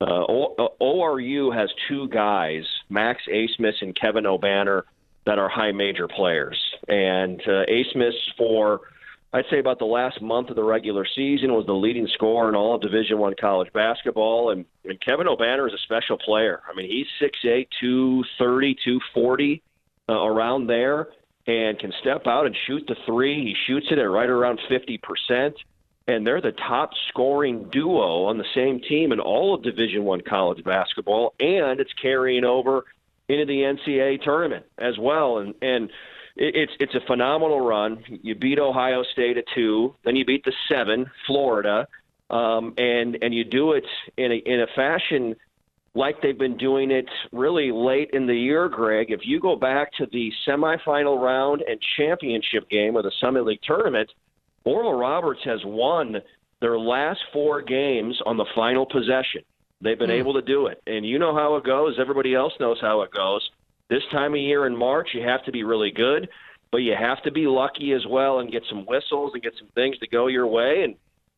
uh, 0.00 0.24
o- 0.28 0.74
ORU 0.80 1.54
has 1.54 1.70
two 1.88 2.08
guys, 2.08 2.64
Max 2.88 3.22
Abmas 3.28 3.74
and 3.80 3.98
Kevin 3.98 4.24
Obanor, 4.24 4.82
that 5.26 5.38
are 5.38 5.48
high 5.48 5.72
major 5.72 6.06
players. 6.06 6.56
And 6.86 7.40
uh, 7.42 7.64
Abmas, 7.68 8.12
for 8.36 8.82
I'd 9.32 9.44
say 9.50 9.58
about 9.58 9.78
the 9.78 9.84
last 9.84 10.22
month 10.22 10.48
of 10.48 10.56
the 10.56 10.64
regular 10.64 11.06
season, 11.14 11.52
was 11.52 11.66
the 11.66 11.74
leading 11.74 12.08
scorer 12.14 12.48
in 12.48 12.54
all 12.54 12.74
of 12.74 12.80
Division 12.80 13.18
One 13.18 13.34
college 13.38 13.70
basketball. 13.74 14.50
And, 14.50 14.64
and 14.84 14.98
Kevin 15.00 15.26
Obanor 15.26 15.68
is 15.68 15.74
a 15.74 15.82
special 15.84 16.16
player. 16.16 16.62
I 16.68 16.74
mean, 16.74 16.90
he's 16.90 17.06
6'8", 17.20 17.68
230, 17.78 18.74
240, 18.74 19.62
uh, 20.08 20.12
around 20.14 20.66
there 20.66 21.08
and 21.46 21.78
can 21.78 21.92
step 22.00 22.26
out 22.26 22.46
and 22.46 22.56
shoot 22.66 22.84
the 22.86 22.96
three. 23.06 23.42
He 23.42 23.54
shoots 23.66 23.86
it 23.90 23.98
at 23.98 24.02
right 24.02 24.28
around 24.28 24.60
50%. 24.70 25.54
And 26.06 26.26
they're 26.26 26.40
the 26.40 26.52
top 26.52 26.90
scoring 27.08 27.68
duo 27.70 28.24
on 28.24 28.38
the 28.38 28.44
same 28.54 28.80
team 28.80 29.12
in 29.12 29.20
all 29.20 29.54
of 29.54 29.62
Division 29.62 30.04
One 30.04 30.22
college 30.22 30.64
basketball, 30.64 31.34
and 31.38 31.80
it's 31.80 31.92
carrying 32.00 32.44
over 32.44 32.86
into 33.28 33.44
the 33.44 33.60
NCAA 33.60 34.22
tournament 34.22 34.64
as 34.78 34.96
well. 34.98 35.36
And 35.36 35.54
and 35.60 35.90
it's 36.38 36.72
it's 36.80 36.94
a 36.94 37.00
phenomenal 37.06 37.60
run. 37.60 38.02
You 38.22 38.34
beat 38.34 38.58
Ohio 38.58 39.02
State 39.12 39.36
at 39.36 39.44
two, 39.54 39.94
then 40.04 40.16
you 40.16 40.24
beat 40.24 40.44
the 40.44 40.52
seven, 40.68 41.06
Florida, 41.26 41.86
um, 42.30 42.74
and 42.78 43.18
and 43.22 43.34
you 43.34 43.44
do 43.44 43.72
it 43.72 43.84
in 44.16 44.32
a 44.32 44.36
in 44.36 44.60
a 44.60 44.66
fashion 44.74 45.34
like 45.94 46.22
they've 46.22 46.38
been 46.38 46.56
doing 46.56 46.90
it 46.90 47.08
really 47.32 47.72
late 47.72 48.10
in 48.12 48.26
the 48.26 48.34
year, 48.34 48.68
Greg. 48.68 49.10
If 49.10 49.20
you 49.24 49.40
go 49.40 49.56
back 49.56 49.92
to 49.94 50.06
the 50.12 50.30
semifinal 50.46 51.20
round 51.20 51.62
and 51.62 51.80
championship 51.96 52.68
game 52.70 52.94
of 52.96 53.02
the 53.02 53.12
Summit 53.20 53.44
League 53.44 53.60
tournament, 53.66 54.08
Oral 54.64 54.94
Roberts 54.94 55.40
has 55.44 55.60
won 55.64 56.16
their 56.60 56.78
last 56.78 57.20
four 57.32 57.62
games 57.62 58.20
on 58.26 58.36
the 58.36 58.46
final 58.54 58.86
possession. 58.86 59.42
They've 59.80 59.98
been 59.98 60.10
mm. 60.10 60.18
able 60.18 60.34
to 60.34 60.42
do 60.42 60.66
it. 60.66 60.82
And 60.86 61.06
you 61.06 61.18
know 61.18 61.34
how 61.34 61.56
it 61.56 61.64
goes. 61.64 61.96
Everybody 61.98 62.34
else 62.34 62.52
knows 62.60 62.78
how 62.80 63.02
it 63.02 63.10
goes. 63.12 63.48
This 63.88 64.02
time 64.10 64.34
of 64.34 64.40
year 64.40 64.66
in 64.66 64.76
March, 64.76 65.08
you 65.14 65.22
have 65.22 65.44
to 65.44 65.52
be 65.52 65.64
really 65.64 65.90
good, 65.90 66.28
but 66.70 66.78
you 66.78 66.94
have 66.98 67.22
to 67.22 67.30
be 67.30 67.46
lucky 67.46 67.92
as 67.92 68.06
well 68.06 68.40
and 68.40 68.52
get 68.52 68.62
some 68.68 68.84
whistles 68.84 69.32
and 69.32 69.42
get 69.42 69.54
some 69.58 69.68
things 69.74 69.98
to 69.98 70.08
go 70.08 70.26
your 70.26 70.46
way. 70.46 70.82
And 70.84 70.94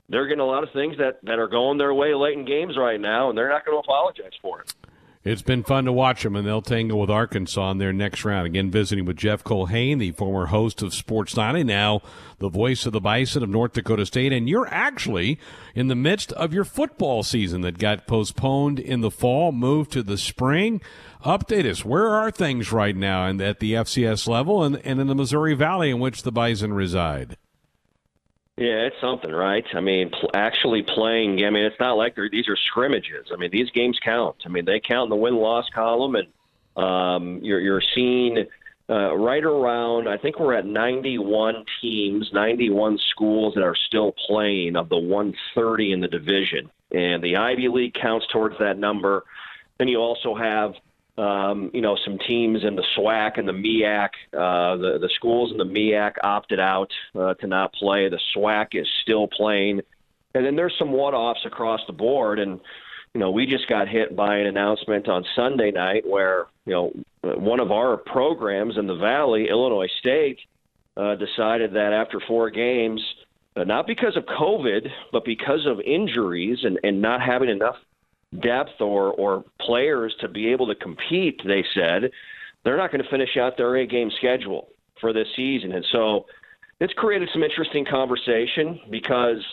they're 0.08 0.26
getting 0.26 0.40
a 0.40 0.46
lot 0.46 0.64
of 0.64 0.70
things 0.72 0.96
that, 0.98 1.20
that 1.24 1.38
are 1.38 1.46
going 1.46 1.78
their 1.78 1.94
way 1.94 2.14
late 2.14 2.36
in 2.36 2.44
games 2.44 2.76
right 2.76 3.00
now, 3.00 3.28
and 3.28 3.38
they're 3.38 3.48
not 3.48 3.64
going 3.64 3.76
to 3.76 3.80
apologize 3.80 4.32
for 4.42 4.62
it. 4.62 4.74
It's 5.22 5.42
been 5.42 5.64
fun 5.64 5.84
to 5.84 5.92
watch 5.92 6.22
them, 6.22 6.34
and 6.34 6.46
they'll 6.46 6.62
tangle 6.62 6.98
with 6.98 7.10
Arkansas 7.10 7.72
in 7.72 7.76
their 7.76 7.92
next 7.92 8.24
round. 8.24 8.46
Again, 8.46 8.70
visiting 8.70 9.04
with 9.04 9.18
Jeff 9.18 9.44
Culhane, 9.44 9.98
the 9.98 10.12
former 10.12 10.46
host 10.46 10.80
of 10.80 10.94
Sports 10.94 11.36
90, 11.36 11.62
now 11.64 12.00
the 12.38 12.48
voice 12.48 12.86
of 12.86 12.94
the 12.94 13.02
Bison 13.02 13.42
of 13.42 13.50
North 13.50 13.74
Dakota 13.74 14.06
State. 14.06 14.32
And 14.32 14.48
you're 14.48 14.68
actually 14.68 15.38
in 15.74 15.88
the 15.88 15.94
midst 15.94 16.32
of 16.32 16.54
your 16.54 16.64
football 16.64 17.22
season 17.22 17.60
that 17.60 17.76
got 17.76 18.06
postponed 18.06 18.78
in 18.78 19.02
the 19.02 19.10
fall, 19.10 19.52
moved 19.52 19.92
to 19.92 20.02
the 20.02 20.16
spring. 20.16 20.80
Update 21.22 21.68
us. 21.68 21.84
Where 21.84 22.08
are 22.08 22.30
things 22.30 22.72
right 22.72 22.96
now 22.96 23.26
and 23.26 23.42
at 23.42 23.60
the 23.60 23.74
FCS 23.74 24.26
level 24.26 24.64
and, 24.64 24.76
and 24.86 25.00
in 25.00 25.06
the 25.06 25.14
Missouri 25.14 25.52
Valley 25.52 25.90
in 25.90 26.00
which 26.00 26.22
the 26.22 26.32
Bison 26.32 26.72
reside? 26.72 27.36
Yeah, 28.60 28.88
it's 28.88 29.00
something, 29.00 29.32
right? 29.32 29.64
I 29.72 29.80
mean, 29.80 30.10
pl- 30.10 30.32
actually 30.34 30.82
playing. 30.82 31.42
I 31.46 31.48
mean, 31.48 31.64
it's 31.64 31.80
not 31.80 31.94
like 31.94 32.14
these 32.30 32.46
are 32.46 32.56
scrimmages. 32.56 33.28
I 33.32 33.36
mean, 33.36 33.50
these 33.50 33.70
games 33.70 33.98
count. 34.04 34.36
I 34.44 34.50
mean, 34.50 34.66
they 34.66 34.80
count 34.80 35.04
in 35.04 35.08
the 35.08 35.16
win-loss 35.16 35.64
column, 35.74 36.14
and 36.14 36.28
um, 36.76 37.40
you're 37.42 37.58
you're 37.58 37.82
seeing 37.94 38.44
uh, 38.90 39.16
right 39.16 39.42
around. 39.42 40.10
I 40.10 40.18
think 40.18 40.38
we're 40.38 40.52
at 40.52 40.66
91 40.66 41.64
teams, 41.80 42.28
91 42.34 42.98
schools 43.08 43.54
that 43.54 43.62
are 43.62 43.76
still 43.86 44.12
playing 44.26 44.76
of 44.76 44.90
the 44.90 44.98
130 44.98 45.92
in 45.92 46.00
the 46.00 46.08
division, 46.08 46.70
and 46.92 47.24
the 47.24 47.38
Ivy 47.38 47.68
League 47.68 47.94
counts 47.94 48.26
towards 48.30 48.58
that 48.58 48.76
number. 48.76 49.24
Then 49.78 49.88
you 49.88 50.00
also 50.00 50.34
have 50.34 50.74
um, 51.18 51.70
you 51.74 51.80
know, 51.80 51.96
some 52.04 52.18
teams 52.18 52.64
in 52.64 52.76
the 52.76 52.84
SWAC 52.96 53.38
and 53.38 53.46
the 53.46 53.52
MEAC, 53.52 54.08
uh, 54.32 54.76
the 54.76 54.98
the 55.00 55.10
schools 55.14 55.50
in 55.52 55.58
the 55.58 55.64
MEAC 55.64 56.14
opted 56.22 56.60
out 56.60 56.90
uh, 57.14 57.34
to 57.34 57.46
not 57.46 57.72
play. 57.72 58.08
The 58.08 58.20
SWAC 58.34 58.68
is 58.80 58.86
still 59.02 59.28
playing, 59.28 59.80
and 60.34 60.44
then 60.44 60.56
there's 60.56 60.74
some 60.78 60.92
one-offs 60.92 61.44
across 61.44 61.80
the 61.86 61.92
board. 61.92 62.38
And 62.38 62.60
you 63.14 63.20
know, 63.20 63.30
we 63.30 63.46
just 63.46 63.68
got 63.68 63.88
hit 63.88 64.14
by 64.14 64.36
an 64.36 64.46
announcement 64.46 65.08
on 65.08 65.24
Sunday 65.34 65.70
night 65.72 66.06
where 66.06 66.46
you 66.64 66.72
know 66.72 66.92
one 67.22 67.60
of 67.60 67.70
our 67.70 67.96
programs 67.96 68.78
in 68.78 68.86
the 68.86 68.96
Valley, 68.96 69.48
Illinois 69.48 69.90
State, 69.98 70.38
uh, 70.96 71.16
decided 71.16 71.74
that 71.74 71.92
after 71.92 72.20
four 72.20 72.50
games. 72.50 73.02
Uh, 73.56 73.64
not 73.64 73.84
because 73.84 74.16
of 74.16 74.24
COVID, 74.26 74.88
but 75.10 75.24
because 75.24 75.66
of 75.66 75.80
injuries 75.80 76.60
and, 76.62 76.78
and 76.84 77.02
not 77.02 77.20
having 77.20 77.48
enough 77.48 77.74
depth 78.38 78.80
or 78.80 79.12
or 79.12 79.44
players 79.60 80.14
to 80.20 80.28
be 80.28 80.48
able 80.48 80.66
to 80.68 80.74
compete, 80.74 81.40
they 81.44 81.64
said 81.74 82.10
they're 82.64 82.76
not 82.76 82.92
going 82.92 83.02
to 83.02 83.10
finish 83.10 83.36
out 83.36 83.56
their 83.56 83.76
eight 83.76 83.90
game 83.90 84.10
schedule 84.18 84.68
for 85.00 85.12
this 85.12 85.26
season, 85.34 85.72
and 85.72 85.84
so 85.90 86.26
it's 86.80 86.92
created 86.94 87.28
some 87.32 87.42
interesting 87.42 87.84
conversation 87.84 88.80
because 88.90 89.44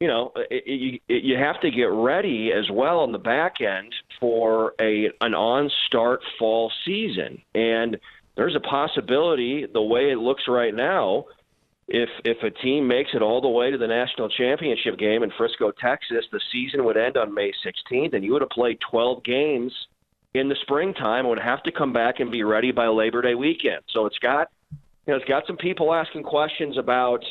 you 0.00 0.06
know 0.06 0.32
it, 0.50 1.00
it, 1.08 1.24
you 1.24 1.36
have 1.36 1.60
to 1.60 1.70
get 1.70 1.84
ready 1.84 2.52
as 2.52 2.70
well 2.70 3.00
on 3.00 3.12
the 3.12 3.18
back 3.18 3.60
end 3.60 3.94
for 4.20 4.74
a 4.80 5.10
an 5.20 5.34
on 5.34 5.70
start 5.86 6.20
fall 6.38 6.70
season, 6.84 7.40
and 7.54 7.98
there's 8.36 8.56
a 8.56 8.60
possibility 8.60 9.66
the 9.72 9.82
way 9.82 10.10
it 10.10 10.18
looks 10.18 10.44
right 10.48 10.74
now 10.74 11.24
if 11.88 12.08
if 12.24 12.42
a 12.42 12.50
team 12.50 12.88
makes 12.88 13.10
it 13.14 13.22
all 13.22 13.40
the 13.40 13.48
way 13.48 13.70
to 13.70 13.76
the 13.76 13.86
national 13.86 14.28
championship 14.30 14.98
game 14.98 15.22
in 15.22 15.30
Frisco, 15.36 15.70
Texas, 15.70 16.24
the 16.32 16.40
season 16.50 16.84
would 16.84 16.96
end 16.96 17.16
on 17.16 17.34
May 17.34 17.52
16th, 17.64 18.14
and 18.14 18.24
you 18.24 18.32
would 18.32 18.42
have 18.42 18.50
played 18.50 18.78
12 18.90 19.22
games 19.22 19.72
in 20.32 20.48
the 20.48 20.56
springtime. 20.62 21.20
And 21.20 21.28
would 21.28 21.38
have 21.38 21.62
to 21.64 21.72
come 21.72 21.92
back 21.92 22.20
and 22.20 22.30
be 22.30 22.42
ready 22.42 22.72
by 22.72 22.86
Labor 22.86 23.22
Day 23.22 23.34
weekend. 23.34 23.82
So 23.92 24.06
it's 24.06 24.18
got 24.18 24.48
you 24.72 25.12
know 25.12 25.16
it's 25.16 25.28
got 25.28 25.46
some 25.46 25.58
people 25.58 25.92
asking 25.92 26.22
questions 26.22 26.78
about 26.78 27.22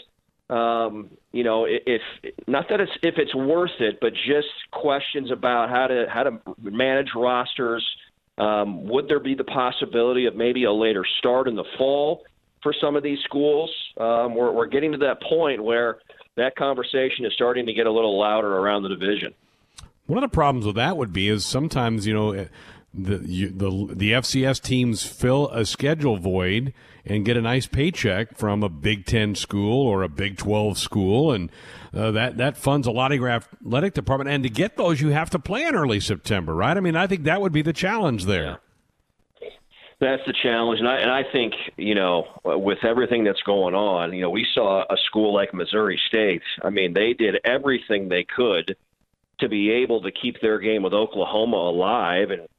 um, 0.52 1.10
you 1.32 1.44
know 1.44 1.66
if 1.68 2.02
not 2.48 2.70
that 2.70 2.80
it's 2.80 2.92
if 3.02 3.16
it's 3.18 3.34
worth 3.34 3.80
it, 3.80 3.98
but 4.02 4.14
just 4.14 4.48
questions 4.72 5.32
about 5.32 5.70
how 5.70 5.88
to 5.88 6.06
how 6.10 6.24
to 6.24 6.40
manage 6.62 7.10
rosters. 7.16 7.84
Um, 8.38 8.88
would 8.88 9.08
there 9.08 9.20
be 9.20 9.36
the 9.36 9.44
possibility 9.44 10.26
of 10.26 10.36
maybe 10.36 10.64
a 10.64 10.72
later 10.72 11.06
start 11.20 11.48
in 11.48 11.56
the 11.56 11.66
fall? 11.78 12.24
For 12.64 12.74
some 12.80 12.96
of 12.96 13.04
these 13.04 13.20
schools. 13.24 13.72
Um, 13.98 14.34
we're, 14.34 14.52
we're 14.52 14.68
getting 14.68 14.94
to 14.94 14.98
that 15.00 15.22
point 15.22 15.64
where 15.64 16.00
that 16.36 16.56
conversation 16.56 17.26
is 17.26 17.34
starting 17.34 17.66
to 17.68 17.74
get 17.74 17.86
a 17.86 17.92
little 17.92 18.18
louder 18.18 18.58
around 18.58 18.84
the 18.84 18.90
division. 18.90 19.34
One 20.08 20.24
of 20.24 20.30
the 20.30 20.34
problems 20.34 20.66
with 20.66 20.76
that 20.76 20.98
would 20.98 21.14
be 21.14 21.30
is 21.30 21.46
sometimes 21.46 22.08
you 22.08 22.14
know 22.14 22.48
the 22.94 23.20
you, 23.26 23.50
the 23.50 23.94
the 23.94 24.12
FCS 24.12 24.62
teams 24.62 25.04
fill 25.06 25.50
a 25.50 25.66
schedule 25.66 26.18
void 26.18 26.74
and 27.06 27.26
get 27.26 27.36
a 27.38 27.42
nice 27.42 27.68
paycheck 27.68 28.38
from 28.38 28.64
a 28.64 28.70
Big 28.70 29.06
Ten 29.06 29.36
school 29.36 29.88
or 29.88 30.04
a 30.04 30.10
Big 30.10 30.38
Twelve 30.38 30.78
school, 30.78 31.32
and 31.32 31.50
uh, 31.94 32.12
that 32.12 32.38
that 32.38 32.58
funds 32.58 32.86
a 32.86 32.92
lot 32.92 33.12
of 33.12 33.18
your 33.18 33.30
athletic 33.30 33.94
department. 33.94 34.30
And 34.30 34.44
to 34.44 34.50
get 34.50 34.78
those, 34.78 35.02
you 35.02 35.10
have 35.10 35.30
to 35.32 35.40
play 35.40 35.64
in 35.64 35.74
early 35.74 36.00
September, 36.00 36.54
right? 36.54 36.76
I 36.76 36.82
mean, 36.82 36.96
I 36.96 37.08
think 37.08 37.24
that 37.24 37.42
would 37.42 37.54
be 37.54 37.62
the 37.62 37.74
challenge 37.74 38.26
there. 38.26 38.60
That's 40.04 40.26
the 40.26 40.34
challenge, 40.34 40.82
and 40.82 40.90
I, 40.90 40.98
and 40.98 41.10
I 41.10 41.24
think 41.32 41.54
you 41.78 41.96
know 41.96 42.28
with 42.44 42.84
everything 42.84 43.24
that's 43.24 43.42
going 43.44 43.74
on, 43.74 44.12
you 44.12 44.20
know, 44.20 44.30
we 44.30 44.46
saw 44.54 44.84
a 44.84 44.98
school 45.06 45.34
like 45.34 45.54
Missouri 45.54 45.98
State. 46.10 46.42
I 46.62 46.72
mean, 46.72 46.94
they 46.94 47.14
did 47.14 47.38
everything 47.46 48.10
they 48.10 48.26
could 48.26 48.76
to 49.40 49.48
be 49.48 49.72
able 49.72 50.02
to 50.02 50.12
keep 50.12 50.42
their 50.42 50.60
game 50.60 50.84
with 50.84 50.94
Oklahoma 50.94 51.56
alive, 51.56 52.32
and 52.32 52.50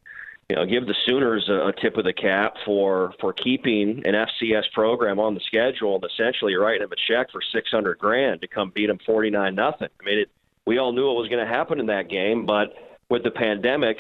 you 0.48 0.56
know, 0.56 0.64
give 0.64 0.86
the 0.86 0.94
Sooners 1.04 1.46
a, 1.50 1.68
a 1.68 1.72
tip 1.74 1.98
of 1.98 2.04
the 2.04 2.14
cap 2.14 2.54
for 2.64 3.12
for 3.20 3.34
keeping 3.34 4.02
an 4.06 4.14
FCS 4.14 4.72
program 4.72 5.20
on 5.20 5.34
the 5.34 5.40
schedule, 5.40 5.96
and 5.96 6.04
essentially 6.04 6.54
writing 6.54 6.80
them 6.80 6.92
a 6.92 7.12
check 7.12 7.30
for 7.30 7.42
six 7.52 7.70
hundred 7.70 7.98
grand 7.98 8.40
to 8.40 8.48
come 8.48 8.72
beat 8.74 8.86
them 8.86 8.98
forty 9.04 9.28
nine 9.28 9.54
nothing. 9.54 9.88
I 10.00 10.04
mean, 10.04 10.18
it, 10.20 10.30
we 10.64 10.78
all 10.78 10.92
knew 10.92 11.08
what 11.08 11.16
was 11.16 11.28
going 11.28 11.46
to 11.46 11.52
happen 11.52 11.78
in 11.78 11.86
that 11.86 12.08
game, 12.08 12.46
but 12.46 12.74
with 13.10 13.22
the 13.22 13.30
pandemic 13.30 13.98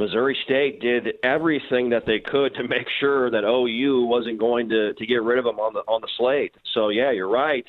Missouri 0.00 0.36
State 0.44 0.80
did 0.80 1.14
everything 1.22 1.90
that 1.90 2.06
they 2.06 2.18
could 2.18 2.54
to 2.54 2.66
make 2.66 2.88
sure 2.98 3.30
that 3.30 3.44
OU 3.44 4.06
wasn't 4.06 4.38
going 4.38 4.70
to 4.70 4.94
to 4.94 5.06
get 5.06 5.22
rid 5.22 5.38
of 5.38 5.44
them 5.44 5.60
on 5.60 5.74
the 5.74 5.80
on 5.80 6.00
the 6.00 6.08
slate. 6.16 6.54
So 6.74 6.88
yeah, 6.88 7.10
you're 7.12 7.28
right. 7.28 7.66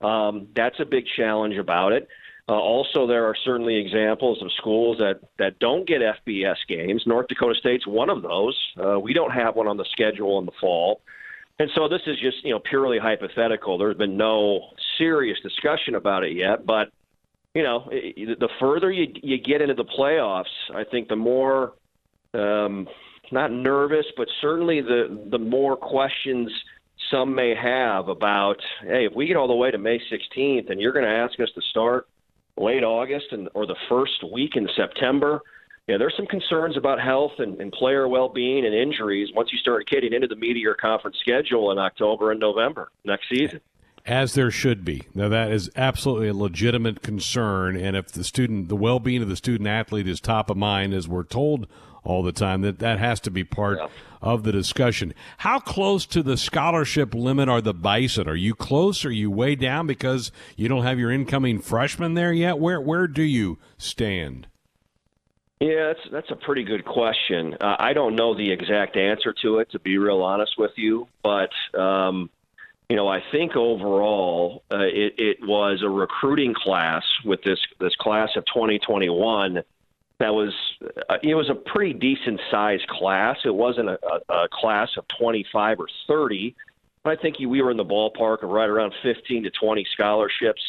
Um, 0.00 0.48
that's 0.54 0.78
a 0.80 0.84
big 0.84 1.04
challenge 1.16 1.56
about 1.56 1.92
it. 1.92 2.08
Uh, 2.48 2.54
also, 2.54 3.06
there 3.06 3.24
are 3.26 3.36
certainly 3.44 3.76
examples 3.76 4.42
of 4.42 4.50
schools 4.52 4.98
that 4.98 5.20
that 5.38 5.58
don't 5.58 5.86
get 5.86 6.00
FBS 6.00 6.56
games. 6.68 7.02
North 7.04 7.26
Dakota 7.28 7.54
State's 7.58 7.86
one 7.86 8.10
of 8.10 8.22
those. 8.22 8.56
Uh, 8.82 8.98
we 8.98 9.12
don't 9.12 9.32
have 9.32 9.56
one 9.56 9.66
on 9.66 9.76
the 9.76 9.86
schedule 9.90 10.38
in 10.38 10.46
the 10.46 10.52
fall. 10.60 11.00
And 11.58 11.68
so 11.74 11.88
this 11.88 12.02
is 12.06 12.16
just 12.20 12.44
you 12.44 12.52
know 12.52 12.60
purely 12.60 12.98
hypothetical. 12.98 13.76
There's 13.76 13.96
been 13.96 14.16
no 14.16 14.70
serious 14.98 15.38
discussion 15.42 15.96
about 15.96 16.24
it 16.24 16.32
yet, 16.36 16.64
but 16.64 16.90
you 17.54 17.62
know, 17.62 17.84
the 17.90 18.48
further 18.58 18.90
you 18.90 19.12
you 19.22 19.38
get 19.38 19.60
into 19.60 19.74
the 19.74 19.84
playoffs, 19.84 20.44
I 20.74 20.84
think 20.84 21.08
the 21.08 21.16
more 21.16 21.74
um, 22.34 22.88
not 23.30 23.52
nervous, 23.52 24.06
but 24.16 24.28
certainly 24.40 24.80
the 24.80 25.26
the 25.30 25.38
more 25.38 25.76
questions 25.76 26.50
some 27.10 27.34
may 27.34 27.54
have 27.54 28.08
about, 28.08 28.56
hey, 28.82 29.06
if 29.06 29.12
we 29.14 29.26
get 29.26 29.36
all 29.36 29.48
the 29.48 29.54
way 29.54 29.70
to 29.70 29.78
May 29.78 29.98
16th 29.98 30.70
and 30.70 30.80
you're 30.80 30.92
going 30.92 31.04
to 31.04 31.10
ask 31.10 31.38
us 31.40 31.48
to 31.54 31.60
start 31.70 32.06
late 32.56 32.84
August 32.84 33.26
and 33.32 33.48
or 33.54 33.66
the 33.66 33.76
first 33.88 34.22
week 34.32 34.56
in 34.56 34.68
September, 34.76 35.40
yeah, 35.88 35.98
there's 35.98 36.14
some 36.16 36.26
concerns 36.26 36.76
about 36.76 37.00
health 37.00 37.32
and, 37.38 37.60
and 37.60 37.72
player 37.72 38.06
well-being 38.08 38.64
and 38.64 38.74
injuries 38.74 39.30
once 39.34 39.50
you 39.52 39.58
start 39.58 39.88
getting 39.88 40.12
into 40.12 40.28
the 40.28 40.36
media 40.36 40.72
conference 40.80 41.16
schedule 41.20 41.72
in 41.72 41.78
October 41.78 42.30
and 42.30 42.40
November 42.40 42.90
next 43.04 43.28
season. 43.28 43.60
As 44.04 44.34
there 44.34 44.50
should 44.50 44.84
be. 44.84 45.02
Now, 45.14 45.28
that 45.28 45.52
is 45.52 45.70
absolutely 45.76 46.28
a 46.28 46.34
legitimate 46.34 47.02
concern. 47.02 47.76
And 47.76 47.96
if 47.96 48.10
the 48.10 48.24
student, 48.24 48.68
the 48.68 48.76
well 48.76 48.98
being 48.98 49.22
of 49.22 49.28
the 49.28 49.36
student 49.36 49.68
athlete 49.68 50.08
is 50.08 50.20
top 50.20 50.50
of 50.50 50.56
mind, 50.56 50.92
as 50.92 51.06
we're 51.06 51.22
told 51.22 51.68
all 52.02 52.24
the 52.24 52.32
time, 52.32 52.62
that 52.62 52.80
that 52.80 52.98
has 52.98 53.20
to 53.20 53.30
be 53.30 53.44
part 53.44 53.78
yeah. 53.78 53.86
of 54.20 54.42
the 54.42 54.50
discussion. 54.50 55.14
How 55.38 55.60
close 55.60 56.04
to 56.06 56.22
the 56.24 56.36
scholarship 56.36 57.14
limit 57.14 57.48
are 57.48 57.60
the 57.60 57.74
Bison? 57.74 58.28
Are 58.28 58.34
you 58.34 58.56
close? 58.56 59.04
Are 59.04 59.12
you 59.12 59.30
way 59.30 59.54
down 59.54 59.86
because 59.86 60.32
you 60.56 60.66
don't 60.66 60.82
have 60.82 60.98
your 60.98 61.12
incoming 61.12 61.60
freshman 61.60 62.14
there 62.14 62.32
yet? 62.32 62.58
Where, 62.58 62.80
where 62.80 63.06
do 63.06 63.22
you 63.22 63.58
stand? 63.78 64.48
Yeah, 65.60 65.92
that's 65.92 66.10
that's 66.10 66.30
a 66.32 66.44
pretty 66.44 66.64
good 66.64 66.84
question. 66.84 67.54
Uh, 67.60 67.76
I 67.78 67.92
don't 67.92 68.16
know 68.16 68.34
the 68.34 68.50
exact 68.50 68.96
answer 68.96 69.32
to 69.42 69.58
it, 69.58 69.70
to 69.70 69.78
be 69.78 69.96
real 69.96 70.22
honest 70.22 70.54
with 70.58 70.72
you. 70.74 71.06
But 71.22 71.50
um, 71.78 72.30
you 72.88 72.96
know, 72.96 73.08
I 73.08 73.22
think 73.32 73.56
overall 73.56 74.64
uh, 74.72 74.80
it, 74.80 75.14
it 75.18 75.38
was 75.42 75.82
a 75.82 75.88
recruiting 75.88 76.54
class 76.54 77.02
with 77.24 77.42
this 77.42 77.58
this 77.80 77.94
class 77.96 78.30
of 78.36 78.44
2021 78.46 79.62
that 80.18 80.34
was 80.34 80.52
uh, 81.08 81.16
it 81.22 81.34
was 81.34 81.48
a 81.48 81.54
pretty 81.54 81.94
decent 81.94 82.40
sized 82.50 82.86
class. 82.88 83.38
It 83.44 83.54
wasn't 83.54 83.88
a, 83.88 83.98
a, 84.06 84.34
a 84.44 84.48
class 84.52 84.90
of 84.96 85.06
25 85.18 85.80
or 85.80 85.86
30. 86.06 86.54
But 87.02 87.18
I 87.18 87.20
think 87.20 87.38
we 87.38 87.60
were 87.60 87.70
in 87.70 87.76
the 87.76 87.84
ballpark 87.84 88.44
of 88.44 88.50
right 88.50 88.68
around 88.68 88.94
15 89.02 89.44
to 89.44 89.50
20 89.50 89.86
scholarships 89.92 90.60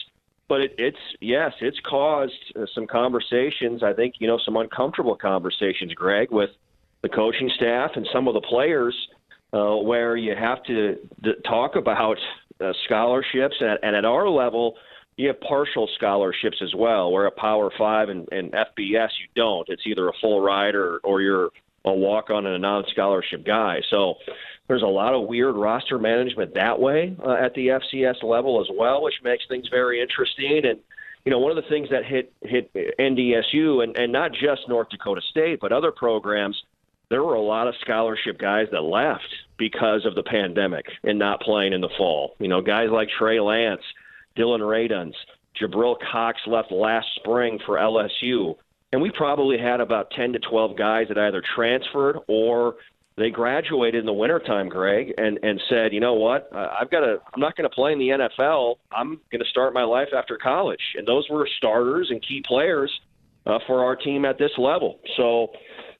but 0.48 0.62
it, 0.62 0.76
it's 0.78 0.98
yes, 1.20 1.54
it's 1.62 1.80
caused 1.80 2.54
uh, 2.56 2.66
some 2.74 2.88
conversations. 2.88 3.84
I 3.84 3.94
think 3.94 4.16
you 4.20 4.28
know 4.28 4.38
some 4.38 4.56
uncomfortable 4.56 5.16
conversations, 5.16 5.94
Greg, 5.94 6.32
with 6.32 6.52
the 7.02 7.10
coaching 7.10 7.50
staff 7.56 7.92
and 7.96 8.08
some 8.14 8.28
of 8.28 8.34
the 8.34 8.42
players, 8.42 8.96
uh, 9.54 9.76
where 9.76 10.16
you 10.16 10.36
have 10.36 10.64
to 10.64 10.96
d- 11.22 11.34
talk 11.46 11.76
about 11.76 12.18
uh, 12.60 12.74
scholarships, 12.86 13.56
and, 13.60 13.80
and 13.84 13.96
at 13.96 14.06
our 14.06 14.28
level, 14.30 14.76
you 15.16 15.28
have 15.28 15.40
partial 15.42 15.88
scholarships 15.96 16.58
as 16.62 16.74
well. 16.76 17.12
Where 17.12 17.28
at 17.28 17.36
Power 17.36 17.72
Five 17.78 18.10
and, 18.10 18.28
and 18.32 18.52
FBS, 18.52 19.10
you 19.20 19.28
don't. 19.36 19.68
It's 19.70 19.84
either 19.86 20.10
a 20.10 20.14
full 20.22 20.42
ride 20.42 20.76
or, 20.76 21.00
or 21.04 21.22
you're 21.22 21.50
a 21.86 21.94
walk 21.94 22.30
on 22.30 22.46
and 22.46 22.56
a 22.56 22.60
non 22.60 22.86
scholarship 22.92 23.46
guy. 23.46 23.82
So 23.90 24.16
there's 24.68 24.82
a 24.82 24.88
lot 24.88 25.14
of 25.14 25.28
weird 25.28 25.56
roster 25.56 26.00
management 26.00 26.54
that 26.56 26.80
way 26.80 27.16
uh, 27.24 27.34
at 27.34 27.54
the 27.54 27.68
FCS 27.68 28.24
level 28.24 28.62
as 28.62 28.68
well, 28.76 29.04
which 29.04 29.16
makes 29.24 29.44
things 29.48 29.68
very 29.70 30.02
interesting. 30.02 30.62
And 30.66 30.80
you 31.26 31.32
know, 31.32 31.40
one 31.40 31.56
of 31.56 31.64
the 31.64 31.70
things 31.70 31.90
that 31.90 32.06
hit 32.06 32.34
hit 32.42 32.74
NDSU 32.74 33.84
and, 33.84 33.96
and 33.98 34.12
not 34.12 34.32
just 34.32 34.68
North 34.68 34.90
Dakota 34.90 35.22
State, 35.30 35.60
but 35.62 35.72
other 35.72 35.92
programs, 35.92 36.62
there 37.14 37.24
were 37.24 37.36
a 37.36 37.42
lot 37.42 37.68
of 37.68 37.76
scholarship 37.80 38.40
guys 38.40 38.66
that 38.72 38.82
left 38.82 39.28
because 39.60 40.04
of 40.04 40.16
the 40.16 40.24
pandemic 40.24 40.88
and 41.04 41.20
not 41.20 41.40
playing 41.42 41.72
in 41.72 41.80
the 41.80 41.90
fall. 41.96 42.36
You 42.40 42.48
know, 42.48 42.60
guys 42.60 42.90
like 42.92 43.08
Trey 43.20 43.40
Lance, 43.40 43.84
Dillon 44.36 44.62
Radunz, 44.62 45.14
Jabril 45.62 45.96
Cox 46.12 46.40
left 46.48 46.72
last 46.72 47.06
spring 47.18 47.60
for 47.68 47.76
LSU. 47.76 48.56
And 48.92 49.00
we 49.00 49.12
probably 49.12 49.60
had 49.60 49.80
about 49.80 50.10
10 50.18 50.34
to 50.34 50.40
12 50.40 50.76
guys 50.76 51.06
that 51.10 51.20
either 51.20 51.44
transferred 51.56 52.18
or 52.28 52.78
they 53.16 53.30
graduated 53.30 54.00
in 54.00 54.08
the 54.08 54.14
wintertime, 54.14 54.68
Greg, 54.68 55.14
and, 55.16 55.38
and 55.44 55.62
said, 55.70 55.94
you 55.94 56.00
know 56.00 56.16
what, 56.16 56.50
I've 56.52 56.90
got 56.90 57.02
to, 57.02 57.22
I'm 57.32 57.40
not 57.40 57.56
going 57.56 57.70
to 57.70 57.76
play 57.76 57.92
in 57.92 58.00
the 58.00 58.10
NFL. 58.10 58.78
I'm 58.92 59.22
going 59.32 59.44
to 59.44 59.50
start 59.52 59.76
my 59.76 59.84
life 59.84 60.10
after 60.18 60.40
college. 60.40 60.82
And 60.96 61.08
those 61.08 61.30
were 61.30 61.48
starters 61.58 62.08
and 62.10 62.26
key 62.28 62.44
players 62.44 62.92
uh, 63.46 63.60
for 63.68 63.84
our 63.84 63.96
team 63.96 64.26
at 64.26 64.40
this 64.40 64.52
level. 64.58 65.00
So, 65.16 65.52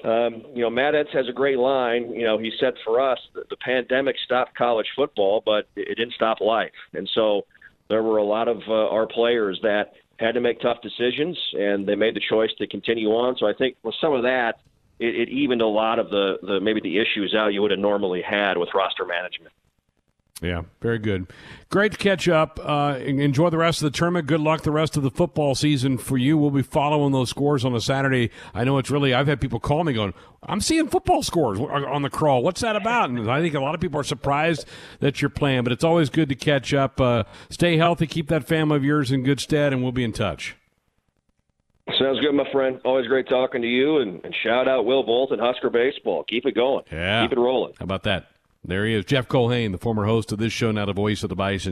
um, 0.04 0.44
you 0.54 0.62
know, 0.62 0.70
Matt 0.70 0.94
Entz 0.94 1.14
has 1.14 1.28
a 1.30 1.34
great 1.34 1.58
line. 1.58 2.12
You 2.14 2.26
know, 2.26 2.38
he 2.38 2.52
said 2.60 2.74
for 2.84 3.00
us, 3.00 3.20
the, 3.34 3.44
the 3.50 3.58
pandemic 3.58 4.16
stopped 4.24 4.56
college 4.56 4.88
football, 4.96 5.42
but 5.46 5.68
it 5.76 5.98
didn't 5.98 6.14
stop 6.14 6.42
life. 6.42 6.72
And 6.94 7.10
so 7.14 7.46
there 7.90 8.04
were 8.04 8.18
a 8.18 8.24
lot 8.24 8.48
of 8.48 8.58
uh, 8.68 8.90
our 8.90 9.08
players 9.08 9.60
that 9.64 9.94
had 10.20 10.34
to 10.34 10.42
make 10.42 10.60
tough 10.60 10.82
decisions, 10.82 11.38
and 11.54 11.88
they 11.88 11.96
made 11.96 12.16
the 12.16 12.22
choice 12.30 12.52
to 12.58 12.68
continue 12.68 13.10
on. 13.10 13.36
So 13.38 13.48
I 13.48 13.54
think 13.54 13.78
with 13.84 13.96
some 14.00 14.14
of 14.14 14.24
that, 14.24 14.60
it, 15.00 15.16
it 15.16 15.30
evened 15.30 15.62
a 15.62 15.68
lot 15.68 16.00
of 16.00 16.10
the, 16.10 16.38
the 16.42 16.60
maybe 16.60 16.82
the 16.82 16.98
issues 17.00 17.34
out 17.38 17.54
you 17.54 17.62
would 17.62 17.72
have 17.72 17.80
normally 17.80 18.22
had 18.22 18.58
with 18.58 18.70
roster 18.74 19.06
management. 19.06 19.54
Yeah, 20.44 20.64
very 20.82 21.00
good. 21.00 21.32
Great 21.70 21.94
to 21.94 21.98
catch 21.98 22.28
up. 22.28 22.60
Uh, 22.62 23.00
enjoy 23.00 23.50
the 23.50 23.58
rest 23.58 23.82
of 23.82 23.90
the 23.90 23.98
tournament. 23.98 24.28
Good 24.28 24.42
luck 24.42 24.64
the 24.64 24.72
rest 24.72 24.98
of 24.98 25.04
the 25.04 25.10
football 25.10 25.56
season 25.56 25.98
for 25.98 26.18
you. 26.18 26.38
We'll 26.38 26.52
be 26.52 26.62
following 26.62 27.14
those 27.14 27.30
scores 27.30 27.64
on 27.64 27.74
a 27.74 27.80
Saturday. 27.80 28.30
I 28.54 28.66
know 28.66 28.78
it's 28.78 28.92
really, 28.92 29.14
I've 29.14 29.28
had 29.28 29.40
people 29.40 29.62
call 29.62 29.86
me 29.86 29.94
going, 29.94 30.14
I'm 30.44 30.60
seeing 30.60 30.90
football 30.90 31.24
scores 31.24 31.62
on 31.62 32.02
the 32.02 32.10
crawl. 32.10 32.44
What's 32.44 32.60
that 32.60 32.76
about? 32.76 33.10
And 33.10 33.32
I 33.32 33.40
think 33.40 33.56
a 33.56 33.62
lot 33.62 33.74
of 33.74 33.80
people 33.80 34.02
are 34.02 34.04
surprised 34.04 34.68
that 35.00 35.22
you're 35.22 35.30
playing, 35.30 35.64
but 35.64 35.72
it's 35.72 35.86
always 35.86 36.10
good 36.10 36.28
to 36.28 36.36
catch 36.36 36.74
up. 36.74 37.00
Uh, 37.00 37.24
stay 37.50 37.78
healthy, 37.78 38.06
keep 38.06 38.28
that 38.28 38.46
family 38.46 38.76
of 38.76 38.84
yours 38.84 39.14
in 39.14 39.24
good 39.24 39.40
stead, 39.40 39.72
and 39.72 39.82
we'll 39.82 39.94
be 39.94 40.04
in 40.04 40.12
touch. 40.12 40.58
Sounds 41.98 42.20
good, 42.20 42.34
my 42.34 42.50
friend. 42.52 42.82
Always 42.84 43.08
great 43.08 43.30
talking 43.30 43.62
to 43.62 43.68
you. 43.68 44.00
And, 44.00 44.24
and 44.26 44.36
shout 44.44 44.68
out 44.68 44.86
Will 44.86 45.04
Bolton, 45.04 45.40
Husker 45.40 45.70
Baseball. 45.70 46.26
Keep 46.26 46.46
it 46.48 46.56
going. 46.56 46.84
Yeah. 46.92 47.24
Keep 47.24 47.38
it 47.38 47.40
rolling. 47.40 47.74
How 47.80 47.84
about 47.84 48.04
that? 48.04 48.28
There 48.66 48.86
he 48.86 48.94
is, 48.94 49.04
Jeff 49.04 49.28
Culhane, 49.28 49.74
the 49.74 49.78
former 49.78 50.06
host 50.06 50.32
of 50.32 50.40
this 50.40 50.54
show, 50.54 50.72
now 50.72 50.86
the 50.86 50.94
voice 50.94 51.22
of 51.24 51.30
the 51.30 51.36
Bison. 51.36 51.72